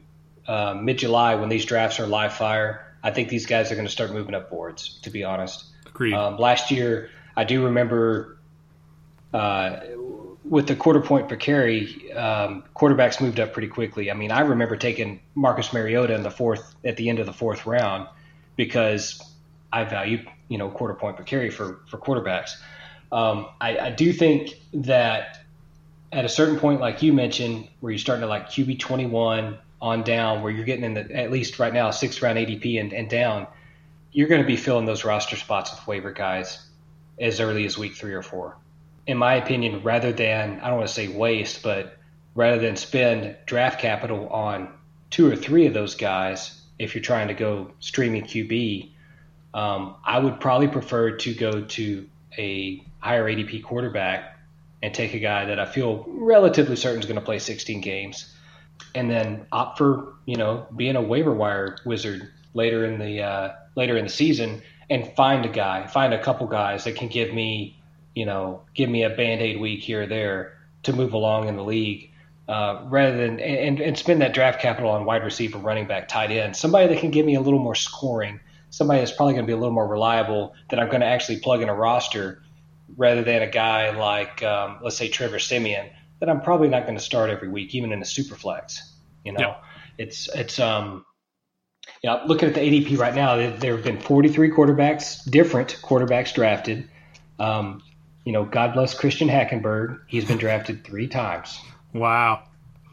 uh, 0.46 0.74
mid 0.74 0.98
July 0.98 1.34
when 1.34 1.48
these 1.48 1.64
drafts 1.64 1.98
are 1.98 2.06
live 2.06 2.34
fire, 2.34 2.94
I 3.02 3.10
think 3.10 3.28
these 3.28 3.46
guys 3.46 3.72
are 3.72 3.74
going 3.74 3.86
to 3.86 3.92
start 3.92 4.12
moving 4.12 4.34
up 4.34 4.50
boards. 4.50 5.00
To 5.02 5.10
be 5.10 5.24
honest, 5.24 5.64
agreed. 5.86 6.14
Um, 6.14 6.36
last 6.36 6.70
year, 6.70 7.10
I 7.36 7.44
do 7.44 7.64
remember 7.64 8.38
uh, 9.34 9.80
with 10.48 10.66
the 10.66 10.76
quarter 10.76 11.00
point 11.00 11.28
per 11.28 11.36
carry, 11.36 12.12
um, 12.12 12.64
quarterbacks 12.74 13.20
moved 13.20 13.40
up 13.40 13.52
pretty 13.52 13.68
quickly. 13.68 14.10
I 14.10 14.14
mean, 14.14 14.30
I 14.30 14.40
remember 14.40 14.76
taking 14.76 15.20
Marcus 15.34 15.72
Mariota 15.72 16.14
in 16.14 16.22
the 16.22 16.30
fourth 16.30 16.74
at 16.84 16.96
the 16.96 17.08
end 17.08 17.18
of 17.18 17.26
the 17.26 17.32
fourth 17.32 17.66
round 17.66 18.08
because 18.56 19.20
I 19.72 19.84
value 19.84 20.24
you 20.48 20.58
know 20.58 20.70
quarter 20.70 20.94
point 20.94 21.16
per 21.16 21.24
carry 21.24 21.50
for 21.50 21.80
for 21.88 21.98
quarterbacks. 21.98 22.52
Um, 23.12 23.48
I, 23.60 23.78
I, 23.78 23.90
do 23.90 24.12
think 24.12 24.54
that 24.74 25.40
at 26.10 26.24
a 26.24 26.28
certain 26.28 26.58
point, 26.58 26.80
like 26.80 27.02
you 27.02 27.12
mentioned, 27.12 27.68
where 27.78 27.92
you're 27.92 28.00
starting 28.00 28.22
to 28.22 28.26
like 28.26 28.48
QB 28.48 28.80
21 28.80 29.58
on 29.80 30.02
down, 30.02 30.42
where 30.42 30.50
you're 30.50 30.64
getting 30.64 30.84
in 30.84 30.94
the 30.94 31.16
at 31.16 31.30
least 31.30 31.60
right 31.60 31.72
now 31.72 31.92
sixth 31.92 32.20
round 32.20 32.36
ADP 32.36 32.80
and, 32.80 32.92
and 32.92 33.08
down, 33.08 33.46
you're 34.10 34.26
going 34.26 34.40
to 34.40 34.46
be 34.46 34.56
filling 34.56 34.86
those 34.86 35.04
roster 35.04 35.36
spots 35.36 35.70
with 35.70 35.86
waiver 35.86 36.10
guys 36.10 36.65
as 37.18 37.40
early 37.40 37.64
as 37.64 37.78
week 37.78 37.94
three 37.94 38.12
or 38.12 38.22
four. 38.22 38.56
In 39.06 39.16
my 39.16 39.34
opinion, 39.34 39.82
rather 39.82 40.12
than 40.12 40.60
I 40.60 40.68
don't 40.68 40.78
want 40.78 40.88
to 40.88 40.94
say 40.94 41.08
waste, 41.08 41.62
but 41.62 41.96
rather 42.34 42.60
than 42.60 42.76
spend 42.76 43.36
draft 43.46 43.80
capital 43.80 44.28
on 44.28 44.68
two 45.10 45.30
or 45.30 45.36
three 45.36 45.66
of 45.66 45.74
those 45.74 45.94
guys, 45.94 46.60
if 46.78 46.94
you're 46.94 47.02
trying 47.02 47.28
to 47.28 47.34
go 47.34 47.70
streaming 47.80 48.24
QB, 48.24 48.90
um, 49.54 49.96
I 50.04 50.18
would 50.18 50.40
probably 50.40 50.68
prefer 50.68 51.12
to 51.12 51.34
go 51.34 51.62
to 51.62 52.08
a 52.36 52.84
higher 52.98 53.24
ADP 53.24 53.62
quarterback 53.62 54.38
and 54.82 54.92
take 54.92 55.14
a 55.14 55.18
guy 55.18 55.46
that 55.46 55.58
I 55.58 55.64
feel 55.64 56.04
relatively 56.08 56.76
certain 56.76 57.00
is 57.00 57.06
going 57.06 57.18
to 57.18 57.24
play 57.24 57.38
16 57.38 57.80
games, 57.80 58.34
and 58.94 59.10
then 59.10 59.46
opt 59.52 59.78
for 59.78 60.14
you 60.26 60.36
know 60.36 60.66
being 60.76 60.96
a 60.96 61.02
waiver 61.02 61.32
wire 61.32 61.78
wizard 61.86 62.28
later 62.52 62.84
in 62.84 62.98
the 62.98 63.22
uh, 63.22 63.52
later 63.74 63.96
in 63.96 64.04
the 64.04 64.10
season 64.10 64.62
and 64.88 65.14
find 65.16 65.44
a 65.44 65.48
guy, 65.48 65.86
find 65.86 66.14
a 66.14 66.22
couple 66.22 66.46
guys 66.46 66.84
that 66.84 66.96
can 66.96 67.08
give 67.08 67.32
me 67.32 67.76
you 68.16 68.24
know, 68.24 68.62
give 68.74 68.88
me 68.88 69.04
a 69.04 69.10
band 69.10 69.42
aid 69.42 69.60
week 69.60 69.80
here 69.80 70.02
or 70.02 70.06
there 70.06 70.58
to 70.82 70.92
move 70.92 71.12
along 71.12 71.48
in 71.48 71.54
the 71.54 71.62
league. 71.62 72.10
Uh, 72.48 72.84
rather 72.86 73.16
than 73.16 73.40
and, 73.40 73.80
and 73.80 73.98
spend 73.98 74.22
that 74.22 74.32
draft 74.32 74.60
capital 74.60 74.90
on 74.90 75.04
wide 75.04 75.22
receiver, 75.24 75.58
running 75.58 75.86
back, 75.86 76.08
tight 76.08 76.30
end, 76.30 76.56
somebody 76.56 76.86
that 76.86 77.00
can 77.00 77.10
give 77.10 77.26
me 77.26 77.34
a 77.34 77.40
little 77.40 77.58
more 77.58 77.74
scoring, 77.74 78.38
somebody 78.70 79.00
that's 79.00 79.12
probably 79.12 79.34
going 79.34 79.44
to 79.44 79.48
be 79.48 79.52
a 79.52 79.56
little 79.56 79.74
more 79.74 79.86
reliable 79.86 80.54
that 80.70 80.78
I'm 80.78 80.86
going 80.86 81.00
to 81.00 81.06
actually 81.06 81.40
plug 81.40 81.60
in 81.60 81.68
a 81.68 81.74
roster, 81.74 82.42
rather 82.96 83.22
than 83.22 83.42
a 83.42 83.50
guy 83.50 83.90
like 83.90 84.44
um, 84.44 84.78
let's 84.80 84.96
say 84.96 85.08
Trevor 85.08 85.40
Siemian 85.40 85.90
that 86.20 86.30
I'm 86.30 86.40
probably 86.40 86.68
not 86.68 86.84
going 86.84 86.96
to 86.96 87.02
start 87.02 87.30
every 87.30 87.48
week, 87.48 87.74
even 87.74 87.92
in 87.92 88.00
a 88.00 88.06
super 88.06 88.36
flex. 88.36 88.94
You 89.24 89.32
know, 89.32 89.40
yep. 89.40 89.62
it's 89.98 90.28
it's 90.28 90.60
um, 90.60 91.04
know, 92.04 92.22
looking 92.26 92.48
at 92.48 92.54
the 92.54 92.60
ADP 92.60 92.98
right 92.98 93.14
now, 93.14 93.36
there 93.36 93.74
have 93.74 93.84
been 93.84 94.00
43 94.00 94.50
quarterbacks, 94.50 95.28
different 95.28 95.78
quarterbacks 95.82 96.34
drafted. 96.34 96.88
Um, 97.38 97.82
you 98.24 98.32
know, 98.32 98.44
God 98.44 98.74
bless 98.74 98.94
Christian 98.94 99.28
Hackenberg. 99.28 100.00
He's 100.06 100.24
been 100.24 100.38
drafted 100.38 100.84
three 100.84 101.08
times. 101.08 101.58
Wow. 101.92 102.42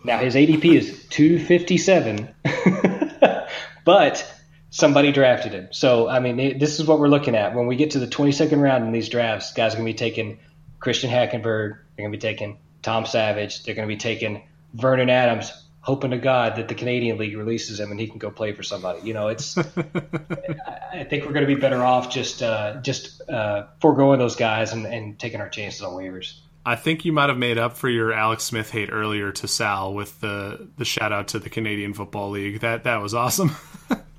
Now 0.03 0.17
his 0.17 0.35
ADP 0.35 0.65
is 0.65 1.05
257, 1.09 2.29
but 3.85 4.33
somebody 4.69 5.11
drafted 5.11 5.53
him. 5.53 5.69
So, 5.71 6.09
I 6.09 6.19
mean, 6.19 6.57
this 6.57 6.79
is 6.79 6.85
what 6.85 6.99
we're 6.99 7.07
looking 7.07 7.35
at. 7.35 7.55
When 7.55 7.67
we 7.67 7.75
get 7.75 7.91
to 7.91 7.99
the 7.99 8.07
22nd 8.07 8.61
round 8.61 8.85
in 8.85 8.91
these 8.91 9.09
drafts, 9.09 9.53
guys 9.53 9.73
are 9.73 9.77
going 9.77 9.87
to 9.87 9.93
be 9.93 9.97
taking 9.97 10.39
Christian 10.79 11.09
Hackenberg. 11.09 11.77
They're 11.95 12.05
going 12.05 12.11
to 12.11 12.17
be 12.17 12.21
taking 12.21 12.57
Tom 12.81 13.05
Savage. 13.05 13.63
They're 13.63 13.75
going 13.75 13.87
to 13.87 13.93
be 13.93 13.99
taking 13.99 14.43
Vernon 14.73 15.09
Adams 15.09 15.62
hoping 15.83 16.11
to 16.11 16.17
God 16.17 16.55
that 16.55 16.69
the 16.69 16.75
Canadian 16.75 17.17
League 17.17 17.37
releases 17.37 17.79
him 17.79 17.91
and 17.91 17.99
he 17.99 18.07
can 18.07 18.17
go 18.17 18.31
play 18.31 18.53
for 18.53 18.63
somebody. 18.63 19.01
You 19.05 19.13
know, 19.13 19.27
it's. 19.27 19.57
I 20.93 21.05
think 21.09 21.25
we're 21.25 21.33
going 21.33 21.45
to 21.45 21.53
be 21.53 21.59
better 21.59 21.83
off 21.83 22.09
just 22.09 22.41
uh, 22.41 22.81
just 22.81 23.21
uh, 23.29 23.67
foregoing 23.79 24.19
those 24.19 24.35
guys 24.35 24.73
and, 24.73 24.85
and 24.85 25.19
taking 25.19 25.41
our 25.41 25.49
chances 25.49 25.81
on 25.81 25.93
waivers. 25.93 26.39
I 26.65 26.77
think 26.77 27.03
you 27.03 27.11
might 27.11 27.27
have 27.27 27.37
made 27.37 27.57
up 27.57 27.75
for 27.75 27.89
your 27.89 28.13
Alex 28.13 28.45
Smith 28.45 28.71
hate 28.71 28.89
earlier 28.91 29.33
to 29.33 29.47
Sal 29.47 29.93
with 29.93 30.19
the 30.21 30.69
the 30.77 30.85
shout 30.85 31.11
out 31.11 31.29
to 31.29 31.39
the 31.39 31.49
Canadian 31.49 31.93
Football 31.93 32.31
League. 32.31 32.61
That 32.61 32.85
that 32.85 33.01
was 33.01 33.13
awesome. 33.13 33.51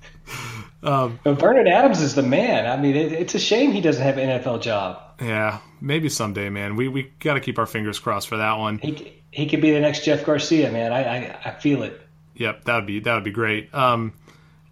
um, 0.83 1.19
but 1.25 1.41
Vernon 1.41 1.67
Adams 1.67 2.03
is 2.03 2.15
the 2.15 2.23
man. 2.23 2.67
I 2.67 2.77
mean, 2.77 2.95
it, 2.95 3.13
it's 3.13 3.35
a 3.35 3.39
shame 3.39 3.73
he 3.73 3.81
doesn't 3.81 4.03
have 4.03 4.19
an 4.19 4.41
NFL 4.41 4.61
job. 4.61 5.01
Yeah, 5.23 5.61
maybe 5.81 6.11
someday, 6.11 6.51
man. 6.51 6.77
We 6.77 6.89
we 6.89 7.05
got 7.21 7.35
to 7.35 7.41
keep 7.41 7.59
our 7.59 7.67
fingers 7.67 7.99
crossed 7.99 8.29
for 8.29 8.37
that 8.37 8.59
one. 8.59 8.77
He, 8.79 9.23
he 9.35 9.47
could 9.47 9.61
be 9.61 9.73
the 9.73 9.81
next 9.81 10.05
Jeff 10.05 10.25
Garcia, 10.25 10.71
man. 10.71 10.93
I, 10.93 11.03
I, 11.03 11.39
I 11.47 11.51
feel 11.51 11.83
it. 11.83 12.01
Yep, 12.37 12.65
that 12.65 12.77
would 12.77 12.87
be 12.87 13.01
that 13.01 13.15
would 13.15 13.25
be 13.25 13.33
great. 13.33 13.73
Um, 13.75 14.13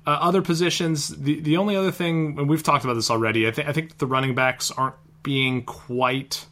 uh, 0.07 0.11
other 0.11 0.41
positions, 0.41 1.09
the 1.09 1.41
the 1.41 1.57
only 1.57 1.75
other 1.75 1.91
thing, 1.91 2.39
and 2.39 2.49
we've 2.49 2.63
talked 2.63 2.85
about 2.85 2.95
this 2.95 3.11
already. 3.11 3.49
I 3.49 3.51
think 3.51 3.69
I 3.69 3.73
think 3.73 3.99
the 3.99 4.07
running 4.07 4.37
backs 4.37 4.71
aren't 4.71 4.95
being 5.25 5.65
quite 5.65 6.47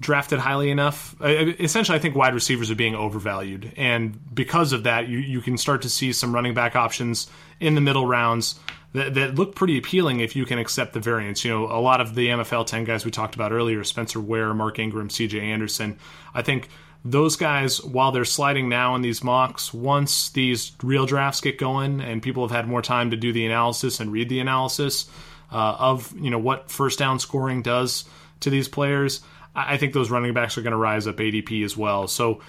drafted 0.00 0.40
highly 0.40 0.70
enough. 0.70 1.14
Uh, 1.20 1.26
essentially, 1.60 1.96
I 1.96 2.00
think 2.00 2.16
wide 2.16 2.34
receivers 2.34 2.72
are 2.72 2.76
being 2.76 2.96
overvalued, 2.96 3.72
and 3.76 4.18
because 4.34 4.72
of 4.72 4.82
that, 4.82 5.08
you 5.08 5.18
you 5.18 5.40
can 5.40 5.56
start 5.58 5.82
to 5.82 5.88
see 5.88 6.12
some 6.12 6.34
running 6.34 6.54
back 6.54 6.74
options 6.74 7.28
in 7.60 7.76
the 7.76 7.80
middle 7.80 8.06
rounds 8.06 8.58
that, 8.94 9.14
that 9.14 9.36
look 9.36 9.54
pretty 9.54 9.78
appealing 9.78 10.20
if 10.20 10.34
you 10.34 10.44
can 10.44 10.58
accept 10.58 10.92
the 10.92 11.00
variance. 11.00 11.44
You 11.44 11.52
know, 11.52 11.64
a 11.66 11.80
lot 11.80 12.00
of 12.00 12.16
the 12.16 12.28
MFL 12.28 12.66
ten 12.66 12.82
guys 12.82 13.04
we 13.04 13.12
talked 13.12 13.36
about 13.36 13.52
earlier, 13.52 13.84
Spencer 13.84 14.18
Ware, 14.20 14.54
Mark 14.54 14.80
Ingram, 14.80 15.08
C.J. 15.08 15.40
Anderson. 15.40 15.98
I 16.34 16.42
think 16.42 16.68
those 17.04 17.36
guys, 17.36 17.82
while 17.82 18.12
they're 18.12 18.24
sliding 18.24 18.68
now 18.68 18.94
in 18.94 19.02
these 19.02 19.22
mocks, 19.22 19.72
once 19.72 20.30
these 20.30 20.72
real 20.82 21.06
drafts 21.06 21.40
get 21.40 21.58
going 21.58 22.00
and 22.00 22.22
people 22.22 22.46
have 22.46 22.54
had 22.54 22.68
more 22.68 22.82
time 22.82 23.10
to 23.10 23.16
do 23.16 23.32
the 23.32 23.46
analysis 23.46 24.00
and 24.00 24.12
read 24.12 24.28
the 24.28 24.40
analysis 24.40 25.08
uh, 25.52 25.76
of 25.78 26.12
you 26.18 26.30
know 26.30 26.38
what 26.38 26.70
first 26.70 26.98
down 26.98 27.18
scoring 27.18 27.62
does 27.62 28.04
to 28.40 28.50
these 28.50 28.68
players, 28.68 29.20
I 29.54 29.76
think 29.76 29.92
those 29.92 30.10
running 30.10 30.34
backs 30.34 30.58
are 30.58 30.62
going 30.62 30.72
to 30.72 30.78
rise 30.78 31.06
up 31.06 31.16
ADP 31.16 31.64
as 31.64 31.76
well. 31.76 32.06
So 32.08 32.40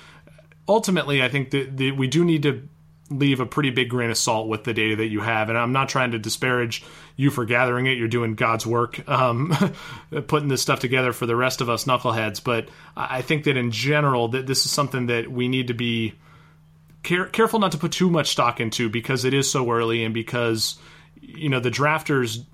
ultimately, 0.67 1.23
I 1.23 1.29
think 1.29 1.51
that, 1.51 1.77
that 1.77 1.95
we 1.97 2.07
do 2.07 2.23
need 2.25 2.43
to 2.43 2.67
leave 3.09 3.39
a 3.39 3.45
pretty 3.45 3.71
big 3.71 3.89
grain 3.89 4.11
of 4.11 4.17
salt 4.17 4.47
with 4.47 4.63
the 4.63 4.73
data 4.73 4.97
that 4.97 5.07
you 5.07 5.21
have. 5.21 5.49
And 5.49 5.57
I'm 5.57 5.71
not 5.71 5.89
trying 5.89 6.11
to 6.11 6.19
disparage 6.19 6.83
you 7.15 7.31
for 7.31 7.45
gathering 7.45 7.87
it. 7.87 7.97
You're 7.97 8.07
doing 8.07 8.35
God's 8.35 8.65
work, 8.65 9.07
um, 9.09 9.55
putting 10.27 10.47
this 10.47 10.61
stuff 10.61 10.79
together 10.79 11.11
for 11.11 11.25
the 11.25 11.35
rest 11.35 11.61
of 11.61 11.69
us 11.69 11.85
knuckleheads. 11.85 12.43
But 12.43 12.69
I 12.95 13.21
think 13.21 13.45
that 13.45 13.57
in 13.57 13.71
general, 13.71 14.29
that 14.29 14.45
this 14.45 14.65
is 14.65 14.71
something 14.71 15.07
that 15.07 15.31
we 15.31 15.47
need 15.47 15.67
to 15.67 15.73
be 15.73 16.13
care- 17.03 17.27
careful 17.27 17.59
not 17.59 17.71
to 17.71 17.77
put 17.77 17.91
too 17.91 18.09
much 18.09 18.29
stock 18.29 18.59
into 18.59 18.89
because 18.89 19.25
it 19.25 19.33
is 19.33 19.49
so 19.49 19.69
early 19.71 20.03
and 20.03 20.13
because 20.13 20.77
you 21.21 21.49
know 21.49 21.59
the 21.59 21.71
drafters 21.71 22.45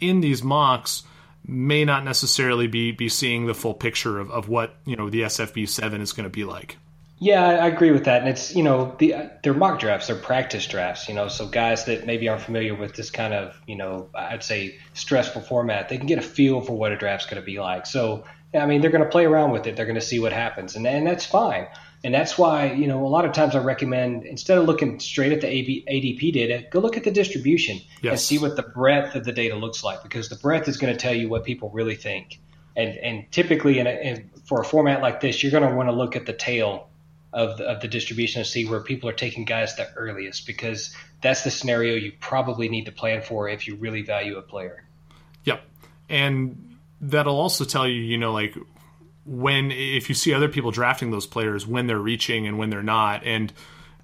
in 0.00 0.20
these 0.20 0.42
mocks 0.42 1.02
may 1.46 1.84
not 1.84 2.04
necessarily 2.04 2.66
be 2.66 2.92
be 2.92 3.08
seeing 3.08 3.46
the 3.46 3.54
full 3.54 3.74
picture 3.74 4.18
of, 4.18 4.30
of 4.30 4.48
what 4.48 4.74
you 4.84 4.96
know 4.96 5.10
the 5.10 5.22
SFB 5.22 5.68
seven 5.68 6.00
is 6.00 6.12
going 6.12 6.24
to 6.24 6.30
be 6.30 6.44
like. 6.44 6.76
Yeah, 7.18 7.42
I 7.42 7.68
agree 7.68 7.92
with 7.92 8.04
that, 8.04 8.20
and 8.20 8.28
it's 8.28 8.54
you 8.54 8.62
know 8.62 8.94
the 8.98 9.30
they're 9.42 9.54
mock 9.54 9.78
drafts, 9.80 10.08
they're 10.08 10.16
practice 10.16 10.66
drafts, 10.66 11.08
you 11.08 11.14
know, 11.14 11.28
so 11.28 11.46
guys 11.46 11.86
that 11.86 12.04
maybe 12.04 12.28
aren't 12.28 12.42
familiar 12.42 12.74
with 12.74 12.94
this 12.94 13.10
kind 13.10 13.32
of 13.32 13.58
you 13.66 13.76
know 13.76 14.10
I'd 14.14 14.42
say 14.42 14.76
stressful 14.92 15.42
format, 15.42 15.88
they 15.88 15.96
can 15.96 16.06
get 16.06 16.18
a 16.18 16.22
feel 16.22 16.60
for 16.60 16.76
what 16.76 16.92
a 16.92 16.96
draft's 16.96 17.26
going 17.26 17.40
to 17.40 17.46
be 17.46 17.58
like. 17.58 17.86
So 17.86 18.24
I 18.52 18.66
mean, 18.66 18.82
they're 18.82 18.90
going 18.90 19.04
to 19.04 19.08
play 19.08 19.24
around 19.24 19.52
with 19.52 19.66
it, 19.66 19.76
they're 19.76 19.86
going 19.86 19.98
to 19.98 20.06
see 20.06 20.20
what 20.20 20.32
happens, 20.32 20.76
and 20.76 20.86
and 20.86 21.06
that's 21.06 21.24
fine. 21.24 21.68
And 22.04 22.14
that's 22.14 22.36
why, 22.36 22.72
you 22.72 22.86
know, 22.86 23.04
a 23.04 23.08
lot 23.08 23.24
of 23.24 23.32
times 23.32 23.56
I 23.56 23.60
recommend 23.60 24.24
instead 24.24 24.58
of 24.58 24.66
looking 24.66 25.00
straight 25.00 25.32
at 25.32 25.40
the 25.40 25.48
ADP 25.88 26.32
data, 26.32 26.64
go 26.70 26.78
look 26.78 26.96
at 26.96 27.02
the 27.02 27.10
distribution 27.10 27.80
yes. 28.02 28.10
and 28.12 28.20
see 28.20 28.38
what 28.38 28.54
the 28.54 28.62
breadth 28.62 29.16
of 29.16 29.24
the 29.24 29.32
data 29.32 29.56
looks 29.56 29.82
like 29.82 30.02
because 30.02 30.28
the 30.28 30.36
breadth 30.36 30.68
is 30.68 30.76
going 30.76 30.92
to 30.92 30.98
tell 30.98 31.14
you 31.14 31.28
what 31.28 31.42
people 31.42 31.70
really 31.70 31.96
think. 31.96 32.38
And, 32.76 32.96
and 32.98 33.24
typically, 33.32 33.78
in, 33.78 33.86
a, 33.86 33.90
in 33.90 34.30
for 34.44 34.60
a 34.60 34.64
format 34.64 35.00
like 35.00 35.20
this, 35.20 35.42
you're 35.42 35.50
going 35.50 35.68
to 35.68 35.74
want 35.74 35.88
to 35.88 35.94
look 35.94 36.14
at 36.14 36.26
the 36.26 36.34
tail 36.34 36.90
of 37.32 37.58
the, 37.58 37.64
of 37.64 37.80
the 37.80 37.88
distribution 37.88 38.42
to 38.42 38.48
see 38.48 38.64
where 38.64 38.80
people 38.80 39.08
are 39.08 39.14
taking 39.14 39.44
guys 39.44 39.76
the 39.76 39.88
earliest 39.94 40.46
because 40.46 40.94
that's 41.20 41.42
the 41.42 41.50
scenario 41.50 41.94
you 41.94 42.12
probably 42.20 42.68
need 42.68 42.86
to 42.86 42.92
plan 42.92 43.22
for 43.22 43.48
if 43.48 43.66
you 43.66 43.76
really 43.76 44.02
value 44.02 44.36
a 44.36 44.42
player. 44.42 44.84
Yep. 45.44 45.62
And 46.08 46.76
that'll 47.00 47.38
also 47.38 47.64
tell 47.64 47.86
you, 47.86 48.00
you 48.00 48.18
know, 48.18 48.32
like 48.32 48.54
when 49.24 49.70
if 49.72 50.08
you 50.08 50.14
see 50.14 50.32
other 50.32 50.48
people 50.48 50.70
drafting 50.70 51.10
those 51.10 51.26
players 51.26 51.66
when 51.66 51.86
they're 51.86 51.98
reaching 51.98 52.46
and 52.46 52.58
when 52.58 52.70
they're 52.70 52.82
not 52.82 53.24
and 53.24 53.52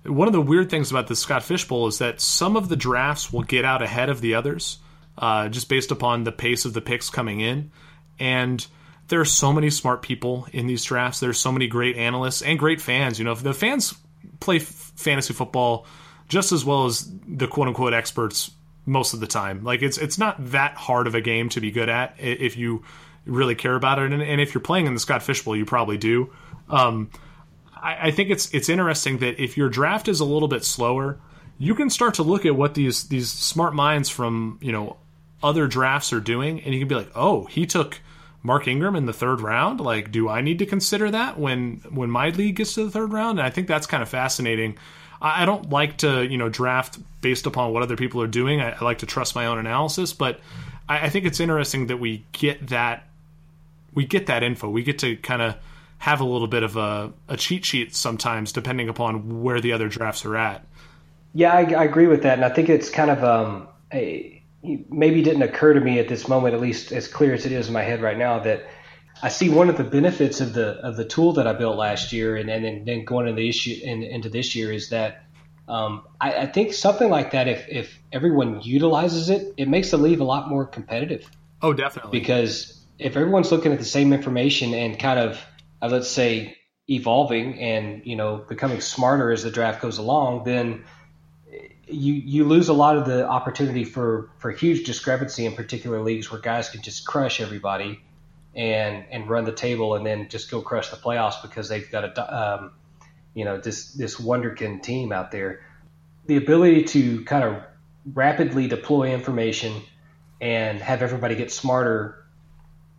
one 0.04 0.26
of 0.26 0.32
the 0.32 0.40
weird 0.40 0.68
things 0.68 0.90
about 0.90 1.06
the 1.06 1.16
Scott 1.16 1.44
Fish 1.44 1.66
Bowl 1.66 1.86
is 1.86 1.98
that 1.98 2.20
some 2.20 2.56
of 2.56 2.68
the 2.68 2.76
drafts 2.76 3.32
will 3.32 3.42
get 3.42 3.64
out 3.64 3.82
ahead 3.82 4.08
of 4.08 4.20
the 4.20 4.34
others, 4.34 4.78
uh, 5.16 5.48
just 5.48 5.68
based 5.68 5.90
upon 5.90 6.24
the 6.24 6.32
pace 6.32 6.64
of 6.64 6.72
the 6.72 6.80
picks 6.80 7.08
coming 7.08 7.40
in. 7.40 7.70
And 8.18 8.66
there 9.08 9.20
are 9.20 9.26
so 9.26 9.52
many 9.52 9.70
smart 9.70 10.02
people 10.02 10.46
in 10.52 10.66
these 10.66 10.84
drafts. 10.84 11.20
There's 11.20 11.38
so 11.38 11.52
many 11.52 11.66
great 11.66 11.96
analysts 11.96 12.42
and 12.42 12.58
great 12.58 12.80
fans. 12.80 13.18
You 13.18 13.24
know, 13.24 13.32
if 13.32 13.42
the 13.42 13.54
fans 13.54 13.94
play 14.40 14.56
f- 14.56 14.92
fantasy 14.96 15.34
football 15.34 15.86
just 16.28 16.52
as 16.52 16.64
well 16.64 16.86
as 16.86 17.10
the 17.26 17.46
quote 17.46 17.68
unquote 17.68 17.92
experts 17.92 18.50
most 18.86 19.14
of 19.14 19.20
the 19.20 19.26
time. 19.26 19.64
Like 19.64 19.82
it's 19.82 19.98
it's 19.98 20.18
not 20.18 20.36
that 20.52 20.74
hard 20.76 21.06
of 21.06 21.14
a 21.14 21.20
game 21.20 21.48
to 21.50 21.60
be 21.60 21.70
good 21.70 21.88
at 21.88 22.14
if 22.18 22.56
you 22.56 22.84
really 23.24 23.54
care 23.54 23.74
about 23.74 23.98
it. 23.98 24.12
And, 24.12 24.22
and 24.22 24.40
if 24.40 24.54
you're 24.54 24.62
playing 24.62 24.86
in 24.86 24.94
the 24.94 25.00
Scott 25.00 25.22
Fish 25.22 25.42
Bowl, 25.44 25.56
you 25.56 25.64
probably 25.64 25.98
do. 25.98 26.32
Um, 26.68 27.10
I, 27.74 28.08
I 28.08 28.10
think 28.10 28.30
it's 28.30 28.52
it's 28.54 28.68
interesting 28.68 29.18
that 29.18 29.42
if 29.42 29.56
your 29.56 29.68
draft 29.68 30.08
is 30.08 30.20
a 30.20 30.24
little 30.24 30.48
bit 30.48 30.64
slower, 30.64 31.20
you 31.58 31.74
can 31.74 31.90
start 31.90 32.14
to 32.14 32.22
look 32.22 32.46
at 32.46 32.56
what 32.56 32.74
these 32.74 33.08
these 33.08 33.30
smart 33.30 33.74
minds 33.74 34.08
from 34.08 34.58
you 34.60 34.72
know 34.72 34.96
other 35.42 35.66
drafts 35.66 36.12
are 36.12 36.20
doing, 36.20 36.60
and 36.62 36.72
you 36.72 36.80
can 36.80 36.88
be 36.88 36.94
like, 36.94 37.10
oh, 37.14 37.44
he 37.44 37.66
took 37.66 38.00
Mark 38.42 38.66
Ingram 38.66 38.96
in 38.96 39.06
the 39.06 39.12
third 39.12 39.40
round. 39.40 39.80
Like, 39.80 40.10
do 40.10 40.28
I 40.28 40.40
need 40.40 40.58
to 40.58 40.66
consider 40.66 41.10
that 41.10 41.38
when 41.38 41.76
when 41.90 42.10
my 42.10 42.30
league 42.30 42.56
gets 42.56 42.74
to 42.74 42.84
the 42.84 42.90
third 42.90 43.12
round? 43.12 43.38
And 43.38 43.46
I 43.46 43.50
think 43.50 43.68
that's 43.68 43.86
kind 43.86 44.02
of 44.02 44.08
fascinating. 44.08 44.76
I, 45.20 45.42
I 45.42 45.46
don't 45.46 45.70
like 45.70 45.98
to 45.98 46.26
you 46.26 46.38
know 46.38 46.48
draft 46.48 46.98
based 47.20 47.46
upon 47.46 47.72
what 47.72 47.82
other 47.82 47.96
people 47.96 48.20
are 48.22 48.26
doing. 48.26 48.60
I, 48.60 48.72
I 48.72 48.84
like 48.84 48.98
to 48.98 49.06
trust 49.06 49.34
my 49.34 49.46
own 49.46 49.58
analysis, 49.58 50.12
but 50.12 50.40
I, 50.88 51.06
I 51.06 51.08
think 51.08 51.24
it's 51.24 51.40
interesting 51.40 51.86
that 51.86 51.98
we 51.98 52.24
get 52.32 52.68
that 52.68 53.08
we 53.94 54.06
get 54.06 54.26
that 54.26 54.42
info. 54.42 54.68
We 54.68 54.82
get 54.82 54.98
to 55.00 55.16
kind 55.16 55.42
of 55.42 55.56
have 55.98 56.20
a 56.20 56.24
little 56.24 56.48
bit 56.48 56.64
of 56.64 56.76
a, 56.76 57.12
a 57.28 57.36
cheat 57.36 57.64
sheet 57.64 57.94
sometimes, 57.94 58.50
depending 58.50 58.88
upon 58.88 59.42
where 59.42 59.60
the 59.60 59.72
other 59.72 59.88
drafts 59.88 60.24
are 60.24 60.36
at. 60.36 60.66
Yeah, 61.32 61.52
I, 61.52 61.60
I 61.60 61.84
agree 61.84 62.08
with 62.08 62.24
that, 62.24 62.34
and 62.34 62.44
I 62.44 62.48
think 62.48 62.68
it's 62.68 62.90
kind 62.90 63.10
of 63.10 63.22
um, 63.22 63.68
a, 63.92 64.41
maybe 64.62 65.22
didn't 65.22 65.42
occur 65.42 65.74
to 65.74 65.80
me 65.80 65.98
at 65.98 66.08
this 66.08 66.28
moment, 66.28 66.54
at 66.54 66.60
least 66.60 66.92
as 66.92 67.08
clear 67.08 67.34
as 67.34 67.46
it 67.46 67.52
is 67.52 67.68
in 67.68 67.72
my 67.72 67.82
head 67.82 68.00
right 68.00 68.16
now, 68.16 68.40
that 68.40 68.66
I 69.22 69.28
see 69.28 69.48
one 69.48 69.68
of 69.68 69.76
the 69.76 69.84
benefits 69.84 70.40
of 70.40 70.52
the 70.52 70.78
of 70.78 70.96
the 70.96 71.04
tool 71.04 71.34
that 71.34 71.46
I 71.46 71.52
built 71.52 71.76
last 71.76 72.12
year, 72.12 72.36
and 72.36 72.48
and 72.48 72.86
then 72.86 73.04
going 73.04 73.28
into 73.28 73.40
the 73.40 73.48
issue 73.48 73.78
in, 73.82 74.02
into 74.02 74.28
this 74.28 74.54
year 74.54 74.72
is 74.72 74.90
that 74.90 75.24
um, 75.68 76.02
I, 76.20 76.34
I, 76.34 76.46
think 76.46 76.74
something 76.74 77.08
like 77.08 77.32
that, 77.32 77.48
if 77.48 77.68
if 77.68 77.98
everyone 78.12 78.62
utilizes 78.62 79.30
it, 79.30 79.54
it 79.56 79.68
makes 79.68 79.90
the 79.90 79.96
league 79.96 80.20
a 80.20 80.24
lot 80.24 80.48
more 80.48 80.66
competitive. 80.66 81.28
Oh, 81.60 81.72
definitely. 81.72 82.18
Because 82.18 82.84
if 82.98 83.16
everyone's 83.16 83.52
looking 83.52 83.72
at 83.72 83.78
the 83.78 83.84
same 83.84 84.12
information 84.12 84.74
and 84.74 84.98
kind 84.98 85.20
of 85.20 85.44
uh, 85.80 85.88
let's 85.88 86.08
say 86.08 86.56
evolving 86.88 87.60
and 87.60 88.02
you 88.04 88.16
know 88.16 88.44
becoming 88.48 88.80
smarter 88.80 89.30
as 89.30 89.44
the 89.44 89.50
draft 89.50 89.80
goes 89.80 89.98
along, 89.98 90.44
then 90.44 90.84
you 91.92 92.14
you 92.14 92.44
lose 92.44 92.68
a 92.68 92.72
lot 92.72 92.96
of 92.96 93.06
the 93.06 93.26
opportunity 93.26 93.84
for 93.84 94.30
for 94.38 94.50
huge 94.50 94.84
discrepancy 94.84 95.46
in 95.46 95.54
particular 95.54 96.00
leagues 96.00 96.30
where 96.30 96.40
guys 96.40 96.68
can 96.68 96.82
just 96.82 97.06
crush 97.06 97.40
everybody 97.40 98.00
and 98.54 99.04
and 99.10 99.28
run 99.28 99.44
the 99.44 99.52
table 99.52 99.94
and 99.94 100.04
then 100.04 100.28
just 100.28 100.50
go 100.50 100.60
crush 100.60 100.90
the 100.90 100.96
playoffs 100.96 101.42
because 101.42 101.68
they've 101.68 101.90
got 101.90 102.04
a 102.04 102.36
um, 102.42 102.72
you 103.34 103.44
know 103.44 103.58
this 103.58 103.92
this 103.92 104.16
wonderkin 104.16 104.82
team 104.82 105.12
out 105.12 105.30
there. 105.30 105.64
The 106.26 106.36
ability 106.36 106.84
to 106.84 107.24
kind 107.24 107.44
of 107.44 107.62
rapidly 108.04 108.68
deploy 108.68 109.12
information 109.12 109.82
and 110.40 110.80
have 110.80 111.02
everybody 111.02 111.34
get 111.34 111.52
smarter 111.52 112.24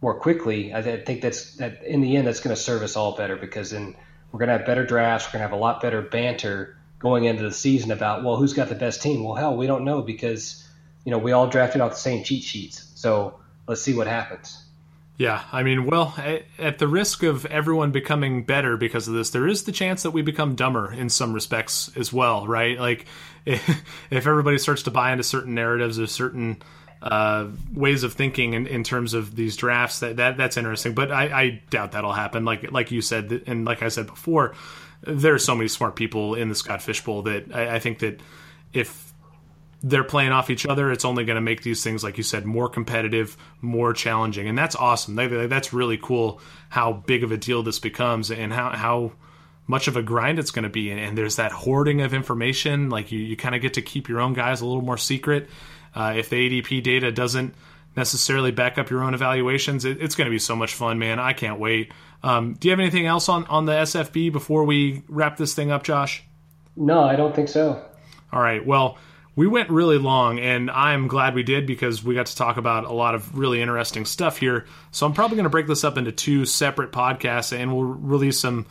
more 0.01 0.19
quickly, 0.19 0.73
I, 0.73 0.81
think 0.81 1.21
that's 1.21 1.55
that 1.55 1.83
in 1.83 2.01
the 2.01 2.17
end 2.17 2.27
that's 2.27 2.41
going 2.41 2.53
to 2.55 2.61
serve 2.61 2.81
us 2.81 2.97
all 2.97 3.15
better 3.15 3.37
because 3.37 3.71
then 3.71 3.95
we're 4.31 4.39
going 4.39 4.49
to 4.49 4.57
have 4.57 4.65
better 4.65 4.85
drafts. 4.85 5.27
We're 5.27 5.39
going 5.39 5.43
to 5.43 5.49
have 5.49 5.57
a 5.57 5.61
lot 5.61 5.81
better 5.81 6.01
banter 6.01 6.77
going 7.03 7.25
into 7.25 7.43
the 7.43 7.51
season 7.51 7.91
about 7.91 8.23
well, 8.23 8.37
who's 8.37 8.53
got 8.53 8.69
the 8.69 8.75
best 8.75 9.03
team? 9.03 9.23
Well, 9.23 9.35
hell, 9.35 9.55
we 9.55 9.67
don't 9.67 9.83
know 9.85 10.01
because 10.01 10.65
you 11.05 11.11
know 11.11 11.19
we 11.19 11.33
all 11.33 11.47
drafted 11.47 11.81
off 11.81 11.91
the 11.91 11.97
same 11.97 12.23
cheat 12.23 12.41
sheets. 12.41 12.91
So 12.95 13.39
let's 13.67 13.81
see 13.81 13.93
what 13.93 14.07
happens. 14.07 14.57
Yeah, 15.17 15.43
I 15.51 15.61
mean, 15.61 15.85
well, 15.85 16.15
at 16.57 16.79
the 16.79 16.87
risk 16.87 17.21
of 17.21 17.45
everyone 17.45 17.91
becoming 17.91 18.45
better 18.45 18.77
because 18.77 19.07
of 19.07 19.13
this, 19.13 19.29
there 19.29 19.47
is 19.47 19.65
the 19.65 19.71
chance 19.71 20.01
that 20.03 20.11
we 20.11 20.23
become 20.23 20.55
dumber 20.55 20.91
in 20.91 21.07
some 21.09 21.33
respects 21.33 21.95
as 21.95 22.11
well, 22.11 22.47
right? 22.47 22.79
Like, 22.79 23.05
if 23.45 23.85
everybody 24.09 24.57
starts 24.57 24.81
to 24.83 24.91
buy 24.91 25.11
into 25.11 25.23
certain 25.23 25.53
narratives 25.53 25.99
or 25.99 26.07
certain 26.07 26.63
uh, 27.03 27.47
ways 27.73 28.03
of 28.03 28.13
thinking 28.13 28.53
in, 28.53 28.65
in 28.65 28.83
terms 28.83 29.13
of 29.13 29.35
these 29.35 29.57
drafts. 29.57 29.99
That, 29.99 30.15
that 30.17 30.37
that's 30.37 30.57
interesting, 30.57 30.93
but 30.93 31.11
I, 31.11 31.23
I 31.25 31.61
doubt 31.69 31.91
that'll 31.91 32.13
happen. 32.13 32.45
Like 32.45 32.71
like 32.71 32.91
you 32.91 33.01
said, 33.01 33.43
and 33.45 33.65
like 33.65 33.83
I 33.83 33.89
said 33.89 34.07
before, 34.07 34.55
there 35.05 35.33
are 35.33 35.39
so 35.39 35.55
many 35.55 35.67
smart 35.67 35.95
people 35.95 36.35
in 36.35 36.49
the 36.49 36.55
Scott 36.55 36.81
Fish 36.81 37.03
Bowl 37.03 37.23
that 37.23 37.53
I, 37.53 37.75
I 37.75 37.79
think 37.79 37.99
that 37.99 38.21
if 38.71 39.13
they're 39.81 40.03
playing 40.03 40.31
off 40.31 40.49
each 40.49 40.65
other, 40.65 40.91
it's 40.91 41.03
only 41.03 41.25
going 41.25 41.35
to 41.35 41.41
make 41.41 41.61
these 41.61 41.83
things, 41.83 42.03
like 42.03 42.17
you 42.17 42.23
said, 42.23 42.45
more 42.45 42.69
competitive, 42.69 43.35
more 43.61 43.93
challenging, 43.93 44.47
and 44.47 44.57
that's 44.57 44.75
awesome. 44.75 45.15
That's 45.15 45.73
really 45.73 45.97
cool 45.97 46.41
how 46.69 46.93
big 46.93 47.23
of 47.23 47.31
a 47.31 47.37
deal 47.37 47.63
this 47.63 47.79
becomes, 47.79 48.31
and 48.31 48.53
how 48.53 48.69
how 48.71 49.11
much 49.67 49.87
of 49.87 49.95
a 49.95 50.01
grind 50.01 50.39
it's 50.39 50.51
going 50.51 50.63
to 50.63 50.69
be. 50.69 50.91
And 50.91 51.17
there's 51.17 51.37
that 51.37 51.51
hoarding 51.51 52.01
of 52.01 52.13
information. 52.13 52.89
Like 52.89 53.11
you, 53.11 53.19
you 53.19 53.37
kind 53.37 53.55
of 53.55 53.61
get 53.61 53.75
to 53.75 53.81
keep 53.81 54.09
your 54.09 54.19
own 54.19 54.33
guys 54.33 54.61
a 54.61 54.65
little 54.65 54.81
more 54.81 54.97
secret. 54.97 55.49
Uh, 55.95 56.15
if 56.17 56.29
the 56.29 56.35
ADP 56.35 56.83
data 56.83 57.11
doesn't 57.11 57.55
necessarily 57.95 58.51
back 58.51 58.77
up 58.77 58.89
your 58.89 59.03
own 59.03 59.13
evaluations, 59.13 59.85
it, 59.85 60.01
it's 60.01 60.15
going 60.15 60.25
to 60.25 60.31
be 60.31 60.39
so 60.39 60.55
much 60.55 60.73
fun, 60.73 60.99
man. 60.99 61.19
I 61.19 61.33
can't 61.33 61.59
wait. 61.59 61.91
Um, 62.23 62.53
do 62.53 62.67
you 62.67 62.71
have 62.71 62.79
anything 62.79 63.05
else 63.05 63.29
on, 63.29 63.45
on 63.45 63.65
the 63.65 63.73
SFB 63.73 64.31
before 64.31 64.63
we 64.63 65.03
wrap 65.07 65.37
this 65.37 65.53
thing 65.53 65.71
up, 65.71 65.83
Josh? 65.83 66.23
No, 66.75 67.03
I 67.03 67.15
don't 67.15 67.35
think 67.35 67.49
so. 67.49 67.83
All 68.31 68.41
right. 68.41 68.65
Well, 68.65 68.97
we 69.35 69.47
went 69.47 69.69
really 69.69 69.97
long, 69.97 70.39
and 70.39 70.69
I'm 70.69 71.07
glad 71.07 71.33
we 71.33 71.43
did 71.43 71.65
because 71.65 72.03
we 72.03 72.13
got 72.15 72.27
to 72.27 72.35
talk 72.35 72.57
about 72.57 72.85
a 72.85 72.93
lot 72.93 73.15
of 73.15 73.37
really 73.37 73.61
interesting 73.61 74.05
stuff 74.05 74.37
here. 74.37 74.65
So 74.91 75.05
I'm 75.05 75.13
probably 75.13 75.35
going 75.35 75.45
to 75.45 75.49
break 75.49 75.67
this 75.67 75.83
up 75.83 75.97
into 75.97 76.11
two 76.11 76.45
separate 76.45 76.91
podcasts, 76.91 77.55
and 77.55 77.73
we'll 77.73 77.83
release 77.83 78.39
some 78.39 78.67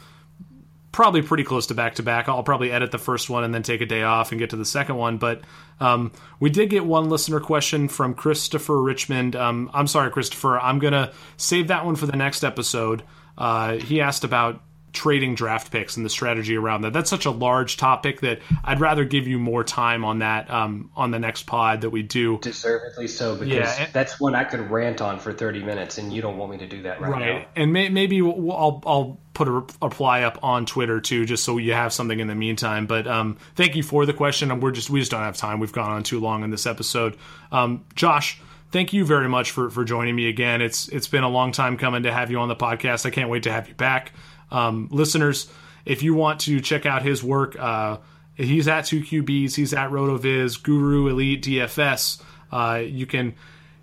probably 0.93 1.23
pretty 1.23 1.43
close 1.43 1.67
to 1.67 1.75
back 1.75 1.97
to 1.97 2.03
back. 2.03 2.29
I'll 2.29 2.43
probably 2.43 2.71
edit 2.71 2.93
the 2.93 2.99
first 2.99 3.31
one 3.31 3.45
and 3.45 3.55
then 3.55 3.63
take 3.63 3.81
a 3.81 3.87
day 3.87 4.03
off 4.03 4.31
and 4.31 4.39
get 4.39 4.51
to 4.51 4.57
the 4.57 4.65
second 4.65 4.97
one. 4.97 5.17
But 5.17 5.41
um, 5.81 6.13
we 6.39 6.51
did 6.51 6.71
get 6.71 6.85
one 6.85 7.09
listener 7.09 7.41
question 7.41 7.89
from 7.89 8.15
Christopher 8.15 8.81
Richmond. 8.81 9.35
Um, 9.35 9.71
I'm 9.73 9.87
sorry, 9.87 10.11
Christopher. 10.11 10.61
I'm 10.61 10.79
going 10.79 10.93
to 10.93 11.13
save 11.39 11.69
that 11.69 11.85
one 11.85 11.97
for 11.97 12.07
the 12.07 12.17
next 12.17 12.45
episode. 12.45 13.03
Uh, 13.37 13.75
he 13.79 14.01
asked 14.03 14.23
about 14.23 14.63
trading 14.93 15.35
draft 15.35 15.73
picks 15.73 15.97
and 15.97 16.05
the 16.05 16.11
strategy 16.11 16.57
around 16.57 16.83
that. 16.83 16.93
That's 16.93 17.11
such 17.11 17.27
a 17.27 17.31
large 17.31 17.77
topic 17.77 18.21
that 18.21 18.41
I'd 18.65 18.81
rather 18.81 19.05
give 19.05 19.27
you 19.27 19.39
more 19.39 19.65
time 19.65 20.05
on 20.05 20.21
that 20.21 20.51
um, 20.51 20.91
on 20.97 21.11
the 21.11 21.19
next 21.19 21.45
pod 21.45 21.83
that 21.83 21.91
we 21.91 22.03
do. 22.03 22.39
Deservedly 22.39 23.09
so, 23.09 23.35
because 23.35 23.79
yeah, 23.79 23.89
that's 23.93 24.21
one 24.21 24.35
I 24.35 24.45
could 24.45 24.71
rant 24.71 25.01
on 25.01 25.19
for 25.19 25.33
30 25.33 25.63
minutes, 25.63 25.99
and 25.99 26.13
you 26.13 26.23
don't 26.23 26.37
want 26.37 26.53
me 26.53 26.59
to 26.59 26.67
do 26.67 26.83
that 26.83 27.01
right, 27.01 27.11
right. 27.11 27.41
now. 27.41 27.47
And 27.57 27.73
may, 27.73 27.89
maybe 27.89 28.21
we'll, 28.23 28.53
I'll, 28.53 28.83
I'll 28.87 29.21
put 29.35 29.49
a 29.49 29.53
reply 29.53 30.23
up 30.23 30.39
on 30.43 30.67
Twitter 30.67 31.01
too, 31.01 31.25
just 31.25 31.45
so 31.45 31.59
you 31.59 31.73
have 31.73 31.93
something 31.93 32.21
in 32.21 32.29
the 32.29 32.35
meantime. 32.35 32.87
But 32.87 33.07
um, 33.07 33.39
thank 33.55 33.77
you 33.77 33.83
for 33.83 34.07
the 34.07 34.13
question. 34.13 34.61
We're 34.61 34.73
just 34.73 34.91
we 34.91 35.01
just 35.01 35.11
don't 35.11 35.23
have 35.23 35.37
time. 35.37 35.61
We've 35.61 35.73
gone 35.73 35.91
on 35.91 36.03
too 36.03 36.21
long 36.21 36.45
in 36.45 36.51
this 36.51 36.67
episode. 36.67 37.17
Um, 37.51 37.85
Josh, 37.95 38.41
thank 38.73 38.93
you 38.93 39.05
very 39.05 39.29
much 39.29 39.51
for 39.51 39.71
for 39.71 39.85
joining 39.85 40.17
me 40.17 40.29
again. 40.29 40.61
It's 40.61 40.89
it's 40.89 41.07
been 41.07 41.23
a 41.23 41.29
long 41.29 41.53
time 41.53 41.77
coming 41.77 42.03
to 42.03 42.13
have 42.13 42.31
you 42.31 42.39
on 42.39 42.49
the 42.49 42.57
podcast. 42.57 43.07
I 43.07 43.11
can't 43.11 43.31
wait 43.31 43.45
to 43.45 43.53
have 43.53 43.69
you 43.69 43.75
back, 43.75 44.13
um, 44.53 44.89
listeners. 44.93 45.51
If 45.85 46.03
you 46.05 46.15
want 46.15 46.41
to 46.43 46.61
check 46.61 46.87
out 46.87 47.03
his 47.03 47.25
work, 47.25 47.59
uh, 47.59 47.99
he's 48.37 48.69
at 48.69 48.85
two 48.85 49.01
QBs. 49.01 49.57
He's 49.57 49.75
at 49.75 49.91
Rotoviz, 49.91 50.63
Guru 50.63 51.09
Elite 51.09 51.43
DFS. 51.43 52.23
Uh, 52.53 52.83
you 52.85 53.07
can 53.07 53.35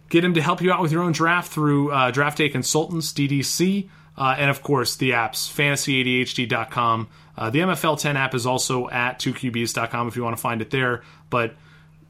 get 0.09 0.23
him 0.23 0.35
to 0.35 0.41
help 0.41 0.61
you 0.61 0.71
out 0.71 0.81
with 0.81 0.91
your 0.91 1.03
own 1.03 1.11
draft 1.11 1.51
through 1.51 1.91
uh, 1.91 2.11
Draft 2.11 2.37
Day 2.37 2.49
Consultants 2.49 3.11
DDC. 3.11 3.89
Uh, 4.17 4.35
and 4.37 4.49
of 4.49 4.61
course, 4.61 4.97
the 4.97 5.11
apps, 5.11 5.49
fantasyadhd.com. 5.51 7.07
Uh, 7.37 7.49
the 7.49 7.59
MFL 7.59 7.99
10 7.99 8.17
app 8.17 8.35
is 8.35 8.45
also 8.45 8.89
at 8.89 9.17
2QBs.com 9.19 10.07
if 10.07 10.15
you 10.15 10.23
want 10.23 10.35
to 10.35 10.41
find 10.41 10.61
it 10.61 10.71
there. 10.71 11.03
But 11.29 11.55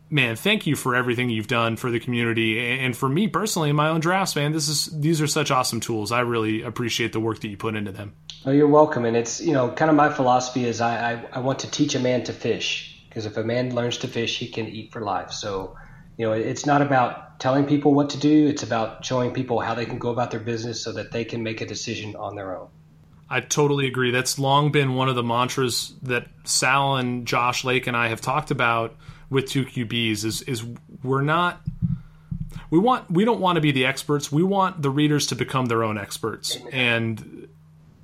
man, 0.10 0.36
thank 0.36 0.66
you 0.66 0.76
for 0.76 0.96
everything 0.96 1.30
you've 1.30 1.48
done 1.48 1.76
for 1.76 1.92
the 1.92 2.00
community 2.00 2.80
and 2.80 2.98
for 2.98 3.08
me 3.08 3.28
personally 3.28 3.70
in 3.70 3.76
my 3.76 3.90
own 3.90 4.00
drafts, 4.00 4.36
man. 4.36 4.52
This 4.52 4.68
is 4.68 4.86
these 5.00 5.22
are 5.22 5.28
such 5.28 5.52
awesome 5.52 5.80
tools. 5.80 6.12
I 6.12 6.22
really 6.22 6.64
appreciate 6.64 7.14
the 7.14 7.20
work 7.20 7.42
that 7.42 7.48
you 7.48 7.58
put 7.58 7.76
into 7.76 7.92
them. 7.92 8.16
Oh, 8.46 8.52
you're 8.52 8.68
welcome. 8.68 9.06
And 9.06 9.18
it's 9.18 9.42
you 9.42 9.54
know 9.54 9.70
kind 9.70 9.90
of 9.90 9.96
my 9.96 10.10
philosophy 10.10 10.66
is 10.66 10.82
I 10.82 11.14
I, 11.14 11.26
I 11.34 11.40
want 11.40 11.60
to 11.60 11.72
teach 11.72 11.96
a 11.96 12.00
man 12.00 12.24
to 12.26 12.34
fish 12.34 13.02
because 13.10 13.26
if 13.26 13.38
a 13.38 13.44
man 13.44 13.76
learns 13.76 13.98
to 14.00 14.08
fish, 14.08 14.38
he 14.38 14.48
can 14.48 14.68
eat 14.68 14.92
for 14.92 15.02
life. 15.02 15.32
So 15.32 15.76
you 16.18 16.26
know 16.26 16.34
it's 16.34 16.66
not 16.66 16.82
about 16.82 17.40
telling 17.40 17.66
people 17.66 17.94
what 17.94 18.10
to 18.12 18.18
do. 18.18 18.48
It's 18.48 18.64
about 18.64 19.06
showing 19.06 19.32
people 19.32 19.60
how 19.60 19.74
they 19.74 19.86
can 19.86 20.00
go 20.00 20.10
about 20.10 20.32
their 20.32 20.40
business 20.40 20.82
so 20.82 20.92
that 20.94 21.12
they 21.12 21.26
can 21.26 21.44
make 21.44 21.62
a 21.62 21.66
decision 21.66 22.16
on 22.16 22.36
their 22.36 22.58
own. 22.58 22.70
I 23.30 23.42
totally 23.42 23.88
agree. 23.88 24.12
That's 24.12 24.40
long 24.40 24.72
been 24.72 24.96
one 24.96 25.08
of 25.08 25.16
the 25.16 25.24
mantras 25.24 25.94
that 26.02 26.28
Sal 26.46 26.96
and 26.96 27.28
Josh 27.28 27.64
Lake 27.64 27.86
and 27.86 27.96
I 27.96 28.08
have 28.08 28.22
talked 28.22 28.50
about 28.50 28.96
with 29.30 29.48
two 29.48 29.66
QBs 29.66 30.26
is 30.26 30.42
is 30.44 30.66
we're 31.04 31.22
not 31.22 31.62
we 32.72 32.80
want 32.80 33.10
we 33.12 33.26
don't 33.26 33.40
want 33.40 33.58
to 33.58 33.62
be 33.62 33.72
the 33.72 33.86
experts. 33.86 34.32
We 34.32 34.44
want 34.44 34.82
the 34.82 34.90
readers 34.90 35.28
to 35.28 35.36
become 35.36 35.66
their 35.66 35.84
own 35.84 35.98
experts. 35.98 36.58
And 36.72 37.49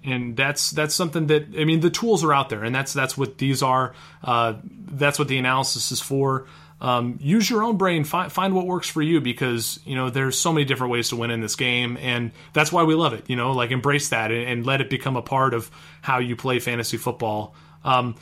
and 0.05 0.37
that's 0.37 0.71
that's 0.71 0.93
something 0.93 1.27
that 1.27 1.47
I 1.57 1.65
mean 1.65 1.79
the 1.79 1.89
tools 1.89 2.23
are 2.23 2.33
out 2.33 2.49
there 2.49 2.63
and 2.63 2.73
that's 2.73 2.93
that's 2.93 3.17
what 3.17 3.37
these 3.37 3.63
are. 3.63 3.93
Uh, 4.23 4.55
that's 4.63 5.19
what 5.19 5.27
the 5.27 5.37
analysis 5.37 5.91
is 5.91 6.01
for. 6.01 6.45
Um, 6.81 7.17
use 7.21 7.49
your 7.49 7.63
own 7.63 7.77
brain. 7.77 8.03
Find, 8.03 8.31
find 8.31 8.53
what 8.53 8.67
works 8.67 8.89
for 8.89 9.01
you 9.01 9.21
because 9.21 9.79
you 9.85 9.95
know 9.95 10.09
there's 10.09 10.37
so 10.37 10.51
many 10.51 10.65
different 10.65 10.91
ways 10.91 11.09
to 11.09 11.15
win 11.15 11.31
in 11.31 11.39
this 11.39 11.55
game 11.55 11.97
and 12.01 12.31
that's 12.53 12.71
why 12.71 12.83
we 12.83 12.95
love 12.95 13.13
it 13.13 13.29
you 13.29 13.35
know 13.35 13.53
like 13.53 13.71
embrace 13.71 14.09
that 14.09 14.31
and, 14.31 14.47
and 14.47 14.65
let 14.65 14.81
it 14.81 14.89
become 14.89 15.15
a 15.15 15.21
part 15.21 15.53
of 15.53 15.71
how 16.01 16.19
you 16.19 16.35
play 16.35 16.59
fantasy 16.59 16.97
football. 16.97 17.55
Um, 17.83 18.15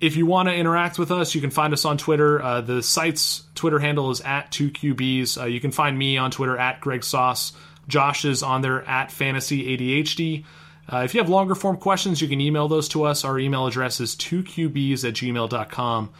if 0.00 0.16
you 0.16 0.24
want 0.24 0.48
to 0.48 0.54
interact 0.54 0.98
with 0.98 1.10
us 1.10 1.34
you 1.34 1.40
can 1.40 1.50
find 1.50 1.72
us 1.72 1.84
on 1.84 1.98
twitter. 1.98 2.42
Uh, 2.42 2.60
the 2.62 2.82
site's 2.82 3.44
twitter 3.54 3.78
handle 3.78 4.10
is 4.10 4.22
at 4.22 4.50
2qbs 4.50 5.42
uh, 5.42 5.44
you 5.44 5.60
can 5.60 5.70
find 5.70 5.98
me 5.98 6.16
on 6.16 6.30
twitter 6.30 6.56
at 6.56 6.80
greg 6.80 7.04
sauce. 7.04 7.52
Josh 7.86 8.24
is 8.24 8.42
on 8.42 8.62
there 8.62 8.82
at 8.88 9.12
fantasy 9.12 9.76
adhd 9.76 10.44
uh, 10.92 10.98
if 10.98 11.14
you 11.14 11.20
have 11.20 11.28
longer 11.28 11.54
form 11.54 11.76
questions 11.76 12.20
you 12.20 12.28
can 12.28 12.40
email 12.40 12.68
those 12.68 12.88
to 12.88 13.04
us 13.04 13.24
our 13.24 13.38
email 13.38 13.66
address 13.66 14.00
is 14.00 14.14
2qbs 14.16 15.06
at 15.06 15.14
gmail.com 15.14 16.10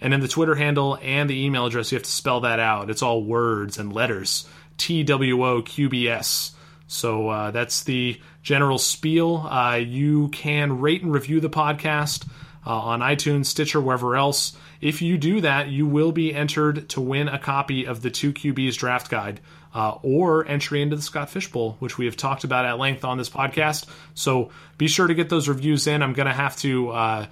and 0.00 0.14
in 0.14 0.20
the 0.20 0.28
Twitter 0.28 0.54
handle 0.54 0.98
and 1.02 1.28
the 1.28 1.44
email 1.44 1.66
address, 1.66 1.92
you 1.92 1.96
have 1.96 2.04
to 2.04 2.10
spell 2.10 2.40
that 2.40 2.58
out. 2.58 2.90
It's 2.90 3.02
all 3.02 3.22
words 3.22 3.78
and 3.78 3.92
letters. 3.92 4.48
T 4.78 5.02
W 5.02 5.44
O 5.44 5.62
Q 5.62 5.88
B 5.88 6.08
S. 6.08 6.52
So 6.86 7.28
uh, 7.28 7.50
that's 7.50 7.84
the 7.84 8.20
general 8.42 8.78
spiel. 8.78 9.36
Uh, 9.36 9.76
you 9.76 10.28
can 10.28 10.80
rate 10.80 11.02
and 11.02 11.12
review 11.12 11.40
the 11.40 11.50
podcast 11.50 12.26
uh, 12.66 12.70
on 12.70 13.00
iTunes, 13.00 13.46
Stitcher, 13.46 13.80
wherever 13.80 14.16
else. 14.16 14.56
If 14.80 15.02
you 15.02 15.18
do 15.18 15.42
that, 15.42 15.68
you 15.68 15.86
will 15.86 16.12
be 16.12 16.34
entered 16.34 16.88
to 16.90 17.00
win 17.00 17.28
a 17.28 17.38
copy 17.38 17.84
of 17.84 18.00
the 18.00 18.10
2QBs 18.10 18.78
draft 18.78 19.10
guide 19.10 19.40
uh, 19.74 19.98
or 20.02 20.46
entry 20.46 20.82
into 20.82 20.96
the 20.96 21.02
Scott 21.02 21.30
Fish 21.30 21.50
Bowl, 21.50 21.76
which 21.78 21.98
we 21.98 22.06
have 22.06 22.16
talked 22.16 22.44
about 22.44 22.64
at 22.64 22.78
length 22.78 23.04
on 23.04 23.18
this 23.18 23.28
podcast. 23.28 23.86
So 24.14 24.50
be 24.78 24.88
sure 24.88 25.06
to 25.06 25.14
get 25.14 25.28
those 25.28 25.48
reviews 25.48 25.86
in. 25.86 26.02
I'm 26.02 26.12
going 26.12 26.26
to 26.26 26.32
have 26.32 26.56
to 26.58 26.90
uh, 26.90 27.26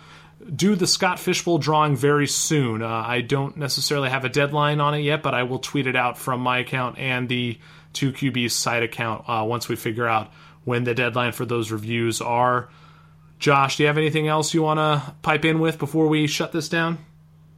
do 0.55 0.77
the 0.77 0.87
Scott 0.87 1.19
Fish 1.19 1.45
Bowl 1.45 1.59
drawing 1.59 1.97
very 1.97 2.27
soon. 2.27 2.83
Uh, 2.83 2.89
I 2.89 3.21
don't 3.21 3.57
necessarily 3.57 4.11
have 4.11 4.25
a 4.25 4.29
deadline 4.29 4.81
on 4.81 4.95
it 4.95 5.01
yet, 5.01 5.23
but 5.23 5.35
I 5.35 5.43
will 5.43 5.59
tweet 5.59 5.87
it 5.87 5.97
out 5.97 6.17
from 6.17 6.41
my 6.41 6.59
account 6.59 6.99
and 6.99 7.29
the 7.29 7.59
2QB 7.95 8.51
site 8.51 8.83
account 8.83 9.25
uh, 9.29 9.45
once 9.45 9.69
we 9.69 9.77
figure 9.77 10.07
out 10.07 10.33
when 10.65 10.85
the 10.85 10.95
deadline 10.95 11.33
for 11.33 11.45
those 11.45 11.73
reviews 11.73 12.21
are. 12.21 12.69
Josh, 13.39 13.77
do 13.77 13.85
you 13.85 13.87
have 13.87 13.99
anything 13.99 14.29
else 14.29 14.53
you 14.53 14.63
want 14.63 14.79
to 14.79 15.15
pipe 15.23 15.45
in 15.45 15.61
with 15.61 15.79
before 15.79 16.09
we 16.09 16.27
shut 16.27 16.53
this 16.53 16.69
down? 16.69 16.99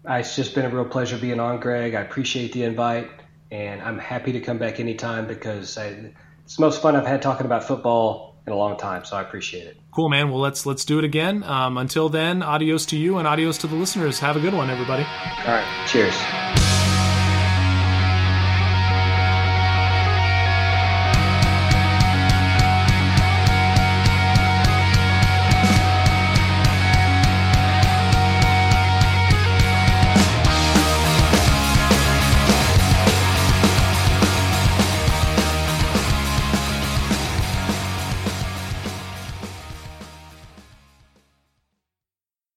It's 0.07 0.37
just 0.37 0.55
been 0.55 0.64
a 0.64 0.70
real 0.70 0.85
pleasure 0.85 1.18
being 1.18 1.41
on, 1.41 1.61
Greg. 1.61 1.95
I 1.95 2.01
appreciate 2.01 2.53
the 2.53 2.64
invite, 2.64 3.11
and 3.51 3.82
I'm 3.82 3.98
happy 3.98 4.32
to 4.32 4.40
come 4.40 4.59
back 4.59 4.80
anytime 4.80 5.26
because 5.26 5.76
I, 5.76 6.12
it's 6.44 6.57
the 6.57 6.62
most 6.62 6.82
fun 6.82 6.96
I've 6.96 7.07
had 7.07 7.22
talking 7.22 7.46
about 7.46 7.64
football 7.64 8.36
in 8.46 8.53
a 8.53 8.57
long 8.57 8.76
time. 8.76 9.05
So 9.05 9.16
I 9.16 9.22
appreciate 9.22 9.66
it. 9.66 9.76
Cool, 9.92 10.09
man. 10.09 10.30
Well, 10.30 10.40
let's 10.40 10.66
let's 10.66 10.84
do 10.84 10.98
it 10.98 11.05
again. 11.05 11.42
Um, 11.44 11.78
until 11.78 12.09
then, 12.09 12.42
adios 12.42 12.86
to 12.86 12.96
you 12.96 13.18
and 13.18 13.26
adios 13.26 13.59
to 13.59 13.66
the 13.66 13.76
listeners. 13.76 14.18
Have 14.20 14.36
a 14.36 14.40
good 14.40 14.55
one, 14.55 14.70
everybody. 14.70 15.03
All 15.03 15.55
right. 15.55 15.86
Cheers. 15.88 16.69